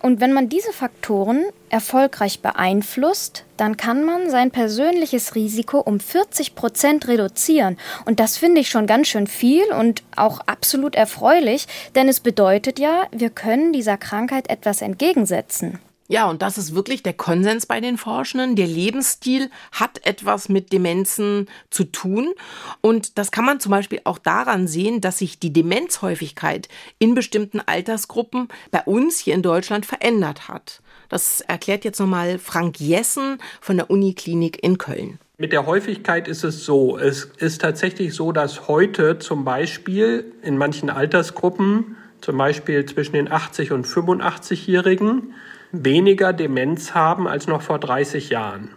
Und 0.00 0.20
wenn 0.20 0.32
man 0.32 0.48
diese 0.48 0.72
Faktoren 0.72 1.44
erfolgreich 1.70 2.40
beeinflusst, 2.40 3.44
dann 3.56 3.76
kann 3.76 4.04
man 4.04 4.30
sein 4.30 4.52
persönliches 4.52 5.34
Risiko 5.34 5.80
um 5.80 5.98
40 5.98 6.54
Prozent 6.54 7.08
reduzieren. 7.08 7.78
Und 8.04 8.20
das 8.20 8.36
finde 8.36 8.60
ich 8.60 8.68
schon 8.68 8.86
ganz 8.86 9.08
schön 9.08 9.26
viel 9.26 9.64
und 9.72 10.04
auch 10.14 10.40
absolut 10.46 10.94
erfreulich, 10.94 11.66
denn 11.96 12.08
es 12.08 12.20
bedeutet 12.20 12.78
ja, 12.78 13.06
wir 13.10 13.30
können 13.30 13.72
dieser 13.72 13.96
Krankheit 13.96 14.50
etwas 14.50 14.82
entgegensetzen. 14.82 15.80
Ja, 16.08 16.30
und 16.30 16.42
das 16.42 16.56
ist 16.56 16.74
wirklich 16.74 17.02
der 17.02 17.14
Konsens 17.14 17.66
bei 17.66 17.80
den 17.80 17.98
Forschenden. 17.98 18.54
Der 18.54 18.66
Lebensstil 18.66 19.50
hat 19.72 20.06
etwas 20.06 20.48
mit 20.48 20.72
Demenzen 20.72 21.48
zu 21.70 21.84
tun. 21.84 22.32
Und 22.80 23.18
das 23.18 23.32
kann 23.32 23.44
man 23.44 23.58
zum 23.58 23.70
Beispiel 23.70 24.00
auch 24.04 24.18
daran 24.18 24.68
sehen, 24.68 25.00
dass 25.00 25.18
sich 25.18 25.40
die 25.40 25.52
Demenzhäufigkeit 25.52 26.68
in 26.98 27.14
bestimmten 27.14 27.60
Altersgruppen 27.60 28.48
bei 28.70 28.82
uns 28.82 29.18
hier 29.18 29.34
in 29.34 29.42
Deutschland 29.42 29.84
verändert 29.84 30.48
hat. 30.48 30.80
Das 31.08 31.40
erklärt 31.40 31.84
jetzt 31.84 31.98
nochmal 31.98 32.38
Frank 32.38 32.80
Jessen 32.80 33.38
von 33.60 33.76
der 33.76 33.90
Uniklinik 33.90 34.62
in 34.62 34.78
Köln. 34.78 35.18
Mit 35.38 35.52
der 35.52 35.66
Häufigkeit 35.66 36.28
ist 36.28 36.44
es 36.44 36.64
so. 36.64 36.98
Es 36.98 37.24
ist 37.38 37.60
tatsächlich 37.60 38.14
so, 38.14 38.32
dass 38.32 38.68
heute 38.68 39.18
zum 39.18 39.44
Beispiel 39.44 40.32
in 40.42 40.56
manchen 40.56 40.88
Altersgruppen, 40.88 41.96
zum 42.20 42.38
Beispiel 42.38 42.86
zwischen 42.86 43.12
den 43.12 43.30
80 43.30 43.72
und 43.72 43.86
85-Jährigen, 43.86 45.34
weniger 45.84 46.32
Demenz 46.32 46.92
haben 46.94 47.28
als 47.28 47.46
noch 47.46 47.62
vor 47.62 47.78
30 47.78 48.30
Jahren. 48.30 48.70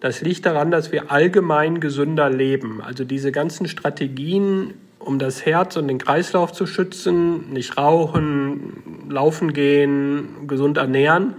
Das 0.00 0.20
liegt 0.20 0.46
daran, 0.46 0.70
dass 0.70 0.92
wir 0.92 1.10
allgemein 1.10 1.80
gesünder 1.80 2.30
leben. 2.30 2.80
Also 2.80 3.04
diese 3.04 3.32
ganzen 3.32 3.66
Strategien, 3.66 4.74
um 4.98 5.18
das 5.18 5.44
Herz 5.44 5.76
und 5.76 5.88
den 5.88 5.98
Kreislauf 5.98 6.52
zu 6.52 6.66
schützen, 6.66 7.52
nicht 7.52 7.76
rauchen, 7.76 9.08
laufen 9.08 9.52
gehen, 9.52 10.46
gesund 10.46 10.76
ernähren, 10.76 11.34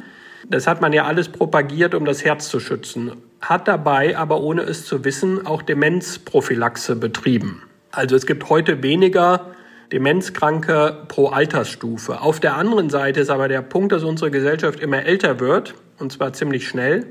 das 0.50 0.68
hat 0.68 0.82
man 0.82 0.94
ja 0.94 1.06
alles 1.06 1.30
propagiert, 1.30 1.94
um 1.94 2.06
das 2.06 2.26
Herz 2.26 2.50
zu 2.50 2.60
schützen. 2.60 3.12
Hat 3.40 3.68
dabei 3.68 4.18
aber 4.18 4.42
ohne 4.42 4.64
es 4.64 4.86
zu 4.86 5.06
wissen 5.06 5.46
auch 5.46 5.62
Demenzprophylaxe 5.62 6.96
betrieben. 6.96 7.64
Also 7.92 8.16
es 8.16 8.26
gibt 8.26 8.50
heute 8.50 8.84
weniger 8.84 9.56
Demenzkranke 9.92 11.06
pro 11.08 11.28
Altersstufe. 11.28 12.22
Auf 12.22 12.40
der 12.40 12.56
anderen 12.56 12.90
Seite 12.90 13.22
ist 13.22 13.30
aber 13.30 13.48
der 13.48 13.62
Punkt, 13.62 13.92
dass 13.92 14.04
unsere 14.04 14.32
Gesellschaft 14.32 14.80
immer 14.80 15.04
älter 15.04 15.40
wird, 15.40 15.74
und 15.98 16.12
zwar 16.12 16.34
ziemlich 16.34 16.68
schnell, 16.68 17.08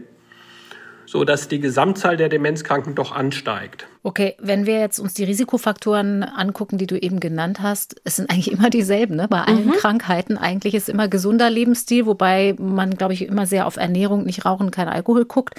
so 1.08 1.24
dass 1.24 1.48
die 1.48 1.58
Gesamtzahl 1.58 2.18
der 2.18 2.28
Demenzkranken 2.28 2.94
doch 2.94 3.12
ansteigt. 3.12 3.86
Okay, 4.02 4.36
wenn 4.38 4.66
wir 4.66 4.78
jetzt 4.78 4.98
uns 4.98 5.14
die 5.14 5.24
Risikofaktoren 5.24 6.22
angucken, 6.22 6.76
die 6.76 6.86
du 6.86 7.00
eben 7.00 7.18
genannt 7.18 7.60
hast, 7.62 7.96
es 8.04 8.16
sind 8.16 8.30
eigentlich 8.30 8.52
immer 8.52 8.68
dieselben, 8.68 9.16
ne? 9.16 9.26
Bei 9.26 9.40
allen 9.40 9.66
mhm. 9.66 9.72
Krankheiten 9.72 10.36
eigentlich 10.36 10.74
ist 10.74 10.88
immer 10.88 11.08
gesunder 11.08 11.48
Lebensstil, 11.48 12.04
wobei 12.04 12.54
man, 12.58 12.94
glaube 12.94 13.14
ich, 13.14 13.22
immer 13.22 13.46
sehr 13.46 13.66
auf 13.66 13.76
Ernährung, 13.76 14.24
nicht 14.24 14.44
rauchen, 14.44 14.70
kein 14.70 14.88
Alkohol 14.88 15.24
guckt. 15.24 15.54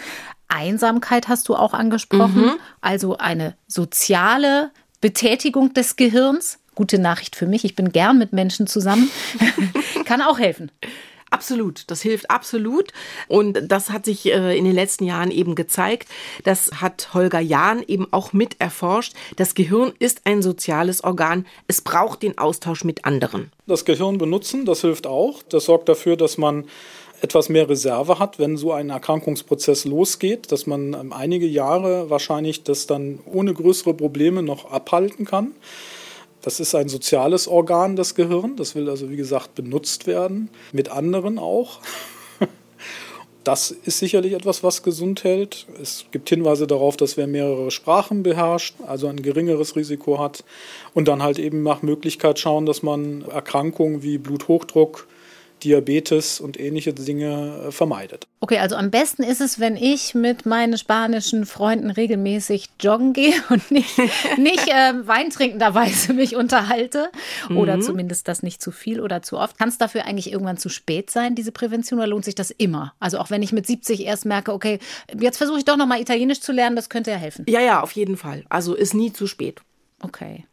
Einsamkeit 0.48 1.28
hast 1.28 1.50
du 1.50 1.56
auch 1.56 1.74
angesprochen, 1.74 2.46
mhm. 2.46 2.60
also 2.80 3.18
eine 3.18 3.56
soziale 3.68 4.72
Betätigung 5.02 5.74
des 5.74 5.96
Gehirns 5.96 6.59
gute 6.80 6.98
Nachricht 6.98 7.36
für 7.36 7.46
mich. 7.46 7.66
Ich 7.66 7.76
bin 7.76 7.92
gern 7.92 8.18
mit 8.18 8.32
Menschen 8.32 8.66
zusammen. 8.66 9.12
Kann 10.06 10.22
auch 10.22 10.40
helfen. 10.40 10.72
Absolut, 11.30 11.84
das 11.92 12.02
hilft 12.02 12.32
absolut. 12.32 12.94
Und 13.28 13.60
das 13.68 13.90
hat 13.90 14.06
sich 14.06 14.26
äh, 14.28 14.58
in 14.58 14.64
den 14.64 14.74
letzten 14.74 15.04
Jahren 15.04 15.30
eben 15.30 15.56
gezeigt. 15.56 16.08
Das 16.46 16.72
hat 16.80 17.14
Holger 17.14 17.42
Jahn 17.42 17.84
eben 17.86 18.08
auch 18.12 18.32
mit 18.32 18.56
erforscht. 18.62 19.14
Das 19.36 19.56
Gehirn 19.56 19.92
ist 20.00 20.22
ein 20.24 20.42
soziales 20.42 21.04
Organ. 21.04 21.46
Es 21.68 21.82
braucht 21.82 22.24
den 22.24 22.38
Austausch 22.38 22.86
mit 22.86 23.04
anderen. 23.04 23.52
Das 23.68 23.84
Gehirn 23.84 24.18
benutzen, 24.18 24.64
das 24.66 24.80
hilft 24.80 25.06
auch. 25.06 25.44
Das 25.44 25.66
sorgt 25.66 25.90
dafür, 25.90 26.16
dass 26.16 26.38
man 26.38 26.64
etwas 27.22 27.50
mehr 27.50 27.68
Reserve 27.68 28.20
hat, 28.20 28.40
wenn 28.40 28.56
so 28.56 28.72
ein 28.72 28.90
Erkrankungsprozess 28.90 29.84
losgeht, 29.84 30.54
dass 30.54 30.66
man 30.66 30.94
ähm, 30.94 31.12
einige 31.12 31.46
Jahre 31.46 32.10
wahrscheinlich 32.10 32.64
das 32.64 32.88
dann 32.88 33.20
ohne 33.26 33.54
größere 33.54 33.94
Probleme 33.94 34.42
noch 34.42 34.72
abhalten 34.72 35.26
kann. 35.26 35.52
Das 36.42 36.60
ist 36.60 36.74
ein 36.74 36.88
soziales 36.88 37.48
Organ, 37.48 37.96
das 37.96 38.16
Gehirn. 38.16 38.56
Das 38.56 38.76
will 38.76 38.90
also, 38.90 39.10
wie 39.10 39.18
gesagt, 39.18 39.56
benutzt 39.56 40.08
werden, 40.08 40.50
mit 40.72 40.90
anderen 40.90 41.40
auch. 41.40 41.80
Das 43.46 43.72
ist 43.72 44.00
sicherlich 44.00 44.34
etwas, 44.34 44.64
was 44.64 44.84
gesund 44.84 45.24
hält. 45.24 45.66
Es 45.82 46.06
gibt 46.12 46.30
Hinweise 46.30 46.68
darauf, 46.68 46.98
dass 46.98 47.16
wer 47.16 47.26
mehrere 47.26 47.72
Sprachen 47.72 48.22
beherrscht, 48.22 48.76
also 48.86 49.08
ein 49.08 49.22
geringeres 49.22 49.78
Risiko 49.78 50.20
hat. 50.20 50.44
Und 50.94 51.08
dann 51.08 51.24
halt 51.24 51.40
eben 51.40 51.64
nach 51.64 51.82
Möglichkeit 51.82 52.38
schauen, 52.38 52.66
dass 52.66 52.84
man 52.84 53.24
Erkrankungen 53.24 54.04
wie 54.04 54.18
Bluthochdruck, 54.18 55.08
Diabetes 55.64 56.40
und 56.40 56.60
ähnliche 56.60 56.94
Dinge 56.94 57.68
äh, 57.68 57.72
vermeidet. 57.72 58.28
Okay, 58.40 58.58
also 58.60 58.76
am 58.76 58.92
besten 58.92 59.24
ist 59.24 59.42
es, 59.42 59.60
wenn 59.60 59.76
ich 59.76 60.16
mit 60.16 60.46
meinen 60.46 60.78
spanischen 60.78 61.46
Freunden 61.46 61.90
regelmäßig 61.90 62.70
joggen 62.80 63.14
gehe 63.14 63.34
und 63.50 63.70
nicht, 63.72 63.98
nicht 64.38 64.68
äh, 64.68 65.08
weintrinkenderweise 65.08 66.14
mich 66.14 66.36
unterhalte 66.36 67.10
mhm. 67.50 67.58
oder 67.58 67.80
zumindest 67.80 68.28
das 68.28 68.44
nicht 68.44 68.62
zu 68.62 68.72
viel 68.72 69.02
oder 69.02 69.22
zu 69.22 69.38
oft. 69.38 69.58
Kann 69.58 69.70
es 69.70 69.78
dafür 69.78 70.06
eigentlich 70.06 70.32
irgendwann 70.32 70.58
zu 70.58 70.70
spät 70.70 71.10
sein, 71.10 71.36
diese 71.36 71.52
Prävention, 71.52 72.00
oder 72.00 72.08
lohnt 72.08 72.26
sich 72.26 72.36
das 72.36 72.52
immer? 72.52 72.94
Also 73.00 73.20
auch 73.20 73.30
wenn 73.30 73.44
ich 73.44 73.52
mit 73.52 73.68
70 73.68 74.06
erst 74.06 74.26
merke, 74.26 74.54
okay, 74.54 74.80
jetzt 75.20 75.38
versuche 75.38 75.60
ich 75.60 75.66
doch 75.66 75.78
nochmal 75.78 76.02
Italienisch 76.02 76.42
zu 76.42 76.52
lernen, 76.52 76.76
das 76.76 76.90
könnte 76.90 77.12
ja 77.12 77.18
helfen. 77.18 77.46
Ja, 77.48 77.62
ja, 77.62 77.82
auf 77.82 77.92
jeden 77.92 78.18
Fall. 78.18 78.46
Also 78.50 78.74
ist 78.74 78.94
nie 78.94 79.14
zu 79.14 79.28
spät. 79.28 79.62
Okay. 80.02 80.46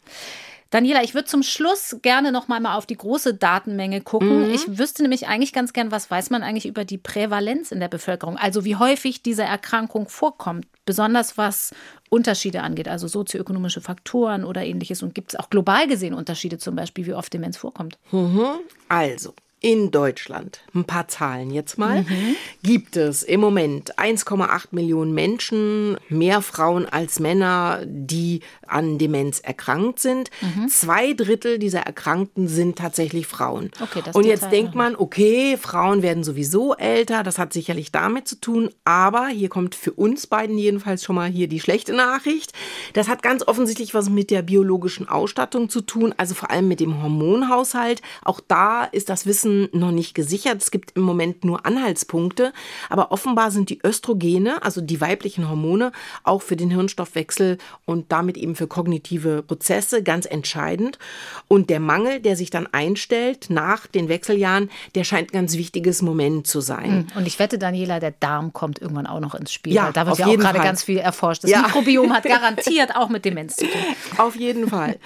Daniela, 0.70 1.04
ich 1.04 1.14
würde 1.14 1.26
zum 1.26 1.42
Schluss 1.42 1.96
gerne 2.02 2.32
noch 2.32 2.48
mal, 2.48 2.64
auf 2.74 2.86
die 2.86 2.96
große 2.96 3.34
Datenmenge 3.34 4.00
gucken. 4.00 4.48
Mhm. 4.48 4.54
Ich 4.54 4.78
wüsste 4.78 5.02
nämlich 5.02 5.28
eigentlich 5.28 5.52
ganz 5.52 5.72
gern, 5.72 5.90
was 5.92 6.10
weiß 6.10 6.30
man 6.30 6.42
eigentlich 6.42 6.66
über 6.66 6.84
die 6.84 6.98
Prävalenz 6.98 7.70
in 7.70 7.78
der 7.78 7.88
Bevölkerung? 7.88 8.36
Also 8.36 8.64
wie 8.64 8.76
häufig 8.76 9.22
diese 9.22 9.44
Erkrankung 9.44 10.08
vorkommt, 10.08 10.66
besonders 10.84 11.38
was 11.38 11.72
Unterschiede 12.10 12.62
angeht, 12.62 12.88
also 12.88 13.06
sozioökonomische 13.06 13.80
Faktoren 13.80 14.44
oder 14.44 14.64
ähnliches. 14.64 15.02
Und 15.02 15.14
gibt 15.14 15.32
es 15.32 15.38
auch 15.38 15.50
global 15.50 15.86
gesehen 15.86 16.14
Unterschiede 16.14 16.58
zum 16.58 16.74
Beispiel, 16.74 17.06
wie 17.06 17.14
oft 17.14 17.32
Demenz 17.32 17.56
vorkommt? 17.56 17.98
Mhm. 18.10 18.46
Also, 18.88 19.34
in 19.66 19.90
Deutschland, 19.90 20.60
ein 20.76 20.84
paar 20.84 21.08
Zahlen 21.08 21.50
jetzt 21.50 21.76
mal, 21.76 22.02
mhm. 22.02 22.36
gibt 22.62 22.96
es 22.96 23.24
im 23.24 23.40
Moment 23.40 23.98
1,8 23.98 24.68
Millionen 24.70 25.12
Menschen, 25.12 25.96
mehr 26.08 26.40
Frauen 26.40 26.86
als 26.86 27.18
Männer, 27.18 27.80
die 27.84 28.42
an 28.68 28.96
Demenz 28.96 29.40
erkrankt 29.40 29.98
sind. 29.98 30.30
Mhm. 30.40 30.68
Zwei 30.68 31.14
Drittel 31.14 31.58
dieser 31.58 31.80
Erkrankten 31.80 32.46
sind 32.46 32.78
tatsächlich 32.78 33.26
Frauen. 33.26 33.72
Okay, 33.82 34.04
Und 34.12 34.24
jetzt 34.24 34.42
Zahl, 34.42 34.50
denkt 34.50 34.76
man, 34.76 34.94
okay, 34.94 35.56
Frauen 35.60 36.00
werden 36.00 36.22
sowieso 36.22 36.76
älter, 36.76 37.24
das 37.24 37.40
hat 37.40 37.52
sicherlich 37.52 37.90
damit 37.90 38.28
zu 38.28 38.36
tun, 38.40 38.70
aber 38.84 39.26
hier 39.26 39.48
kommt 39.48 39.74
für 39.74 39.90
uns 39.90 40.28
beiden 40.28 40.58
jedenfalls 40.58 41.02
schon 41.02 41.16
mal 41.16 41.28
hier 41.28 41.48
die 41.48 41.58
schlechte 41.58 41.92
Nachricht. 41.92 42.52
Das 42.92 43.08
hat 43.08 43.24
ganz 43.24 43.42
offensichtlich 43.44 43.94
was 43.94 44.10
mit 44.10 44.30
der 44.30 44.42
biologischen 44.42 45.08
Ausstattung 45.08 45.68
zu 45.68 45.80
tun, 45.80 46.14
also 46.16 46.36
vor 46.36 46.52
allem 46.52 46.68
mit 46.68 46.78
dem 46.78 47.02
Hormonhaushalt. 47.02 48.00
Auch 48.22 48.40
da 48.46 48.84
ist 48.84 49.08
das 49.08 49.26
Wissen 49.26 49.55
noch 49.72 49.90
nicht 49.90 50.14
gesichert. 50.14 50.60
Es 50.62 50.70
gibt 50.70 50.96
im 50.96 51.02
Moment 51.02 51.44
nur 51.44 51.66
Anhaltspunkte. 51.66 52.52
Aber 52.88 53.12
offenbar 53.12 53.50
sind 53.50 53.70
die 53.70 53.80
Östrogene, 53.84 54.62
also 54.62 54.80
die 54.80 55.00
weiblichen 55.00 55.48
Hormone, 55.48 55.92
auch 56.22 56.42
für 56.42 56.56
den 56.56 56.70
Hirnstoffwechsel 56.70 57.58
und 57.84 58.12
damit 58.12 58.36
eben 58.36 58.54
für 58.54 58.66
kognitive 58.66 59.42
Prozesse 59.42 60.02
ganz 60.02 60.26
entscheidend. 60.26 60.98
Und 61.48 61.70
der 61.70 61.80
Mangel, 61.80 62.20
der 62.20 62.36
sich 62.36 62.50
dann 62.50 62.66
einstellt 62.66 63.46
nach 63.48 63.86
den 63.86 64.08
Wechseljahren, 64.08 64.70
der 64.94 65.04
scheint 65.04 65.30
ein 65.30 65.38
ganz 65.38 65.56
wichtiges 65.56 66.02
Moment 66.02 66.46
zu 66.46 66.60
sein. 66.60 67.08
Hm. 67.10 67.16
Und 67.16 67.26
ich 67.26 67.38
wette, 67.38 67.58
Daniela, 67.58 68.00
der 68.00 68.12
Darm 68.12 68.52
kommt 68.52 68.80
irgendwann 68.80 69.06
auch 69.06 69.20
noch 69.20 69.34
ins 69.34 69.52
Spiel. 69.52 69.72
Ja, 69.72 69.92
da 69.92 70.06
wird 70.06 70.18
ja 70.18 70.26
auch 70.26 70.36
gerade 70.36 70.58
ganz 70.58 70.82
viel 70.82 70.98
erforscht. 70.98 71.44
Das 71.44 71.50
ja. 71.50 71.62
Mikrobiom 71.62 72.12
hat 72.12 72.24
garantiert 72.24 72.96
auch 72.96 73.08
mit 73.08 73.24
Demenz 73.24 73.56
zu 73.56 73.66
tun. 73.66 73.80
Auf 74.18 74.36
jeden 74.36 74.68
Fall. 74.68 74.98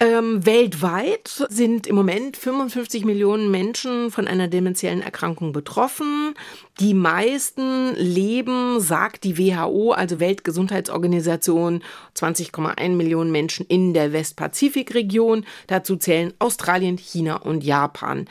ähm, 0.00 0.44
weltweit 0.44 1.46
sind 1.48 1.86
im 1.86 1.96
Moment 1.96 2.36
55 2.36 3.04
Millionen 3.04 3.50
Menschen 3.50 3.81
Menschen 3.82 4.10
von 4.10 4.28
einer 4.28 4.48
demenziellen 4.48 5.02
Erkrankung 5.02 5.52
betroffen. 5.52 6.34
Die 6.80 6.94
meisten 6.94 7.94
leben, 7.96 8.80
sagt 8.80 9.24
die 9.24 9.36
WHO, 9.38 9.92
also 9.92 10.20
Weltgesundheitsorganisation, 10.20 11.82
20,1 12.16 12.88
Millionen 12.90 13.32
Menschen 13.32 13.66
in 13.66 13.92
der 13.92 14.12
Westpazifikregion. 14.12 15.44
Dazu 15.66 15.96
zählen 15.96 16.32
Australien, 16.38 16.96
China 16.96 17.36
und 17.36 17.64
Japan. 17.64 18.26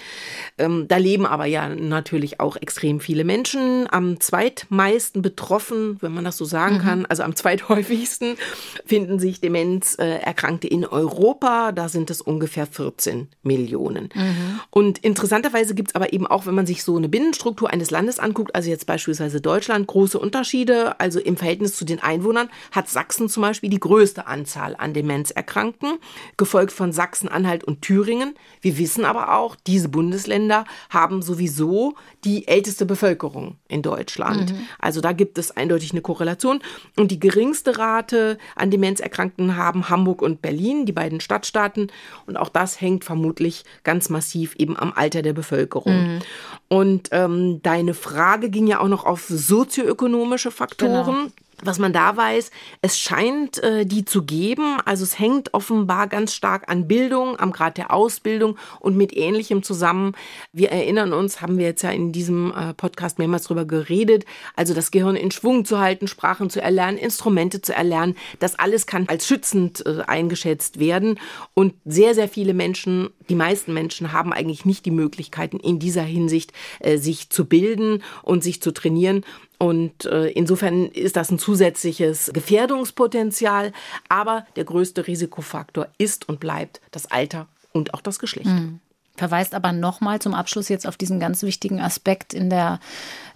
Ähm, 0.58 0.88
da 0.88 0.98
leben 0.98 1.26
aber 1.26 1.46
ja 1.46 1.68
natürlich 1.70 2.40
auch 2.40 2.56
extrem 2.56 3.00
viele 3.00 3.24
Menschen. 3.24 3.88
Am 3.92 4.20
zweitmeisten 4.20 5.22
betroffen, 5.22 5.98
wenn 6.02 6.14
man 6.14 6.24
das 6.24 6.38
so 6.38 6.46
sagen 6.46 6.76
mhm. 6.76 6.82
kann, 6.82 7.06
also 7.08 7.24
am 7.24 7.36
zweithäufigsten, 7.36 8.38
finden 8.86 9.20
sich 9.20 9.42
Demenzerkrankte 9.42 10.68
in 10.68 10.86
Europa. 10.86 11.72
Da 11.74 11.90
sind 11.90 12.10
es 12.10 12.22
ungefähr 12.22 12.66
14 12.66 13.28
Millionen. 13.44 14.10
Mhm. 14.16 14.60
Und 14.70 15.00
interessanterweise 15.42 15.76
gibt 15.76 15.90
es 15.90 15.96
aber 15.96 16.14
eben 16.14 16.28
auch, 16.28 16.46
wenn 16.46 16.56
man 16.56 16.68
sich 16.68 16.84
so 16.84 16.96
eine 16.96 17.10
Binnenstruktur 17.10 17.70
eines 17.72 17.90
Landes 17.90 18.20
anguckt, 18.20 18.56
also 18.56 18.70
jetzt 18.70 18.86
beispielsweise 18.86 19.42
Deutschland, 19.42 19.88
große 19.88 20.20
Unterschiede. 20.20 21.00
Also 21.00 21.20
im 21.20 21.38
Verhältnis 21.38 21.76
zu 21.76 21.86
den 21.86 22.00
Einwohnern 22.00 22.50
hat 22.72 22.90
Sachsen 22.90 23.28
zum 23.28 23.42
Beispiel 23.42 23.70
die 23.70 23.80
größte 23.80 24.28
Anzahl 24.28 24.76
an 24.78 24.94
Demenzerkrankten, 24.94 25.98
gefolgt 26.38 26.72
von 26.72 26.92
Sachsen, 26.92 27.28
Anhalt 27.28 27.64
und 27.64 27.82
Thüringen. 27.82 28.36
Wir 28.62 28.78
wissen 28.78 29.04
aber 29.04 29.36
auch, 29.36 29.56
diese 29.56 29.90
Bundesländer 29.90 30.66
haben 30.90 31.22
sowieso 31.22 31.96
die 32.24 32.48
älteste 32.48 32.86
Bevölkerung 32.86 33.56
in 33.68 33.82
Deutschland. 33.82 34.52
Mhm. 34.52 34.68
Also 34.80 35.02
da 35.02 35.12
gibt 35.12 35.38
es 35.38 35.52
eindeutig 35.52 35.92
eine 35.92 36.02
Korrelation. 36.02 36.60
Und 36.98 37.12
die 37.12 37.20
geringste 37.20 37.80
Rate 37.80 38.38
an 38.56 38.70
Demenzerkrankten 38.70 39.58
haben 39.58 39.90
Hamburg 39.90 40.22
und 40.22 40.42
Berlin, 40.42 40.86
die 40.86 40.92
beiden 40.92 41.20
Stadtstaaten. 41.20 41.92
Und 42.28 42.38
auch 42.38 42.50
das 42.50 42.80
hängt 42.80 43.04
vermutlich 43.04 43.64
ganz 43.84 44.10
massiv 44.10 44.56
eben 44.56 44.78
am 44.78 44.94
Alter 44.94 45.22
der 45.22 45.31
Bevölkerung. 45.34 46.16
Mhm. 46.16 46.20
Und 46.68 47.10
ähm, 47.12 47.62
deine 47.64 47.94
Frage 47.94 48.50
ging 48.50 48.68
ja 48.68 48.80
auch 48.80 48.88
noch 48.88 49.06
auf 49.06 49.26
sozioökonomische 49.28 50.52
Faktoren. 50.52 51.06
Genau 51.06 51.28
was 51.64 51.80
man 51.80 51.94
da 51.94 52.16
weiß, 52.18 52.52
es 52.82 53.00
scheint 53.00 53.62
äh, 53.64 53.86
die 53.86 54.06
zu 54.06 54.24
geben. 54.24 54.78
Also 54.86 55.04
es 55.04 55.20
hängt 55.20 55.54
offenbar 55.54 56.08
ganz 56.08 56.34
stark 56.34 56.70
an 56.70 56.88
Bildung, 56.88 57.40
am 57.40 57.52
Grad 57.52 57.78
der 57.78 57.92
Ausbildung 57.94 58.58
und 58.80 58.98
mit 58.98 59.16
Ähnlichem 59.16 59.64
zusammen. 59.64 60.14
Wir 60.54 60.72
erinnern 60.72 61.14
uns, 61.14 61.42
haben 61.42 61.58
wir 61.58 61.66
jetzt 61.66 61.82
ja 61.82 61.92
in 61.92 62.12
diesem 62.12 62.54
äh, 62.54 62.74
Podcast 62.74 63.20
mehrmals 63.20 63.44
drüber 63.44 63.66
geredet, 63.66 64.26
also 64.56 64.74
das 64.74 64.92
Gehirn 64.92 65.16
in 65.16 65.32
Schwung 65.32 65.66
zu 65.66 65.80
halten, 65.80 66.08
Sprachen 66.08 66.50
zu 66.50 66.62
erlernen, 66.62 66.98
Instrumente 66.98 67.62
zu 67.62 67.74
erlernen, 67.74 68.16
das 68.40 68.58
alles 68.58 68.86
kann 68.86 69.08
als 69.08 69.28
schützend 69.28 69.86
äh, 69.86 70.02
eingeschätzt 70.08 70.80
werden. 70.80 71.20
Und 71.54 71.74
sehr, 71.86 72.16
sehr 72.16 72.28
viele 72.28 72.54
Menschen, 72.54 73.10
die 73.30 73.36
meisten 73.36 73.74
Menschen 73.74 74.12
haben 74.12 74.34
eigentlich 74.34 74.66
nicht 74.66 74.86
die 74.86 74.92
Möglichkeiten 74.92 75.58
in 75.58 75.80
dieser 75.80 76.04
Hinsicht, 76.04 76.54
äh, 76.80 76.98
sich 76.98 77.30
zu 77.30 77.46
bilden 77.46 78.04
und 78.24 78.44
sich 78.44 78.62
zu 78.62 78.72
trainieren. 78.72 79.24
Und 79.62 80.06
äh, 80.06 80.30
insofern 80.30 80.88
ist 80.88 81.16
das 81.16 81.30
ein 81.30 81.38
zusätzliches 81.38 82.32
Gefährdungspotenzial. 82.34 83.74
Aber 84.10 84.48
der 84.56 84.64
größte 84.64 85.06
Risikofaktor 85.06 85.88
ist 86.00 86.28
und 86.28 86.40
bleibt 86.40 86.82
das 86.90 87.12
Alter 87.12 87.48
und 87.72 87.94
auch 87.94 88.02
das 88.02 88.18
Geschlecht. 88.18 88.48
Mhm. 88.48 88.80
Verweist 89.18 89.54
aber 89.54 89.72
nochmal 89.72 90.18
zum 90.18 90.34
Abschluss 90.34 90.68
jetzt 90.68 90.88
auf 90.88 90.98
diesen 90.98 91.20
ganz 91.20 91.44
wichtigen 91.44 91.80
Aspekt 91.80 92.34
in 92.34 92.50
der 92.50 92.80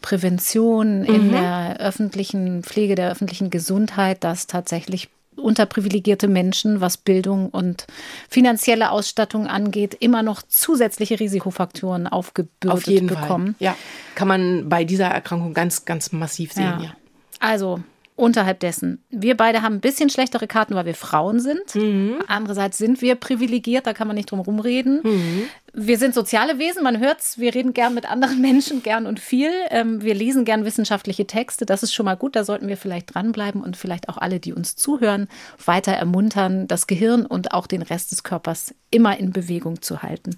Prävention, 0.01 1.03
in 1.03 1.27
mhm. 1.27 1.31
der 1.33 1.77
öffentlichen 1.79 2.63
Pflege, 2.63 2.95
der 2.95 3.11
öffentlichen 3.11 3.51
Gesundheit, 3.51 4.23
dass 4.23 4.47
tatsächlich 4.47 5.09
unterprivilegierte 5.35 6.27
Menschen, 6.27 6.81
was 6.81 6.97
Bildung 6.97 7.49
und 7.49 7.85
finanzielle 8.29 8.91
Ausstattung 8.91 9.47
angeht, 9.47 9.95
immer 9.99 10.23
noch 10.23 10.41
zusätzliche 10.41 11.19
Risikofaktoren 11.19 12.07
aufgebürdet 12.07 12.71
Auf 12.71 12.87
jeden 12.87 13.07
bekommen. 13.07 13.55
Fall. 13.57 13.67
Ja, 13.67 13.77
kann 14.15 14.27
man 14.27 14.69
bei 14.69 14.85
dieser 14.85 15.07
Erkrankung 15.07 15.53
ganz, 15.53 15.85
ganz 15.85 16.11
massiv 16.11 16.53
sehen. 16.53 16.63
Ja. 16.63 16.81
ja. 16.81 16.95
Also 17.39 17.81
unterhalb 18.15 18.61
dessen. 18.61 19.03
Wir 19.09 19.35
beide 19.35 19.61
haben 19.61 19.75
ein 19.75 19.81
bisschen 19.81 20.09
schlechtere 20.09 20.47
Karten, 20.47 20.73
weil 20.75 20.85
wir 20.85 20.95
Frauen 20.95 21.39
sind. 21.39 21.75
Mhm. 21.75 22.19
Andererseits 22.27 22.77
sind 22.77 23.01
wir 23.01 23.15
privilegiert, 23.15 23.85
da 23.85 23.93
kann 23.93 24.07
man 24.07 24.15
nicht 24.15 24.31
drum 24.31 24.39
rumreden. 24.39 25.01
Mhm. 25.03 25.43
Wir 25.73 25.97
sind 25.97 26.13
soziale 26.13 26.57
Wesen, 26.57 26.83
man 26.83 26.99
hört's. 26.99 27.37
Wir 27.37 27.53
reden 27.53 27.73
gern 27.73 27.93
mit 27.93 28.09
anderen 28.09 28.39
Menschen, 28.41 28.83
gern 28.83 29.05
und 29.05 29.19
viel. 29.19 29.51
Ähm, 29.69 30.01
wir 30.01 30.13
lesen 30.13 30.45
gern 30.45 30.63
wissenschaftliche 30.63 31.27
Texte. 31.27 31.65
Das 31.65 31.83
ist 31.83 31.93
schon 31.93 32.05
mal 32.05 32.15
gut. 32.15 32.37
Da 32.37 32.45
sollten 32.45 32.69
wir 32.69 32.77
vielleicht 32.77 33.13
dranbleiben 33.13 33.61
und 33.61 33.75
vielleicht 33.75 34.07
auch 34.07 34.17
alle, 34.17 34.39
die 34.39 34.53
uns 34.53 34.77
zuhören, 34.77 35.27
weiter 35.63 35.91
ermuntern, 35.91 36.67
das 36.67 36.87
Gehirn 36.87 37.25
und 37.25 37.53
auch 37.53 37.67
den 37.67 37.81
Rest 37.81 38.11
des 38.11 38.23
Körpers 38.23 38.73
immer 38.91 39.17
in 39.17 39.31
Bewegung 39.31 39.81
zu 39.81 40.01
halten. 40.01 40.37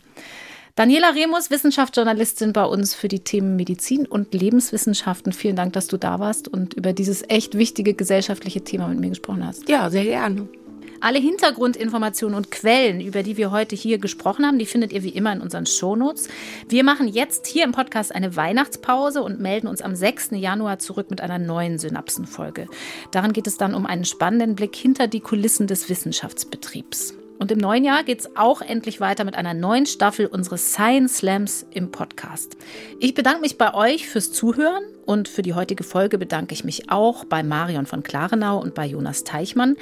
Daniela 0.78 1.16
Remus, 1.16 1.50
Wissenschaftsjournalistin 1.50 2.54
bei 2.54 2.64
uns 2.64 2.94
für 2.94 3.08
die 3.08 3.22
Themen 3.22 3.56
Medizin 3.56 4.06
und 4.06 4.32
Lebenswissenschaften. 4.32 5.34
Vielen 5.34 5.56
Dank, 5.56 5.74
dass 5.74 5.88
du 5.88 5.98
da 5.98 6.20
warst 6.20 6.48
und 6.48 6.76
über 6.76 6.94
dieses 6.94 7.28
echt 7.28 7.58
wichtige 7.58 7.96
gesellschaftliche 7.96 8.64
Thema 8.64 8.88
mit 8.88 9.00
mir 9.00 9.10
gesprochen 9.10 9.44
hast. 9.44 9.68
Ja, 9.68 9.90
sehr 9.90 10.04
gerne. 10.04 10.48
Alle 11.02 11.18
Hintergrundinformationen 11.18 12.38
und 12.38 12.52
Quellen, 12.52 13.02
über 13.02 13.24
die 13.24 13.38
wir 13.38 13.50
heute 13.50 13.76
hier 13.76 13.98
gesprochen 13.98 14.46
haben, 14.46 14.60
die 14.60 14.68
findet 14.68 14.94
ihr 14.94 15.02
wie 15.02 15.10
immer 15.10 15.34
in 15.34 15.42
unseren 15.42 15.66
Shownotes. 15.66 16.30
Wir 16.70 16.84
machen 16.84 17.08
jetzt 17.08 17.48
hier 17.48 17.64
im 17.64 17.72
Podcast 17.72 18.14
eine 18.14 18.36
Weihnachtspause 18.36 19.24
und 19.24 19.40
melden 19.40 19.66
uns 19.66 19.82
am 19.82 19.96
6. 19.96 20.30
Januar 20.34 20.78
zurück 20.78 21.10
mit 21.10 21.22
einer 21.22 21.40
neuen 21.40 21.80
Synapsenfolge. 21.80 22.68
Darin 23.10 23.34
geht 23.34 23.48
es 23.48 23.58
dann 23.58 23.74
um 23.74 23.88
einen 23.88 24.06
spannenden 24.06 24.54
Blick 24.54 24.76
hinter 24.76 25.08
die 25.08 25.22
Kulissen 25.22 25.66
des 25.66 25.90
Wissenschaftsbetriebs. 25.90 27.16
Und 27.40 27.52
im 27.52 27.60
neuen 27.60 27.84
Jahr 27.84 28.04
geht 28.04 28.22
es 28.22 28.36
auch 28.36 28.62
endlich 28.62 29.00
weiter 29.00 29.24
mit 29.24 29.36
einer 29.36 29.54
neuen 29.54 29.86
Staffel 29.86 30.26
unseres 30.26 30.74
Science 30.74 31.18
Slams 31.18 31.66
im 31.72 31.92
Podcast. 31.92 32.58
Ich 33.00 33.14
bedanke 33.14 33.42
mich 33.42 33.58
bei 33.58 33.74
euch 33.74 34.08
fürs 34.08 34.32
Zuhören 34.32 34.84
und 35.06 35.28
für 35.28 35.44
die 35.44 35.54
heutige 35.54 35.84
Folge 35.84 36.18
bedanke 36.18 36.54
ich 36.54 36.64
mich 36.64 36.90
auch 36.90 37.26
bei 37.26 37.44
Marion 37.44 37.86
von 37.86 38.02
Klarenau 38.02 38.60
und 38.60 38.74
bei 38.74 38.86
Jonas 38.88 39.24
Teichmann. 39.24 39.76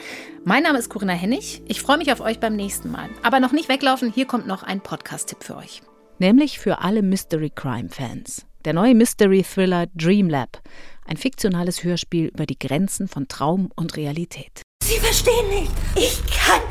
Mein 0.43 0.63
Name 0.63 0.79
ist 0.79 0.89
Corinna 0.89 1.13
Hennig. 1.13 1.61
Ich 1.67 1.81
freue 1.81 1.97
mich 1.97 2.11
auf 2.11 2.19
euch 2.19 2.39
beim 2.39 2.55
nächsten 2.55 2.91
Mal. 2.91 3.09
Aber 3.23 3.39
noch 3.39 3.53
nicht 3.53 3.69
weglaufen, 3.69 4.11
hier 4.11 4.25
kommt 4.25 4.47
noch 4.47 4.63
ein 4.63 4.81
Podcast-Tipp 4.81 5.43
für 5.43 5.55
euch. 5.55 5.81
Nämlich 6.19 6.59
für 6.59 6.79
alle 6.79 7.01
Mystery 7.01 7.51
Crime 7.53 7.89
Fans. 7.89 8.45
Der 8.65 8.73
neue 8.73 8.95
Mystery 8.95 9.43
Thriller 9.43 9.87
Dream 9.95 10.29
Lab. 10.29 10.61
Ein 11.05 11.17
fiktionales 11.17 11.83
Hörspiel 11.83 12.27
über 12.27 12.45
die 12.45 12.59
Grenzen 12.59 13.07
von 13.07 13.27
Traum 13.27 13.69
und 13.75 13.95
Realität. 13.95 14.64
Sie 14.83 14.99
verstehen 14.99 15.49
nicht. 15.49 15.71
Ich 15.95 16.21
kann 16.27 16.61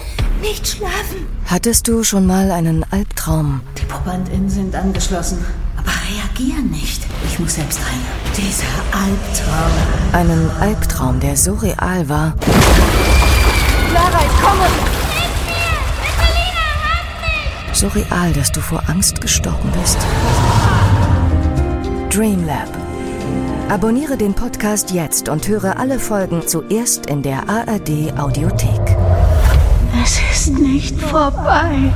nicht 0.41 0.67
schlafen. 0.69 1.27
Hattest 1.47 1.89
du 1.89 2.05
schon 2.05 2.27
mal 2.27 2.51
einen 2.53 2.85
Albtraum? 2.93 3.61
Die 3.77 3.85
ProbandInnen 3.85 4.49
sind 4.49 4.75
angeschlossen, 4.75 5.45
aber 5.77 5.91
reagieren 6.09 6.71
nicht. 6.71 7.03
Ich 7.27 7.39
muss 7.39 7.55
selbst 7.57 7.81
rein. 7.81 8.01
Dieser 8.37 8.65
Albtraum. 8.93 9.73
Einen 10.13 10.51
Albtraum, 10.61 11.19
der 11.19 11.37
so 11.37 11.55
real 11.55 12.09
war. 12.09 12.35
Lara, 13.93 14.21
ich 14.21 14.43
komme! 14.43 14.67
So 17.73 17.89
real, 17.89 18.33
dass 18.33 18.53
du 18.53 18.61
vor 18.61 18.83
Angst 18.89 19.21
gestorben 19.21 19.73
bist. 19.81 19.99
Dreamlab 22.11 22.84
Abonniere 23.69 24.17
den 24.17 24.35
Podcast 24.35 24.93
jetzt 24.93 25.29
und 25.29 25.49
höre 25.49 25.79
alle 25.79 25.99
Folgen 25.99 26.47
zuerst 26.47 27.07
in 27.07 27.23
der 27.23 27.49
ARD 27.49 28.13
Audiothek. 28.19 28.97
Es 30.03 30.21
ist 30.31 30.59
nicht 30.59 31.01
vorbei. 31.01 31.93